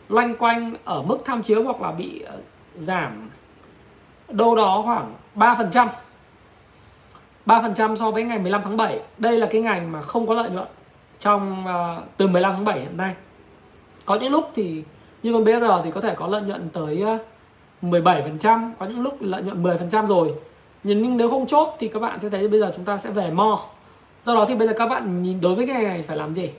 loanh 0.09 0.35
quanh 0.35 0.75
ở 0.83 1.01
mức 1.01 1.17
tham 1.25 1.41
chiếu 1.41 1.63
hoặc 1.63 1.81
là 1.81 1.91
bị 1.91 2.21
ờ, 2.21 2.37
giảm 2.79 3.29
đâu 4.29 4.55
đó 4.55 4.81
khoảng 4.85 5.13
3% 5.35 5.87
3% 7.49 7.95
so 7.95 8.11
với 8.11 8.23
ngày 8.23 8.39
15 8.39 8.61
tháng 8.63 8.77
7 8.77 8.99
đây 9.17 9.37
là 9.37 9.47
cái 9.51 9.61
ngành 9.61 9.91
mà 9.91 10.01
không 10.01 10.27
có 10.27 10.33
lợi 10.33 10.49
nhuận 10.49 10.67
trong 11.19 11.65
uh, 11.65 12.03
từ 12.17 12.27
15 12.27 12.53
tháng 12.53 12.65
7 12.65 12.79
hiện 12.79 12.97
nay. 12.97 13.13
Có 14.05 14.15
những 14.15 14.31
lúc 14.31 14.51
thì 14.55 14.83
như 15.23 15.33
con 15.33 15.43
BR 15.43 15.65
thì 15.83 15.91
có 15.91 16.01
thể 16.01 16.15
có 16.15 16.27
lợi 16.27 16.41
nhuận 16.41 16.69
tới 16.69 17.01
ờ, 17.01 17.13
uh, 17.13 17.93
17% 17.93 18.71
có 18.79 18.85
những 18.85 19.01
lúc 19.01 19.17
lợi 19.21 19.41
nhuận 19.41 19.63
10% 19.63 20.07
rồi. 20.07 20.33
Nhưng 20.83 21.17
nếu 21.17 21.29
không 21.29 21.47
chốt 21.47 21.75
thì 21.79 21.87
các 21.87 21.99
bạn 21.99 22.19
sẽ 22.19 22.29
thấy 22.29 22.47
bây 22.47 22.59
giờ 22.59 22.71
chúng 22.75 22.85
ta 22.85 22.97
sẽ 22.97 23.09
về 23.09 23.31
mo. 23.31 23.59
Do 24.25 24.35
đó 24.35 24.45
thì 24.45 24.55
bây 24.55 24.67
giờ 24.67 24.73
các 24.77 24.85
bạn 24.85 25.23
nhìn 25.23 25.41
đối 25.41 25.55
với 25.55 25.67
cái 25.67 25.83
này 25.83 26.01
phải 26.01 26.17
làm 26.17 26.33
gì? 26.33 26.49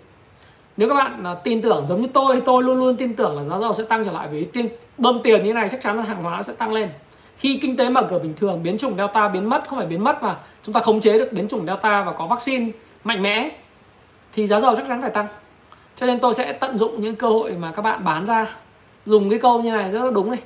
Nếu 0.76 0.88
các 0.88 0.94
bạn 0.94 1.24
uh, 1.32 1.44
tin 1.44 1.62
tưởng 1.62 1.86
giống 1.86 2.02
như 2.02 2.08
tôi 2.12 2.42
tôi 2.44 2.62
luôn 2.62 2.78
luôn 2.78 2.96
tin 2.96 3.16
tưởng 3.16 3.36
là 3.36 3.44
giá 3.44 3.58
dầu 3.58 3.72
sẽ 3.72 3.84
tăng 3.84 4.04
trở 4.04 4.12
lại 4.12 4.28
vì 4.28 4.44
tiền 4.44 4.68
bơm 4.98 5.22
tiền 5.22 5.44
như 5.44 5.52
này 5.52 5.68
chắc 5.68 5.80
chắn 5.82 5.96
là 5.96 6.02
hàng 6.02 6.22
hóa 6.22 6.42
sẽ 6.42 6.52
tăng 6.52 6.72
lên 6.72 6.88
khi 7.40 7.58
kinh 7.62 7.76
tế 7.76 7.88
mở 7.88 8.06
cửa 8.10 8.18
bình 8.18 8.34
thường, 8.36 8.62
biến 8.62 8.78
chủng 8.78 8.96
delta 8.96 9.28
biến 9.28 9.48
mất, 9.48 9.68
không 9.68 9.78
phải 9.78 9.88
biến 9.88 10.04
mất 10.04 10.22
mà 10.22 10.36
chúng 10.62 10.72
ta 10.72 10.80
khống 10.80 11.00
chế 11.00 11.18
được 11.18 11.32
biến 11.32 11.48
chủng 11.48 11.66
delta 11.66 12.02
và 12.02 12.12
có 12.12 12.26
vaccine 12.26 12.70
mạnh 13.04 13.22
mẽ, 13.22 13.50
thì 14.32 14.46
giá 14.46 14.60
dầu 14.60 14.76
chắc 14.76 14.88
chắn 14.88 15.00
phải 15.00 15.10
tăng. 15.10 15.26
Cho 15.96 16.06
nên 16.06 16.18
tôi 16.18 16.34
sẽ 16.34 16.52
tận 16.52 16.78
dụng 16.78 17.00
những 17.00 17.14
cơ 17.14 17.28
hội 17.28 17.52
mà 17.52 17.72
các 17.72 17.82
bạn 17.82 18.04
bán 18.04 18.26
ra. 18.26 18.46
Dùng 19.06 19.30
cái 19.30 19.38
câu 19.38 19.62
như 19.62 19.70
này 19.70 19.90
rất 19.90 20.04
là 20.04 20.10
đúng 20.10 20.30
này. 20.30 20.40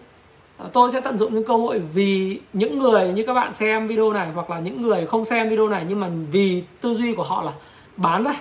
À, 0.58 0.66
tôi 0.72 0.90
sẽ 0.90 1.00
tận 1.00 1.18
dụng 1.18 1.34
những 1.34 1.44
cơ 1.44 1.56
hội 1.56 1.78
vì 1.94 2.40
những 2.52 2.78
người 2.78 3.08
như 3.08 3.22
các 3.26 3.34
bạn 3.34 3.54
xem 3.54 3.86
video 3.86 4.12
này 4.12 4.28
hoặc 4.34 4.50
là 4.50 4.58
những 4.58 4.82
người 4.82 5.06
không 5.06 5.24
xem 5.24 5.48
video 5.48 5.68
này, 5.68 5.84
nhưng 5.88 6.00
mà 6.00 6.10
vì 6.30 6.62
tư 6.80 6.94
duy 6.94 7.14
của 7.14 7.22
họ 7.22 7.42
là 7.42 7.52
bán 7.96 8.24
ra 8.24 8.34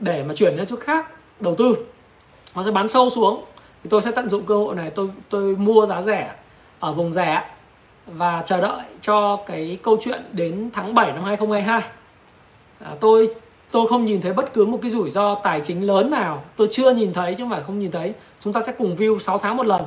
để 0.00 0.24
mà 0.24 0.34
chuyển 0.34 0.56
ra 0.56 0.64
chỗ 0.64 0.76
khác, 0.76 1.10
đầu 1.40 1.54
tư. 1.54 1.76
Họ 2.52 2.62
sẽ 2.62 2.70
bán 2.70 2.88
sâu 2.88 3.10
xuống. 3.10 3.44
Thì 3.84 3.90
tôi 3.90 4.02
sẽ 4.02 4.10
tận 4.10 4.28
dụng 4.28 4.44
cơ 4.44 4.56
hội 4.56 4.74
này, 4.74 4.90
tôi 4.90 5.08
tôi 5.28 5.56
mua 5.56 5.86
giá 5.86 6.02
rẻ 6.02 6.34
ở 6.82 6.92
vùng 6.92 7.12
rẻ 7.12 7.42
và 8.06 8.42
chờ 8.44 8.60
đợi 8.60 8.82
cho 9.00 9.36
cái 9.46 9.78
câu 9.82 9.98
chuyện 10.04 10.22
đến 10.32 10.70
tháng 10.72 10.94
7 10.94 11.12
năm 11.12 11.24
2022 11.24 11.80
à, 12.84 12.94
tôi 13.00 13.28
tôi 13.70 13.86
không 13.86 14.04
nhìn 14.04 14.20
thấy 14.20 14.32
bất 14.32 14.52
cứ 14.52 14.66
một 14.66 14.78
cái 14.82 14.90
rủi 14.90 15.10
ro 15.10 15.34
tài 15.34 15.60
chính 15.60 15.86
lớn 15.86 16.10
nào. 16.10 16.42
Tôi 16.56 16.68
chưa 16.70 16.92
nhìn 16.94 17.12
thấy 17.12 17.34
chứ 17.34 17.44
không 17.44 17.50
phải 17.50 17.62
không 17.62 17.78
nhìn 17.78 17.90
thấy. 17.90 18.14
Chúng 18.40 18.52
ta 18.52 18.62
sẽ 18.62 18.72
cùng 18.78 18.96
view 18.96 19.18
6 19.18 19.38
tháng 19.38 19.56
một 19.56 19.66
lần. 19.66 19.82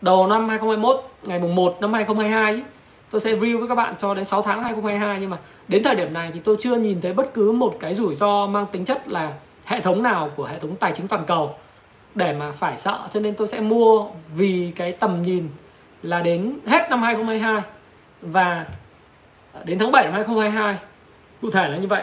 Đầu 0.00 0.26
năm 0.26 0.48
2021 0.48 1.02
ngày 1.22 1.38
mùng 1.38 1.54
1 1.54 1.76
năm 1.80 1.92
2022 1.92 2.52
ấy, 2.52 2.62
tôi 3.10 3.20
sẽ 3.20 3.36
view 3.36 3.58
với 3.58 3.68
các 3.68 3.74
bạn 3.74 3.94
cho 3.98 4.14
đến 4.14 4.24
6 4.24 4.42
tháng 4.42 4.62
2022 4.62 5.20
nhưng 5.20 5.30
mà 5.30 5.38
đến 5.68 5.82
thời 5.82 5.94
điểm 5.94 6.12
này 6.12 6.30
thì 6.34 6.40
tôi 6.40 6.56
chưa 6.60 6.76
nhìn 6.76 7.00
thấy 7.00 7.12
bất 7.12 7.34
cứ 7.34 7.52
một 7.52 7.76
cái 7.80 7.94
rủi 7.94 8.14
ro 8.14 8.46
mang 8.46 8.66
tính 8.72 8.84
chất 8.84 9.08
là 9.08 9.32
hệ 9.64 9.80
thống 9.80 10.02
nào 10.02 10.30
của 10.36 10.44
hệ 10.44 10.58
thống 10.58 10.76
tài 10.76 10.92
chính 10.92 11.08
toàn 11.08 11.24
cầu 11.26 11.54
để 12.14 12.32
mà 12.32 12.50
phải 12.50 12.76
sợ. 12.78 13.08
Cho 13.12 13.20
nên 13.20 13.34
tôi 13.34 13.48
sẽ 13.48 13.60
mua 13.60 14.06
vì 14.36 14.72
cái 14.76 14.92
tầm 14.92 15.22
nhìn 15.22 15.48
là 16.06 16.20
đến 16.20 16.58
hết 16.66 16.90
năm 16.90 17.02
2022 17.02 17.62
và 18.22 18.66
đến 19.64 19.78
tháng 19.78 19.90
7 19.90 20.04
năm 20.04 20.12
2022 20.12 20.78
cụ 21.42 21.50
thể 21.50 21.68
là 21.68 21.76
như 21.76 21.86
vậy. 21.86 22.02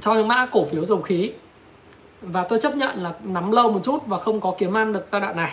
Cho 0.00 0.14
những 0.14 0.28
mã 0.28 0.46
cổ 0.52 0.64
phiếu 0.64 0.84
dầu 0.84 1.02
khí. 1.02 1.32
Và 2.22 2.44
tôi 2.44 2.60
chấp 2.60 2.76
nhận 2.76 3.02
là 3.02 3.12
nắm 3.24 3.52
lâu 3.52 3.72
một 3.72 3.80
chút 3.84 4.06
và 4.06 4.18
không 4.18 4.40
có 4.40 4.54
kiếm 4.58 4.76
ăn 4.76 4.92
được 4.92 5.06
giai 5.08 5.20
đoạn 5.20 5.36
này. 5.36 5.52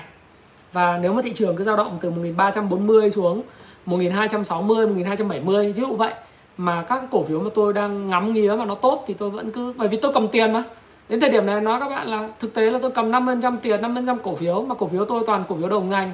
Và 0.74 0.98
nếu 1.02 1.14
mà 1.14 1.22
thị 1.22 1.34
trường 1.34 1.56
cứ 1.56 1.64
dao 1.64 1.76
động 1.76 1.98
từ 2.02 2.10
1340 2.12 3.12
xuống 3.12 3.42
1260 3.86 4.88
1270 4.88 5.74
ví 5.74 5.82
dụ 5.82 5.96
vậy, 5.96 6.14
mà 6.58 6.82
các 6.82 6.98
cái 6.98 7.08
cổ 7.12 7.24
phiếu 7.24 7.40
mà 7.40 7.50
tôi 7.56 7.74
đang 7.74 8.10
ngắm 8.10 8.34
nghía 8.34 8.56
mà 8.56 8.66
nó 8.66 8.76
tốt 8.76 9.04
thì 9.08 9.14
tôi 9.14 9.30
vẫn 9.30 9.52
cứ, 9.52 9.74
bởi 9.78 9.88
vì 9.88 9.98
tôi 9.98 10.14
cầm 10.14 10.28
tiền 10.28 10.54
mà. 10.54 10.64
Đến 11.10 11.20
thời 11.20 11.30
điểm 11.30 11.46
này 11.46 11.62
nói 11.62 11.80
các 11.80 11.90
bạn 11.90 12.08
là 12.08 12.30
thực 12.40 12.54
tế 12.54 12.72
là 12.72 12.80
tôi 12.82 12.92
cầm 12.92 13.12
50% 13.12 13.58
tiền 13.62 13.82
50% 13.82 14.18
cổ 14.24 14.36
phiếu, 14.36 14.62
mà 14.62 14.76
cổ 14.76 14.88
phiếu 14.88 15.06
tôi 15.06 15.24
toàn 15.28 15.44
cổ 15.48 15.56
phiếu 15.60 15.70
đầu 15.70 15.82
ngành 15.82 16.12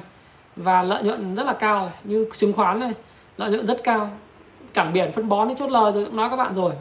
và 0.56 0.82
lợi 0.82 1.02
nhuận 1.02 1.34
rất 1.34 1.46
là 1.46 1.52
cao 1.52 1.92
như 2.04 2.26
chứng 2.36 2.52
khoán 2.52 2.80
này, 2.80 2.92
lợi 3.36 3.50
nhuận 3.50 3.66
rất 3.66 3.80
cao. 3.84 4.10
Cảng 4.74 4.92
biển 4.92 5.12
phân 5.12 5.28
bón 5.28 5.48
đi 5.48 5.54
chốt 5.58 5.70
lời 5.70 5.92
rồi, 5.92 6.04
cũng 6.04 6.16
nói 6.16 6.30
các 6.30 6.36
bạn 6.36 6.54
rồi. 6.54 6.72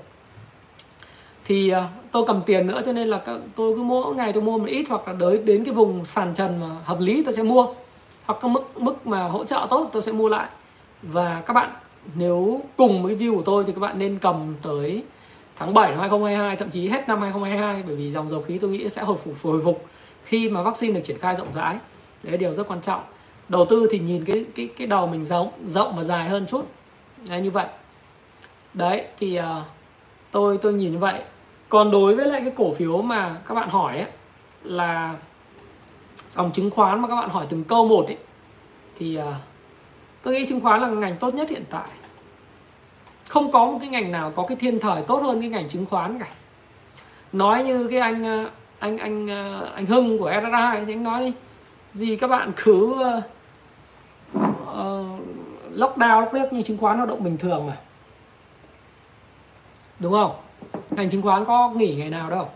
Thì 1.46 1.70
ờ, 1.70 1.84
tôi 2.12 2.24
cầm 2.28 2.42
tiền 2.46 2.68
nữa 2.68 2.82
cho 2.86 2.94
nên 2.94 3.08
là 3.08 3.22
tôi 3.56 3.76
cứ 3.76 3.84
mỗi 3.84 4.16
ngày 4.16 4.34
tôi 4.34 4.44
mua 4.44 4.58
một 4.58 4.68
ít 4.68 4.86
hoặc 4.90 5.08
là 5.08 5.14
tới 5.20 5.38
đến 5.38 5.66
cái 5.66 5.74
vùng 5.74 6.06
sàn 6.06 6.34
trần 6.34 6.60
mà 6.60 6.68
hợp 6.84 7.00
lý 7.00 7.24
tôi 7.24 7.34
sẽ 7.34 7.44
mua. 7.44 7.68
Hoặc 8.26 8.40
cái 8.42 8.52
mức 8.52 8.82
mức 8.82 9.08
mà 9.08 9.24
hỗ 9.24 9.44
trợ 9.44 9.68
tốt 9.70 9.90
tôi 9.92 10.02
sẽ 10.02 10.12
mua 10.12 10.30
lại. 10.30 10.50
Và 11.02 11.42
các 11.46 11.54
bạn 11.54 11.70
nếu 12.16 12.62
cùng 12.78 13.04
với 13.04 13.16
view 13.16 13.36
của 13.36 13.44
tôi 13.46 13.64
thì 13.68 13.74
các 13.74 13.80
bạn 13.80 14.00
nên 14.00 14.18
cầm 14.22 14.56
tới 14.62 15.04
tháng 15.56 15.74
7 15.74 15.92
năm 15.92 16.00
2022 16.00 16.56
thậm 16.56 16.70
chí 16.70 16.88
hết 16.88 17.08
năm 17.08 17.22
2022 17.22 17.84
bởi 17.88 17.96
vì 17.96 18.12
dòng 18.12 18.30
dầu 18.30 18.42
khí 18.42 18.58
tôi 18.58 18.72
nghĩ 18.72 18.90
sẽ 18.90 19.02
hồi 19.02 19.18
phục 19.24 19.36
hồi 19.44 19.62
phục 19.64 19.86
khi 20.24 20.50
mà 20.50 20.62
vaccine 20.62 20.94
được 20.94 21.02
triển 21.04 21.20
khai 21.20 21.36
rộng 21.36 21.54
rãi. 21.54 21.78
Đấy 22.24 22.32
là 22.32 22.38
điều 22.38 22.54
rất 22.54 22.68
quan 22.68 22.82
trọng 22.82 23.02
đầu 23.52 23.66
tư 23.66 23.88
thì 23.92 24.00
nhìn 24.00 24.26
cái 24.26 24.46
cái 24.56 24.70
cái 24.78 24.88
đầu 24.88 25.08
mình 25.08 25.26
rộng 25.26 25.52
rộng 25.68 25.96
và 25.96 26.04
dài 26.04 26.30
hơn 26.30 26.46
chút. 26.50 26.66
Đấy, 27.30 27.42
như 27.42 27.52
vậy. 27.52 27.66
Đấy 28.74 29.06
thì 29.18 29.40
uh, 29.40 29.46
tôi 30.32 30.58
tôi 30.58 30.74
nhìn 30.74 30.92
như 30.92 30.98
vậy. 30.98 31.22
Còn 31.70 31.92
đối 31.92 32.16
với 32.16 32.26
lại 32.26 32.42
cái 32.42 32.54
cổ 32.56 32.74
phiếu 32.74 33.02
mà 33.02 33.36
các 33.48 33.56
bạn 33.56 33.70
hỏi 33.70 33.98
ấy, 33.98 34.08
là 34.64 35.16
dòng 36.30 36.52
chứng 36.52 36.70
khoán 36.70 37.02
mà 37.02 37.08
các 37.08 37.16
bạn 37.16 37.30
hỏi 37.30 37.46
từng 37.50 37.64
câu 37.64 37.88
một 37.88 38.08
ấy, 38.08 38.18
thì 38.98 39.18
uh, 39.18 39.24
tôi 40.24 40.34
nghĩ 40.34 40.46
chứng 40.46 40.62
khoán 40.62 40.82
là 40.82 40.88
ngành 40.88 41.18
tốt 41.18 41.34
nhất 41.34 41.50
hiện 41.50 41.64
tại. 41.70 41.88
Không 43.28 43.52
có 43.52 43.66
một 43.66 43.78
cái 43.82 43.90
ngành 43.90 44.12
nào 44.12 44.32
có 44.36 44.46
cái 44.48 44.58
thiên 44.58 44.80
thời 44.80 45.02
tốt 45.02 45.24
hơn 45.24 45.42
cái 45.42 45.50
ngành 45.50 45.70
chứng 45.70 45.86
khoán 45.86 46.20
cả. 46.20 46.28
Nói 47.32 47.64
như 47.64 47.88
cái 47.88 48.00
anh 48.00 48.26
à, 48.26 48.46
anh 48.80 48.98
anh 48.98 49.28
anh 49.28 49.72
anh 49.74 49.86
Hưng 49.86 50.20
của 50.20 50.32
SSI 50.32 50.86
thì 50.86 50.94
anh 50.94 51.04
nói 51.04 51.22
đi 51.22 51.34
gì 51.94 52.16
các 52.16 52.28
bạn 52.28 52.52
cứ 52.56 52.96
uh, 54.72 54.78
uh, 54.78 55.78
lockdown 55.78 56.20
lock 56.20 56.34
biết 56.34 56.54
như 56.54 56.62
chứng 56.62 56.78
khoán 56.78 56.98
hoạt 56.98 57.10
động 57.10 57.24
bình 57.24 57.38
thường 57.38 57.68
mà. 57.68 57.78
Đúng 60.00 60.14
không? 60.14 60.36
Ngành 60.92 61.10
chứng 61.10 61.22
khoán 61.22 61.46
có 61.46 61.70
nghỉ 61.70 61.96
ngày 61.96 62.10
nào 62.10 62.30
đâu. 62.30 62.50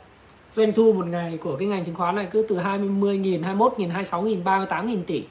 Doanh 0.53 0.74
thu 0.74 0.93
một 0.93 1.07
ngày 1.07 1.38
của 1.38 1.55
cái 1.57 1.68
ngành 1.68 1.86
chứng 1.86 1.95
khoán 1.95 2.16
này 2.16 2.28
cứ 2.32 2.45
từ 2.49 2.57
20.000, 2.57 3.57
21.000, 3.57 3.91
26.000, 3.91 4.43
38.000 4.43 5.03
tỷ. 5.07 5.24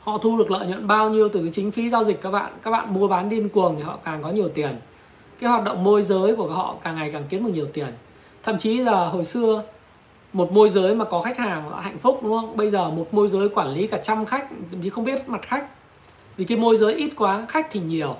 Họ 0.00 0.18
thu 0.18 0.38
được 0.38 0.50
lợi 0.50 0.66
nhuận 0.66 0.86
bao 0.86 1.10
nhiêu 1.10 1.28
từ 1.28 1.40
cái 1.40 1.50
chính 1.52 1.70
phí 1.70 1.90
giao 1.90 2.04
dịch 2.04 2.22
các 2.22 2.30
bạn? 2.30 2.52
Các 2.62 2.70
bạn 2.70 2.94
mua 2.94 3.08
bán 3.08 3.28
điên 3.28 3.48
cuồng 3.48 3.76
thì 3.76 3.82
họ 3.82 3.98
càng 4.04 4.22
có 4.22 4.30
nhiều 4.30 4.48
tiền. 4.48 4.76
Cái 5.40 5.50
hoạt 5.50 5.64
động 5.64 5.84
môi 5.84 6.02
giới 6.02 6.36
của 6.36 6.48
họ 6.48 6.76
càng 6.82 6.96
ngày 6.96 7.10
càng 7.12 7.24
kiếm 7.28 7.44
được 7.44 7.50
nhiều 7.54 7.66
tiền. 7.72 7.92
Thậm 8.42 8.58
chí 8.58 8.78
là 8.78 9.06
hồi 9.06 9.24
xưa 9.24 9.62
một 10.34 10.52
môi 10.52 10.68
giới 10.68 10.94
mà 10.94 11.04
có 11.04 11.20
khách 11.20 11.38
hàng 11.38 11.70
là 11.70 11.80
hạnh 11.80 11.98
phúc 11.98 12.20
đúng 12.22 12.36
không? 12.36 12.56
Bây 12.56 12.70
giờ 12.70 12.90
một 12.90 13.14
môi 13.14 13.28
giới 13.28 13.48
quản 13.48 13.68
lý 13.68 13.86
cả 13.86 14.00
trăm 14.02 14.24
khách 14.24 14.48
vì 14.70 14.90
không 14.90 15.04
biết 15.04 15.28
mặt 15.28 15.40
khách. 15.42 15.66
Vì 16.36 16.44
cái 16.44 16.58
môi 16.58 16.76
giới 16.76 16.94
ít 16.94 17.10
quá 17.16 17.46
khách 17.48 17.66
thì 17.70 17.80
nhiều. 17.80 18.16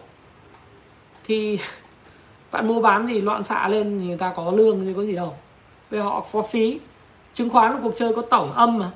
Thì 1.25 1.59
bạn 2.53 2.69
mua 2.69 2.81
bán 2.81 3.07
gì 3.07 3.21
loạn 3.21 3.43
xạ 3.43 3.69
lên 3.69 3.99
thì 4.01 4.07
người 4.07 4.17
ta 4.17 4.33
có 4.37 4.51
lương 4.51 4.81
thì 4.81 4.93
có 4.97 5.03
gì 5.03 5.13
đâu. 5.13 5.35
Bây 5.91 6.01
họ 6.01 6.27
có 6.33 6.43
phí. 6.43 6.81
Chứng 7.33 7.51
khoán 7.51 7.73
là 7.73 7.79
cuộc 7.83 7.93
chơi 7.97 8.15
có 8.15 8.23
tổng 8.23 8.53
âm 8.53 8.79
mà. 8.79 8.91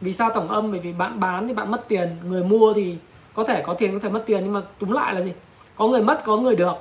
Vì 0.00 0.12
sao 0.12 0.30
tổng 0.34 0.48
âm? 0.48 0.70
Bởi 0.70 0.80
vì 0.80 0.92
bạn 0.92 1.20
bán 1.20 1.48
thì 1.48 1.54
bạn 1.54 1.70
mất 1.70 1.88
tiền. 1.88 2.16
Người 2.24 2.44
mua 2.44 2.72
thì 2.74 2.96
có 3.34 3.44
thể 3.44 3.62
có 3.66 3.74
tiền 3.74 3.92
có 3.92 3.98
thể 3.98 4.08
mất 4.08 4.22
tiền 4.26 4.40
nhưng 4.44 4.52
mà 4.52 4.62
túm 4.78 4.90
lại 4.90 5.14
là 5.14 5.20
gì? 5.20 5.32
Có 5.76 5.86
người 5.86 6.02
mất 6.02 6.24
có 6.24 6.36
người 6.36 6.56
được. 6.56 6.76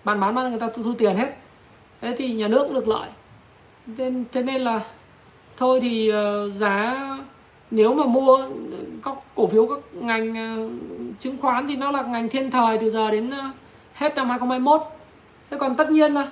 Bạn 0.04 0.20
bán 0.20 0.34
mà 0.34 0.48
người 0.48 0.60
ta 0.60 0.68
thu, 0.74 0.82
thu 0.82 0.94
tiền 0.98 1.16
hết. 1.16 1.36
Thế 2.00 2.14
thì 2.16 2.34
nhà 2.34 2.48
nước 2.48 2.72
được 2.72 2.88
lợi. 2.88 3.08
Thế, 3.98 4.12
thế 4.32 4.42
nên 4.42 4.60
là 4.60 4.80
thôi 5.56 5.80
thì 5.80 6.08
ờ, 6.08 6.48
giá, 6.48 6.96
nếu 7.70 7.94
mà 7.94 8.04
mua 8.04 8.38
các 9.04 9.14
cổ 9.34 9.46
phiếu 9.46 9.66
các 9.66 9.78
ngành 9.92 10.34
ờ, 10.34 10.68
chứng 11.20 11.36
khoán 11.38 11.68
thì 11.68 11.76
nó 11.76 11.90
là 11.90 12.02
ngành 12.02 12.28
thiên 12.28 12.50
thời 12.50 12.78
từ 12.78 12.90
giờ 12.90 13.10
đến 13.10 13.30
ờ, 13.30 13.50
hết 13.94 14.16
năm 14.16 14.28
2021 14.28 14.82
thế 15.50 15.56
còn 15.60 15.76
tất 15.76 15.90
nhiên 15.90 16.14
là 16.14 16.28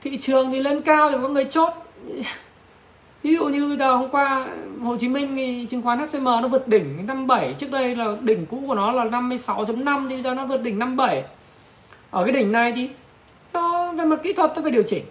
thị 0.00 0.18
trường 0.18 0.50
thì 0.50 0.60
lên 0.60 0.82
cao 0.82 1.10
thì 1.10 1.16
có 1.22 1.28
người 1.28 1.44
chốt. 1.44 1.72
Ví 3.22 3.34
dụ 3.34 3.44
như 3.44 3.68
bây 3.68 3.76
giờ 3.76 3.96
hôm 3.96 4.10
qua 4.10 4.46
Hồ 4.82 4.96
Chí 4.96 5.08
Minh 5.08 5.36
thì 5.36 5.66
chứng 5.70 5.82
khoán 5.82 5.98
HCM 5.98 6.24
nó 6.24 6.48
vượt 6.48 6.68
đỉnh 6.68 7.06
57 7.06 7.54
trước 7.58 7.70
đây 7.70 7.96
là 7.96 8.16
đỉnh 8.20 8.46
cũ 8.46 8.62
của 8.66 8.74
nó 8.74 8.92
là 8.92 9.04
56.5 9.04 10.08
thì 10.08 10.14
bây 10.14 10.22
giờ 10.22 10.34
nó 10.34 10.46
vượt 10.46 10.62
đỉnh 10.62 10.78
57 10.78 11.24
ở 12.10 12.24
cái 12.24 12.32
đỉnh 12.32 12.52
này 12.52 12.72
thì 12.72 12.88
nó, 13.52 13.92
về 13.92 14.04
mặt 14.04 14.20
kỹ 14.22 14.32
thuật 14.32 14.52
nó 14.56 14.62
phải 14.62 14.70
điều 14.70 14.82
chỉnh. 14.82 15.04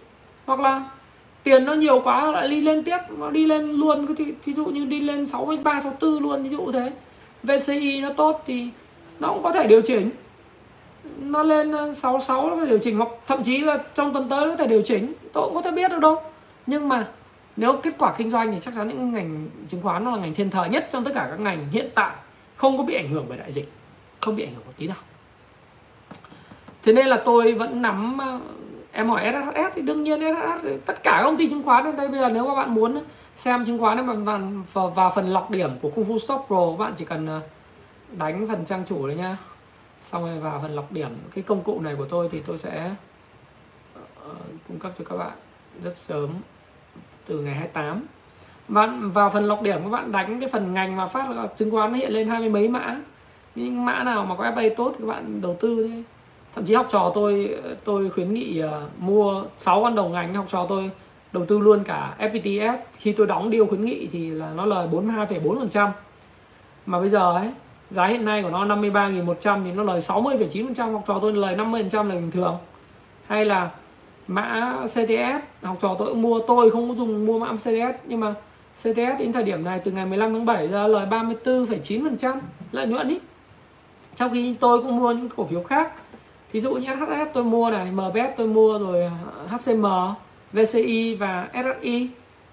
Hoặc 0.45 0.59
là 0.59 0.89
tiền 1.43 1.65
nó 1.65 1.73
nhiều 1.73 2.01
quá, 2.03 2.31
lại 2.31 2.47
đi 2.47 2.61
lên 2.61 2.83
tiếp, 2.83 2.97
nó 3.17 3.29
đi 3.29 3.45
lên 3.45 3.71
luôn. 3.71 4.15
Thì 4.15 4.25
thí 4.43 4.53
dụ 4.53 4.65
như 4.65 4.85
đi 4.85 4.99
lên 4.99 5.25
63 5.25 5.79
64 5.79 6.23
luôn 6.23 6.43
ví 6.43 6.49
dụ 6.49 6.71
thế. 6.71 6.91
VCI 7.43 8.01
nó 8.01 8.13
tốt 8.13 8.43
thì 8.45 8.67
nó 9.19 9.27
cũng 9.27 9.43
có 9.43 9.51
thể 9.51 9.67
điều 9.67 9.81
chỉnh. 9.81 10.11
Nó 11.19 11.43
lên 11.43 11.71
ờ, 11.71 11.93
66 11.93 12.49
nó 12.49 12.55
phải 12.55 12.65
điều 12.65 12.79
chỉnh, 12.79 12.97
hoặc 12.97 13.09
thậm 13.27 13.43
chí 13.43 13.57
là 13.57 13.77
trong 13.95 14.13
tuần 14.13 14.29
tới 14.29 14.45
nó 14.45 14.51
có 14.51 14.57
thể 14.57 14.67
điều 14.67 14.81
chỉnh. 14.81 15.13
Tôi 15.33 15.43
cũng 15.43 15.55
có 15.55 15.61
thể 15.61 15.71
biết 15.71 15.91
được 15.91 15.99
đâu. 15.99 16.21
Nhưng 16.65 16.89
mà 16.89 17.07
nếu 17.55 17.79
kết 17.83 17.93
quả 17.97 18.13
kinh 18.17 18.29
doanh 18.29 18.51
thì 18.51 18.57
chắc 18.61 18.75
chắn 18.75 18.87
những 18.87 19.13
ngành 19.13 19.47
chứng 19.67 19.81
khoán 19.81 20.03
nó 20.03 20.11
là 20.11 20.17
ngành 20.17 20.33
thiên 20.33 20.49
thời 20.49 20.69
nhất 20.69 20.87
trong 20.91 21.03
tất 21.03 21.11
cả 21.15 21.27
các 21.29 21.39
ngành 21.39 21.67
hiện 21.71 21.89
tại. 21.95 22.15
Không 22.55 22.77
có 22.77 22.83
bị 22.83 22.93
ảnh 22.93 23.09
hưởng 23.09 23.25
bởi 23.29 23.37
đại 23.37 23.51
dịch. 23.51 23.71
Không 24.21 24.35
bị 24.35 24.43
ảnh 24.43 24.53
hưởng 24.53 24.65
một 24.65 24.73
tí 24.77 24.87
nào. 24.87 24.97
Thế 26.83 26.93
nên 26.93 27.07
là 27.07 27.21
tôi 27.25 27.53
vẫn 27.53 27.81
nắm 27.81 28.17
ờ, 28.17 28.39
em 28.91 29.09
hỏi 29.09 29.33
SHS 29.33 29.75
thì 29.75 29.81
đương 29.81 30.03
nhiên 30.03 30.19
SHS 30.19 30.67
tất 30.85 31.03
cả 31.03 31.11
các 31.11 31.23
công 31.23 31.37
ty 31.37 31.49
chứng 31.49 31.63
khoán 31.63 31.83
ở 31.83 31.91
đây 31.91 32.07
bây 32.07 32.19
giờ 32.19 32.29
nếu 32.29 32.45
các 32.45 32.55
bạn 32.55 32.73
muốn 32.73 33.03
xem 33.35 33.65
chứng 33.65 33.79
khoán 33.79 34.23
vào, 34.23 34.39
vào, 34.73 34.89
vào 34.89 35.11
phần 35.15 35.25
lọc 35.25 35.51
điểm 35.51 35.69
của 35.81 35.89
Kung 35.89 36.09
Fu 36.09 36.17
Stock 36.17 36.47
Pro 36.47 36.71
các 36.71 36.77
bạn 36.77 36.93
chỉ 36.95 37.05
cần 37.05 37.27
ờ, 37.27 37.41
đánh 38.17 38.47
phần 38.47 38.65
trang 38.65 38.85
chủ 38.85 39.07
đấy 39.07 39.15
nhá. 39.15 39.37
Xong 40.01 40.25
rồi 40.25 40.39
vào 40.39 40.59
phần 40.61 40.75
lọc 40.75 40.91
điểm. 40.91 41.09
Cái 41.35 41.43
công 41.43 41.63
cụ 41.63 41.79
này 41.81 41.95
của 41.95 42.05
tôi 42.05 42.29
thì 42.31 42.41
tôi 42.45 42.57
sẽ 42.57 42.91
ờ, 44.23 44.35
cung 44.67 44.79
cấp 44.79 44.91
cho 44.99 45.05
các 45.05 45.17
bạn 45.17 45.31
rất 45.83 45.97
sớm 45.97 46.29
từ 47.25 47.39
ngày 47.39 47.53
28 47.53 48.05
bạn 48.67 49.11
vào 49.11 49.29
phần 49.29 49.45
lọc 49.45 49.61
điểm 49.61 49.83
các 49.83 49.89
bạn 49.89 50.11
đánh 50.11 50.39
cái 50.39 50.49
phần 50.49 50.73
ngành 50.73 50.95
mà 50.95 51.07
phát 51.07 51.29
là 51.29 51.47
chứng 51.57 51.71
khoán 51.71 51.91
nó 51.91 51.97
hiện 51.97 52.11
lên 52.11 52.29
hai 52.29 52.39
mươi 52.39 52.49
mấy 52.49 52.67
mã. 52.67 52.97
Những 53.55 53.85
mã 53.85 54.03
nào 54.03 54.25
mà 54.25 54.35
có 54.35 54.43
FA 54.43 54.69
tốt 54.77 54.93
thì 54.97 55.05
các 55.05 55.07
bạn 55.07 55.41
đầu 55.41 55.57
tư 55.59 55.87
thôi 55.87 56.03
thậm 56.59 56.65
chí 56.65 56.73
học 56.73 56.87
trò 56.89 57.11
tôi 57.15 57.55
tôi 57.83 58.09
khuyến 58.09 58.33
nghị 58.33 58.61
uh, 58.63 59.01
mua 59.01 59.43
6 59.57 59.83
con 59.83 59.95
đầu 59.95 60.09
ngành 60.09 60.33
học 60.33 60.45
trò 60.49 60.65
tôi 60.69 60.91
đầu 61.31 61.45
tư 61.45 61.59
luôn 61.59 61.83
cả 61.83 62.15
FPTS 62.19 62.77
khi 62.93 63.13
tôi 63.13 63.27
đóng 63.27 63.49
điều 63.49 63.65
khuyến 63.67 63.85
nghị 63.85 64.07
thì 64.07 64.29
là 64.29 64.51
nó 64.55 64.65
lời 64.65 64.87
42,4% 64.91 65.89
mà 66.85 66.99
bây 66.99 67.09
giờ 67.09 67.37
ấy 67.37 67.51
giá 67.91 68.05
hiện 68.05 68.25
nay 68.25 68.43
của 68.43 68.49
nó 68.49 68.65
53.100 68.65 69.63
thì 69.63 69.71
nó 69.71 69.83
lời 69.83 69.99
60,9% 69.99 70.91
học 70.91 71.03
trò 71.07 71.19
tôi 71.21 71.33
lời 71.33 71.55
50% 71.55 72.07
là 72.07 72.15
bình 72.15 72.31
thường. 72.31 72.57
Hay 73.27 73.45
là 73.45 73.71
mã 74.27 74.77
CTS 74.85 75.63
học 75.63 75.77
trò 75.81 75.95
tôi 75.99 76.07
cũng 76.07 76.21
mua 76.21 76.39
tôi 76.47 76.71
không 76.71 76.89
có 76.89 76.95
dùng 76.95 77.25
mua 77.25 77.39
mã 77.39 77.53
CTS 77.55 78.05
nhưng 78.07 78.19
mà 78.19 78.33
CTS 78.75 79.19
đến 79.19 79.33
thời 79.33 79.43
điểm 79.43 79.63
này 79.63 79.79
từ 79.83 79.91
ngày 79.91 80.05
15 80.05 80.33
tháng 80.33 80.45
7 80.45 80.67
ra 80.67 80.87
lời 80.87 81.07
34,9% 81.09 82.37
lợi 82.71 82.87
nhuận 82.87 83.07
ý. 83.07 83.19
Trong 84.15 84.33
khi 84.33 84.55
tôi 84.59 84.81
cũng 84.81 84.97
mua 84.97 85.11
những 85.11 85.29
cổ 85.29 85.45
phiếu 85.45 85.63
khác 85.63 85.91
thí 86.53 86.61
dụ 86.61 86.73
như 86.73 86.87
SHS 86.87 87.33
tôi 87.33 87.43
mua 87.43 87.69
này 87.69 87.91
MBS 87.91 88.37
tôi 88.37 88.47
mua 88.47 88.79
rồi 88.79 89.11
HCM 89.47 89.85
VCI 90.53 91.15
và 91.15 91.47
SSI 91.53 92.09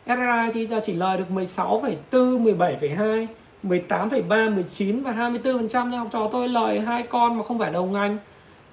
SRI 0.06 0.52
thì 0.54 0.66
giờ 0.66 0.80
chỉ 0.84 0.92
lời 0.92 1.18
được 1.18 1.24
16,4 1.30 1.96
17,2 2.44 3.26
18,3 3.62 4.54
19 4.54 5.02
và 5.02 5.12
24 5.12 5.68
trăm 5.68 5.90
nhưng 5.90 5.98
học 5.98 6.08
trò 6.12 6.28
tôi 6.32 6.48
lời 6.48 6.80
hai 6.80 7.02
con 7.02 7.38
mà 7.38 7.42
không 7.42 7.58
phải 7.58 7.70
đầu 7.70 7.86
ngành. 7.86 8.18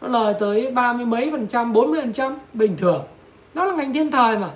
Nó 0.02 0.08
lời 0.08 0.34
tới 0.40 0.72
ba 0.72 0.94
mươi 0.94 1.06
mấy 1.06 1.32
phần 1.32 1.48
trăm 1.48 1.74
40 1.74 2.02
phần 2.02 2.14
trăm 2.14 2.36
bình 2.54 2.78
thường. 2.78 3.04
Đó 3.54 3.66
là 3.66 3.76
ngành 3.76 3.94
thiên 3.94 4.12
thời 4.12 4.38
mà. 4.38 4.50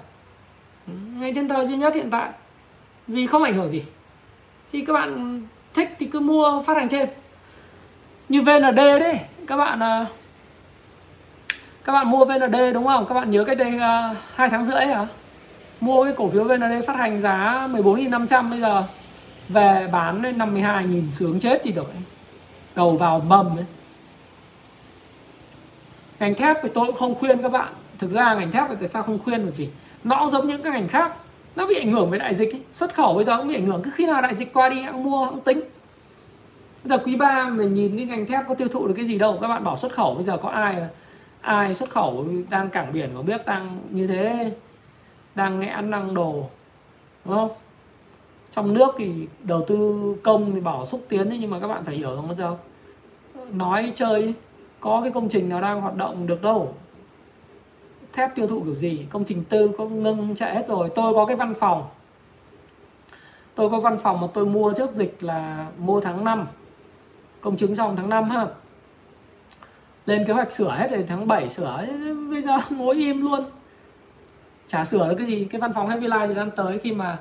Ngành 1.19 1.33
thiên 1.33 1.49
thời 1.49 1.65
duy 1.65 1.77
nhất 1.77 1.95
hiện 1.95 2.09
tại. 2.11 2.29
Vì 3.07 3.27
không 3.27 3.43
ảnh 3.43 3.53
hưởng 3.53 3.69
gì. 3.69 3.83
Thì 4.71 4.81
các 4.81 4.93
bạn 4.93 5.41
thích 5.73 5.95
thì 5.99 6.05
cứ 6.05 6.19
mua 6.19 6.61
phát 6.65 6.77
hành 6.77 6.89
thêm. 6.89 7.07
Như 8.29 8.41
VND 8.41 8.77
đấy 8.77 9.19
các 9.47 9.57
bạn 9.57 9.79
à, 9.79 10.05
các 11.87 11.93
bạn 11.93 12.09
mua 12.09 12.25
VND 12.25 12.55
đúng 12.73 12.85
không? 12.85 13.05
Các 13.09 13.15
bạn 13.15 13.31
nhớ 13.31 13.43
cách 13.43 13.57
đây 13.57 13.77
à, 13.79 14.15
hai 14.35 14.49
tháng 14.49 14.63
rưỡi 14.63 14.85
hả? 14.85 15.07
Mua 15.81 16.03
cái 16.03 16.13
cổ 16.17 16.29
phiếu 16.29 16.43
VND 16.43 16.87
phát 16.87 16.97
hành 16.97 17.21
giá 17.21 17.67
14.500 17.71 18.49
bây 18.49 18.59
giờ. 18.59 18.83
Về 19.49 19.87
bán 19.91 20.21
lên 20.21 20.37
52.000 20.37 21.11
sướng 21.11 21.39
chết 21.39 21.61
thì 21.63 21.71
được 21.71 21.91
cầu 22.75 22.97
vào 22.97 23.19
mầm 23.19 23.57
ấy. 23.57 23.65
Ngành 26.19 26.35
thép 26.35 26.57
thì 26.63 26.69
tôi 26.73 26.85
cũng 26.85 26.95
không 26.95 27.15
khuyên 27.15 27.41
các 27.41 27.51
bạn. 27.51 27.73
Thực 27.99 28.11
ra 28.11 28.35
ngành 28.35 28.51
thép 28.51 28.69
thì 28.69 28.75
tại 28.79 28.87
sao 28.87 29.03
không 29.03 29.19
khuyên? 29.19 29.43
Bởi 29.43 29.53
vì 29.57 29.69
nó 30.03 30.19
cũng 30.19 30.31
giống 30.31 30.47
những 30.47 30.63
cái 30.63 30.73
ngành 30.73 30.87
khác. 30.87 31.13
Nó 31.55 31.67
bị 31.67 31.75
ảnh 31.75 31.91
hưởng 31.91 32.09
bởi 32.09 32.19
đại 32.19 32.33
dịch 32.33 32.53
ấy. 32.53 32.61
xuất 32.73 32.95
khẩu 32.95 33.13
bây 33.13 33.25
giờ 33.25 33.37
cũng 33.37 33.47
bị 33.47 33.55
ảnh 33.55 33.65
hưởng. 33.65 33.81
Cứ 33.83 33.91
khi 33.91 34.05
nào 34.05 34.21
đại 34.21 34.35
dịch 34.35 34.53
qua 34.53 34.69
đi 34.69 34.81
hãng 34.81 35.03
mua 35.03 35.25
hãng 35.25 35.39
tính. 35.39 35.59
Bây 36.83 36.89
giờ 36.89 37.03
quý 37.05 37.15
ba 37.15 37.49
mình 37.49 37.73
nhìn 37.73 37.97
cái 37.97 38.05
ngành 38.05 38.25
thép 38.25 38.47
có 38.47 38.55
tiêu 38.55 38.67
thụ 38.67 38.87
được 38.87 38.93
cái 38.97 39.05
gì 39.05 39.17
đâu. 39.17 39.37
Các 39.41 39.47
bạn 39.47 39.63
bảo 39.63 39.77
xuất 39.77 39.93
khẩu 39.93 40.15
bây 40.15 40.23
giờ 40.23 40.37
có 40.41 40.49
ai 40.49 40.75
ai 41.41 41.73
xuất 41.73 41.89
khẩu 41.89 42.25
đang 42.49 42.69
cảng 42.69 42.93
biển 42.93 43.09
có 43.15 43.21
biết 43.21 43.45
tăng 43.45 43.79
như 43.89 44.07
thế 44.07 44.51
đang 45.35 45.59
nghẽn 45.59 45.89
năng 45.89 46.13
đồ 46.13 46.49
đúng 47.25 47.35
không? 47.35 47.49
Trong 48.51 48.73
nước 48.73 48.95
thì 48.97 49.27
đầu 49.43 49.65
tư 49.67 50.15
công 50.23 50.53
thì 50.53 50.59
bảo 50.59 50.85
xúc 50.85 51.01
tiến 51.09 51.29
ấy, 51.29 51.37
nhưng 51.37 51.51
mà 51.51 51.59
các 51.59 51.67
bạn 51.67 51.85
phải 51.85 51.95
hiểu 51.95 52.15
rằng 52.15 52.27
bây 52.27 52.37
giờ 52.37 52.57
nói 53.51 53.91
chơi 53.95 54.33
có 54.79 55.01
cái 55.01 55.11
công 55.11 55.29
trình 55.29 55.49
nào 55.49 55.61
đang 55.61 55.81
hoạt 55.81 55.95
động 55.95 56.27
được 56.27 56.41
đâu. 56.41 56.73
Thép 58.13 58.35
tiêu 58.35 58.47
thụ 58.47 58.61
kiểu 58.63 58.75
gì 58.75 59.05
công 59.09 59.23
trình 59.23 59.43
tư 59.49 59.71
có 59.77 59.85
ngưng 59.85 60.35
chạy 60.35 60.55
hết 60.55 60.67
rồi. 60.67 60.89
Tôi 60.95 61.13
có 61.13 61.25
cái 61.25 61.35
văn 61.35 61.53
phòng. 61.53 61.83
Tôi 63.55 63.69
có 63.69 63.79
văn 63.79 63.97
phòng 63.99 64.21
mà 64.21 64.27
tôi 64.33 64.45
mua 64.45 64.73
trước 64.73 64.93
dịch 64.93 65.23
là 65.23 65.67
mua 65.77 66.01
tháng 66.01 66.23
5 66.23 66.47
công 67.41 67.57
chứng 67.57 67.75
xong 67.75 67.95
tháng 67.95 68.09
5 68.09 68.29
ha 68.29 68.47
lên 70.07 70.25
kế 70.25 70.33
hoạch 70.33 70.51
sửa 70.51 70.71
hết 70.71 70.91
rồi 70.91 71.05
tháng 71.07 71.27
7 71.27 71.49
sửa 71.49 71.85
bây 72.29 72.41
giờ 72.41 72.57
ngồi 72.69 72.95
im 72.95 73.21
luôn. 73.21 73.45
Chả 74.67 74.85
sửa 74.85 75.09
được 75.09 75.15
cái 75.17 75.27
gì, 75.27 75.47
cái 75.51 75.61
văn 75.61 75.73
phòng 75.73 75.87
Happy 75.87 76.07
Life 76.07 76.27
thì 76.27 76.35
đang 76.35 76.51
tới 76.51 76.79
khi 76.79 76.91
mà 76.91 77.19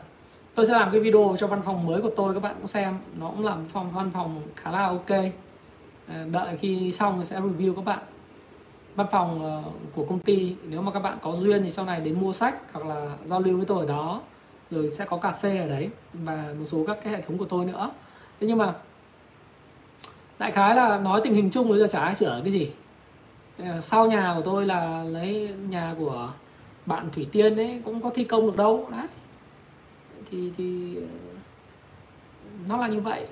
tôi 0.55 0.67
sẽ 0.67 0.73
làm 0.73 0.91
cái 0.93 1.01
video 1.01 1.37
cho 1.39 1.47
văn 1.47 1.63
phòng 1.65 1.87
mới 1.87 2.03
của 2.03 2.11
tôi, 2.17 2.35
các 2.35 2.41
bạn 2.41 2.55
cũng 2.59 2.67
xem. 2.67 2.99
Nó 3.21 3.31
cũng 3.31 3.45
làm 3.45 3.65
phòng 3.73 3.91
văn 3.91 4.11
phòng 4.15 4.43
khá 4.57 4.71
là 4.71 4.87
ok. 4.87 5.11
À, 6.09 6.25
đợi 6.31 6.57
khi 6.57 6.93
xong 6.93 7.25
sẽ 7.25 7.41
review 7.41 7.75
các 7.75 7.85
bạn. 7.85 7.99
Văn 8.95 9.07
phòng 9.11 9.45
ờ, 9.45 9.63
của 9.95 10.05
công 10.05 10.19
ty, 10.19 10.57
nếu 10.69 10.83
mà 10.83 10.93
các 10.93 11.01
bạn 11.01 11.19
có 11.23 11.37
duyên 11.37 11.63
thì 11.63 11.71
sau 11.71 11.85
này 11.85 12.01
đến 12.01 12.21
mua 12.21 12.33
sách 12.33 12.55
hoặc 12.73 12.87
là 12.87 13.17
giao 13.25 13.41
lưu 13.41 13.57
với 13.57 13.67
tôi 13.67 13.81
ở 13.81 13.87
đó. 13.87 14.21
Rồi 14.71 14.91
sẽ 14.91 15.05
có 15.05 15.17
cà 15.17 15.33
phê 15.33 15.59
ở 15.59 15.69
đấy 15.69 15.91
và 16.13 16.55
một 16.59 16.65
số 16.65 16.85
các 16.87 16.99
cái 17.05 17.13
hệ 17.13 17.21
thống 17.21 17.39
của 17.39 17.45
tôi 17.45 17.65
nữa. 17.65 17.91
Thế 18.41 18.47
nhưng 18.47 18.59
mà 18.59 18.75
đại 20.39 20.53
khái 20.53 20.75
là 20.75 20.99
nói 20.99 21.21
tình 21.25 21.35
hình 21.35 21.51
chung, 21.51 21.69
bây 21.69 21.79
giờ 21.79 21.87
chả 21.87 22.01
ai 22.01 22.15
sửa 22.15 22.41
cái 22.45 22.53
gì. 22.53 22.71
Ờ, 23.59 23.81
sau 23.81 24.07
nhà 24.07 24.33
của 24.37 24.43
tôi 24.43 24.67
là 24.67 25.05
lấy 25.05 25.51
nhà 25.69 25.95
của 25.99 26.33
bạn 26.87 27.09
thủy 27.15 27.27
tiên 27.33 27.57
ấy, 27.57 27.81
cũng 27.85 28.01
có 28.01 28.11
thi 28.15 28.25
công 28.25 28.47
được 28.47 28.57
đâu, 28.57 28.89
đấy. 28.91 29.07
Thì 30.31 30.53
thì, 30.57 30.97
nó 32.69 32.77
là 32.77 32.89
như 32.89 33.01
vậy. 33.01 33.27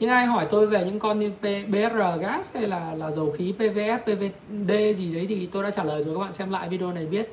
Nhưng 0.00 0.10
ai 0.10 0.26
hỏi 0.26 0.46
tôi 0.50 0.66
về 0.66 0.84
những 0.84 0.98
con 0.98 1.20
như 1.20 1.32
BR 1.40 2.20
gas 2.20 2.54
hay 2.54 2.66
là 2.66 2.94
là 2.94 3.10
dầu 3.10 3.34
khí 3.38 3.52
PVS 3.52 4.02
PVD 4.04 4.72
gì 4.96 5.14
đấy 5.14 5.26
thì 5.28 5.46
tôi 5.52 5.62
đã 5.62 5.70
trả 5.70 5.84
lời 5.84 6.02
rồi, 6.02 6.14
các 6.14 6.20
bạn 6.20 6.32
xem 6.32 6.50
lại 6.50 6.68
video 6.68 6.92
này 6.92 7.06
biết 7.06 7.32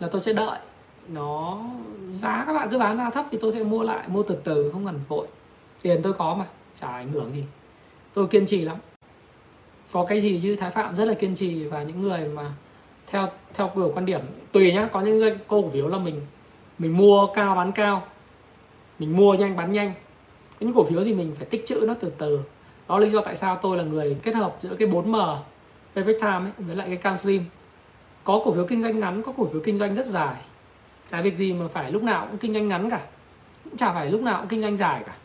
là 0.00 0.08
tôi 0.12 0.20
sẽ 0.20 0.32
đợi. 0.32 0.58
Nó 1.08 1.58
giá 2.16 2.44
các 2.46 2.52
bạn 2.52 2.68
cứ 2.70 2.78
bán 2.78 2.96
ra 2.96 3.10
thấp 3.10 3.26
thì 3.30 3.38
tôi 3.40 3.52
sẽ 3.52 3.62
mua 3.62 3.82
lại, 3.82 4.08
mua 4.08 4.22
từ 4.22 4.36
từ, 4.44 4.70
không 4.72 4.86
cần 4.86 5.00
vội. 5.08 5.26
Tiền 5.82 6.00
tôi 6.02 6.12
có 6.12 6.34
mà, 6.34 6.44
chả 6.80 6.88
ảnh 6.88 7.12
hưởng 7.12 7.32
gì 7.32 7.44
tôi 8.14 8.26
kiên 8.26 8.46
trì 8.46 8.60
lắm. 8.60 8.76
Có 9.92 10.04
cái 10.08 10.20
gì 10.20 10.40
chứ? 10.42 10.56
Thái 10.56 10.70
phạm 10.70 10.96
rất 10.96 11.04
là 11.04 11.14
kiên 11.14 11.34
trì 11.34 11.64
và 11.64 11.82
những 11.82 12.02
người 12.02 12.28
mà 12.28 12.52
theo 13.06 13.28
theo 13.54 13.70
kiểu 13.74 13.92
quan 13.94 14.06
điểm. 14.06 14.20
Tùy 14.52 14.72
nhá 14.72 14.88
có 14.92 15.00
những 15.00 15.20
doanh 15.20 15.38
cổ 15.48 15.70
phiếu 15.70 15.88
là 15.88 15.98
mình 15.98 16.20
mình 16.78 16.96
mua 16.96 17.26
cao 17.34 17.54
bán 17.54 17.72
cao. 17.72 18.02
Mình 18.98 19.16
mua 19.16 19.34
nhanh 19.34 19.56
bán 19.56 19.72
nhanh. 19.72 19.92
Những 20.60 20.74
cổ 20.74 20.84
phiếu 20.84 21.04
thì 21.04 21.14
mình 21.14 21.34
phải 21.36 21.46
tích 21.46 21.66
trữ 21.66 21.84
nó 21.86 21.94
từ 22.00 22.12
từ. 22.18 22.40
Đó 22.88 22.98
là 22.98 23.04
lý 23.04 23.10
do 23.10 23.20
tại 23.20 23.36
sao 23.36 23.56
tôi 23.62 23.76
là 23.76 23.84
người 23.84 24.16
kết 24.22 24.34
hợp 24.34 24.56
giữa 24.62 24.74
cái 24.78 24.88
4M 24.88 25.36
payback 25.94 26.20
time 26.20 26.40
ấy, 26.40 26.52
với 26.58 26.76
lại 26.76 26.86
cái 26.88 26.96
canslim 26.96 27.44
có 28.24 28.40
cổ 28.44 28.52
phiếu 28.52 28.66
kinh 28.66 28.82
doanh 28.82 29.00
ngắn 29.00 29.22
có 29.22 29.32
cổ 29.36 29.46
phiếu 29.52 29.60
kinh 29.64 29.78
doanh 29.78 29.94
rất 29.94 30.06
dài. 30.06 30.36
Chả 31.10 31.22
việc 31.22 31.36
gì 31.36 31.52
mà 31.52 31.68
phải 31.68 31.92
lúc 31.92 32.02
nào 32.02 32.26
cũng 32.30 32.38
kinh 32.38 32.52
doanh 32.52 32.68
ngắn 32.68 32.90
cả. 32.90 33.00
Cũng 33.64 33.76
chả 33.76 33.92
phải 33.92 34.10
lúc 34.10 34.20
nào 34.20 34.40
cũng 34.40 34.48
kinh 34.48 34.62
doanh 34.62 34.76
dài 34.76 35.02
cả. 35.06 35.16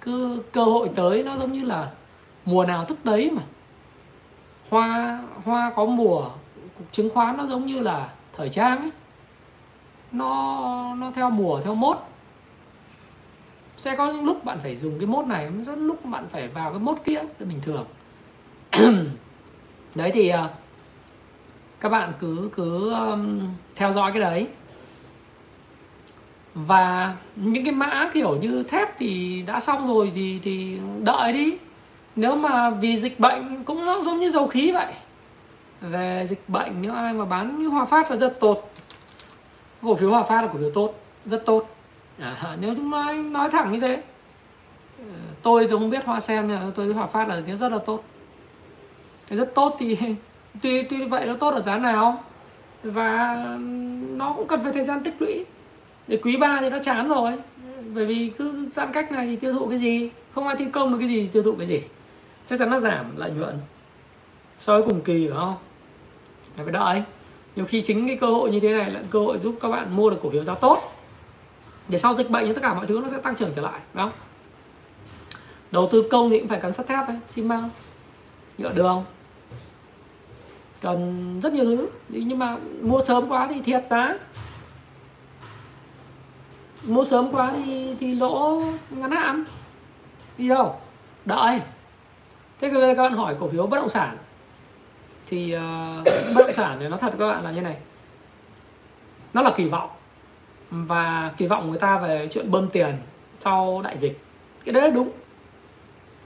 Cứ 0.00 0.42
cơ 0.52 0.64
hội 0.64 0.90
tới 0.94 1.22
nó 1.22 1.36
giống 1.36 1.52
như 1.52 1.64
là 1.64 1.90
mùa 2.44 2.64
nào 2.64 2.84
thức 2.84 3.04
đấy 3.04 3.30
mà. 3.30 3.42
Hoa 4.68 5.20
hoa 5.44 5.72
có 5.76 5.84
mùa 5.84 6.30
chứng 6.92 7.10
khoán 7.10 7.36
nó 7.36 7.46
giống 7.46 7.66
như 7.66 7.80
là 7.80 8.08
thời 8.36 8.48
trang 8.48 8.78
ấy. 8.78 8.90
Nó 10.12 10.94
nó 10.94 11.10
theo 11.14 11.30
mùa 11.30 11.60
theo 11.60 11.74
mốt. 11.74 11.98
Sẽ 13.76 13.96
có 13.96 14.06
những 14.06 14.24
lúc 14.24 14.44
bạn 14.44 14.58
phải 14.62 14.76
dùng 14.76 14.98
cái 14.98 15.06
mốt 15.06 15.26
này 15.26 15.50
rất 15.66 15.78
lúc 15.78 16.04
bạn 16.04 16.26
phải 16.28 16.48
vào 16.48 16.70
cái 16.70 16.80
mốt 16.80 16.98
kia 17.04 17.22
là 17.38 17.46
bình 17.46 17.60
thường. 17.62 17.84
Đấy 19.94 20.10
thì 20.14 20.28
à, 20.28 20.48
các 21.80 21.88
bạn 21.88 22.12
cứ 22.20 22.50
cứ 22.54 22.92
um, 22.92 23.40
theo 23.76 23.92
dõi 23.92 24.12
cái 24.12 24.20
đấy. 24.20 24.48
Và 26.54 27.16
những 27.36 27.64
cái 27.64 27.74
mã 27.74 28.10
kiểu 28.14 28.36
như 28.36 28.62
thép 28.62 28.98
thì 28.98 29.42
đã 29.46 29.60
xong 29.60 29.88
rồi 29.88 30.12
thì 30.14 30.40
thì 30.42 30.78
đợi 31.02 31.32
đi 31.32 31.56
nếu 32.20 32.36
mà 32.36 32.70
vì 32.70 32.96
dịch 32.96 33.20
bệnh 33.20 33.64
cũng 33.64 33.86
nó 33.86 34.02
giống 34.02 34.18
như 34.18 34.30
dầu 34.30 34.46
khí 34.46 34.72
vậy. 34.72 34.92
Về 35.80 36.26
dịch 36.28 36.48
bệnh 36.48 36.82
nếu 36.82 36.92
ai 36.92 37.12
mà 37.12 37.24
bán 37.24 37.62
như 37.62 37.68
hòa 37.68 37.84
phát 37.84 38.10
là 38.10 38.16
rất 38.16 38.40
tốt. 38.40 38.70
Cổ 39.82 39.94
phiếu 39.94 40.10
hòa 40.10 40.22
phát 40.22 40.42
là 40.42 40.48
cổ 40.52 40.58
phiếu 40.58 40.70
tốt 40.70 40.94
rất 41.26 41.46
tốt. 41.46 41.76
À, 42.18 42.56
nếu 42.60 42.74
chúng 42.74 42.90
nói 42.90 43.16
nói 43.16 43.50
thẳng 43.50 43.72
như 43.72 43.80
thế. 43.80 44.02
Ờ, 44.98 45.04
tôi 45.42 45.62
thì 45.62 45.70
không 45.70 45.90
biết 45.90 46.04
hoa 46.04 46.20
sen 46.20 46.48
nhưng 46.48 46.72
tôi 46.74 46.92
hòa 46.92 47.06
phát 47.06 47.28
là 47.28 47.40
rất 47.40 47.72
là 47.72 47.78
tốt. 47.78 48.04
Rất 49.30 49.54
tốt 49.54 49.76
thì 49.78 49.98
tuy 50.62 50.82
tuy 50.82 51.04
vậy 51.04 51.26
nó 51.26 51.34
tốt 51.34 51.54
ở 51.54 51.60
giá 51.60 51.78
nào? 51.78 52.24
Và 52.82 53.34
nó 54.00 54.32
cũng 54.32 54.48
cần 54.48 54.62
phải 54.62 54.72
thời 54.72 54.84
gian 54.84 55.02
tích 55.04 55.14
lũy. 55.18 55.44
Để 56.08 56.16
quý 56.22 56.36
ba 56.36 56.58
thì 56.60 56.70
nó 56.70 56.78
chán 56.78 57.08
rồi. 57.08 57.32
Bởi 57.94 58.06
vì 58.06 58.32
cứ 58.38 58.68
giãn 58.72 58.92
cách 58.92 59.12
này 59.12 59.26
thì 59.26 59.36
tiêu 59.36 59.52
thụ 59.52 59.66
cái 59.66 59.78
gì? 59.78 60.10
Không 60.34 60.46
ai 60.46 60.56
thi 60.56 60.64
công 60.72 60.92
được 60.92 60.98
cái 61.00 61.08
gì 61.08 61.20
thì 61.22 61.28
tiêu 61.28 61.42
thụ 61.42 61.52
cái 61.52 61.66
gì? 61.66 61.80
Chắc 62.50 62.58
chắn 62.58 62.70
nó 62.70 62.78
giảm 62.78 63.16
lợi 63.16 63.30
nhuận 63.30 63.58
so 64.60 64.72
với 64.72 64.82
cùng 64.82 65.00
kỳ 65.00 65.28
phải 65.28 65.36
không? 65.36 65.56
Phải 66.56 66.72
đợi. 66.72 67.02
Nhiều 67.56 67.66
khi 67.66 67.80
chính 67.80 68.06
cái 68.06 68.16
cơ 68.16 68.26
hội 68.26 68.50
như 68.50 68.60
thế 68.60 68.72
này 68.78 68.90
là 68.90 69.00
cơ 69.10 69.18
hội 69.18 69.38
giúp 69.38 69.54
các 69.60 69.68
bạn 69.68 69.96
mua 69.96 70.10
được 70.10 70.16
cổ 70.22 70.30
phiếu 70.30 70.44
giá 70.44 70.54
tốt. 70.54 70.92
Để 71.88 71.98
sau 71.98 72.14
dịch 72.14 72.30
bệnh 72.30 72.46
thì 72.46 72.54
tất 72.54 72.60
cả 72.62 72.74
mọi 72.74 72.86
thứ 72.86 73.00
nó 73.02 73.08
sẽ 73.10 73.18
tăng 73.18 73.36
trưởng 73.36 73.52
trở 73.54 73.62
lại 73.62 73.80
đó 73.94 74.10
đầu 75.70 75.88
tư 75.92 76.08
công 76.10 76.30
thì 76.30 76.38
cũng 76.38 76.48
phải 76.48 76.60
cắn 76.60 76.72
sắt 76.72 76.86
thép 76.86 77.06
ấy, 77.06 77.16
xi 77.28 77.42
măng. 77.42 77.70
Nhựa 78.58 78.72
đường 78.72 79.04
cần 80.80 81.40
rất 81.40 81.52
nhiều 81.52 81.64
thứ. 81.64 81.88
Nhưng 82.08 82.38
mà 82.38 82.56
mua 82.82 83.02
sớm 83.04 83.28
quá 83.28 83.46
thì 83.50 83.62
thiệt 83.62 83.84
giá. 83.90 84.14
Mua 86.82 87.04
sớm 87.04 87.32
quá 87.32 87.52
thì 87.56 87.96
thì 88.00 88.14
lỗ 88.14 88.62
ngắn 88.90 89.10
hạn. 89.10 89.44
Đi 90.38 90.48
đâu? 90.48 90.80
Đợi 91.24 91.60
thế 92.60 92.70
bây 92.70 92.80
giờ 92.80 92.94
các 92.96 93.02
bạn 93.02 93.12
hỏi 93.12 93.34
cổ 93.40 93.48
phiếu 93.48 93.66
bất 93.66 93.76
động 93.76 93.88
sản. 93.88 94.16
Thì 95.26 95.56
uh, 95.56 96.04
bất 96.34 96.42
động 96.46 96.52
sản 96.52 96.78
này 96.78 96.88
nó 96.88 96.96
thật 96.96 97.12
các 97.18 97.28
bạn 97.28 97.44
là 97.44 97.50
như 97.50 97.60
này. 97.60 97.76
Nó 99.34 99.42
là 99.42 99.52
kỳ 99.56 99.64
vọng. 99.64 99.90
Và 100.70 101.32
kỳ 101.36 101.46
vọng 101.46 101.70
người 101.70 101.78
ta 101.78 101.98
về 101.98 102.28
chuyện 102.32 102.50
bơm 102.50 102.68
tiền 102.68 102.94
sau 103.36 103.82
đại 103.82 103.98
dịch. 103.98 104.20
Cái 104.64 104.72
đấy 104.72 104.82
là 104.82 104.90
đúng. 104.90 105.10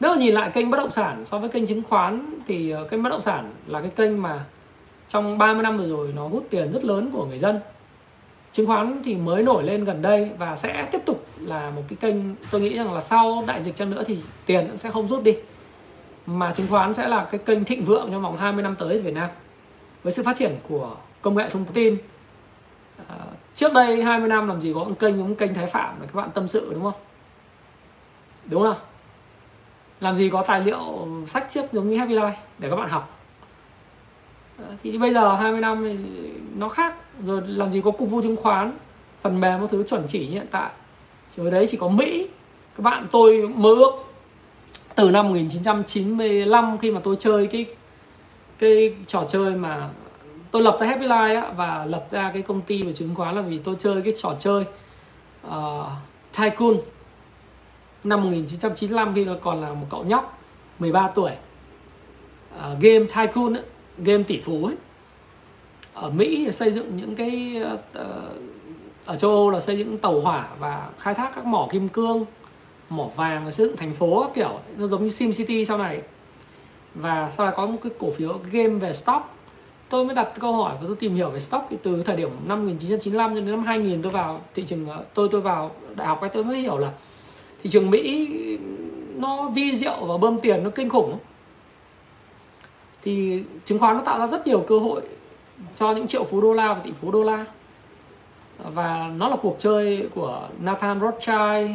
Nếu 0.00 0.10
mà 0.10 0.16
nhìn 0.16 0.34
lại 0.34 0.50
kênh 0.50 0.70
bất 0.70 0.78
động 0.78 0.90
sản 0.90 1.24
so 1.24 1.38
với 1.38 1.48
kênh 1.48 1.66
chứng 1.66 1.82
khoán 1.88 2.40
thì 2.46 2.70
ờ, 2.70 2.88
kênh 2.88 3.02
bất 3.02 3.10
động 3.10 3.20
sản 3.20 3.52
là 3.66 3.80
cái 3.80 3.90
kênh 3.90 4.22
mà 4.22 4.44
trong 5.08 5.38
30 5.38 5.62
năm 5.62 5.78
vừa 5.78 5.88
rồi 5.88 6.12
nó 6.16 6.28
hút 6.28 6.46
tiền 6.50 6.72
rất 6.72 6.84
lớn 6.84 7.10
của 7.12 7.26
người 7.26 7.38
dân. 7.38 7.60
Chứng 8.52 8.66
khoán 8.66 9.02
thì 9.04 9.14
mới 9.14 9.42
nổi 9.42 9.62
lên 9.62 9.84
gần 9.84 10.02
đây 10.02 10.30
và 10.38 10.56
sẽ 10.56 10.88
tiếp 10.92 11.00
tục 11.06 11.26
là 11.40 11.70
một 11.70 11.82
cái 11.88 11.96
kênh 12.00 12.16
tôi 12.50 12.60
nghĩ 12.60 12.76
rằng 12.76 12.94
là 12.94 13.00
sau 13.00 13.44
đại 13.46 13.62
dịch 13.62 13.76
chăng 13.76 13.90
nữa 13.90 14.02
thì 14.06 14.18
tiền 14.46 14.66
cũng 14.68 14.76
sẽ 14.76 14.90
không 14.90 15.08
rút 15.08 15.22
đi 15.22 15.36
mà 16.26 16.52
chứng 16.52 16.66
khoán 16.70 16.94
sẽ 16.94 17.08
là 17.08 17.28
cái 17.30 17.40
kênh 17.46 17.64
thịnh 17.64 17.84
vượng 17.84 18.08
trong 18.12 18.22
vòng 18.22 18.36
20 18.36 18.62
năm 18.62 18.76
tới 18.78 18.96
ở 18.96 19.02
Việt 19.02 19.14
Nam. 19.14 19.28
Với 20.02 20.12
sự 20.12 20.22
phát 20.22 20.36
triển 20.36 20.56
của 20.68 20.96
công 21.22 21.36
nghệ 21.36 21.48
thông 21.48 21.64
tin 21.64 21.96
à, 23.08 23.16
trước 23.54 23.72
đây 23.72 24.02
20 24.02 24.28
năm 24.28 24.48
làm 24.48 24.60
gì 24.60 24.72
có 24.74 24.84
một 24.84 24.94
kênh 24.98 25.18
giống 25.18 25.34
kênh 25.34 25.54
Thái 25.54 25.66
Phạm 25.66 26.00
là 26.00 26.06
các 26.06 26.14
bạn 26.14 26.30
tâm 26.34 26.48
sự 26.48 26.70
đúng 26.74 26.82
không? 26.82 27.00
Đúng 28.44 28.62
không 28.62 28.76
làm 30.00 30.16
gì 30.16 30.30
có 30.30 30.44
tài 30.46 30.60
liệu 30.60 31.08
sách 31.26 31.46
trước 31.50 31.72
giống 31.72 31.90
như 31.90 31.96
Happy 31.96 32.14
Life 32.14 32.32
để 32.58 32.70
các 32.70 32.76
bạn 32.76 32.88
học. 32.88 33.20
À, 34.58 34.64
thì 34.82 34.98
bây 34.98 35.14
giờ 35.14 35.34
20 35.34 35.60
năm 35.60 35.84
thì 35.84 35.96
nó 36.56 36.68
khác. 36.68 36.94
Rồi 37.22 37.42
làm 37.46 37.70
gì 37.70 37.80
có 37.84 37.90
cục 37.90 38.10
vu 38.10 38.22
chứng 38.22 38.36
khoán 38.36 38.72
phần 39.20 39.40
mềm 39.40 39.60
một 39.60 39.66
thứ 39.70 39.82
chuẩn 39.82 40.04
chỉ 40.06 40.26
như 40.26 40.32
hiện 40.32 40.46
tại. 40.50 40.70
Rồi 41.36 41.50
đấy 41.50 41.66
chỉ 41.70 41.76
có 41.76 41.88
Mỹ. 41.88 42.28
Các 42.76 42.82
bạn 42.82 43.06
tôi 43.10 43.48
mơ 43.54 43.70
ước 43.70 43.90
từ 44.94 45.10
năm 45.10 45.28
1995 45.28 46.78
khi 46.78 46.90
mà 46.90 47.00
tôi 47.04 47.16
chơi 47.16 47.46
cái 47.46 47.66
cái 48.58 48.94
trò 49.06 49.24
chơi 49.28 49.54
mà 49.54 49.88
tôi 50.50 50.62
lập 50.62 50.76
ra 50.80 50.86
Happy 50.86 51.06
Life 51.06 51.42
á, 51.42 51.52
và 51.56 51.84
lập 51.84 52.06
ra 52.10 52.30
cái 52.32 52.42
công 52.42 52.60
ty 52.60 52.82
về 52.82 52.92
chứng 52.92 53.14
khoán 53.14 53.36
là 53.36 53.42
vì 53.42 53.58
tôi 53.58 53.76
chơi 53.78 54.02
cái 54.02 54.14
trò 54.16 54.34
chơi 54.38 54.64
uh, 55.46 55.86
Tycoon. 56.38 56.76
Năm 58.04 58.20
1995 58.20 59.14
khi 59.14 59.24
nó 59.24 59.34
còn 59.40 59.60
là 59.60 59.72
một 59.72 59.86
cậu 59.90 60.04
nhóc 60.04 60.38
13 60.78 61.08
tuổi 61.08 61.30
uh, 62.54 62.80
game 62.80 63.06
Tycoon 63.16 63.56
ấy, 63.56 63.62
game 63.98 64.22
tỷ 64.22 64.40
phú 64.40 64.64
ấy. 64.64 64.74
Ở 65.94 66.10
Mỹ 66.10 66.52
xây 66.52 66.70
dựng 66.70 66.96
những 66.96 67.16
cái 67.16 67.62
uh, 67.74 67.80
ở 69.04 69.16
châu 69.16 69.30
Âu 69.30 69.50
là 69.50 69.60
xây 69.60 69.78
dựng 69.78 69.98
tàu 69.98 70.20
hỏa 70.20 70.48
và 70.58 70.88
khai 70.98 71.14
thác 71.14 71.32
các 71.34 71.44
mỏ 71.44 71.68
kim 71.70 71.88
cương 71.88 72.24
mỏ 72.88 73.08
vàng 73.16 73.52
xây 73.52 73.66
dựng 73.66 73.76
thành 73.76 73.94
phố, 73.94 74.26
kiểu, 74.34 74.60
nó 74.76 74.86
giống 74.86 75.02
như 75.02 75.08
Sim 75.08 75.32
City 75.32 75.64
sau 75.64 75.78
này. 75.78 76.00
Và 76.94 77.30
sau 77.36 77.46
này 77.46 77.54
có 77.56 77.66
một 77.66 77.78
cái 77.82 77.92
cổ 77.98 78.10
phiếu 78.10 78.40
game 78.52 78.68
về 78.68 78.92
stock. 78.92 79.26
Tôi 79.88 80.04
mới 80.04 80.14
đặt 80.14 80.28
câu 80.40 80.52
hỏi 80.52 80.74
và 80.80 80.84
tôi 80.86 80.96
tìm 80.96 81.14
hiểu 81.14 81.30
về 81.30 81.40
stock 81.40 81.64
từ 81.82 82.02
thời 82.02 82.16
điểm 82.16 82.30
năm 82.46 82.58
1995 82.58 83.34
đến 83.34 83.50
năm 83.50 83.64
2000 83.64 84.02
tôi 84.02 84.12
vào 84.12 84.40
thị 84.54 84.64
trường 84.66 84.88
ờ, 84.88 85.04
tôi 85.14 85.28
tôi 85.30 85.40
vào 85.40 85.70
đại 85.94 86.06
học 86.06 86.20
ấy, 86.20 86.30
tôi 86.30 86.44
mới 86.44 86.60
hiểu 86.60 86.78
là 86.78 86.92
thị 87.62 87.70
trường 87.70 87.90
Mỹ 87.90 88.28
nó 89.16 89.48
vi 89.48 89.76
diệu 89.76 89.96
và 90.00 90.16
bơm 90.16 90.40
tiền 90.40 90.64
nó 90.64 90.70
kinh 90.70 90.88
khủng. 90.88 91.18
Thì 93.02 93.42
chứng 93.64 93.78
khoán 93.78 93.96
nó 93.96 94.02
tạo 94.02 94.18
ra 94.18 94.26
rất 94.26 94.46
nhiều 94.46 94.64
cơ 94.66 94.78
hội 94.78 95.02
cho 95.74 95.92
những 95.92 96.06
triệu 96.06 96.24
phú 96.24 96.40
đô 96.40 96.52
la 96.52 96.74
và 96.74 96.80
tỷ 96.80 96.90
phú 97.00 97.10
đô 97.10 97.22
la. 97.22 97.44
Và 98.58 99.10
nó 99.16 99.28
là 99.28 99.36
cuộc 99.42 99.56
chơi 99.58 100.08
của 100.14 100.48
Nathan 100.60 101.00
Rothschild 101.00 101.70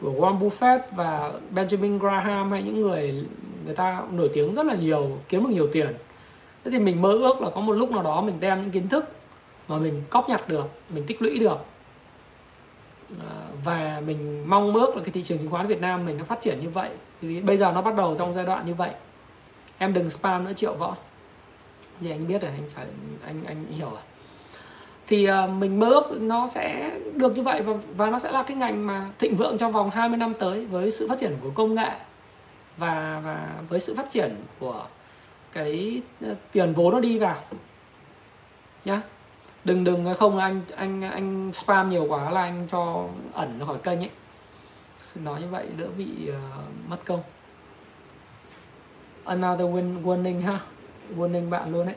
của 0.00 0.12
Warren 0.12 0.38
Buffett 0.38 0.80
và 0.92 1.32
Benjamin 1.54 1.98
Graham 1.98 2.50
hay 2.50 2.62
những 2.62 2.80
người 2.82 3.24
người 3.64 3.74
ta 3.74 4.02
nổi 4.10 4.30
tiếng 4.34 4.54
rất 4.54 4.66
là 4.66 4.74
nhiều, 4.74 5.18
kiếm 5.28 5.44
được 5.44 5.50
nhiều 5.50 5.68
tiền. 5.72 5.94
Thế 6.64 6.70
thì 6.70 6.78
mình 6.78 7.02
mơ 7.02 7.12
ước 7.12 7.40
là 7.40 7.50
có 7.50 7.60
một 7.60 7.72
lúc 7.72 7.90
nào 7.90 8.02
đó 8.02 8.20
mình 8.20 8.40
đem 8.40 8.62
những 8.62 8.70
kiến 8.70 8.88
thức 8.88 9.04
mà 9.68 9.78
mình 9.78 10.02
cóp 10.10 10.28
nhặt 10.28 10.48
được, 10.48 10.64
mình 10.94 11.04
tích 11.06 11.22
lũy 11.22 11.38
được. 11.38 11.58
À, 13.20 13.46
và 13.64 14.02
mình 14.06 14.44
mong 14.46 14.74
ước 14.74 14.96
là 14.96 15.02
cái 15.02 15.12
thị 15.12 15.22
trường 15.22 15.38
chứng 15.38 15.50
khoán 15.50 15.66
Việt 15.66 15.80
Nam 15.80 16.06
mình 16.06 16.18
nó 16.18 16.24
phát 16.24 16.40
triển 16.40 16.60
như 16.60 16.70
vậy. 16.70 16.90
Thì 17.22 17.40
bây 17.40 17.56
giờ 17.56 17.72
nó 17.72 17.82
bắt 17.82 17.94
đầu 17.96 18.14
trong 18.14 18.32
giai 18.32 18.46
đoạn 18.46 18.66
như 18.66 18.74
vậy. 18.74 18.90
Em 19.78 19.92
đừng 19.92 20.10
spam 20.10 20.44
nữa, 20.44 20.52
triệu 20.56 20.74
võ. 20.74 20.96
Gì 22.00 22.10
anh 22.10 22.28
biết 22.28 22.42
rồi, 22.42 22.50
anh 22.50 22.68
phải 22.68 22.86
anh 23.24 23.44
anh 23.44 23.66
hiểu 23.66 23.90
rồi 23.90 24.00
thì 25.10 25.28
uh, 25.30 25.50
mình 25.50 25.80
mơ 25.80 25.86
ước 25.86 26.20
nó 26.20 26.46
sẽ 26.46 26.98
được 27.16 27.36
như 27.36 27.42
vậy 27.42 27.62
và, 27.62 27.74
và 27.96 28.10
nó 28.10 28.18
sẽ 28.18 28.32
là 28.32 28.42
cái 28.42 28.56
ngành 28.56 28.86
mà 28.86 29.06
thịnh 29.18 29.36
vượng 29.36 29.58
trong 29.58 29.72
vòng 29.72 29.90
20 29.90 30.16
năm 30.16 30.34
tới 30.38 30.66
với 30.66 30.90
sự 30.90 31.08
phát 31.08 31.18
triển 31.18 31.36
của 31.42 31.50
công 31.50 31.74
nghệ 31.74 31.90
và 32.76 33.20
và 33.24 33.48
với 33.68 33.80
sự 33.80 33.94
phát 33.94 34.08
triển 34.08 34.36
của 34.58 34.86
cái 35.52 36.02
ờ, 36.20 36.34
tiền 36.52 36.72
vốn 36.72 36.94
nó 36.94 37.00
đi 37.00 37.18
vào. 37.18 37.36
Nhá. 38.84 39.02
Đừng 39.64 39.84
đừng 39.84 40.06
ờ, 40.06 40.14
không 40.14 40.38
anh 40.38 40.60
anh 40.76 41.02
anh 41.02 41.52
spam 41.52 41.90
nhiều 41.90 42.06
quá 42.08 42.30
là 42.30 42.42
anh 42.42 42.66
cho 42.70 43.04
ẩn 43.32 43.58
nó 43.58 43.66
khỏi 43.66 43.78
kênh 43.78 43.98
ấy. 43.98 44.10
Nói 45.14 45.40
như 45.40 45.48
vậy 45.50 45.66
đỡ 45.76 45.86
bị 45.96 46.06
uh, 46.28 46.90
mất 46.90 46.98
công. 47.04 47.22
Another 49.24 49.66
win 49.66 50.02
warning 50.02 50.40
ha. 50.42 50.60
Warning 51.16 51.50
bạn 51.50 51.72
luôn 51.72 51.86
đấy 51.86 51.96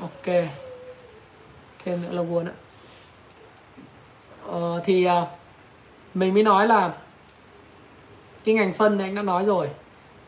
ok. 0.00 0.34
Thêm 1.84 2.02
nữa 2.02 2.08
là 2.10 2.22
buồn 2.22 2.46
ạ. 2.46 2.52
Ờ, 4.46 4.80
thì 4.84 5.06
uh, 5.06 5.28
mình 6.14 6.34
mới 6.34 6.42
nói 6.42 6.66
là 6.66 6.94
cái 8.44 8.54
ngành 8.54 8.72
phân 8.72 8.98
này 8.98 9.06
anh 9.06 9.14
đã 9.14 9.22
nói 9.22 9.44
rồi. 9.44 9.68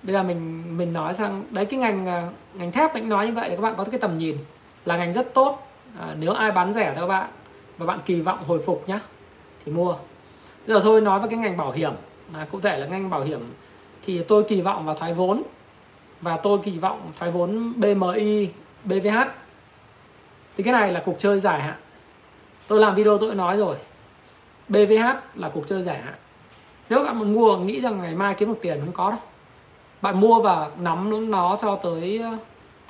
Bây 0.03 0.13
giờ 0.13 0.23
mình 0.23 0.63
mình 0.79 0.93
nói 0.93 1.15
sang 1.15 1.45
đấy 1.51 1.65
cái 1.65 1.81
ngành 1.81 2.07
à, 2.07 2.29
ngành 2.55 2.73
thép 2.73 2.95
anh 2.95 3.09
nói 3.09 3.27
như 3.27 3.33
vậy 3.33 3.49
để 3.49 3.57
các 3.57 3.63
bạn 3.63 3.75
có 3.77 3.85
cái 3.85 4.01
tầm 4.01 4.19
nhìn 4.19 4.37
là 4.85 4.97
ngành 4.97 5.13
rất 5.13 5.35
tốt. 5.35 5.69
À, 5.99 6.15
nếu 6.19 6.33
ai 6.33 6.53
bán 6.53 6.73
rẻ 6.73 6.93
cho 6.95 7.01
các 7.01 7.07
bạn 7.07 7.31
và 7.79 7.87
bạn 7.87 8.01
kỳ 8.07 8.21
vọng 8.21 8.45
hồi 8.47 8.59
phục 8.67 8.85
nhá 8.87 9.01
thì 9.65 9.73
mua. 9.73 9.93
Bây 10.67 10.75
giờ 10.75 10.81
thôi 10.81 11.01
nói 11.01 11.21
về 11.21 11.27
cái 11.31 11.39
ngành 11.39 11.57
bảo 11.57 11.73
hiểm. 11.73 11.93
À, 12.33 12.47
cụ 12.53 12.61
thể 12.61 12.79
là 12.79 12.87
ngành 12.87 13.11
bảo 13.11 13.23
hiểm 13.23 13.41
thì 14.03 14.23
tôi 14.23 14.45
kỳ 14.45 14.61
vọng 14.61 14.87
vào 14.87 14.95
thoái 14.95 15.15
vốn 15.15 15.43
và 16.21 16.37
tôi 16.37 16.59
kỳ 16.65 16.79
vọng 16.79 17.13
thoái 17.19 17.31
vốn 17.31 17.73
BMI 17.77 18.49
BVH 18.85 19.17
thì 20.57 20.65
cái 20.65 20.73
này 20.73 20.93
là 20.93 21.03
cuộc 21.05 21.19
chơi 21.19 21.39
dài 21.39 21.63
hạn. 21.63 21.77
Tôi 22.69 22.81
làm 22.81 22.95
video 22.95 23.19
tôi 23.19 23.29
đã 23.29 23.35
nói 23.35 23.57
rồi. 23.57 23.77
BVH 24.69 25.05
là 25.35 25.49
cuộc 25.55 25.67
chơi 25.67 25.83
dài 25.83 26.03
hạn. 26.03 26.15
Nếu 26.91 27.05
bạn 27.05 27.19
muốn 27.19 27.35
mua 27.35 27.57
nghĩ 27.57 27.81
rằng 27.81 28.01
ngày 28.03 28.15
mai 28.15 28.35
kiếm 28.35 28.49
được 28.49 28.59
tiền 28.63 28.81
không 28.81 28.93
có 28.93 29.11
đâu. 29.11 29.21
Bạn 30.03 30.21
mua 30.21 30.41
và 30.41 30.71
nắm 30.79 31.31
nó 31.31 31.57
cho 31.61 31.77
tới 31.77 32.19
ờ, 32.19 32.37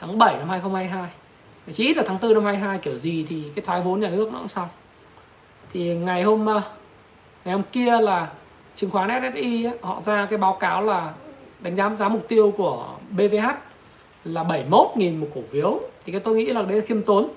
tháng 0.00 0.18
7 0.18 0.36
năm 0.36 0.48
2022 0.48 1.10
chỉ 1.70 1.86
ít 1.86 1.96
là 1.96 2.02
tháng 2.06 2.18
4 2.22 2.34
năm 2.34 2.44
22 2.44 2.78
kiểu 2.78 2.96
gì 2.96 3.26
thì 3.28 3.44
cái 3.54 3.64
thoái 3.64 3.80
vốn 3.80 4.00
nhà 4.00 4.10
nước 4.10 4.32
nó 4.32 4.38
cũng 4.38 4.48
xong. 4.48 4.68
Thì 5.72 5.94
ngày 5.94 6.22
hôm 6.22 6.46
ờ, 6.46 6.62
ngày 7.44 7.54
hôm 7.54 7.62
kia 7.72 8.00
là 8.00 8.28
chứng 8.74 8.90
khoán 8.90 9.32
SSI 9.32 9.68
họ 9.82 10.00
ra 10.00 10.26
cái 10.30 10.38
báo 10.38 10.57
cáo 10.61 10.82
là 10.82 11.12
đánh 11.61 11.76
giá 11.76 11.91
giá 11.99 12.08
mục 12.08 12.28
tiêu 12.28 12.53
của 12.57 12.88
BVH 13.11 13.46
là 14.24 14.42
71.000 14.42 15.20
một 15.20 15.26
cổ 15.34 15.41
phiếu. 15.50 15.80
Thì 16.04 16.12
cái 16.12 16.20
tôi 16.20 16.37
nghĩ 16.37 16.46
là 16.46 16.62
đấy 16.62 16.76
là 16.76 16.84
khiêm 16.87 17.03
tốn 17.03 17.28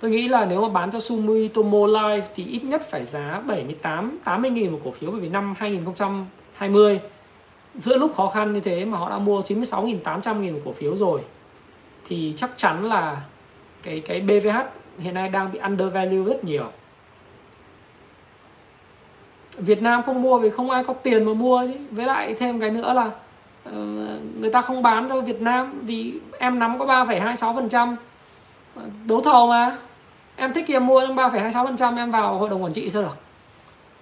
tôi 0.00 0.10
nghĩ 0.10 0.28
là 0.28 0.44
nếu 0.44 0.62
mà 0.62 0.68
bán 0.68 0.90
cho 0.90 1.00
Sumitomo 1.00 1.78
Life 1.78 2.22
thì 2.34 2.46
ít 2.46 2.64
nhất 2.64 2.82
phải 2.90 3.04
giá 3.04 3.42
78 3.46 4.18
80 4.24 4.50
nghìn 4.50 4.72
một 4.72 4.80
cổ 4.84 4.90
phiếu 4.90 5.10
bởi 5.10 5.20
vì 5.20 5.28
năm 5.28 5.54
2020 5.58 7.00
giữa 7.74 7.98
lúc 7.98 8.14
khó 8.14 8.28
khăn 8.28 8.54
như 8.54 8.60
thế 8.60 8.84
mà 8.84 8.98
họ 8.98 9.10
đã 9.10 9.18
mua 9.18 9.40
96.800 9.40 10.40
nghìn 10.40 10.52
một 10.52 10.60
cổ 10.64 10.72
phiếu 10.72 10.96
rồi 10.96 11.20
thì 12.08 12.34
chắc 12.36 12.50
chắn 12.56 12.84
là 12.84 13.20
cái 13.82 14.00
cái 14.00 14.20
BVH 14.20 14.56
hiện 14.98 15.14
nay 15.14 15.28
đang 15.28 15.52
bị 15.52 15.58
undervalue 15.58 16.24
rất 16.24 16.44
nhiều. 16.44 16.64
Việt 19.56 19.82
Nam 19.82 20.02
không 20.06 20.22
mua 20.22 20.38
vì 20.38 20.50
không 20.50 20.70
ai 20.70 20.84
có 20.84 20.92
tiền 20.92 21.24
mà 21.24 21.34
mua 21.34 21.66
chứ. 21.66 21.74
Với 21.90 22.06
lại 22.06 22.34
thêm 22.34 22.60
cái 22.60 22.70
nữa 22.70 22.92
là 22.92 23.10
ờ, 23.64 23.72
người 24.40 24.50
ta 24.50 24.60
không 24.60 24.82
bán 24.82 25.08
cho 25.08 25.20
Việt 25.20 25.40
Nam 25.40 25.80
vì 25.82 26.20
em 26.38 26.58
nắm 26.58 26.78
có 26.78 26.84
3,26% 26.84 27.96
ờ, 28.74 28.82
đấu 29.06 29.20
thầu 29.20 29.46
mà 29.46 29.76
em 30.36 30.52
thích 30.52 30.64
thì 30.68 30.74
em 30.74 30.86
mua 30.86 31.06
trong 31.06 31.16
3,26% 31.16 31.96
em 31.96 32.10
vào 32.10 32.38
hội 32.38 32.50
đồng 32.50 32.62
quản 32.62 32.72
trị 32.72 32.90
sao 32.90 33.02
được? 33.02 33.16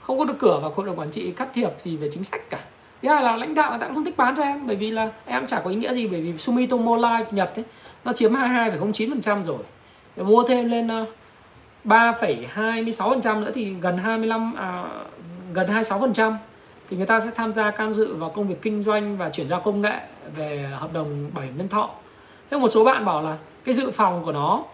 Không 0.00 0.18
có 0.18 0.24
được 0.24 0.34
cửa 0.38 0.58
vào 0.62 0.72
hội 0.76 0.86
đồng 0.86 0.98
quản 0.98 1.10
trị 1.10 1.32
cắt 1.32 1.48
thiệp 1.54 1.70
gì 1.84 1.96
về 1.96 2.08
chính 2.12 2.24
sách 2.24 2.50
cả. 2.50 2.58
Thứ 3.02 3.08
hai 3.08 3.22
là 3.22 3.36
lãnh 3.36 3.54
đạo 3.54 3.70
người 3.70 3.78
ta 3.78 3.86
cũng 3.86 3.94
không 3.94 4.04
thích 4.04 4.16
bán 4.16 4.36
cho 4.36 4.42
em 4.42 4.66
bởi 4.66 4.76
vì 4.76 4.90
là 4.90 5.10
em 5.26 5.46
chả 5.46 5.60
có 5.60 5.70
ý 5.70 5.76
nghĩa 5.76 5.94
gì 5.94 6.06
bởi 6.06 6.20
vì 6.20 6.38
Sumitomo 6.38 6.96
Life 6.96 7.24
Nhật 7.30 7.56
ấy, 7.56 7.64
nó 8.04 8.12
chiếm 8.12 8.32
22,09% 8.32 9.42
rồi. 9.42 9.58
Để 10.16 10.22
mua 10.22 10.42
thêm 10.42 10.70
lên 10.70 10.88
ờ, 10.88 11.06
3,26% 11.84 13.40
nữa 13.40 13.50
thì 13.54 13.74
gần 13.80 13.98
25 13.98 14.54
à, 14.54 14.84
gần 15.52 15.66
26% 15.66 16.32
thì 16.90 16.96
người 16.96 17.06
ta 17.06 17.20
sẽ 17.20 17.30
tham 17.34 17.52
gia 17.52 17.70
can 17.70 17.92
dự 17.92 18.14
vào 18.14 18.30
công 18.30 18.48
việc 18.48 18.62
kinh 18.62 18.82
doanh 18.82 19.16
và 19.16 19.30
chuyển 19.30 19.48
giao 19.48 19.60
công 19.60 19.82
nghệ 19.82 20.00
về 20.36 20.68
hợp 20.72 20.92
đồng 20.92 21.30
bảo 21.34 21.44
hiểm 21.44 21.56
nhân 21.56 21.68
thọ. 21.68 21.90
Thế 22.50 22.58
một 22.58 22.68
số 22.68 22.84
bạn 22.84 23.04
bảo 23.04 23.22
là 23.22 23.36
cái 23.64 23.74
dự 23.74 23.90
phòng 23.90 24.24
của 24.24 24.32
nó 24.32 24.64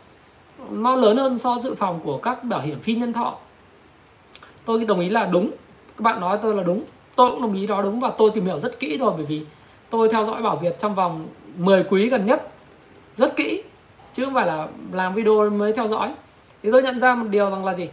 nó 0.70 0.96
lớn 0.96 1.16
hơn 1.16 1.38
so 1.38 1.58
dự 1.58 1.74
phòng 1.74 2.00
của 2.04 2.18
các 2.18 2.44
bảo 2.44 2.60
hiểm 2.60 2.80
phi 2.80 2.94
nhân 2.94 3.12
thọ. 3.12 3.36
Tôi 4.64 4.84
đồng 4.84 5.00
ý 5.00 5.08
là 5.08 5.24
đúng. 5.24 5.50
Các 5.96 6.02
bạn 6.02 6.20
nói 6.20 6.38
tôi 6.42 6.54
là 6.54 6.62
đúng. 6.62 6.82
Tôi 7.16 7.30
cũng 7.30 7.42
đồng 7.42 7.54
ý 7.54 7.66
đó 7.66 7.82
đúng 7.82 8.00
và 8.00 8.12
tôi 8.18 8.30
tìm 8.30 8.46
hiểu 8.46 8.60
rất 8.60 8.80
kỹ 8.80 8.98
rồi 8.98 9.12
bởi 9.16 9.26
vì 9.26 9.42
tôi 9.90 10.08
theo 10.08 10.24
dõi 10.24 10.42
bảo 10.42 10.56
việt 10.56 10.78
trong 10.78 10.94
vòng 10.94 11.26
10 11.56 11.84
quý 11.84 12.08
gần 12.08 12.26
nhất. 12.26 12.48
Rất 13.16 13.36
kỹ 13.36 13.62
chứ 14.14 14.24
không 14.24 14.34
phải 14.34 14.46
là 14.46 14.68
làm 14.92 15.14
video 15.14 15.50
mới 15.50 15.72
theo 15.72 15.88
dõi. 15.88 16.12
Thì 16.62 16.70
tôi 16.70 16.82
nhận 16.82 17.00
ra 17.00 17.14
một 17.14 17.26
điều 17.30 17.50
rằng 17.50 17.64
là 17.64 17.74
gì? 17.74 17.88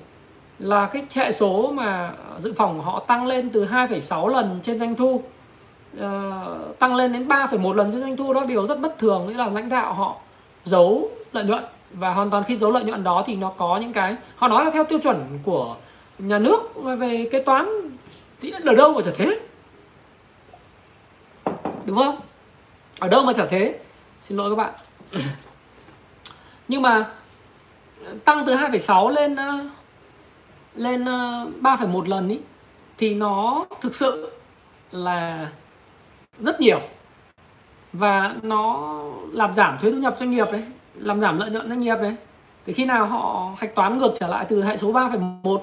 Là 0.59 0.85
cái 0.85 1.03
hệ 1.13 1.31
số 1.31 1.71
mà 1.71 2.13
dự 2.39 2.53
phòng 2.53 2.77
của 2.77 2.83
họ 2.83 2.99
tăng 2.99 3.27
lên 3.27 3.49
từ 3.49 3.65
2,6 3.65 4.27
lần 4.27 4.59
trên 4.63 4.79
doanh 4.79 4.95
thu 4.95 5.21
uh, 5.97 6.79
tăng 6.79 6.95
lên 6.95 7.13
đến 7.13 7.27
3,1 7.27 7.73
lần 7.73 7.91
trên 7.91 8.01
doanh 8.01 8.17
thu 8.17 8.33
đó 8.33 8.43
điều 8.43 8.65
rất 8.65 8.79
bất 8.79 8.97
thường. 8.97 9.25
Nghĩa 9.25 9.33
là 9.33 9.49
lãnh 9.49 9.69
đạo 9.69 9.93
họ 9.93 10.15
giấu 10.63 11.09
lợi 11.33 11.43
nhuận 11.43 11.63
và 11.91 12.13
hoàn 12.13 12.29
toàn 12.29 12.43
khi 12.43 12.55
giấu 12.55 12.71
lợi 12.71 12.83
nhuận 12.83 13.03
đó 13.03 13.23
thì 13.25 13.35
nó 13.35 13.49
có 13.49 13.77
những 13.77 13.93
cái 13.93 14.15
họ 14.35 14.47
nói 14.47 14.65
là 14.65 14.71
theo 14.71 14.83
tiêu 14.83 14.99
chuẩn 14.99 15.39
của 15.43 15.75
nhà 16.19 16.39
nước 16.39 16.59
về 16.99 17.29
kế 17.31 17.41
toán 17.41 17.69
thì 18.41 18.53
ở 18.65 18.75
đâu 18.75 18.93
mà 18.93 19.01
chả 19.01 19.11
thế. 19.15 19.39
Đúng 21.85 21.97
không? 21.97 22.19
Ở 22.99 23.07
đâu 23.07 23.23
mà 23.23 23.33
chả 23.33 23.45
thế. 23.45 23.79
Xin 24.21 24.37
lỗi 24.37 24.49
các 24.49 24.55
bạn. 24.55 24.73
Nhưng 26.67 26.81
mà 26.81 27.11
tăng 28.25 28.45
từ 28.45 28.55
2,6 28.55 29.09
lên 29.09 29.35
ờ, 29.35 29.65
lên 30.75 31.05
ờ, 31.05 31.47
3,1 31.61 32.07
lần 32.07 32.29
ý 32.29 32.39
thì 32.97 33.15
nó 33.15 33.65
thực 33.81 33.95
sự 33.95 34.31
là 34.91 35.49
rất 36.39 36.61
nhiều. 36.61 36.79
Và 37.93 38.35
nó 38.41 38.93
làm 39.31 39.53
giảm 39.53 39.77
thuế 39.79 39.91
thu 39.91 39.97
nhập 39.97 40.15
doanh 40.19 40.31
nghiệp 40.31 40.47
đấy 40.51 40.63
làm 40.99 41.21
giảm 41.21 41.39
lợi 41.39 41.49
nhuận 41.49 41.69
doanh 41.69 41.79
nghiệp 41.79 41.95
đấy. 42.01 42.15
Thì 42.65 42.73
khi 42.73 42.85
nào 42.85 43.05
họ 43.05 43.51
hạch 43.57 43.75
toán 43.75 43.97
ngược 43.97 44.13
trở 44.19 44.27
lại 44.27 44.45
từ 44.49 44.63
hệ 44.63 44.77
số 44.77 44.91
3,1 44.91 45.59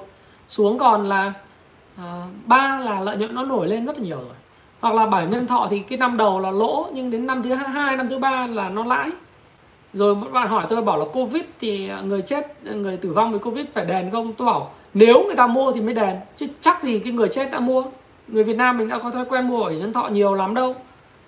xuống 0.49 0.79
còn 0.79 1.09
là 1.09 1.33
à, 1.97 2.27
ba 2.47 2.81
là 2.81 3.01
lợi 3.01 3.17
nhuận 3.17 3.35
nó 3.35 3.45
nổi 3.45 3.69
lên 3.69 3.87
rất 3.87 3.99
là 3.99 4.05
nhiều 4.05 4.19
rồi. 4.19 4.37
Hoặc 4.81 4.95
là 4.95 5.07
bảo 5.07 5.27
nhân 5.29 5.47
thọ 5.47 5.67
thì 5.71 5.79
cái 5.79 5.99
năm 5.99 6.17
đầu 6.17 6.41
là 6.41 6.51
lỗ 6.51 6.89
nhưng 6.93 7.11
đến 7.11 7.27
năm 7.27 7.43
thứ 7.43 7.55
hai 7.55 7.97
năm 7.97 8.09
thứ 8.09 8.19
ba 8.19 8.47
là 8.47 8.69
nó 8.69 8.85
lãi. 8.85 9.11
Rồi 9.93 10.15
một 10.15 10.27
bạn 10.33 10.49
hỏi 10.49 10.67
tôi 10.69 10.83
bảo 10.83 10.99
là 10.99 11.05
covid 11.13 11.43
thì 11.61 11.91
người 12.05 12.23
chết 12.23 12.65
người 12.65 12.97
tử 12.97 13.13
vong 13.13 13.33
vì 13.33 13.39
covid 13.39 13.67
phải 13.75 13.85
đền 13.85 14.11
không? 14.11 14.33
Tôi 14.33 14.47
bảo 14.47 14.71
nếu 14.95 15.25
người 15.27 15.37
ta 15.37 15.47
mua 15.47 15.73
thì 15.73 15.81
mới 15.81 15.95
đền 15.95 16.17
chứ 16.37 16.47
chắc 16.61 16.83
gì 16.83 16.99
cái 16.99 17.13
người 17.13 17.29
chết 17.29 17.51
đã 17.53 17.61
mua. 17.61 17.85
Người 18.29 18.45
Việt 18.45 18.57
Nam 18.57 18.79
mình 18.79 18.89
đã 18.89 18.99
có 18.99 19.11
thói 19.11 19.25
quen 19.25 19.49
mua 19.49 19.61
bảo 19.61 19.71
hiểm 19.71 19.81
nhân 19.81 19.93
thọ 19.93 20.09
nhiều 20.09 20.35
lắm 20.35 20.55
đâu. 20.55 20.75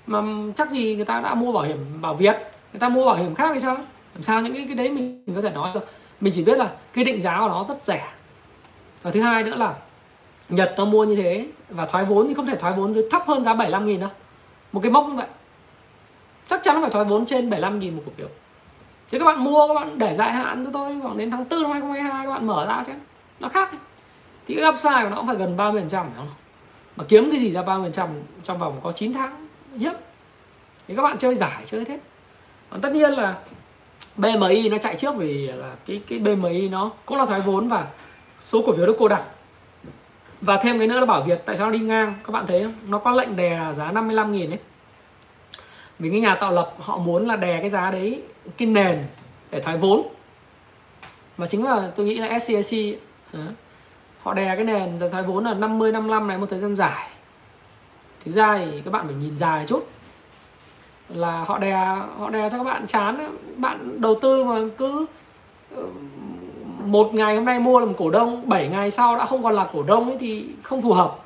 Mà 0.07 0.23
chắc 0.57 0.71
gì 0.71 0.97
người 0.97 1.05
ta 1.05 1.21
đã 1.21 1.35
mua 1.35 1.53
bảo 1.53 1.65
hiểm 1.65 1.77
bảo 2.01 2.15
Việt 2.15 2.37
người 2.73 2.81
ta 2.81 2.89
mua 2.89 3.07
bảo 3.07 3.15
hiểm 3.15 3.35
khác 3.35 3.49
hay 3.49 3.61
sao? 3.61 3.77
Làm 4.17 4.23
sao 4.23 4.43
những 4.43 4.55
cái, 4.55 4.65
cái 4.67 4.75
đấy 4.75 4.91
mình, 4.91 5.23
mình 5.27 5.37
có 5.37 5.43
thể 5.43 5.51
nói 5.51 5.71
được. 5.75 5.87
Mình 6.21 6.33
chỉ 6.37 6.45
biết 6.45 6.59
là 6.59 6.71
cái 6.93 7.05
định 7.05 7.21
giá 7.21 7.39
của 7.41 7.49
nó 7.49 7.65
rất 7.69 7.85
rẻ. 7.85 8.09
Và 9.03 9.11
thứ 9.11 9.21
hai 9.21 9.43
nữa 9.43 9.55
là 9.57 9.75
Nhật 10.49 10.75
nó 10.79 10.85
mua 10.85 11.05
như 11.05 11.17
thế 11.17 11.47
và 11.69 11.87
thoái 11.87 12.05
vốn 12.05 12.29
thì 12.29 12.35
không 12.35 12.47
thể 12.47 12.57
thoái 12.57 12.73
vốn 12.73 12.95
dưới 12.95 13.09
thấp 13.11 13.23
hơn 13.27 13.45
giá 13.45 13.55
75 13.55 13.87
nghìn 13.87 14.01
đâu. 14.01 14.11
Một 14.73 14.81
cái 14.83 14.93
mốc 14.93 15.09
như 15.09 15.15
vậy. 15.15 15.27
Chắc 16.47 16.61
chắn 16.63 16.81
phải 16.81 16.91
thoái 16.91 17.05
vốn 17.05 17.27
trên 17.27 17.51
75 17.51 17.79
nghìn 17.79 17.97
một 17.97 18.03
cổ 18.07 18.13
phiếu. 18.17 18.29
Chứ 19.11 19.19
các 19.19 19.25
bạn 19.25 19.45
mua 19.45 19.69
các 19.69 19.75
bạn 19.75 19.99
để 19.99 20.15
dài 20.15 20.33
hạn 20.33 20.65
cho 20.65 20.71
tôi 20.73 21.01
khoảng 21.03 21.19
đến 21.19 21.31
tháng 21.31 21.45
4 21.51 21.63
năm 21.63 21.73
2022 21.73 22.27
các 22.27 22.33
bạn 22.33 22.47
mở 22.47 22.67
ra 22.67 22.83
xem. 22.85 22.97
Nó 23.41 23.49
khác. 23.49 23.71
Thì 24.47 24.55
cái 24.55 24.69
upside 24.69 25.03
của 25.03 25.09
nó 25.09 25.17
cũng 25.17 25.27
phải 25.27 25.37
gần 25.37 25.57
30 25.57 25.81
phần 25.81 25.89
trăm 25.89 26.07
phải 26.07 26.15
không? 26.17 26.29
Mà 26.97 27.05
kiếm 27.09 27.31
cái 27.31 27.41
gì 27.41 27.53
ra 27.53 27.63
30 27.63 27.85
phần 27.85 27.93
trăm 27.93 28.09
trong 28.43 28.59
vòng 28.59 28.81
có 28.83 28.93
9 28.93 29.13
tháng 29.13 29.49
hiếp. 29.79 29.93
Thì 30.89 30.97
các 30.97 31.03
bạn 31.03 31.19
chơi 31.19 31.35
giải 31.35 31.65
chơi 31.67 31.85
thế 31.85 31.99
còn 32.71 32.81
tất 32.81 32.93
nhiên 32.93 33.11
là 33.11 33.35
BMI 34.17 34.69
nó 34.69 34.79
chạy 34.79 34.97
trước 34.97 35.15
vì 35.17 35.47
là 35.47 35.75
cái 35.87 36.01
cái 36.09 36.19
BMI 36.19 36.69
nó 36.69 36.91
cũng 37.07 37.19
là 37.19 37.27
thoái 37.27 37.41
vốn 37.41 37.69
và 37.69 37.87
số 38.41 38.63
cổ 38.67 38.73
phiếu 38.77 38.87
được 38.87 38.97
cô 38.99 39.09
đặt. 39.09 39.23
Và 40.41 40.57
thêm 40.57 40.79
cái 40.79 40.87
nữa 40.87 41.01
là 41.01 41.07
bảo 41.07 41.23
Việt, 41.23 41.43
tại 41.45 41.57
sao 41.57 41.67
nó 41.67 41.73
đi 41.73 41.79
ngang? 41.79 42.15
Các 42.25 42.33
bạn 42.33 42.47
thấy 42.47 42.63
không? 42.63 42.75
Nó 42.87 42.99
có 42.99 43.11
lệnh 43.11 43.37
đè 43.37 43.61
giá 43.77 43.93
55 43.93 44.33
nghìn 44.33 44.51
ấy. 44.51 44.59
Vì 45.99 46.11
cái 46.11 46.21
nhà 46.21 46.35
tạo 46.35 46.53
lập, 46.53 46.75
họ 46.79 46.99
muốn 46.99 47.27
là 47.27 47.37
đè 47.37 47.61
cái 47.61 47.71
giá 47.71 47.91
đấy, 47.91 48.23
cái 48.57 48.69
nền 48.69 49.05
để 49.51 49.61
thoái 49.61 49.77
vốn. 49.77 50.03
Mà 51.37 51.47
chính 51.47 51.65
là 51.65 51.91
tôi 51.97 52.07
nghĩ 52.07 52.19
là 52.19 52.39
scic 52.39 52.99
họ 54.23 54.35
đè 54.35 54.57
cái 54.57 54.65
nền 54.65 54.99
giá 54.99 55.09
thoái 55.09 55.23
vốn 55.23 55.45
là 55.45 55.55
50 55.55 55.93
55 55.93 56.29
này, 56.29 56.39
một 56.39 56.47
thời 56.51 56.61
gian 56.61 56.75
dài. 56.75 57.09
Thực 58.25 58.33
ra 58.33 58.59
thì 58.59 58.83
các 58.85 58.91
bạn 58.91 59.07
phải 59.07 59.15
nhìn 59.15 59.37
dài 59.37 59.65
chút 59.69 59.89
là 61.09 61.45
họ 61.45 61.59
đè 61.59 61.73
họ 62.19 62.31
đè 62.31 62.51
cho 62.51 62.59
các 62.59 62.65
bạn 62.65 62.87
chán 62.87 63.37
bạn 63.57 64.01
đầu 64.01 64.19
tư 64.23 64.45
mà 64.45 64.55
cứ 64.77 65.07
ờ, 65.77 65.83
một 66.85 67.15
ngày 67.15 67.37
hôm 67.37 67.45
nay 67.45 67.59
mua 67.59 67.81
làm 67.81 67.95
cổ 67.95 68.11
đông 68.11 68.49
7 68.49 68.69
ngày 68.69 68.91
sau 68.91 69.17
đã 69.17 69.27
không 69.27 69.43
còn 69.43 69.55
là 69.55 69.67
cổ 69.73 69.83
đông 69.83 70.09
ấy 70.09 70.17
thì 70.21 70.47
không 70.63 70.83
phù 70.83 70.93
hợp. 70.93 71.17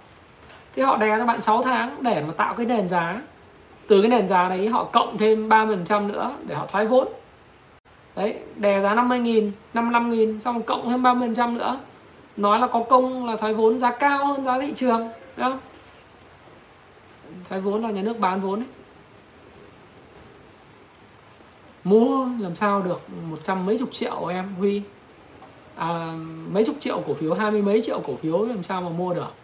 Thế 0.74 0.82
họ 0.82 0.96
đè 0.96 1.18
cho 1.18 1.26
bạn 1.26 1.40
6 1.40 1.62
tháng 1.62 1.96
để 2.00 2.24
mà 2.26 2.32
tạo 2.36 2.54
cái 2.54 2.66
nền 2.66 2.88
giá. 2.88 3.20
Từ 3.88 4.00
cái 4.02 4.10
nền 4.10 4.28
giá 4.28 4.48
đấy 4.48 4.68
họ 4.68 4.84
cộng 4.84 5.18
thêm 5.18 5.48
30% 5.48 6.06
nữa 6.06 6.32
để 6.46 6.54
họ 6.54 6.66
thoái 6.66 6.86
vốn. 6.86 7.08
Đấy, 8.16 8.34
đè 8.56 8.80
giá 8.80 8.94
50 8.94 9.18
nghìn 9.18 9.52
55 9.74 10.10
nghìn, 10.10 10.40
xong 10.40 10.62
cộng 10.62 10.90
thêm 10.90 11.02
30% 11.02 11.54
nữa. 11.54 11.78
Nói 12.36 12.60
là 12.60 12.66
có 12.66 12.82
công 12.82 13.26
là 13.26 13.36
thoái 13.36 13.54
vốn 13.54 13.78
giá 13.78 13.90
cao 13.90 14.26
hơn 14.26 14.44
giá 14.44 14.60
thị 14.60 14.72
trường, 14.76 15.08
đúng 15.36 15.46
không? 15.46 15.58
Thoái 17.48 17.60
vốn 17.60 17.82
là 17.82 17.90
nhà 17.90 18.02
nước 18.02 18.18
bán 18.18 18.40
vốn 18.40 18.60
ấy 18.60 18.66
mua 21.84 22.28
làm 22.38 22.56
sao 22.56 22.82
được 22.82 23.00
một 23.30 23.36
trăm 23.44 23.66
mấy 23.66 23.78
chục 23.78 23.88
triệu 23.92 24.26
em 24.26 24.54
huy? 24.58 24.82
À, 25.76 26.14
mấy 26.52 26.64
chục 26.64 26.76
triệu 26.80 27.02
cổ 27.06 27.14
phiếu 27.14 27.34
hai 27.34 27.50
mươi 27.50 27.62
mấy 27.62 27.82
triệu 27.82 28.00
cổ 28.00 28.16
phiếu 28.16 28.44
làm 28.44 28.62
sao 28.62 28.82
mà 28.82 28.88
mua 28.88 29.14
được? 29.14 29.34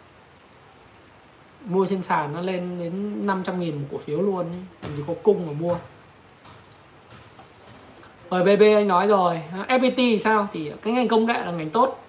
Mua 1.65 1.85
trên 1.85 2.01
sàn 2.01 2.33
nó 2.33 2.41
lên 2.41 2.79
đến 2.79 3.27
500 3.27 3.59
nghìn 3.59 3.75
một 3.75 3.87
cổ 3.91 3.97
phiếu 3.97 4.21
luôn 4.21 4.37
ấy. 4.37 4.59
làm 4.81 4.97
gì 4.97 5.03
có 5.07 5.13
cung 5.23 5.47
mà 5.47 5.53
mua. 5.59 5.75
Rồi 8.31 8.43
BB 8.43 8.61
anh 8.61 8.87
nói 8.87 9.07
rồi 9.07 9.41
FPT 9.67 9.95
thì 9.95 10.19
sao? 10.19 10.47
Thì 10.53 10.71
cái 10.81 10.93
ngành 10.93 11.07
công 11.07 11.25
nghệ 11.25 11.45
là 11.45 11.51
ngành 11.51 11.69
tốt. 11.69 12.03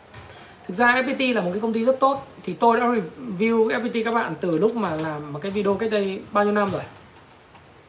Thực 0.66 0.74
ra 0.74 1.02
FPT 1.02 1.34
là 1.34 1.40
một 1.40 1.50
cái 1.52 1.60
công 1.60 1.72
ty 1.72 1.84
rất 1.84 2.00
tốt. 2.00 2.26
Thì 2.42 2.52
tôi 2.52 2.80
đã 2.80 2.86
review 2.86 3.68
FPT 3.68 4.04
các 4.04 4.14
bạn 4.14 4.34
từ 4.40 4.58
lúc 4.58 4.76
mà 4.76 4.96
làm 4.96 5.32
một 5.32 5.38
cái 5.42 5.52
video 5.52 5.74
cách 5.74 5.90
đây 5.90 6.22
bao 6.32 6.44
nhiêu 6.44 6.52
năm 6.52 6.70
rồi? 6.70 6.82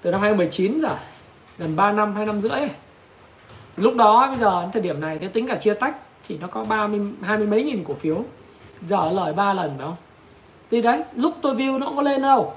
Từ 0.02 0.12
năm 0.12 0.22
2019 0.22 0.82
rồi 0.82 0.98
gần 1.60 1.76
3 1.76 1.92
năm 1.92 2.16
hai 2.16 2.26
năm 2.26 2.42
rưỡi. 2.42 2.60
Lúc 3.78 3.96
đó 3.96 4.28
bây 4.28 4.38
giờ 4.38 4.62
đến 4.62 4.72
thời 4.72 4.82
điểm 4.82 5.02
này 5.02 5.18
nếu 5.22 5.30
tính 5.30 5.48
cả 5.48 5.56
chia 5.56 5.74
tách 5.74 5.96
thì 6.28 6.38
nó 6.38 6.48
có 6.48 6.66
ba 6.66 6.88
mươi 6.88 7.02
hai 7.22 7.38
mươi 7.38 7.48
mấy 7.48 7.64
nghìn 7.64 7.84
cổ 7.84 7.94
phiếu. 7.94 8.24
Giờ 8.90 9.12
lời 9.12 9.34
ba 9.34 9.54
lần 9.54 9.74
phải 9.78 9.88
không? 9.88 9.96
Thì 10.72 10.82
đấy 10.82 11.04
lúc 11.16 11.34
tôi 11.42 11.56
view 11.56 11.80
nó 11.80 11.86
cũng 11.88 11.96
có 11.96 12.02
lên 12.02 12.22
đâu. 12.22 12.54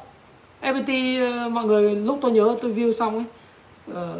FPT 0.63 1.21
ờ, 1.43 1.49
mọi 1.49 1.65
người 1.65 1.95
lúc 1.95 2.19
tôi 2.23 2.33
nhớ 2.33 2.57
tôi 2.63 2.73
view 2.73 2.93
xong 2.93 3.15
ấy 3.15 3.25
ờ, 3.95 4.19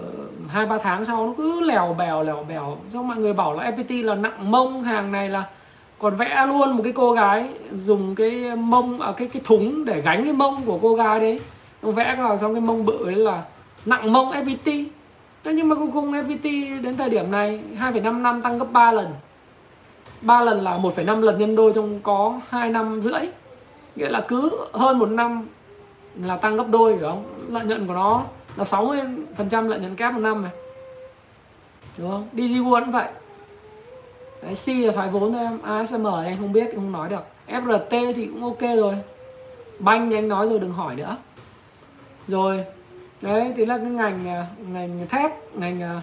hai 0.49 0.65
uh, 0.65 0.71
ba 0.71 0.79
tháng 0.79 1.05
sau 1.05 1.27
nó 1.27 1.33
cứ 1.37 1.61
lèo 1.61 1.95
bèo 1.99 2.23
lèo 2.23 2.45
bèo. 2.49 2.79
Xong 2.93 3.09
mọi 3.09 3.17
người 3.17 3.33
bảo 3.33 3.55
là 3.55 3.71
FPT 3.71 4.05
là 4.05 4.15
nặng 4.15 4.51
mông 4.51 4.83
hàng 4.83 5.13
này 5.13 5.29
là 5.29 5.45
còn 5.99 6.17
vẽ 6.17 6.47
luôn 6.47 6.77
một 6.77 6.83
cái 6.85 6.93
cô 6.93 7.13
gái 7.13 7.49
dùng 7.75 8.15
cái 8.15 8.57
mông 8.57 9.01
ở 9.01 9.11
à, 9.11 9.15
cái 9.17 9.29
cái 9.29 9.43
thúng 9.45 9.85
để 9.85 10.01
gánh 10.01 10.25
cái 10.25 10.33
mông 10.33 10.63
của 10.67 10.79
cô 10.83 10.95
gái 10.95 11.21
đấy. 11.21 11.41
Vẽ 11.83 12.17
vào 12.19 12.39
xong 12.39 12.55
cái 12.55 12.61
mông 12.61 12.87
bự 12.87 13.05
đấy 13.05 13.15
là 13.15 13.43
nặng 13.87 14.13
mông 14.13 14.31
FPT 14.31 14.85
thế 15.45 15.53
nhưng 15.53 15.69
mà 15.69 15.75
cuối 15.75 15.89
cùng 15.93 16.13
FPT 16.13 16.83
đến 16.83 16.97
thời 16.97 17.11
điểm 17.11 17.31
này 17.31 17.61
2,5 17.81 18.23
năm 18.23 18.43
tăng 18.43 18.59
gấp 18.59 18.73
3 18.73 18.93
lần. 18.93 19.07
3 20.21 20.41
lần 20.41 20.61
là 20.61 20.79
1,5 20.79 21.21
lần 21.21 21.39
nhân 21.39 21.57
đôi 21.57 21.73
trong 21.75 22.01
có 22.01 22.41
2 22.49 22.71
năm 22.71 23.03
rưỡi. 23.03 23.21
Nghĩa 23.97 24.09
là 24.09 24.25
cứ 24.29 24.51
hơn 24.73 24.99
một 24.99 25.09
năm 25.09 25.49
là 26.21 26.37
tăng 26.37 26.57
gấp 26.57 26.67
đôi 26.71 26.93
phải 26.93 27.09
không? 27.09 27.25
Lợi 27.49 27.65
nhuận 27.65 27.87
của 27.87 27.95
nó 27.95 28.23
là 28.57 28.65
60 28.65 29.01
phần 29.37 29.49
trăm 29.49 29.69
lợi 29.69 29.81
nhuận 29.81 29.97
kép 29.97 30.13
một 30.13 30.21
năm 30.21 30.43
này. 30.43 30.53
Đúng 31.99 32.11
không? 32.11 32.29
DG 32.33 32.41
World 32.41 32.85
cũng 32.85 32.93
vậy. 32.93 33.09
Đấy, 34.43 34.55
C 34.55 34.69
là 34.69 34.93
thoái 34.93 35.09
vốn 35.11 35.33
thôi 35.33 35.43
em. 35.43 35.63
ASMR 35.63 36.09
thì 36.23 36.27
anh 36.27 36.37
không 36.39 36.53
biết 36.53 36.65
thì 36.67 36.75
không 36.75 36.93
nói 36.93 37.09
được. 37.09 37.23
FRT 37.49 38.13
thì 38.15 38.27
cũng 38.27 38.45
ok 38.45 38.61
rồi. 38.77 38.95
Banh 39.79 40.11
thì 40.11 40.17
anh 40.17 40.29
nói 40.29 40.47
rồi 40.47 40.59
đừng 40.59 40.73
hỏi 40.73 40.95
nữa. 40.95 41.17
Rồi 42.29 42.65
đấy 43.23 43.53
thì 43.57 43.67
là 43.67 43.79
cái 43.79 43.87
ngành 43.87 44.29
à, 44.29 44.47
ngành 44.69 45.07
thép 45.09 45.55
ngành 45.55 45.83
à, 45.83 46.03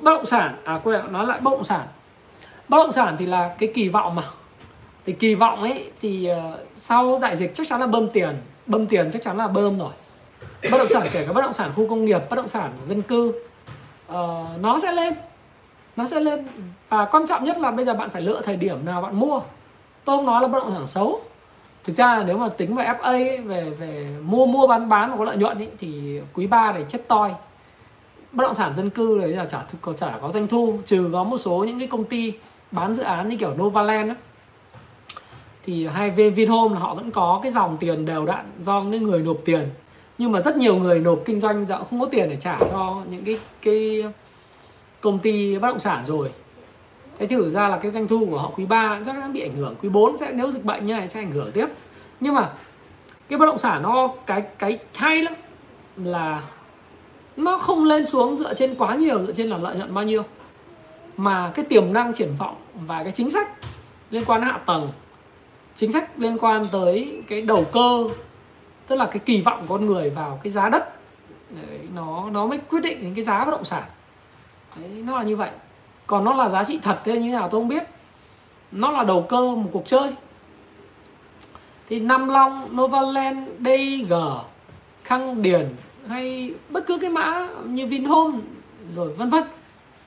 bất 0.00 0.10
động 0.16 0.26
sản. 0.26 0.56
À 0.64 0.80
quên 0.84 1.12
nói 1.12 1.26
lại 1.26 1.40
bất 1.40 1.50
động 1.50 1.64
sản. 1.64 1.86
Bất 2.68 2.78
động 2.78 2.92
sản 2.92 3.16
thì 3.18 3.26
là 3.26 3.54
cái 3.58 3.72
kỳ 3.74 3.88
vọng 3.88 4.14
mà. 4.14 4.22
Thì 5.04 5.12
kỳ 5.12 5.34
vọng 5.34 5.62
ấy 5.62 5.90
thì 6.00 6.26
à, 6.26 6.52
sau 6.76 7.18
đại 7.18 7.36
dịch 7.36 7.54
chắc 7.54 7.68
chắn 7.68 7.80
là 7.80 7.86
bơm 7.86 8.10
tiền. 8.10 8.36
Bơm 8.66 8.86
tiền 8.86 9.10
chắc 9.12 9.22
chắn 9.22 9.36
là 9.36 9.48
bơm 9.48 9.78
rồi. 9.78 9.92
Bất 10.70 10.78
động 10.78 10.88
sản 10.90 11.06
kể 11.12 11.26
cả 11.26 11.32
bất 11.32 11.42
động 11.42 11.52
sản 11.52 11.70
khu 11.76 11.88
công 11.88 12.04
nghiệp 12.04 12.22
bất 12.30 12.36
động 12.36 12.48
sản 12.48 12.70
dân 12.86 13.02
cư 13.02 13.28
uh, 14.08 14.14
nó 14.60 14.78
sẽ 14.82 14.92
lên. 14.92 15.14
Nó 15.96 16.06
sẽ 16.06 16.20
lên. 16.20 16.46
Và 16.88 17.04
quan 17.04 17.26
trọng 17.26 17.44
nhất 17.44 17.58
là 17.58 17.70
bây 17.70 17.84
giờ 17.84 17.94
bạn 17.94 18.10
phải 18.10 18.22
lựa 18.22 18.40
thời 18.40 18.56
điểm 18.56 18.84
nào 18.84 19.02
bạn 19.02 19.20
mua. 19.20 19.40
Tôi 20.04 20.16
không 20.16 20.26
nói 20.26 20.42
là 20.42 20.48
bất 20.48 20.58
động 20.58 20.72
sản 20.74 20.86
xấu 20.86 21.20
thực 21.86 21.96
ra 21.96 22.16
là 22.16 22.24
nếu 22.24 22.38
mà 22.38 22.48
tính 22.48 22.74
về 22.74 22.84
FA 22.84 22.98
ấy, 23.00 23.38
về 23.38 23.64
về 23.78 24.16
mua 24.22 24.46
mua 24.46 24.66
bán 24.66 24.88
bán 24.88 25.10
mà 25.10 25.16
có 25.16 25.24
lợi 25.24 25.36
nhuận 25.36 25.58
ấy, 25.58 25.68
thì 25.78 26.20
quý 26.34 26.46
3 26.46 26.72
này 26.72 26.84
chết 26.88 27.08
toi. 27.08 27.30
Bất 28.32 28.44
động 28.44 28.54
sản 28.54 28.74
dân 28.74 28.90
cư 28.90 29.18
đấy 29.18 29.28
là 29.28 29.44
chả 29.44 29.62
có 29.80 29.92
chả 29.92 30.18
có 30.22 30.30
doanh 30.30 30.48
thu 30.48 30.78
trừ 30.86 31.10
có 31.12 31.24
một 31.24 31.38
số 31.38 31.64
những 31.64 31.78
cái 31.78 31.88
công 31.88 32.04
ty 32.04 32.32
bán 32.70 32.94
dự 32.94 33.02
án 33.02 33.28
như 33.28 33.36
kiểu 33.36 33.54
Novaland 33.54 34.10
ấy, 34.10 34.16
thì 35.64 35.86
hai 35.86 36.10
Vinhome 36.10 36.74
là 36.74 36.80
họ 36.80 36.94
vẫn 36.94 37.10
có 37.10 37.40
cái 37.42 37.52
dòng 37.52 37.76
tiền 37.76 38.04
đều 38.04 38.26
đặn 38.26 38.44
do 38.62 38.82
những 38.82 39.02
người 39.02 39.22
nộp 39.22 39.36
tiền. 39.44 39.68
Nhưng 40.18 40.32
mà 40.32 40.40
rất 40.40 40.56
nhiều 40.56 40.76
người 40.76 41.00
nộp 41.00 41.18
kinh 41.24 41.40
doanh 41.40 41.66
dạo 41.66 41.84
không 41.84 42.00
có 42.00 42.06
tiền 42.06 42.28
để 42.28 42.36
trả 42.36 42.58
cho 42.58 43.02
những 43.10 43.24
cái 43.24 43.38
cái 43.62 44.04
công 45.00 45.18
ty 45.18 45.58
bất 45.58 45.68
động 45.68 45.78
sản 45.78 46.04
rồi 46.04 46.30
thế 47.18 47.26
thử 47.26 47.50
ra 47.50 47.68
là 47.68 47.78
cái 47.78 47.90
doanh 47.90 48.08
thu 48.08 48.26
của 48.30 48.38
họ 48.38 48.50
quý 48.56 48.66
3 48.66 49.00
chắc 49.06 49.16
chắn 49.20 49.32
bị 49.32 49.40
ảnh 49.40 49.56
hưởng 49.56 49.74
quý 49.82 49.88
4 49.88 50.16
sẽ 50.16 50.32
nếu 50.32 50.50
dịch 50.50 50.64
bệnh 50.64 50.86
như 50.86 50.94
này 50.94 51.08
sẽ 51.08 51.20
ảnh 51.20 51.30
hưởng 51.30 51.52
tiếp. 51.52 51.66
Nhưng 52.20 52.34
mà 52.34 52.50
cái 53.28 53.38
bất 53.38 53.46
động 53.46 53.58
sản 53.58 53.82
nó 53.82 54.08
cái 54.26 54.42
cái 54.58 54.78
hay 54.94 55.22
lắm 55.22 55.34
là 55.96 56.42
nó 57.36 57.58
không 57.58 57.84
lên 57.84 58.06
xuống 58.06 58.36
dựa 58.36 58.54
trên 58.54 58.74
quá 58.74 58.94
nhiều 58.94 59.26
dựa 59.26 59.32
trên 59.32 59.48
là 59.48 59.56
lợi 59.56 59.76
nhuận 59.76 59.94
bao 59.94 60.04
nhiêu. 60.04 60.22
Mà 61.16 61.52
cái 61.54 61.64
tiềm 61.64 61.92
năng 61.92 62.12
triển 62.12 62.34
vọng 62.38 62.56
và 62.74 63.02
cái 63.02 63.12
chính 63.12 63.30
sách 63.30 63.48
liên 64.10 64.24
quan 64.24 64.42
hạ 64.42 64.58
tầng 64.66 64.92
chính 65.76 65.92
sách 65.92 66.10
liên 66.16 66.38
quan 66.38 66.66
tới 66.72 67.22
cái 67.28 67.42
đầu 67.42 67.64
cơ 67.72 68.04
tức 68.86 68.96
là 68.96 69.06
cái 69.06 69.18
kỳ 69.18 69.42
vọng 69.42 69.64
của 69.68 69.74
con 69.74 69.86
người 69.86 70.10
vào 70.10 70.40
cái 70.42 70.52
giá 70.52 70.68
đất 70.68 70.96
Đấy, 71.50 71.78
nó 71.94 72.30
nó 72.30 72.46
mới 72.46 72.58
quyết 72.58 72.80
định 72.80 73.02
đến 73.02 73.14
cái 73.14 73.24
giá 73.24 73.44
bất 73.44 73.50
động 73.50 73.64
sản. 73.64 73.82
Đấy, 74.76 74.88
nó 74.88 75.16
là 75.16 75.22
như 75.22 75.36
vậy 75.36 75.50
còn 76.06 76.24
nó 76.24 76.32
là 76.32 76.48
giá 76.48 76.64
trị 76.64 76.78
thật 76.82 77.00
thế 77.04 77.12
như 77.12 77.20
thế 77.20 77.32
nào 77.32 77.48
tôi 77.48 77.60
không 77.60 77.68
biết. 77.68 77.82
Nó 78.72 78.90
là 78.90 79.04
đầu 79.04 79.26
cơ 79.28 79.40
một 79.40 79.70
cuộc 79.72 79.86
chơi. 79.86 80.10
Thì 81.88 82.00
Nam 82.00 82.28
Long, 82.28 82.68
Novaland, 82.76 83.48
DG, 83.60 84.14
Khang 85.04 85.42
Điền 85.42 85.68
hay 86.08 86.54
bất 86.68 86.86
cứ 86.86 86.98
cái 86.98 87.10
mã 87.10 87.48
như 87.64 87.86
Vinhome 87.86 88.38
rồi 88.94 89.12
vân 89.12 89.30
vân. 89.30 89.42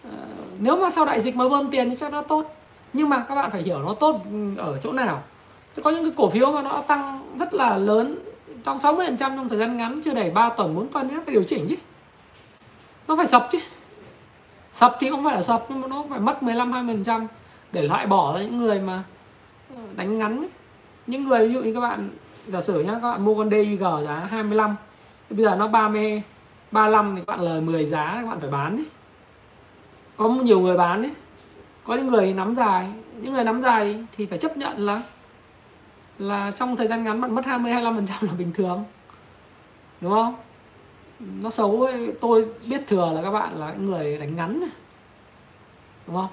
Ờ, 0.04 0.18
nếu 0.60 0.78
mà 0.78 0.90
sau 0.90 1.06
đại 1.06 1.22
dịch 1.22 1.36
mà 1.36 1.50
bơm 1.50 1.72
tiền 1.72 1.90
thì 1.90 1.96
chắc 1.96 2.12
nó 2.12 2.22
tốt. 2.22 2.56
Nhưng 2.94 3.10
mà 3.10 3.26
các 3.28 3.36
bạn 3.36 3.52
phải 3.52 3.62
hiểu 3.62 3.80
nó 3.80 3.94
tốt 3.94 4.22
ở 4.58 4.78
chỗ 4.84 4.92
nào. 4.92 5.24
Chứ 5.76 5.82
có 5.82 5.92
những 5.92 6.04
cái 6.04 6.14
cổ 6.18 6.30
phiếu 6.30 6.52
mà 6.52 6.62
nó 6.62 6.84
tăng 6.88 7.22
rất 7.40 7.54
là 7.54 7.78
lớn 7.78 8.20
trong 8.64 8.78
60% 8.78 9.18
trong 9.18 9.50
thời 9.50 9.60
gian 9.60 9.78
ngắn 9.78 10.02
chưa 10.06 10.14
đầy 10.14 10.30
3 10.30 10.50
tuần 10.50 10.76
4 10.76 10.88
tuần 10.88 11.10
nó 11.14 11.22
phải 11.26 11.34
điều 11.34 11.44
chỉnh 11.44 11.66
chứ. 11.70 11.76
Nó 13.08 13.16
phải 13.16 13.28
sập 13.28 13.50
chứ 13.52 13.60
sập 14.74 14.98
thì 15.00 15.10
không 15.10 15.24
phải 15.24 15.36
là 15.36 15.42
sập 15.42 15.66
nhưng 15.70 15.82
mà 15.82 15.88
nó 15.88 16.04
phải 16.10 16.20
mất 16.20 16.44
15 16.44 16.72
20% 16.72 17.28
để 17.72 17.82
loại 17.82 18.08
bỏ 18.08 18.38
những 18.38 18.58
người 18.58 18.80
mà 18.88 19.04
ờ, 19.76 19.82
đánh 19.96 20.18
ngắn 20.18 20.38
ấy. 20.38 20.50
những 21.08 21.24
người, 21.24 21.48
ví 21.48 21.54
dụ 21.54 21.62
như 21.62 21.74
các 21.74 21.80
bạn, 21.80 22.10
giả 22.48 22.62
sử 22.62 22.84
nhá, 22.84 22.94
các 22.94 23.12
bạn 23.12 23.26
mua 23.26 23.36
con 23.36 23.50
DIG 23.50 23.80
giá 23.80 24.28
25 24.30 24.76
thì 25.30 25.36
bây 25.36 25.46
giờ 25.46 25.56
nó 25.56 25.68
30 25.68 26.22
35 26.72 27.16
thì 27.16 27.22
các 27.28 27.34
bạn 27.34 27.40
lời 27.40 27.62
10 27.62 27.86
giá 27.86 28.06
các 28.22 28.28
bạn 28.28 28.40
phải 28.40 28.50
bán 28.50 28.78
đấy 28.78 28.86
có 30.18 30.30
nhiều 30.30 30.60
người 30.60 30.78
bán 30.78 31.02
đấy 31.02 31.12
có 31.84 31.96
những 31.96 32.08
người 32.08 32.34
nắm 32.34 32.56
dài, 32.56 32.88
những 33.22 33.34
người 33.34 33.44
nắm 33.44 33.62
dài 33.62 34.06
thì 34.18 34.26
phải 34.26 34.38
chấp 34.38 34.58
nhận 34.58 34.86
là 34.86 35.02
là 36.18 36.52
trong 36.52 36.76
thời 36.76 36.88
gian 36.88 37.04
ngắn 37.04 37.22
bạn 37.22 37.36
mất 37.36 37.46
20 37.46 37.72
25 37.72 38.18
là 38.22 38.34
bình 38.38 38.52
thường. 38.54 38.84
Đúng 40.02 40.12
không? 40.12 40.36
Nó 41.20 41.50
xấu 41.50 41.82
ấy, 41.82 42.14
tôi 42.22 42.46
biết 42.66 42.82
thừa 42.88 43.12
là 43.16 43.22
các 43.22 43.32
bạn 43.32 43.60
là 43.60 43.74
những 43.74 43.86
người 43.86 44.18
đánh 44.18 44.36
ngắn 44.36 44.60
này. 44.60 44.70
đúng 46.08 46.16
không? 46.16 46.30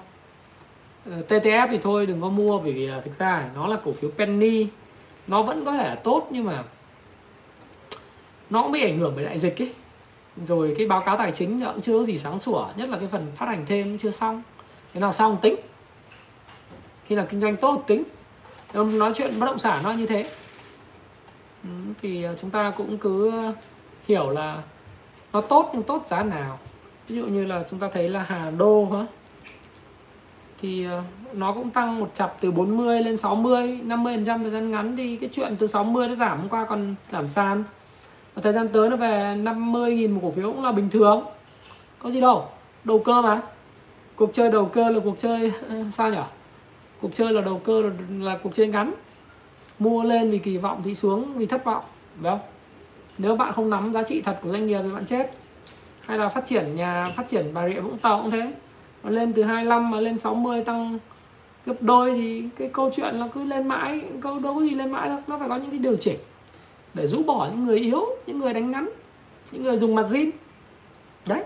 Ờ, 1.05 1.21
TTF 1.27 1.67
thì 1.71 1.79
thôi 1.83 2.05
đừng 2.05 2.21
có 2.21 2.29
mua 2.29 2.59
bởi 2.59 2.71
vì 2.71 2.87
là 2.87 3.01
thực 3.01 3.13
ra 3.13 3.49
nó 3.55 3.67
là 3.67 3.77
cổ 3.83 3.91
phiếu 3.91 4.11
penny. 4.17 4.67
Nó 5.27 5.43
vẫn 5.43 5.65
có 5.65 5.71
thể 5.71 5.83
là 5.89 5.95
tốt 5.95 6.27
nhưng 6.31 6.45
mà 6.45 6.63
nó 8.49 8.63
cũng 8.63 8.71
bị 8.71 8.81
ảnh 8.81 8.97
hưởng 8.97 9.13
bởi 9.15 9.25
đại 9.25 9.39
dịch 9.39 9.61
ấy. 9.61 9.73
Rồi 10.45 10.75
cái 10.77 10.87
báo 10.87 11.01
cáo 11.05 11.17
tài 11.17 11.31
chính 11.31 11.61
cũng 11.65 11.81
chưa 11.81 11.99
có 11.99 12.03
gì 12.03 12.17
sáng 12.17 12.39
sủa 12.39 12.67
nhất 12.75 12.89
là 12.89 12.97
cái 12.97 13.07
phần 13.11 13.31
phát 13.35 13.45
hành 13.45 13.65
thêm 13.65 13.83
cũng 13.83 13.97
chưa 13.97 14.11
xong. 14.11 14.43
Thế 14.93 14.99
nào 14.99 15.13
xong 15.13 15.37
tính. 15.41 15.55
Khi 17.05 17.15
nào 17.15 17.25
kinh 17.29 17.41
doanh 17.41 17.57
tốt 17.57 17.83
tính. 17.87 18.03
Nói 18.73 19.11
chuyện 19.15 19.39
bất 19.39 19.45
động 19.45 19.59
sản 19.59 19.83
nó 19.83 19.91
như 19.91 20.05
thế. 20.05 20.29
Ừ, 21.63 21.69
thì 22.01 22.23
ờ, 22.23 22.35
chúng 22.41 22.49
ta 22.49 22.73
cũng 22.77 22.97
cứ 22.97 23.41
hiểu 24.07 24.29
là 24.29 24.61
nó 25.33 25.41
tốt 25.41 25.69
nhưng 25.73 25.83
tốt 25.83 26.05
giá 26.09 26.23
nào? 26.23 26.59
Ví 27.07 27.15
dụ 27.15 27.25
như 27.25 27.45
là 27.45 27.63
chúng 27.69 27.79
ta 27.79 27.89
thấy 27.93 28.09
là 28.09 28.25
Hà 28.27 28.51
Đô 28.51 28.85
hả? 28.85 29.05
Thì 30.61 30.85
ờ, 30.85 31.03
nó 31.33 31.53
cũng 31.53 31.69
tăng 31.69 31.99
một 31.99 32.11
chập 32.15 32.37
từ 32.41 32.51
40 32.51 33.01
lên 33.01 33.17
60 33.17 33.79
50 33.83 34.15
phần 34.15 34.25
trăm 34.25 34.43
thời 34.43 34.51
gian 34.51 34.71
ngắn 34.71 34.95
thì 34.97 35.17
cái 35.17 35.29
chuyện 35.33 35.55
từ 35.59 35.67
60 35.67 36.07
nó 36.07 36.15
giảm 36.15 36.39
hôm 36.39 36.49
qua 36.49 36.65
còn 36.65 36.95
giảm 37.11 37.27
sàn. 37.27 37.63
Và 38.35 38.41
thời 38.41 38.53
gian 38.53 38.67
tới 38.67 38.89
nó 38.89 38.95
về 38.95 39.35
50 39.35 39.95
nghìn 39.95 40.11
một 40.11 40.19
cổ 40.23 40.31
phiếu 40.31 40.51
cũng 40.51 40.63
là 40.63 40.71
bình 40.71 40.89
thường. 40.89 41.21
Có 41.99 42.11
gì 42.11 42.21
đâu 42.21 42.45
đầu 42.83 42.99
cơ 42.99 43.21
mà. 43.21 43.41
Cuộc 44.15 44.29
chơi 44.33 44.51
đầu 44.51 44.65
cơ 44.65 44.89
là 44.89 44.99
cuộc 45.03 45.19
chơi 45.19 45.51
ờ, 45.69 45.75
sao 45.91 46.11
nhỉ 46.11 46.17
cuộc 47.01 47.15
chơi 47.15 47.33
là 47.33 47.41
đầu 47.41 47.61
cơ 47.63 47.81
là, 47.81 47.89
là 48.19 48.37
cuộc 48.43 48.55
chơi 48.55 48.67
ngắn. 48.67 48.93
Mua 49.79 50.03
lên 50.03 50.31
vì 50.31 50.37
kỳ 50.37 50.57
vọng 50.57 50.81
thì 50.85 50.95
xuống 50.95 51.33
vì 51.37 51.45
thất 51.45 51.65
vọng 51.65 51.83
phải 52.21 52.31
không? 52.31 52.39
Nếu 53.17 53.35
bạn 53.35 53.53
không 53.53 53.69
nắm 53.69 53.93
giá 53.93 54.03
trị 54.03 54.21
thật 54.21 54.39
của 54.43 54.51
doanh 54.51 54.67
nghiệp 54.67 54.79
thì 54.83 54.91
bạn 54.91 55.05
chết. 55.05 55.31
Hay 56.01 56.17
là 56.17 56.29
phát 56.29 56.45
triển 56.45 56.75
nhà, 56.75 57.13
phát 57.15 57.27
triển 57.27 57.45
bà 57.53 57.69
rịa 57.69 57.79
vũng 57.79 57.97
tàu 57.97 58.21
cũng 58.21 58.31
thế. 58.31 58.53
Nó 59.03 59.09
lên 59.09 59.33
từ 59.33 59.43
25 59.43 59.91
mà 59.91 59.99
lên 59.99 60.17
60 60.17 60.63
tăng 60.63 60.99
gấp 61.65 61.81
đôi 61.81 62.13
thì 62.13 62.43
cái 62.57 62.69
câu 62.73 62.91
chuyện 62.95 63.15
là 63.15 63.27
cứ 63.33 63.43
lên 63.43 63.67
mãi 63.67 64.01
câu 64.21 64.39
đâu 64.39 64.55
có 64.55 64.61
gì 64.61 64.69
lên 64.69 64.91
mãi 64.91 65.09
đâu. 65.09 65.19
Nó 65.27 65.37
phải 65.37 65.49
có 65.49 65.55
những 65.55 65.69
cái 65.69 65.79
điều 65.79 65.95
chỉnh 65.95 66.17
để 66.93 67.07
rũ 67.07 67.23
bỏ 67.23 67.49
những 67.51 67.65
người 67.65 67.79
yếu, 67.79 68.05
những 68.27 68.39
người 68.39 68.53
đánh 68.53 68.71
ngắn, 68.71 68.89
những 69.51 69.63
người 69.63 69.77
dùng 69.77 69.95
mặt 69.95 70.05
zin. 70.05 70.29
Đấy, 71.27 71.43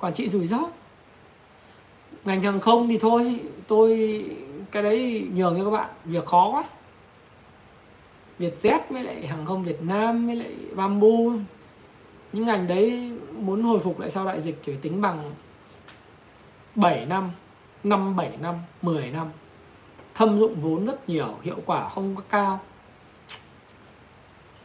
quản 0.00 0.12
trị 0.12 0.28
rủi 0.28 0.46
ro. 0.46 0.60
Ngành 2.24 2.42
hàng 2.42 2.60
không 2.60 2.88
thì 2.88 2.98
thôi, 2.98 3.40
tôi, 3.66 4.24
cái 4.70 4.82
đấy 4.82 5.26
nhường 5.34 5.54
cho 5.58 5.64
các 5.64 5.70
bạn, 5.70 5.88
việc 6.04 6.26
khó 6.26 6.50
quá. 6.52 6.64
Vietjet 8.38 8.80
với 8.90 9.02
lại 9.02 9.26
hàng 9.26 9.46
không 9.46 9.64
Việt 9.64 9.82
Nam 9.82 10.26
với 10.26 10.36
lại 10.36 10.54
Bamboo. 10.74 11.08
Những 12.32 12.46
ngành 12.46 12.66
đấy 12.66 13.12
muốn 13.32 13.62
hồi 13.62 13.78
phục 13.78 14.00
lại 14.00 14.10
sau 14.10 14.24
đại 14.24 14.40
dịch 14.40 14.60
thì 14.64 14.72
tính 14.82 15.00
bằng 15.00 15.22
7 16.74 17.06
năm 17.06 17.30
5 17.84 18.16
7 18.16 18.36
năm 18.40 18.54
10 18.82 19.10
năm. 19.10 19.26
Thâm 20.14 20.38
dụng 20.38 20.60
vốn 20.60 20.86
rất 20.86 21.08
nhiều, 21.08 21.38
hiệu 21.42 21.56
quả 21.66 21.88
không 21.88 22.16
có 22.16 22.22
cao. 22.28 22.60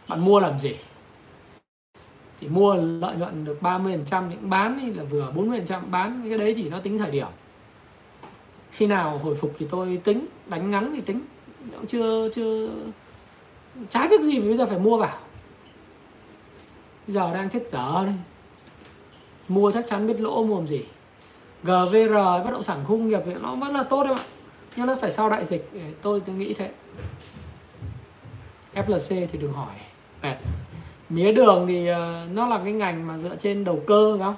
Bạn 0.08 0.26
mua 0.26 0.40
làm 0.40 0.60
gì? 0.60 0.76
Thì 2.40 2.48
mua 2.48 2.76
lợi 2.76 3.16
nhuận 3.16 3.46
được 3.46 3.58
30% 3.62 4.30
những 4.30 4.50
bán 4.50 4.80
thì 4.82 4.94
là 4.94 5.04
vừa 5.04 5.32
40% 5.36 5.82
bán 5.92 6.26
cái 6.30 6.38
đấy 6.38 6.54
thì 6.56 6.70
nó 6.70 6.80
tính 6.80 6.98
thời 6.98 7.12
điểm. 7.12 7.28
Khi 8.72 8.88
nào 8.88 9.18
hồi 9.18 9.36
phục 9.36 9.56
thì 9.60 9.66
tôi 9.70 10.02
tính, 10.04 10.26
đánh 10.46 10.72
ngắn 10.72 10.92
thì 10.96 11.02
tính. 11.02 11.22
Chưa 11.88 12.30
chưa 12.30 12.70
trái 13.90 14.08
việc 14.08 14.22
gì 14.22 14.40
bây 14.40 14.58
giờ 14.58 14.66
phải 14.66 14.80
mua 14.80 14.98
vào? 14.98 15.18
Bây 17.08 17.14
giờ 17.14 17.34
đang 17.34 17.50
chết 17.50 17.72
dở 17.72 18.04
đây. 18.06 18.16
Mua 19.48 19.72
chắc 19.72 19.88
chắn 19.88 20.08
biết 20.08 20.22
lỗ 20.22 20.44
mua 20.44 20.56
làm 20.56 20.68
gì. 20.68 20.86
GVR 21.64 22.14
bất 22.46 22.52
động 22.52 22.64
sản 22.64 22.78
khu 22.86 22.98
nghiệp 22.98 23.22
thì 23.26 23.34
nó 23.42 23.56
vẫn 23.56 23.74
là 23.74 23.84
tốt 23.84 24.04
đấy 24.04 24.14
bạn. 24.16 24.26
Nhưng 24.76 24.88
nó 24.88 24.96
phải 24.96 25.12
sau 25.12 25.30
đại 25.30 25.46
dịch 25.46 25.70
tôi 26.02 26.22
tôi 26.26 26.36
nghĩ 26.36 26.54
thế. 26.54 26.72
FLC 28.74 29.28
thì 29.32 29.40
đừng 29.40 29.54
hỏi. 29.54 29.76
Mệt. 30.22 30.36
Mía 31.10 31.32
đường 31.32 31.66
thì 31.68 31.88
ờ, 31.88 32.28
nó 32.32 32.48
là 32.48 32.60
cái 32.64 32.74
ngành 32.74 33.08
mà 33.08 33.18
dựa 33.18 33.36
trên 33.36 33.64
đầu 33.64 33.84
cơ, 33.88 34.18
phải 34.18 34.26
không? 34.26 34.36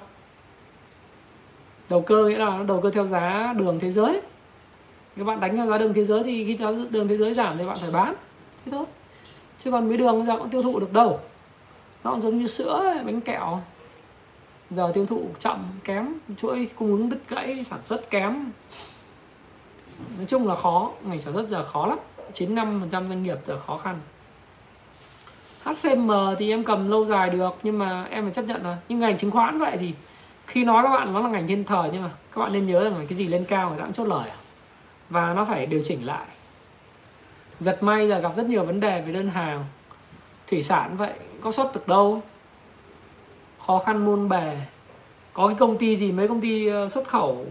Đầu 1.90 2.00
cơ 2.00 2.24
nghĩa 2.24 2.38
là 2.38 2.62
đầu 2.68 2.80
cơ 2.80 2.90
theo 2.90 3.06
giá 3.06 3.54
đường 3.58 3.80
thế 3.80 3.90
giới. 3.90 4.20
Các 5.16 5.24
bạn 5.24 5.40
đánh 5.40 5.56
theo 5.56 5.66
giá 5.66 5.78
đường 5.78 5.94
thế 5.94 6.04
giới 6.04 6.22
thì 6.22 6.44
khi 6.44 6.56
giá 6.56 6.72
đường 6.90 7.08
thế 7.08 7.16
giới 7.16 7.34
giảm 7.34 7.58
thì 7.58 7.64
bạn 7.64 7.78
phải 7.80 7.90
bán. 7.90 8.14
Thế 8.64 8.72
thôi 8.72 8.84
chứ 9.64 9.70
còn 9.70 9.88
mía 9.88 9.96
đường 9.96 10.24
giờ 10.24 10.38
cũng 10.38 10.50
tiêu 10.50 10.62
thụ 10.62 10.80
được 10.80 10.92
đâu. 10.92 11.20
Nó 12.04 12.10
cũng 12.10 12.22
giống 12.22 12.38
như 12.38 12.46
sữa 12.46 13.02
bánh 13.06 13.20
kẹo. 13.20 13.60
Giờ 14.70 14.90
tiêu 14.94 15.06
thụ 15.06 15.26
chậm, 15.38 15.64
kém. 15.84 16.14
Chuỗi 16.36 16.68
cung 16.78 16.88
ứng 16.88 17.10
đứt 17.10 17.18
gãy, 17.28 17.64
sản 17.64 17.78
xuất 17.82 18.10
kém. 18.10 18.50
Nói 20.16 20.26
chung 20.26 20.48
là 20.48 20.54
khó. 20.54 20.90
Ngành 21.02 21.20
sản 21.20 21.32
xuất 21.32 21.48
giờ 21.48 21.64
khó 21.64 21.86
lắm. 21.86 21.98
95 22.32 22.80
phần 22.80 22.90
trăm 22.90 23.08
doanh 23.08 23.22
nghiệp 23.22 23.36
giờ 23.46 23.58
khó 23.66 23.78
khăn. 23.78 23.98
HCM 25.64 26.10
thì 26.38 26.50
em 26.50 26.64
cầm 26.64 26.90
lâu 26.90 27.04
dài 27.04 27.30
được, 27.30 27.54
nhưng 27.62 27.78
mà 27.78 28.04
em 28.10 28.24
phải 28.24 28.32
chấp 28.32 28.42
nhận 28.42 28.64
là 28.64 28.76
nhưng 28.88 29.00
ngành 29.00 29.18
chứng 29.18 29.30
khoán 29.30 29.58
vậy 29.58 29.76
thì 29.80 29.92
khi 30.46 30.64
nói 30.64 30.82
các 30.82 30.88
bạn 30.88 31.12
nó 31.12 31.20
là 31.20 31.28
ngành 31.28 31.46
thiên 31.46 31.64
thời 31.64 31.90
nhưng 31.92 32.02
mà 32.02 32.10
các 32.32 32.40
bạn 32.40 32.52
nên 32.52 32.66
nhớ 32.66 32.84
rằng 32.84 32.98
là 32.98 33.04
cái 33.08 33.18
gì 33.18 33.26
lên 33.26 33.44
cao 33.44 33.68
người 33.68 33.78
ta 33.78 33.84
cũng 33.84 33.92
chốt 33.92 34.04
lời 34.04 34.28
à. 34.28 34.36
và 35.10 35.34
nó 35.34 35.44
phải 35.44 35.66
điều 35.66 35.80
chỉnh 35.84 36.06
lại 36.06 36.26
giật 37.62 37.82
may 37.82 38.06
là 38.06 38.18
gặp 38.18 38.32
rất 38.36 38.46
nhiều 38.46 38.64
vấn 38.64 38.80
đề 38.80 39.00
về 39.00 39.12
đơn 39.12 39.30
hàng, 39.30 39.64
thủy 40.46 40.62
sản 40.62 40.96
vậy, 40.96 41.12
có 41.40 41.52
xuất 41.52 41.74
được 41.74 41.88
đâu. 41.88 42.22
Khó 43.66 43.78
khăn 43.78 44.04
muôn 44.04 44.28
bề. 44.28 44.56
Có 45.32 45.46
cái 45.46 45.56
công 45.58 45.78
ty 45.78 45.96
gì, 45.96 46.12
mấy 46.12 46.28
công 46.28 46.40
ty 46.40 46.66
ờ, 46.66 46.88
xuất 46.88 47.08
khẩu 47.08 47.46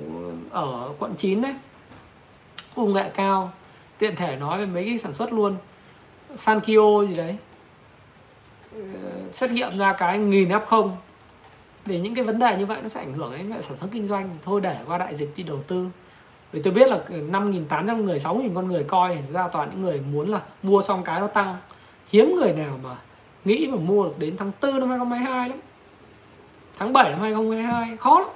ở 0.49 0.93
quận 0.99 1.15
9 1.17 1.41
đấy. 1.41 1.55
Công 2.75 2.93
nghệ 2.93 3.09
cao, 3.15 3.51
tiện 3.97 4.15
thể 4.15 4.35
nói 4.35 4.59
về 4.59 4.65
mấy 4.65 4.85
cái 4.85 4.97
sản 4.97 5.13
xuất 5.13 5.33
luôn. 5.33 5.55
Sankyo 6.35 7.05
gì 7.09 7.15
đấy. 7.15 7.35
Ờ, 8.75 8.79
xét 9.33 9.51
nghiệm 9.51 9.77
ra 9.77 9.93
cái 9.93 10.19
nghìn 10.19 10.49
f 10.49 10.65
không. 10.65 10.97
Để 11.85 11.99
những 11.99 12.15
cái 12.15 12.25
vấn 12.25 12.39
đề 12.39 12.57
như 12.57 12.65
vậy 12.65 12.79
nó 12.81 12.87
sẽ 12.87 12.99
ảnh 12.99 13.13
hưởng 13.13 13.31
đến 13.37 13.61
sản 13.61 13.75
xuất 13.75 13.87
kinh 13.91 14.07
doanh. 14.07 14.29
Thôi 14.45 14.61
để 14.61 14.77
qua 14.87 14.97
đại 14.97 15.15
dịch 15.15 15.33
đi 15.35 15.43
đầu 15.43 15.63
tư 15.67 15.89
vì 16.51 16.61
tôi 16.61 16.73
biết 16.73 16.89
là 16.89 16.99
5.800 17.09 18.03
người 18.03 18.17
6.000 18.17 18.55
con 18.55 18.67
người 18.67 18.83
coi 18.83 19.17
ra 19.33 19.47
toàn 19.47 19.69
những 19.71 19.81
người 19.81 20.01
muốn 20.11 20.29
là 20.29 20.41
mua 20.63 20.81
xong 20.81 21.03
cái 21.03 21.19
nó 21.19 21.27
tăng. 21.27 21.55
Hiếm 22.09 22.35
người 22.35 22.53
nào 22.53 22.79
mà 22.83 22.95
nghĩ 23.45 23.67
mà 23.67 23.77
mua 23.77 24.03
được 24.03 24.13
đến 24.19 24.37
tháng 24.37 24.51
4 24.61 24.79
năm 24.79 24.89
2022 24.89 25.49
lắm. 25.49 25.57
Tháng 26.77 26.93
7 26.93 27.09
năm 27.09 27.19
2022 27.19 27.97
khó 27.97 28.19
lắm. 28.19 28.29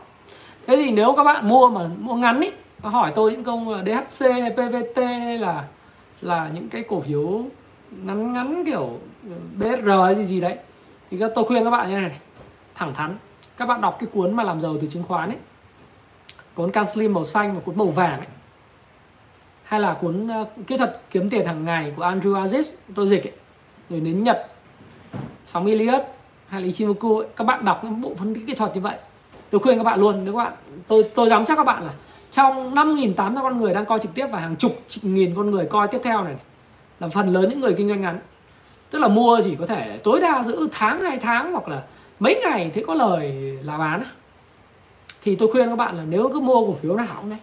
Thế 0.68 0.76
thì 0.76 0.92
nếu 0.92 1.14
các 1.18 1.24
bạn 1.24 1.48
mua 1.48 1.70
mà 1.70 1.90
mua 2.00 2.16
ngắn 2.16 2.42
ý 2.42 2.52
có 2.82 2.90
hỏi 2.90 3.12
tôi 3.16 3.32
những 3.32 3.44
công 3.44 3.84
DHC 3.86 4.32
hay 4.32 4.52
PVT 4.52 4.98
hay 4.98 5.38
là 5.38 5.64
là 6.22 6.50
những 6.54 6.70
cái 6.70 6.84
cổ 6.88 7.02
phiếu 7.02 7.44
ngắn 7.92 8.34
ngắn 8.34 8.64
kiểu 8.66 9.00
ừ, 9.24 9.30
BR 9.58 9.90
hay 10.04 10.16
gì 10.16 10.24
gì 10.24 10.42
đấy 10.42 10.58
thì 11.12 11.20
tôi 11.36 11.46
khuyên 11.46 11.64
các 11.64 11.70
bạn 11.70 11.90
như 11.90 11.94
này, 11.94 12.10
này 12.10 12.20
thẳng 12.76 12.94
thắn. 12.94 13.18
Các 13.58 13.66
bạn 13.66 13.82
đọc 13.82 13.98
cái 14.00 14.10
cuốn 14.14 14.36
mà 14.36 14.44
làm 14.44 14.62
giàu 14.62 14.76
từ 14.82 14.88
chứng 14.88 15.04
khoán 15.04 15.30
ấy 15.30 15.38
cuốn 16.56 16.72
can 16.72 16.88
slim 16.88 17.14
màu 17.14 17.26
xanh 17.26 17.56
và 17.56 17.62
cuốn 17.66 17.78
màu 17.78 17.88
vàng 17.88 18.18
ấy. 18.20 18.28
Hay 19.64 19.80
là 19.80 19.94
cuốn 19.94 20.26
uh, 20.26 20.30
ờ, 20.30 20.46
kỹ 20.68 20.78
thuật 20.78 21.02
kiếm 21.12 21.30
tiền 21.30 21.46
hàng 21.46 21.66
ngày 21.66 21.94
của 21.96 22.04
Andrew 22.04 22.46
Aziz 22.46 22.64
tôi 22.96 23.08
dịch 23.08 23.28
ấy. 23.28 23.34
Rồi 23.90 24.00
đến 24.00 24.24
Nhật 24.24 24.48
sóng 25.46 25.66
Elliott 25.66 26.04
hay 26.48 26.62
là 26.62 26.66
Ichimoku 26.66 27.18
ấy. 27.18 27.28
các 27.36 27.44
bạn 27.44 27.66
đọc 27.66 27.84
những 27.84 28.02
bộ 28.02 28.16
phân 28.18 28.36
tích 28.36 28.44
kỹ 28.48 28.54
thuật 28.54 28.76
như 28.76 28.82
vậy. 28.82 28.98
Tôi 29.50 29.62
khuyên 29.62 29.78
các 29.78 29.84
bạn 29.84 30.00
luôn 30.00 30.26
nếu 30.26 30.34
các 30.34 30.38
bạn 30.38 30.54
tôi 30.88 31.04
tôi 31.16 31.30
dám 31.30 31.46
chắc 31.46 31.56
các 31.56 31.64
bạn 31.64 31.84
là 31.84 31.94
trong 32.32 32.76
5.800 32.76 33.42
con 33.42 33.60
người 33.60 33.74
đang 33.74 33.86
coi 33.86 34.00
trực 34.00 34.14
tiếp 34.14 34.28
và 34.32 34.40
hàng 34.40 34.56
chục 34.56 34.82
nghìn 35.02 35.36
con 35.36 35.52
người 35.52 35.66
coi 35.66 35.88
tiếp 35.88 36.00
theo 36.04 36.24
này 36.24 36.36
là 37.00 37.08
phần 37.08 37.34
lớn 37.34 37.50
những 37.50 37.60
người 37.60 37.74
kinh 37.74 37.88
doanh 37.88 38.02
ngắn. 38.02 38.20
Tức 38.90 39.00
là 39.00 39.08
mua 39.08 39.42
chỉ 39.44 39.56
có 39.60 39.66
thể 39.66 39.98
tối 40.04 40.20
đa 40.20 40.44
giữ 40.44 40.68
tháng 40.72 41.00
hai 41.00 41.20
tháng 41.20 41.52
hoặc 41.52 41.68
là 41.68 41.84
mấy 42.20 42.42
ngày 42.44 42.72
thấy 42.74 42.84
có 42.88 42.94
lời 42.94 43.32
là 43.64 43.78
bán 43.78 44.04
thì 45.26 45.36
tôi 45.36 45.50
khuyên 45.52 45.70
các 45.70 45.76
bạn 45.76 45.98
là 45.98 46.04
nếu 46.10 46.30
cứ 46.34 46.40
mua 46.40 46.66
cổ 46.66 46.76
phiếu 46.82 46.96
nào 46.96 47.16
cũng 47.22 47.30
đấy. 47.30 47.40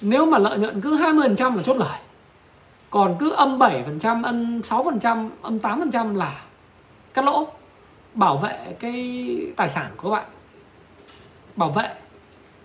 Nếu 0.00 0.26
mà 0.26 0.38
lợi 0.38 0.58
nhuận 0.58 0.80
cứ 0.80 0.96
20% 0.96 1.56
là 1.56 1.62
chốt 1.62 1.76
lời. 1.76 1.98
Còn 2.90 3.16
cứ 3.18 3.30
âm 3.30 3.58
7% 3.58 4.24
âm 4.24 4.60
6% 4.60 5.28
âm 5.42 5.58
8% 5.58 6.16
là 6.16 6.40
cắt 7.14 7.24
lỗ. 7.24 7.46
Bảo 8.14 8.36
vệ 8.36 8.76
cái 8.80 9.16
tài 9.56 9.68
sản 9.68 9.86
của 9.96 10.10
các 10.10 10.16
bạn. 10.16 10.24
Bảo 11.56 11.70
vệ. 11.70 11.94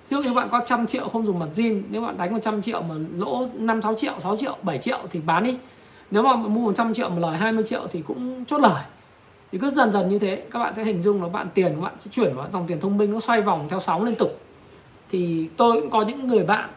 Ví 0.09 0.17
dụ 0.17 0.23
như 0.23 0.33
bạn 0.33 0.49
có 0.51 0.61
trăm 0.65 0.87
triệu 0.87 1.09
không 1.09 1.25
dùng 1.25 1.39
mặt 1.39 1.49
zin, 1.55 1.81
nếu 1.89 2.01
bạn 2.01 2.17
đánh 2.17 2.33
100 2.33 2.61
triệu 2.61 2.81
mà 2.81 2.95
lỗ 3.17 3.47
5 3.53 3.81
6 3.81 3.95
triệu 3.95 4.13
6 4.23 4.37
triệu 4.37 4.57
7 4.61 4.77
triệu 4.77 4.99
thì 5.11 5.19
bán 5.19 5.43
đi. 5.43 5.57
Nếu 6.11 6.23
mà 6.23 6.35
mua 6.35 6.61
100 6.61 6.93
triệu 6.93 7.09
mà 7.09 7.19
lời 7.19 7.37
20 7.37 7.63
triệu 7.67 7.87
thì 7.91 8.01
cũng 8.01 8.45
chốt 8.45 8.57
lời 8.57 8.83
thì 9.51 9.57
cứ 9.57 9.69
dần 9.69 9.91
dần 9.91 10.09
như 10.09 10.19
thế 10.19 10.43
các 10.51 10.59
bạn 10.59 10.73
sẽ 10.73 10.83
hình 10.83 11.01
dung 11.01 11.23
là 11.23 11.29
bạn 11.29 11.47
tiền 11.53 11.75
của 11.75 11.81
bạn 11.81 11.93
sẽ 11.99 12.11
chuyển 12.13 12.35
vào 12.35 12.47
dòng 12.51 12.67
tiền 12.67 12.79
thông 12.79 12.97
minh 12.97 13.13
nó 13.13 13.19
xoay 13.19 13.41
vòng 13.41 13.67
theo 13.69 13.79
sóng 13.79 14.03
liên 14.05 14.15
tục. 14.15 14.39
Thì 15.09 15.47
tôi 15.57 15.81
cũng 15.81 15.89
có 15.89 16.01
những 16.01 16.27
người 16.27 16.43
bạn 16.43 16.69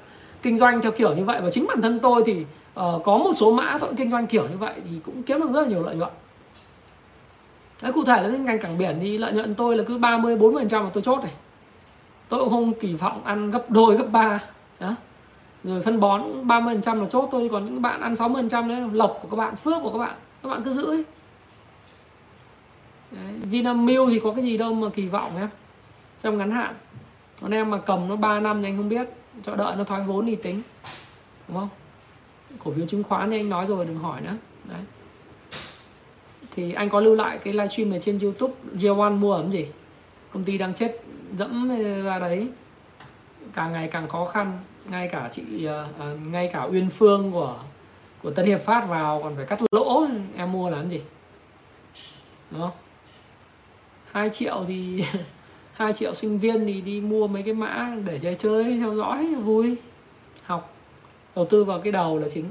kinh 0.43 0.59
doanh 0.59 0.81
theo 0.81 0.93
kiểu 0.93 1.15
như 1.15 1.25
vậy 1.25 1.41
và 1.43 1.51
chính 1.51 1.67
bản 1.67 1.83
thân 1.83 1.99
tôi 1.99 2.23
thì 2.27 2.33
uh, 2.41 3.05
có 3.05 3.19
một 3.19 3.33
số 3.33 3.53
mã 3.53 3.79
tôi 3.81 3.89
cũng 3.89 3.97
kinh 3.97 4.11
doanh 4.11 4.27
kiểu 4.27 4.49
như 4.49 4.57
vậy 4.57 4.75
thì 4.91 4.91
cũng 5.05 5.23
kiếm 5.23 5.41
được 5.41 5.53
rất 5.53 5.63
là 5.63 5.69
nhiều 5.69 5.83
lợi 5.83 5.97
nhuận. 5.97 6.11
Đấy, 7.83 7.93
cụ 7.93 8.05
thể 8.05 8.23
là 8.23 8.29
ngành 8.29 8.59
cảng 8.59 8.79
biển 8.79 8.99
thì 9.01 9.19
lợi 9.19 9.33
nhuận 9.33 9.55
tôi 9.55 9.77
là 9.77 9.85
cứ 9.87 9.99
30 9.99 10.37
40 10.37 10.65
trăm 10.71 10.85
mà 10.85 10.91
tôi 10.93 11.03
chốt 11.03 11.21
này. 11.23 11.33
Tôi 12.29 12.41
cũng 12.41 12.51
không 12.51 12.73
kỳ 12.75 12.95
vọng 12.95 13.25
ăn 13.25 13.51
gấp 13.51 13.71
đôi 13.71 13.97
gấp 13.97 14.07
ba 14.13 14.41
đó 14.81 14.95
rồi 15.65 15.83
phân 15.83 16.01
bón 16.01 16.23
30 16.47 16.79
trăm 16.83 17.01
là 17.01 17.07
chốt 17.11 17.29
tôi 17.33 17.49
còn 17.49 17.65
những 17.65 17.83
bạn 17.83 18.01
ăn 18.01 18.17
60 18.17 18.43
trăm 18.51 18.69
đấy 18.69 18.81
lộc 18.93 19.19
của 19.23 19.29
các 19.29 19.37
bạn 19.37 19.57
phước 19.57 19.83
của 19.83 19.93
các 19.93 19.99
bạn 19.99 20.15
các 20.43 20.49
bạn 20.49 20.63
cứ 20.65 20.73
giữ 20.73 20.87
ấy. 20.87 21.05
Đấy, 23.11 23.33
Vinamilk 23.51 24.09
thì 24.09 24.21
có 24.25 24.33
cái 24.33 24.45
gì 24.45 24.59
đâu 24.59 24.75
mà 24.75 24.89
kỳ 24.95 25.09
vọng 25.09 25.37
em 25.37 25.49
trong 26.23 26.39
ngắn 26.39 26.51
hạn. 26.51 26.75
Còn 27.41 27.51
em 27.51 27.71
mà 27.71 27.79
cầm 27.79 28.09
nó 28.09 28.17
3 28.17 28.41
năm 28.41 28.63
thì 28.63 28.69
anh 28.69 28.77
không 28.77 28.89
biết. 28.89 29.09
Cho 29.43 29.57
đợi 29.57 29.77
nó 29.77 29.85
thoái 29.85 30.03
vốn 30.03 30.27
thì 30.27 30.37
tính. 30.37 30.63
Đúng 31.49 31.57
không? 31.57 31.69
Cổ 32.65 32.73
phiếu 32.77 32.87
chứng 32.87 33.03
khoán 33.03 33.31
thì 33.31 33.39
anh 33.39 33.49
nói 33.49 33.67
rồi 33.67 33.85
đừng 33.85 33.99
hỏi 33.99 34.21
nữa. 34.21 34.37
Đấy. 34.65 34.81
Thì 36.55 36.73
anh 36.73 36.91
có 36.91 37.01
lưu 37.01 37.15
lại 37.15 37.39
cái 37.39 37.53
livestream 37.53 37.91
này 37.91 38.01
trên 38.03 38.19
youtube 38.19 38.55
Year 38.83 38.99
One 38.99 39.11
mua 39.11 39.35
ấm 39.35 39.51
gì? 39.51 39.67
Công 40.33 40.45
ty 40.45 40.59
đang 40.59 40.75
chết 40.75 41.03
dẫm 41.39 41.69
ra 42.05 42.19
đấy. 42.19 42.49
Càng 43.55 43.73
ngày 43.73 43.89
càng 43.89 44.09
khó 44.09 44.25
khăn. 44.25 44.59
Ngay 44.85 45.09
cả 45.09 45.29
chị 45.33 45.43
uh, 45.67 46.31
ngay 46.33 46.51
cả 46.53 46.63
Uyên 46.63 46.91
Phương 46.91 47.33
của 47.33 47.57
của 48.23 48.31
Tân 48.31 48.47
Hiệp 48.47 48.61
Phát 48.61 48.89
vào 48.89 49.21
còn 49.23 49.37
phải 49.37 49.47
cắt 49.47 49.61
lỗ. 49.71 50.07
Em 50.37 50.53
mua 50.53 50.71
làm 50.71 50.91
gì? 50.91 51.01
Đúng 52.51 52.61
không? 52.61 52.71
2 54.13 54.31
triệu 54.31 54.65
thì 54.69 55.05
2 55.73 55.93
triệu 55.93 56.15
sinh 56.15 56.39
viên 56.39 56.67
thì 56.67 56.81
đi 56.81 57.01
mua 57.01 57.27
mấy 57.27 57.43
cái 57.43 57.55
mã 57.55 57.97
để 58.05 58.19
chơi 58.19 58.35
chơi, 58.35 58.79
theo 58.79 58.95
dõi, 58.95 59.35
vui, 59.35 59.77
học, 60.43 60.75
đầu 61.37 61.45
tư 61.45 61.65
vào 61.65 61.79
cái 61.79 61.93
đầu 61.93 62.19
là 62.19 62.29
chính. 62.29 62.45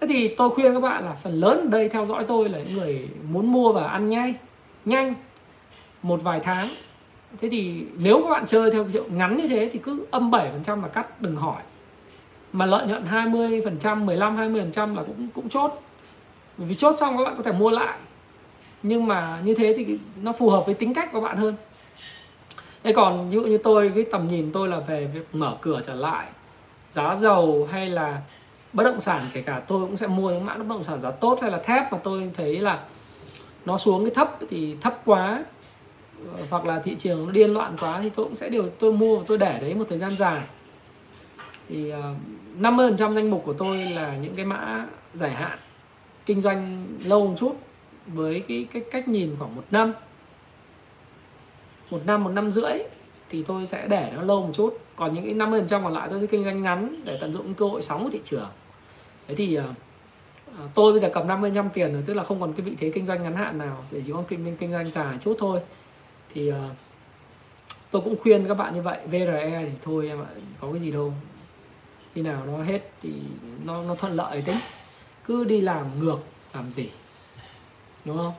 Thế 0.00 0.06
thì 0.06 0.34
tôi 0.34 0.50
khuyên 0.50 0.74
các 0.74 0.80
bạn 0.80 1.04
là 1.04 1.14
phần 1.22 1.40
lớn 1.40 1.58
ở 1.58 1.68
đây 1.70 1.88
theo 1.88 2.06
dõi 2.06 2.24
tôi 2.28 2.48
là 2.48 2.58
những 2.58 2.78
người 2.78 3.08
muốn 3.30 3.52
mua 3.52 3.72
và 3.72 3.86
ăn 3.86 4.08
nhanh 4.08 4.34
nhanh, 4.86 5.14
một 6.02 6.22
vài 6.22 6.40
tháng. 6.40 6.68
Thế 7.40 7.48
thì 7.48 7.84
nếu 7.98 8.22
các 8.22 8.30
bạn 8.30 8.46
chơi 8.46 8.70
theo 8.70 8.86
kiểu 8.92 9.04
ngắn 9.10 9.36
như 9.36 9.48
thế 9.48 9.70
thì 9.72 9.78
cứ 9.78 10.06
âm 10.10 10.30
7% 10.30 10.82
là 10.82 10.88
cắt, 10.88 11.22
đừng 11.22 11.36
hỏi. 11.36 11.62
Mà 12.52 12.66
lợi 12.66 12.86
nhuận 12.86 13.04
20% 13.04 14.04
15 14.04 14.36
20% 14.36 14.96
là 14.96 15.02
cũng 15.02 15.28
cũng 15.34 15.48
chốt. 15.48 15.82
Vì 16.58 16.74
chốt 16.74 16.94
xong 16.98 17.18
các 17.18 17.24
bạn 17.24 17.34
có 17.36 17.42
thể 17.42 17.52
mua 17.52 17.70
lại 17.70 17.98
nhưng 18.88 19.06
mà 19.06 19.38
như 19.44 19.54
thế 19.54 19.74
thì 19.76 19.98
nó 20.22 20.32
phù 20.32 20.50
hợp 20.50 20.66
với 20.66 20.74
tính 20.74 20.94
cách 20.94 21.08
của 21.12 21.20
bạn 21.20 21.36
hơn. 21.36 21.56
Thế 22.82 22.92
còn 22.92 23.30
ví 23.30 23.34
dụ 23.34 23.42
như 23.42 23.58
tôi 23.58 23.92
cái 23.94 24.04
tầm 24.12 24.28
nhìn 24.28 24.52
tôi 24.52 24.68
là 24.68 24.80
về 24.80 25.06
việc 25.14 25.28
mở 25.32 25.56
cửa 25.60 25.80
trở 25.86 25.94
lại 25.94 26.26
giá 26.92 27.14
dầu 27.14 27.68
hay 27.72 27.90
là 27.90 28.20
bất 28.72 28.84
động 28.84 29.00
sản 29.00 29.22
kể 29.32 29.42
cả 29.42 29.62
tôi 29.68 29.86
cũng 29.86 29.96
sẽ 29.96 30.06
mua 30.06 30.30
những 30.30 30.44
mã 30.44 30.54
bất 30.54 30.68
động 30.68 30.84
sản 30.84 31.00
giá 31.00 31.10
tốt 31.10 31.38
hay 31.42 31.50
là 31.50 31.58
thép 31.58 31.92
mà 31.92 31.98
tôi 31.98 32.30
thấy 32.34 32.60
là 32.60 32.80
nó 33.64 33.76
xuống 33.76 34.04
cái 34.04 34.14
thấp 34.14 34.38
thì 34.50 34.76
thấp 34.80 35.00
quá 35.04 35.44
hoặc 36.50 36.64
là 36.64 36.80
thị 36.80 36.96
trường 36.98 37.26
nó 37.26 37.32
điên 37.32 37.50
loạn 37.52 37.76
quá 37.80 38.00
thì 38.02 38.10
tôi 38.10 38.26
cũng 38.26 38.36
sẽ 38.36 38.48
điều 38.48 38.68
tôi 38.68 38.92
mua 38.92 39.16
và 39.16 39.24
tôi 39.26 39.38
để 39.38 39.58
đấy 39.60 39.74
một 39.74 39.84
thời 39.88 39.98
gian 39.98 40.16
dài. 40.16 40.42
Thì 41.68 41.90
ờ, 41.90 42.10
uh, 42.10 42.60
50% 42.60 43.12
danh 43.12 43.30
mục 43.30 43.42
của 43.44 43.52
tôi 43.52 43.76
là 43.76 44.16
những 44.16 44.36
cái 44.36 44.44
mã 44.44 44.86
dài 45.14 45.30
hạn 45.30 45.58
kinh 46.26 46.40
doanh 46.40 46.86
lâu 47.04 47.26
một 47.26 47.34
chút 47.38 47.56
với 48.06 48.44
cái, 48.48 48.66
cái 48.72 48.82
cách 48.90 49.08
nhìn 49.08 49.36
khoảng 49.38 49.56
một 49.56 49.64
năm. 49.70 49.92
Một 51.90 52.00
năm 52.06 52.24
một 52.24 52.30
năm 52.30 52.50
rưỡi 52.50 52.72
thì 53.30 53.42
tôi 53.42 53.66
sẽ 53.66 53.86
để 53.88 54.12
nó 54.16 54.22
lâu 54.22 54.42
một 54.42 54.52
chút. 54.52 54.78
Còn 54.96 55.14
những 55.14 55.24
cái 55.24 55.34
50 55.34 55.60
phần 55.60 55.68
trăm 55.68 55.84
còn 55.84 55.92
lại 55.92 56.08
tôi 56.10 56.20
sẽ 56.20 56.26
kinh 56.26 56.44
doanh 56.44 56.62
ngắn 56.62 57.00
để 57.04 57.18
tận 57.20 57.32
dụng 57.32 57.54
cơ 57.54 57.66
hội 57.66 57.82
sóng 57.82 58.04
của 58.04 58.10
thị 58.10 58.20
trường. 58.24 58.48
Thế 59.28 59.34
thì 59.34 59.58
uh, 59.58 59.64
tôi 60.74 60.92
bây 60.92 61.00
giờ 61.00 61.10
cầm 61.14 61.26
50 61.26 61.52
trăm 61.54 61.70
tiền 61.70 61.92
rồi 61.92 62.02
tức 62.06 62.14
là 62.14 62.22
không 62.22 62.40
còn 62.40 62.52
cái 62.52 62.66
vị 62.66 62.72
thế 62.78 62.90
kinh 62.94 63.06
doanh 63.06 63.22
ngắn 63.22 63.36
hạn 63.36 63.58
nào 63.58 63.84
chỉ 63.90 64.12
có 64.12 64.24
kinh 64.28 64.56
kinh 64.56 64.72
doanh 64.72 64.90
dài 64.90 65.16
chút 65.20 65.36
thôi. 65.38 65.60
Thì 66.34 66.50
uh, 66.50 66.56
tôi 67.90 68.02
cũng 68.02 68.16
khuyên 68.18 68.48
các 68.48 68.54
bạn 68.54 68.74
như 68.74 68.82
vậy 68.82 68.98
VRE 69.06 69.64
thì 69.70 69.76
thôi 69.82 70.08
em 70.08 70.20
ạ 70.22 70.30
có 70.60 70.68
cái 70.72 70.80
gì 70.80 70.90
đâu. 70.90 71.12
Khi 72.14 72.22
nào 72.22 72.46
nó 72.46 72.62
hết 72.62 72.90
thì 73.02 73.12
nó 73.64 73.82
nó 73.82 73.94
thuận 73.94 74.12
lợi 74.12 74.42
tính. 74.42 74.56
Cứ 75.24 75.44
đi 75.44 75.60
làm 75.60 76.00
ngược 76.00 76.18
làm 76.54 76.72
gì? 76.72 76.90
Đúng 78.06 78.16
không? 78.16 78.32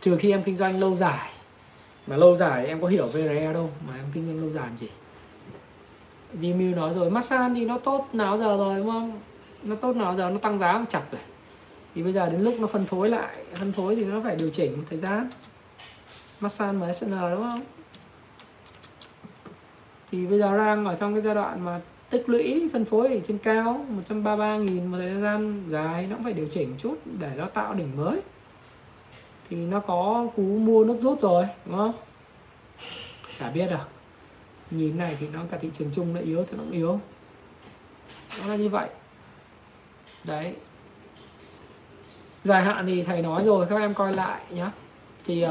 Trừ 0.00 0.16
khi 0.16 0.30
em 0.30 0.42
kinh 0.42 0.56
doanh 0.56 0.80
lâu 0.80 0.94
dài. 0.94 1.30
Mà 2.06 2.16
lâu 2.16 2.36
dài 2.36 2.66
em 2.66 2.80
có 2.80 2.86
hiểu 2.86 3.06
VRE 3.06 3.52
đâu, 3.52 3.70
mà 3.88 3.96
em 3.96 4.04
kinh 4.14 4.26
doanh 4.26 4.40
lâu 4.40 4.50
dài 4.50 4.66
làm 4.66 4.78
gì? 4.78 4.88
Vimeo 6.32 6.76
nói 6.76 6.94
rồi, 6.94 7.10
massage 7.10 7.54
thì 7.54 7.64
nó 7.64 7.78
tốt 7.78 8.08
nào 8.12 8.38
giờ 8.38 8.56
rồi, 8.56 8.78
đúng 8.78 8.86
không? 8.86 9.20
Nó 9.62 9.76
tốt 9.76 9.96
nào 9.96 10.14
giờ, 10.14 10.30
nó 10.30 10.38
tăng 10.38 10.58
giá 10.58 10.84
chặt 10.88 11.02
rồi. 11.12 11.20
Thì 11.94 12.02
bây 12.02 12.12
giờ 12.12 12.28
đến 12.28 12.40
lúc 12.40 12.54
nó 12.60 12.66
phân 12.66 12.86
phối 12.86 13.08
lại, 13.08 13.36
phân 13.54 13.72
phối 13.72 13.96
thì 13.96 14.04
nó 14.04 14.20
phải 14.24 14.36
điều 14.36 14.50
chỉnh 14.50 14.76
một 14.76 14.84
thời 14.90 14.98
gian. 14.98 15.28
Massage 16.40 16.72
MSN 16.72 17.10
đúng 17.10 17.42
không? 17.42 17.62
Thì 20.12 20.26
bây 20.26 20.38
giờ 20.38 20.58
đang 20.58 20.84
ở 20.84 20.96
trong 20.96 21.14
cái 21.14 21.22
giai 21.22 21.34
đoạn 21.34 21.64
mà 21.64 21.80
tích 22.10 22.28
lũy, 22.28 22.70
phân 22.72 22.84
phối 22.84 23.08
ở 23.08 23.20
trên 23.28 23.38
cao 23.38 23.84
133 23.88 24.56
nghìn 24.56 24.86
một 24.86 24.96
thời 24.98 25.20
gian 25.22 25.64
dài, 25.68 26.06
nó 26.06 26.16
cũng 26.16 26.24
phải 26.24 26.32
điều 26.32 26.46
chỉnh 26.46 26.74
chút 26.78 26.98
để 27.04 27.30
nó 27.36 27.46
tạo 27.46 27.74
đỉnh 27.74 27.96
mới 27.96 28.20
thì 29.54 29.60
nó 29.60 29.80
có 29.80 30.26
cú 30.36 30.42
mua 30.42 30.84
nước 30.84 30.96
rút 31.00 31.20
rồi 31.20 31.46
đúng 31.64 31.76
không? 31.76 31.92
Chả 33.38 33.50
biết 33.50 33.66
được. 33.70 33.88
Nhìn 34.70 34.98
này 34.98 35.16
thì 35.20 35.28
nó 35.28 35.40
cả 35.50 35.58
thị 35.60 35.70
trường 35.78 35.90
chung 35.94 36.14
nó 36.14 36.20
yếu 36.20 36.44
thì 36.44 36.56
nó 36.56 36.64
cũng 36.64 36.72
yếu. 36.72 37.00
Nó 38.40 38.46
là 38.46 38.56
như 38.56 38.68
vậy. 38.68 38.88
Đấy. 40.24 40.54
Dài 42.44 42.62
hạn 42.62 42.86
thì 42.86 43.02
thầy 43.02 43.22
nói 43.22 43.44
rồi 43.44 43.66
các 43.66 43.78
em 43.78 43.94
coi 43.94 44.12
lại 44.12 44.40
nhá. 44.50 44.70
Thì 45.24 45.44
uh, 45.44 45.50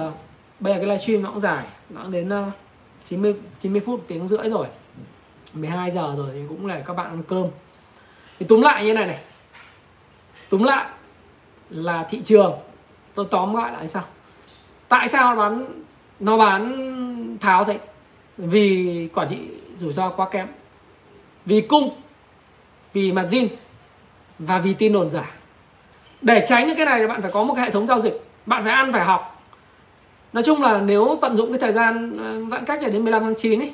bây 0.59 0.73
giờ 0.73 0.79
cái 0.79 0.85
livestream 0.85 1.23
nó 1.23 1.29
cũng 1.29 1.39
dài 1.39 1.65
nó 1.89 2.01
cũng 2.01 2.11
đến 2.11 2.29
uh, 2.29 2.53
90 3.03 3.35
90 3.59 3.81
phút 3.85 4.03
tiếng 4.07 4.27
rưỡi 4.27 4.49
rồi. 4.49 4.67
12 5.53 5.91
giờ 5.91 6.13
rồi 6.17 6.29
thì 6.33 6.41
cũng 6.49 6.65
là 6.65 6.79
các 6.79 6.93
bạn 6.93 7.07
ăn 7.07 7.23
cơm. 7.27 7.47
Thì 8.39 8.45
túm 8.45 8.61
lại 8.61 8.85
như 8.85 8.93
này 8.93 9.05
này. 9.05 9.23
Túm 10.49 10.63
lại 10.63 10.89
là 11.69 12.03
thị 12.09 12.21
trường 12.25 12.53
tôi 13.15 13.25
tóm 13.31 13.55
lại 13.55 13.71
lại 13.71 13.87
sao? 13.87 14.03
Tại 14.87 15.07
sao 15.07 15.35
nó 15.35 15.41
bán 15.41 15.65
nó 16.19 16.37
bán 16.37 17.37
tháo 17.41 17.63
thế? 17.65 17.79
Vì 18.37 19.09
quản 19.13 19.27
trị 19.27 19.37
rủi 19.77 19.93
ro 19.93 20.09
quá 20.09 20.29
kém. 20.29 20.47
Vì 21.45 21.61
cung, 21.61 21.89
vì 22.93 23.11
mặt 23.11 23.25
zin 23.31 23.47
và 24.39 24.59
vì 24.59 24.73
tin 24.73 24.93
đồn 24.93 25.09
giả. 25.09 25.31
Để 26.21 26.43
tránh 26.47 26.67
những 26.67 26.77
cái 26.77 26.85
này 26.85 26.99
thì 26.99 27.07
bạn 27.07 27.21
phải 27.21 27.31
có 27.31 27.43
một 27.43 27.53
cái 27.53 27.65
hệ 27.65 27.71
thống 27.71 27.87
giao 27.87 27.99
dịch. 27.99 28.23
Bạn 28.45 28.63
phải 28.63 28.73
ăn, 28.73 28.93
phải 28.93 29.05
học. 29.05 29.41
Nói 30.33 30.43
chung 30.43 30.61
là 30.61 30.81
nếu 30.81 31.17
tận 31.21 31.37
dụng 31.37 31.49
cái 31.49 31.59
thời 31.59 31.71
gian 31.71 32.17
ờ, 32.17 32.41
giãn 32.51 32.65
cách 32.65 32.81
này 32.81 32.91
đến 32.91 33.03
15 33.03 33.23
tháng 33.23 33.35
9 33.37 33.59
ấy, 33.59 33.73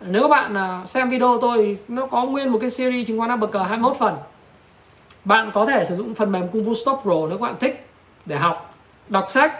nếu 0.00 0.22
các 0.22 0.28
bạn 0.28 0.54
ờ, 0.54 0.82
xem 0.86 1.10
video 1.10 1.38
tôi, 1.40 1.78
nó 1.88 2.06
có 2.06 2.24
nguyên 2.24 2.48
một 2.48 2.58
cái 2.60 2.70
series 2.70 3.08
chứng 3.08 3.18
khoán 3.18 3.30
ABG 3.30 3.56
21 3.56 3.96
phần. 3.96 4.16
Bạn 5.24 5.50
có 5.54 5.66
thể 5.66 5.84
sử 5.84 5.96
dụng 5.96 6.14
phần 6.14 6.32
mềm 6.32 6.48
Kung 6.48 6.64
Fu 6.64 6.74
Stop 6.74 7.00
Pro 7.02 7.26
nếu 7.28 7.38
các 7.38 7.42
bạn 7.42 7.54
thích 7.60 7.89
để 8.26 8.36
học, 8.36 8.74
đọc 9.08 9.26
sách. 9.28 9.52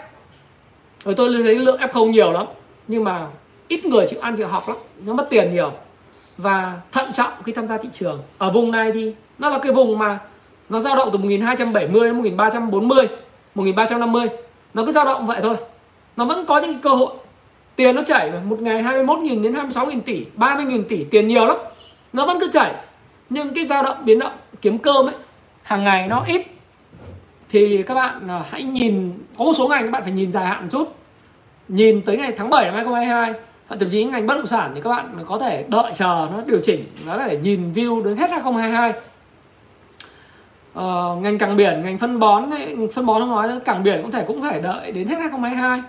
Rồi 1.05 1.15
tôi 1.15 1.43
thấy 1.43 1.55
lượng 1.55 1.79
F0 1.79 2.09
nhiều 2.09 2.31
lắm, 2.31 2.45
nhưng 2.87 3.03
mà 3.03 3.27
ít 3.67 3.85
người 3.85 4.05
chịu 4.09 4.19
ăn 4.19 4.35
chịu 4.35 4.47
học 4.47 4.67
lắm, 4.67 4.77
nó 5.05 5.13
mất 5.13 5.27
tiền 5.29 5.53
nhiều. 5.53 5.71
Và 6.37 6.73
thận 6.91 7.11
trọng 7.13 7.31
khi 7.43 7.51
tham 7.51 7.67
gia 7.67 7.77
thị 7.77 7.89
trường. 7.91 8.21
Ở 8.37 8.51
vùng 8.51 8.71
này 8.71 8.91
thì 8.91 9.13
nó 9.39 9.49
là 9.49 9.59
cái 9.59 9.71
vùng 9.71 9.99
mà 9.99 10.19
nó 10.69 10.79
dao 10.79 10.95
động 10.95 11.09
từ 11.11 11.17
1270 11.17 12.09
đến 12.09 12.17
1340 12.17 13.07
1350 13.55 14.27
nó 14.73 14.85
cứ 14.85 14.91
dao 14.91 15.05
động 15.05 15.25
vậy 15.25 15.39
thôi. 15.41 15.55
Nó 16.17 16.25
vẫn 16.25 16.45
có 16.45 16.59
những 16.59 16.81
cơ 16.81 16.89
hội. 16.89 17.13
Tiền 17.75 17.95
nó 17.95 18.01
chảy 18.05 18.31
mà 18.31 18.39
một 18.39 18.61
ngày 18.61 18.83
21.000 18.83 19.43
đến 19.43 19.53
26.000 19.53 20.01
tỷ 20.01 20.25
30.000 20.37 20.83
tỷ, 20.83 21.03
tiền 21.03 21.27
nhiều 21.27 21.45
lắm. 21.45 21.57
Nó 22.13 22.25
vẫn 22.25 22.39
cứ 22.39 22.49
chảy. 22.53 22.75
Nhưng 23.29 23.53
cái 23.53 23.65
dao 23.65 23.83
động 23.83 23.97
biến 24.05 24.19
động, 24.19 24.33
kiếm 24.61 24.77
cơm 24.77 25.05
ấy, 25.05 25.15
hàng 25.63 25.83
ngày 25.83 26.07
nó 26.07 26.23
ít 26.27 26.47
thì 27.51 27.83
các 27.83 27.93
bạn 27.93 28.27
à, 28.27 28.43
hãy 28.49 28.63
nhìn 28.63 29.13
có 29.37 29.45
một 29.45 29.53
số 29.53 29.67
ngành 29.67 29.83
các 29.83 29.91
bạn 29.91 30.03
phải 30.03 30.11
nhìn 30.11 30.31
dài 30.31 30.45
hạn 30.45 30.61
một 30.61 30.67
chút. 30.71 30.95
Nhìn 31.67 32.01
tới 32.01 32.17
ngày 32.17 32.33
tháng 32.37 32.49
7 32.49 32.65
năm 32.65 32.75
2022 32.75 33.33
thậm 33.79 33.89
chí 33.89 34.03
ngành 34.03 34.27
bất 34.27 34.35
động 34.35 34.47
sản 34.47 34.71
thì 34.75 34.81
các 34.81 34.89
bạn 34.89 35.15
có 35.25 35.39
thể 35.39 35.65
đợi 35.69 35.91
chờ 35.93 36.27
nó 36.31 36.41
điều 36.47 36.59
chỉnh 36.63 36.83
nó 37.05 37.17
có 37.17 37.23
thể 37.23 37.37
nhìn 37.37 37.73
view 37.73 38.03
đến 38.03 38.17
hết 38.17 38.29
2022 38.29 38.93
ờ, 40.73 41.17
ngành 41.21 41.37
cảng 41.37 41.55
biển 41.57 41.81
ngành 41.83 41.97
phân 41.97 42.19
bón 42.19 42.49
phân 42.93 43.05
bón 43.05 43.21
không 43.21 43.29
nói 43.29 43.59
cảng 43.65 43.83
biển 43.83 44.01
cũng 44.01 44.11
thể 44.11 44.23
cũng 44.27 44.41
phải 44.41 44.61
đợi 44.61 44.91
đến 44.91 45.07
hết 45.07 45.15
2022 45.15 45.81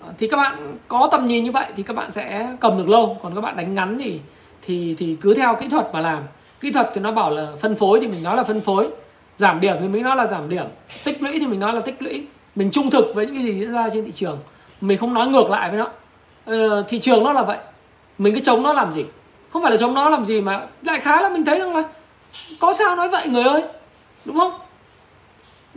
ờ, 0.00 0.12
thì 0.18 0.28
các 0.28 0.36
bạn 0.36 0.78
có 0.88 1.08
tầm 1.12 1.26
nhìn 1.26 1.44
như 1.44 1.52
vậy 1.52 1.66
thì 1.76 1.82
các 1.82 1.96
bạn 1.96 2.12
sẽ 2.12 2.48
cầm 2.60 2.78
được 2.78 2.88
lâu 2.88 3.18
còn 3.22 3.34
các 3.34 3.40
bạn 3.40 3.56
đánh 3.56 3.74
ngắn 3.74 3.98
thì 3.98 4.20
thì 4.66 4.94
thì 4.98 5.16
cứ 5.20 5.34
theo 5.34 5.56
kỹ 5.60 5.68
thuật 5.68 5.86
mà 5.92 6.00
làm. 6.00 6.22
Kỹ 6.60 6.72
thuật 6.72 6.90
thì 6.94 7.00
nó 7.00 7.12
bảo 7.12 7.30
là 7.30 7.52
phân 7.60 7.76
phối 7.76 8.00
thì 8.00 8.06
mình 8.06 8.22
nói 8.22 8.36
là 8.36 8.42
phân 8.42 8.60
phối 8.60 8.88
giảm 9.36 9.60
điểm 9.60 9.76
thì 9.80 9.88
mình 9.88 10.02
nói 10.02 10.16
là 10.16 10.26
giảm 10.26 10.48
điểm. 10.48 10.66
Tích 11.04 11.22
lũy 11.22 11.38
thì 11.38 11.46
mình 11.46 11.60
nói 11.60 11.74
là 11.74 11.80
tích 11.80 12.02
lũy. 12.02 12.26
Mình 12.54 12.70
trung 12.70 12.90
thực 12.90 13.14
với 13.14 13.26
những 13.26 13.34
cái 13.34 13.44
gì 13.44 13.60
diễn 13.60 13.72
ra 13.72 13.88
trên 13.92 14.04
thị 14.04 14.12
trường. 14.12 14.38
Mình 14.80 14.98
không 14.98 15.14
nói 15.14 15.28
ngược 15.28 15.50
lại 15.50 15.70
với 15.70 15.78
nó. 15.78 15.88
Ờ, 16.44 16.82
thị 16.88 16.98
trường 17.00 17.24
nó 17.24 17.32
là 17.32 17.42
vậy. 17.42 17.58
Mình 18.18 18.34
cứ 18.34 18.40
chống 18.40 18.62
nó 18.62 18.72
làm 18.72 18.92
gì? 18.92 19.04
Không 19.52 19.62
phải 19.62 19.70
là 19.70 19.76
chống 19.76 19.94
nó 19.94 20.08
làm 20.08 20.24
gì 20.24 20.40
mà 20.40 20.66
lại 20.82 21.00
khá 21.00 21.20
là 21.20 21.28
mình 21.28 21.44
thấy 21.44 21.58
rằng 21.58 21.76
là 21.76 21.82
có 22.60 22.72
sao 22.72 22.96
nói 22.96 23.08
vậy 23.08 23.28
người 23.28 23.44
ơi. 23.44 23.62
Đúng 24.24 24.38
không? 24.38 24.52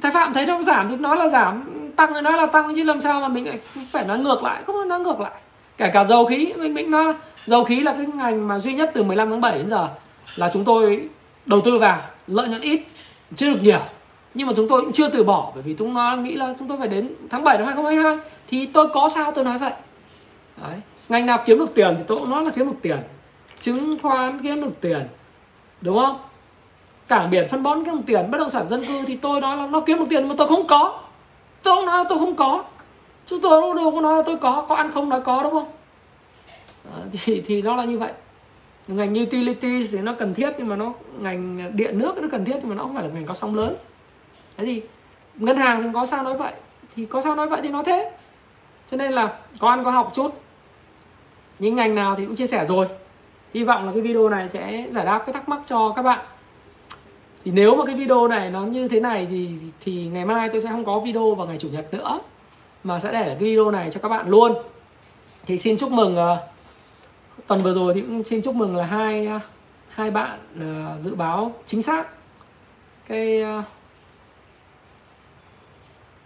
Thái 0.02 0.11
phạm 0.11 0.34
thấy 0.34 0.45
nó 0.45 0.64
giảm 0.64 0.90
thì 0.90 0.95
nói 0.95 1.18
là 1.18 1.27
giảm 1.27 1.64
tăng 1.95 2.14
thì 2.14 2.22
nói 2.22 2.34
là 2.34 2.45
tăng 2.45 2.76
chứ 2.76 2.84
làm 2.84 3.02
sao 3.02 3.22
mà 3.22 3.27
mình 3.27 3.48
lại 3.48 3.60
phải 3.91 4.06
nói 4.06 4.19
ngược 4.19 4.44
lại? 4.44 4.64
Không 4.68 4.88
nói 4.88 4.99
ngược 4.99 5.19
lại. 5.19 5.31
Kể 5.77 5.90
cả 5.94 6.03
dầu 6.03 6.26
khí 6.26 6.53
mình 6.57 6.73
mình 6.73 6.91
nói 6.91 7.14
dầu 7.45 7.64
khí 7.64 7.80
là 7.80 7.94
cái 7.94 8.06
ngành 8.06 8.48
mà 8.48 8.60
duy 8.60 8.73
nhất 8.73 8.91
từ 8.94 9.03
15 9.03 9.30
tháng 9.30 9.41
7 9.41 9.57
đến 9.57 9.69
giờ 9.69 9.88
là 10.36 10.49
chúng 10.53 10.65
tôi 10.65 11.10
đầu 11.45 11.61
tư 11.61 11.77
vào 11.80 11.98
lợi 12.27 12.48
nhuận 12.48 12.61
ít 12.61 12.81
chưa 13.36 13.54
được 13.54 13.60
nhiều. 13.62 13.80
Nhưng 14.34 14.48
mà 14.48 14.54
chúng 14.56 14.68
tôi 14.70 14.82
cũng 14.82 14.92
chưa 14.92 15.10
từ 15.10 15.24
bỏ 15.24 15.52
bởi 15.54 15.64
vì 15.64 15.76
chúng 15.80 15.94
nó 15.94 16.16
nghĩ 16.16 16.36
là 16.36 16.54
chúng 16.60 16.68
tôi 16.68 16.78
phải 16.78 16.88
đến 16.88 17.10
tháng 17.30 17.44
7 17.44 17.58
năm 17.58 17.68
2022 17.68 18.18
thì 18.48 18.66
tôi 18.66 18.88
có 18.94 19.10
sao 19.10 19.32
tôi 19.32 19.44
nói 19.44 19.58
vậy. 19.58 19.74
Đấy. 20.62 20.82
ngành 21.10 21.26
nào 21.26 21.44
kiếm 21.46 21.60
được 21.60 21.76
tiền 21.76 21.96
thì 21.98 22.04
tôi 22.08 22.18
cũng 22.18 22.30
nói 22.30 22.46
là 22.46 22.52
kiếm 22.56 22.68
được 22.68 22.78
tiền. 22.82 22.98
Chứng 23.62 24.00
khoán 24.02 24.40
kiếm 24.44 24.62
được 24.62 24.82
tiền. 24.82 25.08
Đúng 25.82 25.98
không? 25.98 26.20
Cảng 27.08 27.30
biển 27.30 27.48
phân 27.50 27.64
bón 27.64 27.86
kiếm 27.86 27.96
được 27.96 28.04
tiền. 28.06 28.32
Bất 28.32 28.38
động 28.38 28.50
sản 28.50 28.68
dân 28.68 28.84
cư 28.84 29.06
thì 29.06 29.16
tôi 29.16 29.42
nói 29.42 29.58
là 29.58 29.68
nó 29.68 29.82
kiếm 29.82 30.00
được 30.00 30.06
tiền 30.10 30.28
mà 30.28 30.36
tôi 30.38 30.48
không 30.48 30.68
có. 30.68 31.00
Tôi 31.64 31.76
không 31.76 31.86
nói 31.86 31.98
là 31.98 32.10
tôi 32.10 32.20
không 32.20 32.36
có. 32.36 32.64
Chúng 33.26 33.42
tôi 33.42 33.76
đâu 33.76 33.92
có 33.92 34.02
nói 34.02 34.16
là 34.16 34.24
tôi 34.26 34.38
có. 34.38 34.66
Có 34.70 34.76
ăn 34.76 34.92
không 34.94 35.10
nói 35.10 35.22
có 35.22 35.44
đúng 35.44 35.52
không? 35.52 35.68
À, 36.96 37.00
thì 37.12 37.42
thì 37.46 37.62
nó 37.62 37.76
là 37.76 37.84
như 37.84 37.98
vậy 37.98 38.12
ngành 38.95 39.14
utilities 39.14 39.95
thì 39.95 40.02
nó 40.02 40.14
cần 40.14 40.34
thiết 40.34 40.53
nhưng 40.57 40.68
mà 40.68 40.76
nó 40.76 40.94
ngành 41.20 41.72
điện 41.76 41.99
nước 41.99 42.18
nó 42.18 42.28
cần 42.32 42.45
thiết 42.45 42.56
nhưng 42.60 42.70
mà 42.70 42.76
nó 42.76 42.84
không 42.84 42.94
phải 42.94 43.03
là 43.03 43.10
ngành 43.14 43.26
có 43.26 43.34
sóng 43.34 43.56
lớn. 43.56 43.76
Thế 44.57 44.66
thì 44.66 44.82
ngân 45.36 45.57
hàng 45.57 45.84
thì 45.84 45.90
có 45.94 46.06
sao 46.06 46.24
nói 46.24 46.38
vậy? 46.38 46.53
Thì 46.95 47.06
có 47.06 47.22
sao 47.22 47.36
nói 47.36 47.48
vậy 47.48 47.60
thì 47.64 47.70
nó 47.70 47.84
thế. 47.84 48.11
Cho 48.91 48.98
nên 48.98 49.11
là 49.11 49.34
có 49.60 49.70
ăn 49.70 49.84
có 49.84 49.91
học 49.91 50.11
chút. 50.14 50.41
Những 51.60 51.76
ngành 51.76 51.95
nào 51.95 52.16
thì 52.16 52.26
cũng 52.26 52.36
chia 52.36 52.48
sẻ 52.48 52.66
rồi. 52.66 52.88
Hy 53.53 53.64
vọng 53.64 53.86
là 53.86 53.91
cái 53.91 54.02
video 54.02 54.30
này 54.30 54.49
sẽ 54.49 54.88
giải 54.90 55.06
đáp 55.06 55.24
cái 55.26 55.34
thắc 55.34 55.49
mắc 55.49 55.60
cho 55.66 55.94
các 55.95 56.02
bạn. 56.02 56.26
Thì 57.44 57.52
nếu 57.52 57.76
mà 57.76 57.86
cái 57.86 57.95
video 57.95 58.28
này 58.28 58.49
nó 58.49 58.61
như 58.61 58.88
thế 58.88 58.99
này 58.99 59.28
thì 59.30 59.49
thì 59.80 60.06
ngày 60.06 60.26
mai 60.26 60.49
tôi 60.49 60.61
sẽ 60.61 60.70
không 60.70 60.86
có 60.86 60.99
video 60.99 61.36
vào 61.36 61.48
ngày 61.48 61.57
chủ 61.57 61.70
nhật 61.70 61.94
nữa 61.94 62.20
mà 62.84 62.99
sẽ 62.99 63.11
để 63.11 63.26
cái 63.26 63.49
video 63.49 63.72
này 63.72 63.91
cho 63.91 63.99
các 63.99 64.10
bạn 64.10 64.30
luôn. 64.30 64.53
Thì 65.45 65.57
xin 65.57 65.78
chúc 65.78 65.91
mừng 65.91 66.18
uh, 66.18 66.40
tuần 67.50 67.64
vừa 67.64 67.74
rồi 67.74 67.94
thì 67.94 68.02
cũng 68.02 68.24
xin 68.24 68.42
chúc 68.42 68.56
mừng 68.56 68.76
là 68.76 68.86
hai 68.86 69.28
à, 69.28 69.40
hai 69.90 70.12
bạn 70.12 70.40
uh, 70.56 71.04
dự 71.04 71.16
báo 71.16 71.54
chính 71.66 71.82
xác 71.82 72.08
cái 73.08 73.44
uh, 73.44 73.66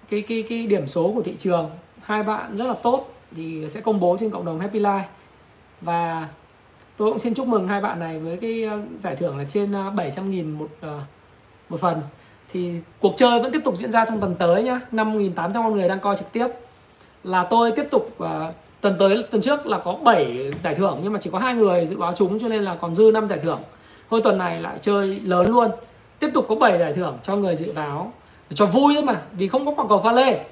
cái 0.09 0.21
cái 0.21 0.43
cái 0.49 0.67
điểm 0.67 0.87
số 0.87 1.11
của 1.15 1.21
thị 1.21 1.35
trường. 1.37 1.69
Hai 2.01 2.23
bạn 2.23 2.57
rất 2.57 2.67
là 2.67 2.73
tốt 2.73 3.13
thì 3.35 3.69
sẽ 3.69 3.81
công 3.81 3.99
bố 3.99 4.17
trên 4.19 4.29
cộng 4.29 4.45
đồng 4.45 4.59
Happy 4.59 4.79
Life. 4.79 5.03
Và 5.81 6.27
tôi 6.97 7.09
cũng 7.11 7.19
xin 7.19 7.33
chúc 7.33 7.47
mừng 7.47 7.67
hai 7.67 7.81
bạn 7.81 7.99
này 7.99 8.19
với 8.19 8.37
cái 8.37 8.69
giải 8.99 9.15
thưởng 9.15 9.37
là 9.37 9.43
trên 9.49 9.73
700 9.95 10.25
ờ, 10.25 10.29
nghìn 10.29 10.51
một 10.51 10.69
một 11.69 11.79
phần. 11.79 12.01
Thì 12.53 12.73
cuộc 12.99 13.13
chơi 13.17 13.39
vẫn 13.39 13.51
tiếp 13.51 13.61
tục 13.63 13.75
diễn 13.77 13.91
ra 13.91 14.05
trong 14.05 14.19
tuần 14.19 14.35
tới 14.35 14.63
nhá. 14.63 14.79
5.800 14.91 15.53
con 15.53 15.73
người 15.73 15.89
đang 15.89 15.99
coi 15.99 16.15
trực 16.15 16.31
tiếp. 16.31 16.47
Là 17.23 17.47
tôi 17.49 17.71
tiếp 17.71 17.87
tục 17.91 18.17
tuần 18.83 18.95
tới, 18.99 19.23
tuần 19.31 19.41
trước 19.41 19.65
là 19.65 19.77
có 19.77 19.93
7 19.93 20.51
giải 20.61 20.75
thưởng, 20.75 20.99
nhưng 21.03 21.13
mà 21.13 21.19
chỉ 21.21 21.29
có 21.29 21.39
hai 21.39 21.53
người 21.53 21.85
dự 21.85 21.97
báo 21.97 22.13
chúng 22.13 22.39
cho 22.39 22.47
nên 22.47 22.63
là 22.63 22.75
còn 22.75 22.95
dư 22.95 23.11
5 23.13 23.27
giải 23.27 23.39
thưởng. 23.39 23.59
Thôi 24.09 24.21
tuần 24.23 24.37
này 24.37 24.61
lại 24.61 24.77
chơi 24.81 25.19
lớn 25.23 25.47
luôn. 25.51 25.71
Tiếp 26.19 26.29
tục 26.33 26.45
có 26.49 26.55
7 26.55 26.79
giải 26.79 26.93
thưởng 26.93 27.17
cho 27.23 27.35
người 27.35 27.55
dự 27.55 27.71
báo, 27.71 28.13
cho 28.53 28.65
vui 28.65 28.93
thôi 28.93 29.03
mà, 29.03 29.21
vì 29.33 29.47
không 29.47 29.65
có 29.65 29.71
quảng 29.71 29.87
cầu 29.87 30.01
pha 30.03 30.11
lê. 30.11 30.45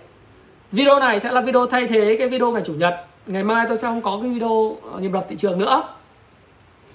Video 0.71 0.99
này 0.99 1.19
sẽ 1.19 1.31
là 1.31 1.41
video 1.41 1.67
thay 1.67 1.87
thế 1.87 2.15
cái 2.19 2.29
video 2.29 2.51
ngày 2.51 2.61
chủ 2.65 2.73
nhật. 2.73 2.93
Ngày 3.25 3.43
mai 3.43 3.65
tôi 3.67 3.77
sẽ 3.77 3.81
không 3.81 4.01
có 4.01 4.19
cái 4.21 4.31
video 4.31 4.77
ờ, 4.93 4.99
nhịp 4.99 5.11
đập 5.13 5.25
thị 5.29 5.35
trường 5.35 5.59
nữa. 5.59 5.83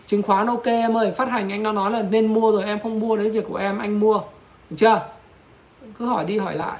Chứng 0.06 0.22
khoán 0.22 0.46
ok 0.46 0.64
em 0.64 0.96
ơi, 0.96 1.12
phát 1.12 1.30
hành 1.30 1.52
anh 1.52 1.62
nó 1.62 1.72
nói 1.72 1.90
là 1.90 2.02
nên 2.02 2.34
mua 2.34 2.52
rồi, 2.52 2.64
em 2.64 2.80
không 2.80 3.00
mua 3.00 3.16
đấy, 3.16 3.30
việc 3.30 3.44
của 3.48 3.56
em, 3.56 3.78
anh 3.78 4.00
mua. 4.00 4.20
Được 4.70 4.76
chưa? 4.78 5.00
Cứ 5.98 6.06
hỏi 6.06 6.24
đi 6.24 6.38
hỏi 6.38 6.56
lại, 6.56 6.78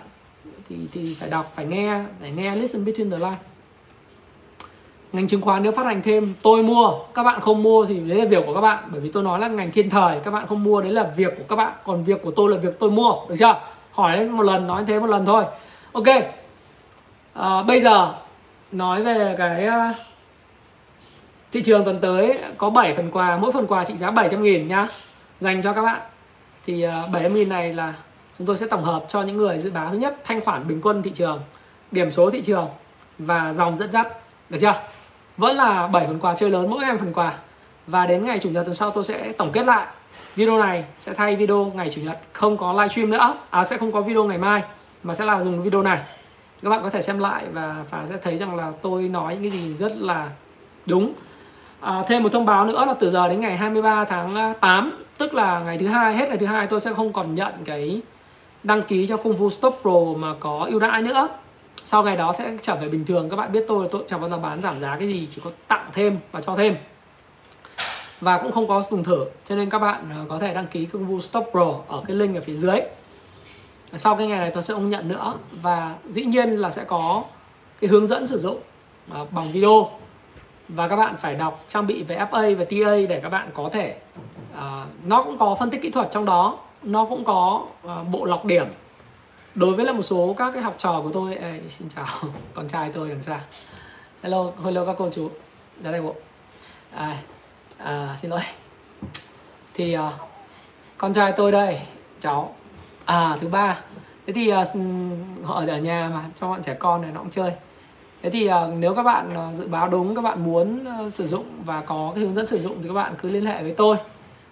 thì 0.69 0.77
thì 0.93 1.17
phải 1.21 1.31
đọc, 1.31 1.53
phải 1.55 1.65
nghe 1.65 2.01
phải 2.21 2.31
nghe, 2.31 2.57
listen 2.57 2.85
between 2.85 3.11
the 3.11 3.19
line 3.19 3.39
ngành 5.13 5.29
chứng 5.29 5.41
khoán 5.41 5.63
nếu 5.63 5.73
phát 5.73 5.87
hành 5.87 6.03
thêm 6.03 6.35
tôi 6.43 6.63
mua 6.63 6.93
các 7.15 7.23
bạn 7.23 7.41
không 7.41 7.63
mua 7.63 7.87
thì 7.87 8.01
đấy 8.01 8.19
là 8.19 8.25
việc 8.25 8.47
của 8.47 8.55
các 8.55 8.61
bạn. 8.61 8.85
Bởi 8.93 9.01
vì 9.01 9.11
tôi 9.13 9.23
nói 9.23 9.41
là 9.41 9.49
ngành 9.49 9.73
thiên 9.73 9.91
thời 9.91 10.21
các 10.25 10.31
bạn 10.31 10.47
không 10.47 10.65
mua 10.65 10.81
đấy 10.81 10.93
là 10.93 11.11
việc 11.17 11.35
của 11.39 11.45
các 11.49 11.57
bạn. 11.57 11.73
Còn 11.85 12.05
việc 12.05 12.23
của 12.23 12.31
tôi 12.31 12.51
là 12.51 12.57
việc 12.57 12.79
tôi 12.79 12.91
mua 12.91 13.13
được 13.29 13.35
chưa? 13.39 13.61
Hỏi 13.93 14.29
một 14.29 14.43
lần 14.43 14.67
nói 14.67 14.85
thế 14.87 15.01
một 15.01 15.07
lần 15.07 15.27
thôi. 15.27 15.45
Ok. 15.93 16.07
À, 17.35 17.63
bây 17.63 17.81
giờ 17.81 18.15
nói 18.73 19.03
về 19.03 19.35
cái 19.39 19.67
à, 19.67 19.95
thị 21.53 21.63
trường 21.63 21.85
tuần 21.85 21.99
tới 22.01 22.39
có 22.59 22.71
7 22.71 22.95
phần 22.95 23.11
quà 23.11 23.37
mỗi 23.37 23.53
phần 23.53 23.67
quà 23.67 23.85
trị 23.85 23.97
giá 23.97 24.11
700 24.11 24.43
nghìn 24.43 24.69
nhá. 24.69 24.87
Dành 25.41 25.63
cho 25.63 25.73
các 25.73 25.83
bạn. 25.83 26.01
Thì 26.67 26.83
à, 26.83 27.03
700 27.13 27.35
nghìn 27.35 27.49
này 27.49 27.73
là 27.73 27.95
chúng 28.39 28.47
tôi 28.47 28.57
sẽ 28.57 28.67
tổng 28.67 28.85
hợp 28.85 29.05
cho 29.09 29.23
những 29.23 29.37
người 29.37 29.59
dự 29.59 29.71
báo 29.71 29.91
thứ 29.91 29.99
nhất 29.99 30.17
thanh 30.25 30.45
khoản 30.45 30.69
bình 30.69 30.81
quân 30.83 31.03
thị 31.03 31.11
trường 31.15 31.41
điểm 31.91 32.11
số 32.11 32.31
thị 32.31 32.41
trường 32.41 32.67
và 33.19 33.53
dòng 33.53 33.77
dẫn 33.77 33.91
dắt 33.91 34.09
được 34.51 34.59
chưa? 34.61 34.75
Vẫn 35.37 35.57
là 35.57 35.87
7 35.87 36.07
phần 36.07 36.19
quà 36.19 36.35
chơi 36.35 36.51
lớn 36.51 36.71
mỗi 36.71 36.85
em 36.85 36.99
phần 36.99 37.13
quà. 37.13 37.35
Và 37.87 38.07
đến 38.07 38.25
ngày 38.25 38.39
chủ 38.39 38.51
nhật 38.51 38.65
tuần 38.65 38.75
sau 38.75 38.91
tôi 38.91 39.05
sẽ 39.05 39.33
tổng 39.33 39.53
kết 39.53 39.67
lại 39.67 39.87
video 40.37 40.59
này 40.59 40.85
sẽ 40.99 41.15
thay 41.15 41.37
video 41.37 41.73
ngày 41.75 41.91
chủ 41.91 42.01
nhật. 42.01 42.19
Không 42.33 42.57
có 42.57 42.73
livestream 42.73 43.11
nữa. 43.11 43.35
À 43.51 43.65
sẽ 43.65 43.77
không 43.77 43.93
có 43.93 44.01
video 44.01 44.25
ngày 44.25 44.39
mai 44.39 44.63
mà 45.03 45.15
sẽ 45.15 45.25
là 45.25 45.43
dùng 45.43 45.63
video 45.63 45.83
này. 45.83 45.99
Các 46.63 46.71
bạn 46.71 46.83
có 46.83 46.91
thể 46.91 47.03
xem 47.03 47.19
lại 47.19 47.45
và 47.53 47.85
và 47.91 48.07
sẽ 48.07 48.17
thấy 48.17 48.37
rằng 48.37 48.57
là 48.57 48.73
tôi 48.83 49.03
nói 49.03 49.35
những 49.41 49.51
cái 49.51 49.61
gì 49.61 49.75
rất 49.75 49.93
là 49.97 50.31
đúng. 50.87 51.13
À, 51.81 52.03
thêm 52.09 52.23
một 52.23 52.29
thông 52.33 52.47
báo 52.47 52.65
nữa 52.65 52.85
là 52.87 52.95
từ 52.95 53.11
giờ 53.11 53.29
đến 53.29 53.41
ngày 53.41 53.57
23 53.57 54.05
tháng 54.05 54.35
à, 54.35 54.55
8 54.61 55.05
tức 55.19 55.35
là 55.35 55.61
ngày 55.61 55.79
thứ 55.79 55.87
hai 55.87 56.17
hết 56.17 56.29
ngày 56.29 56.39
thứ 56.39 56.47
hai 56.47 56.67
tôi 56.67 56.81
sẽ 56.81 56.95
không 56.95 57.13
còn 57.13 57.35
nhận 57.35 57.53
cái 57.65 58.01
đăng 58.63 58.83
ký 58.83 59.07
cho 59.07 59.17
khung 59.17 59.37
Fu 59.37 59.51
Stop 59.51 59.79
Pro 59.83 60.01
mà 60.17 60.35
có 60.41 60.67
ưu 60.71 60.81
đãi 60.81 61.03
nữa 61.03 61.29
sau 61.87 62.03
ngày 62.03 62.17
đó 62.17 62.33
sẽ 62.39 62.57
trở 62.63 62.75
về 62.75 62.89
bình 62.89 63.05
thường. 63.05 63.31
Các 63.31 63.37
bạn 63.37 63.53
biết 63.53 63.65
tôi 63.69 63.89
tôi 63.91 64.05
chẳng 64.09 64.21
bao 64.21 64.31
giờ 64.31 64.39
bán 64.39 64.63
giảm 64.63 64.81
giá 64.81 64.97
cái 64.97 65.09
gì 65.09 65.27
chỉ 65.27 65.41
có 65.45 65.51
tặng 65.69 65.87
thêm 65.93 66.19
và 66.33 66.41
cho 66.41 66.55
thêm. 66.55 66.77
Và 68.21 68.39
cũng 68.39 68.53
không 68.53 68.69
có 68.69 68.83
dùng 68.91 69.05
thử. 69.05 69.25
Cho 69.45 69.57
nên 69.57 69.71
các 69.71 69.79
bạn 69.79 70.11
ờ, 70.11 70.25
có 70.29 70.39
thể 70.39 70.55
đăng 70.55 70.67
ký 70.67 70.87
công 70.87 71.07
vụ 71.07 71.21
Stop 71.21 71.47
Pro 71.51 71.75
ở 71.89 72.03
cái 72.07 72.17
link 72.17 72.35
ở 72.35 72.41
phía 72.41 72.57
dưới. 72.57 72.81
Sau 73.95 74.17
cái 74.17 74.27
ngày 74.27 74.39
này 74.39 74.51
tôi 74.55 74.63
sẽ 74.63 74.75
không 74.75 74.91
nhận 74.91 75.09
nữa. 75.09 75.35
Và 75.63 75.95
dĩ 76.09 76.25
nhiên 76.25 76.51
là 76.51 76.71
sẽ 76.71 76.85
có 76.85 77.25
cái 77.81 77.91
hướng 77.91 78.07
dẫn 78.07 78.27
sử 78.27 78.39
dụng 78.39 78.61
ờ, 79.11 79.27
bằng 79.31 79.53
video. 79.53 79.91
Và 80.69 80.89
các 80.89 80.97
bạn 80.97 81.17
phải 81.17 81.35
đọc 81.35 81.65
trang 81.69 81.87
bị 81.87 82.03
về 82.03 82.17
FA 82.17 82.57
và 82.57 82.65
TA 82.65 82.97
để 83.09 83.21
các 83.23 83.29
bạn 83.29 83.51
có 83.55 83.69
thể 83.73 83.97
uh, 84.53 84.59
nó 85.05 85.23
cũng 85.23 85.39
có 85.39 85.55
phân 85.55 85.71
tích 85.71 85.83
kỹ 85.83 85.91
thuật 85.91 86.09
trong 86.11 86.25
đó. 86.25 86.59
Nó 86.83 87.05
cũng 87.05 87.25
có 87.25 87.67
uh, 87.87 87.91
bộ 88.11 88.25
lọc 88.25 88.45
điểm 88.45 88.67
đối 89.57 89.75
với 89.75 89.85
là 89.85 89.93
một 89.93 90.03
số 90.03 90.35
các 90.39 90.51
cái 90.53 90.63
học 90.63 90.75
trò 90.79 91.01
của 91.03 91.11
tôi 91.13 91.35
Ê, 91.35 91.61
xin 91.69 91.89
chào 91.89 92.07
con 92.55 92.69
trai 92.69 92.91
tôi 92.95 93.09
đằng 93.09 93.23
xa. 93.23 93.41
Hello 94.23 94.53
hello 94.65 94.85
các 94.85 94.95
cô 94.99 95.09
chú. 95.13 95.31
Ra 95.83 95.91
đây 95.91 96.03
bộ. 96.03 96.15
À, 96.95 97.19
à, 97.79 98.17
xin 98.23 98.31
lỗi. 98.31 98.41
Thì 99.75 99.93
à, 99.93 100.13
con 100.99 101.15
trai 101.15 101.33
tôi 101.37 101.53
đây 101.53 101.81
cháu. 102.21 102.55
À 103.05 103.37
thứ 103.41 103.49
ba. 103.49 103.81
Thế 104.27 104.33
thì 104.33 104.49
à, 104.49 104.65
họ 105.45 105.55
ở 105.67 105.79
nhà 105.79 106.11
mà 106.15 106.25
cho 106.41 106.49
bọn 106.49 106.63
trẻ 106.63 106.75
con 106.75 107.03
này 107.03 107.11
nó 107.15 107.21
cũng 107.21 107.31
chơi. 107.31 107.53
Thế 108.23 108.31
thì 108.31 108.47
à, 108.47 108.67
nếu 108.79 108.95
các 108.95 109.03
bạn 109.03 109.31
à, 109.35 109.53
dự 109.59 109.67
báo 109.67 109.89
đúng 109.89 110.15
các 110.15 110.23
bạn 110.23 110.45
muốn 110.45 110.85
à, 110.85 111.11
sử 111.11 111.27
dụng 111.27 111.47
và 111.65 111.81
có 111.81 112.13
cái 112.15 112.25
hướng 112.25 112.35
dẫn 112.35 112.47
sử 112.47 112.59
dụng 112.59 112.77
thì 112.83 112.89
các 112.89 112.95
bạn 112.95 113.15
cứ 113.23 113.29
liên 113.29 113.47
hệ 113.47 113.63
với 113.63 113.75
tôi. 113.77 113.97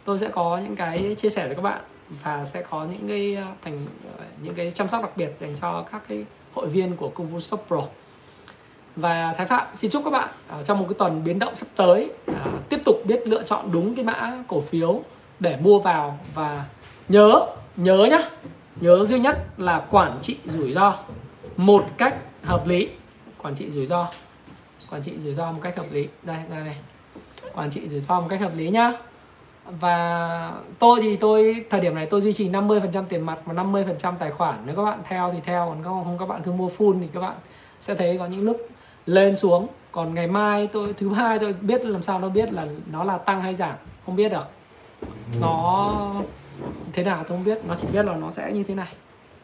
Tôi 0.05 0.19
sẽ 0.19 0.29
có 0.29 0.61
những 0.65 0.77
cái 0.77 1.17
chia 1.19 1.31
sẻ 1.31 1.47
với 1.47 1.57
các 1.57 1.63
bạn 1.63 1.81
và 2.23 2.45
sẽ 2.45 2.63
có 2.71 2.87
những 2.91 3.09
cái 3.09 3.35
ờ, 3.35 3.47
thành 3.63 3.87
ờ, 4.19 4.25
những 4.43 4.55
cái 4.55 4.71
chăm 4.71 4.89
sóc 4.89 5.03
đặc 5.03 5.17
biệt 5.17 5.35
dành 5.39 5.57
cho 5.61 5.85
các 5.93 6.03
cái 6.09 6.25
hội 6.55 6.69
viên 6.69 6.97
của 6.97 7.09
Kung 7.09 7.35
Fu 7.35 7.41
Shop 7.41 7.65
Pro. 7.67 7.83
Và 8.97 9.35
Thái 9.37 9.47
Phạm, 9.47 9.67
xin 9.77 9.91
chúc 9.91 10.05
các 10.05 10.11
bạn 10.11 10.29
ờ, 10.49 10.63
trong 10.63 10.79
một 10.79 10.87
cái 10.89 10.95
tuần 10.99 11.25
biến 11.25 11.39
động 11.39 11.57
sắp 11.57 11.67
tới 11.77 12.11
tiếp 12.69 12.81
tục 12.85 12.97
biết 13.05 13.27
lựa 13.27 13.43
chọn 13.43 13.73
đúng 13.73 13.95
cái 13.95 14.05
mã 14.05 14.33
cổ 14.49 14.61
phiếu 14.61 15.03
để 15.41 15.57
mua 15.61 15.79
vào. 15.79 16.19
Và 16.35 16.65
nhớ 17.09 17.47
nhớ 17.77 18.07
nhá, 18.11 18.31
nhớ 18.81 19.05
duy 19.05 19.19
nhất 19.19 19.47
là 19.57 19.87
quản 19.91 20.19
trị 20.23 20.37
rủi 20.45 20.73
ro 20.73 20.95
một 21.57 21.85
cách 21.97 22.17
hợp 22.43 22.67
lý. 22.67 22.89
Quản 23.43 23.55
trị 23.55 23.71
rủi 23.71 23.87
ro, 23.87 24.09
quản 24.91 25.03
trị 25.03 25.13
rủi 25.19 25.35
ro 25.35 25.53
một 25.53 25.61
cách 25.63 25.77
hợp 25.77 25.87
lý. 25.91 26.09
Đây 26.23 26.39
đây 26.51 26.65
này 26.65 26.77
quản 27.55 27.71
trị 27.71 27.89
rủi 27.89 28.01
ro 28.01 28.21
một 28.21 28.27
cách 28.31 28.41
hợp 28.41 28.53
lý 28.57 28.71
nhá 28.71 28.93
và 29.65 30.53
tôi 30.79 31.01
thì 31.03 31.17
tôi 31.17 31.65
thời 31.71 31.81
điểm 31.81 31.95
này 31.95 32.07
tôi 32.07 32.21
duy 32.21 32.33
trì 32.33 32.51
50% 32.51 33.05
tiền 33.09 33.27
mặt 33.27 33.39
và 33.45 33.55
50% 33.55 34.13
tài 34.19 34.31
khoản. 34.31 34.59
Nếu 34.67 34.77
các 34.77 34.83
bạn 34.83 35.01
theo 35.05 35.31
thì 35.33 35.39
theo 35.45 35.67
còn 35.69 35.83
không, 35.83 36.05
không 36.05 36.19
các 36.19 36.27
bạn 36.27 36.43
cứ 36.45 36.53
mua 36.53 36.69
full 36.69 37.01
thì 37.01 37.09
các 37.15 37.21
bạn 37.21 37.37
sẽ 37.81 37.95
thấy 37.95 38.19
có 38.19 38.27
những 38.27 38.45
lúc 38.45 38.57
lên 39.07 39.37
xuống. 39.37 39.67
Còn 39.93 40.15
ngày 40.15 40.27
mai 40.27 40.67
tôi 40.67 40.93
thứ 40.93 41.13
hai 41.13 41.39
tôi 41.39 41.53
biết 41.53 41.85
làm 41.85 42.03
sao 42.03 42.19
nó 42.19 42.29
biết 42.29 42.53
là 42.53 42.67
nó 42.93 43.05
là 43.05 43.19
tăng 43.19 43.43
hay 43.43 43.55
giảm 43.55 43.75
không 44.07 44.17
biết 44.17 44.29
được. 44.33 44.47
Nó 45.41 46.15
thế 46.93 47.05
nào 47.05 47.17
tôi 47.17 47.29
không 47.29 47.45
biết 47.45 47.59
nó 47.65 47.75
chỉ 47.75 47.89
biết 47.93 48.05
là 48.05 48.15
nó 48.15 48.31
sẽ 48.31 48.53
như 48.53 48.65
thế 48.65 48.75
này. 48.75 48.93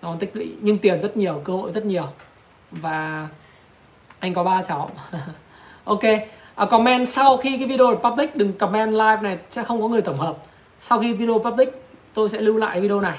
Nó 0.03 0.17
tích 0.21 0.37
lũy 0.37 0.57
nhưng 0.61 0.79
tiền 0.79 1.01
rất 1.01 1.17
nhiều 1.17 1.41
cơ 1.45 1.53
hội 1.53 1.73
rất 1.73 1.85
nhiều. 1.85 2.07
Và 2.71 3.29
anh 4.19 4.35
có 4.35 4.45
ba 4.45 4.63
cháu. 4.63 4.91
Ok 5.85 6.03
à, 6.55 6.67
comment 6.67 7.09
sau 7.09 7.37
khi 7.37 7.57
cái 7.59 7.67
video 7.67 7.97
public 7.97 8.37
đừng 8.37 8.53
comment 8.53 8.93
live 8.93 9.19
này 9.23 9.39
sẽ 9.51 9.63
không 9.63 9.83
có 9.83 9.89
người 9.89 10.03
tổng 10.03 10.19
hợp. 10.19 10.37
Sau 10.81 11.01
khi 11.01 11.13
video 11.13 11.39
public 11.39 11.69
tôi 12.15 12.29
sẽ 12.29 12.41
lưu 12.41 12.57
lại 12.57 12.81
video 12.81 13.01
này 13.01 13.19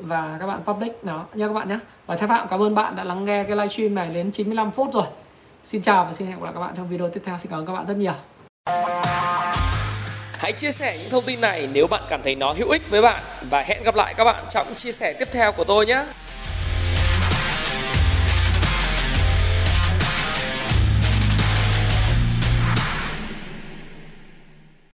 và 0.00 0.36
các 0.40 0.46
bạn 0.46 0.60
public 0.64 0.92
nó 1.02 1.24
nha 1.34 1.46
các 1.46 1.52
bạn 1.52 1.68
nhé 1.68 1.78
và 2.06 2.16
thái 2.16 2.28
phạm 2.28 2.48
cảm 2.48 2.62
ơn 2.62 2.74
bạn 2.74 2.96
đã 2.96 3.04
lắng 3.04 3.24
nghe 3.24 3.44
cái 3.44 3.56
livestream 3.56 3.94
này 3.94 4.08
đến 4.08 4.30
95 4.30 4.70
phút 4.70 4.92
rồi. 4.92 5.06
Xin 5.64 5.82
chào 5.82 6.04
và 6.04 6.12
xin 6.12 6.28
hẹn 6.28 6.36
gặp 6.36 6.44
lại 6.44 6.52
các 6.54 6.60
bạn 6.60 6.74
trong 6.76 6.88
video 6.88 7.10
tiếp 7.10 7.22
theo. 7.24 7.38
Xin 7.38 7.50
cảm 7.50 7.60
ơn 7.60 7.66
các 7.66 7.72
bạn 7.72 7.86
rất 7.86 7.96
nhiều. 7.96 8.12
Hãy 10.38 10.52
chia 10.52 10.70
sẻ 10.70 10.98
những 10.98 11.10
thông 11.10 11.24
tin 11.24 11.40
này 11.40 11.68
nếu 11.72 11.86
bạn 11.86 12.02
cảm 12.08 12.20
thấy 12.24 12.34
nó 12.34 12.52
hữu 12.52 12.70
ích 12.70 12.90
với 12.90 13.02
bạn. 13.02 13.22
Và 13.50 13.62
hẹn 13.62 13.82
gặp 13.84 13.94
lại 13.94 14.14
các 14.14 14.24
bạn 14.24 14.44
trong 14.48 14.66
chia 14.74 14.92
sẻ 14.92 15.12
tiếp 15.12 15.28
theo 15.32 15.52
của 15.52 15.64
tôi 15.64 15.86
nhé. 15.86 16.04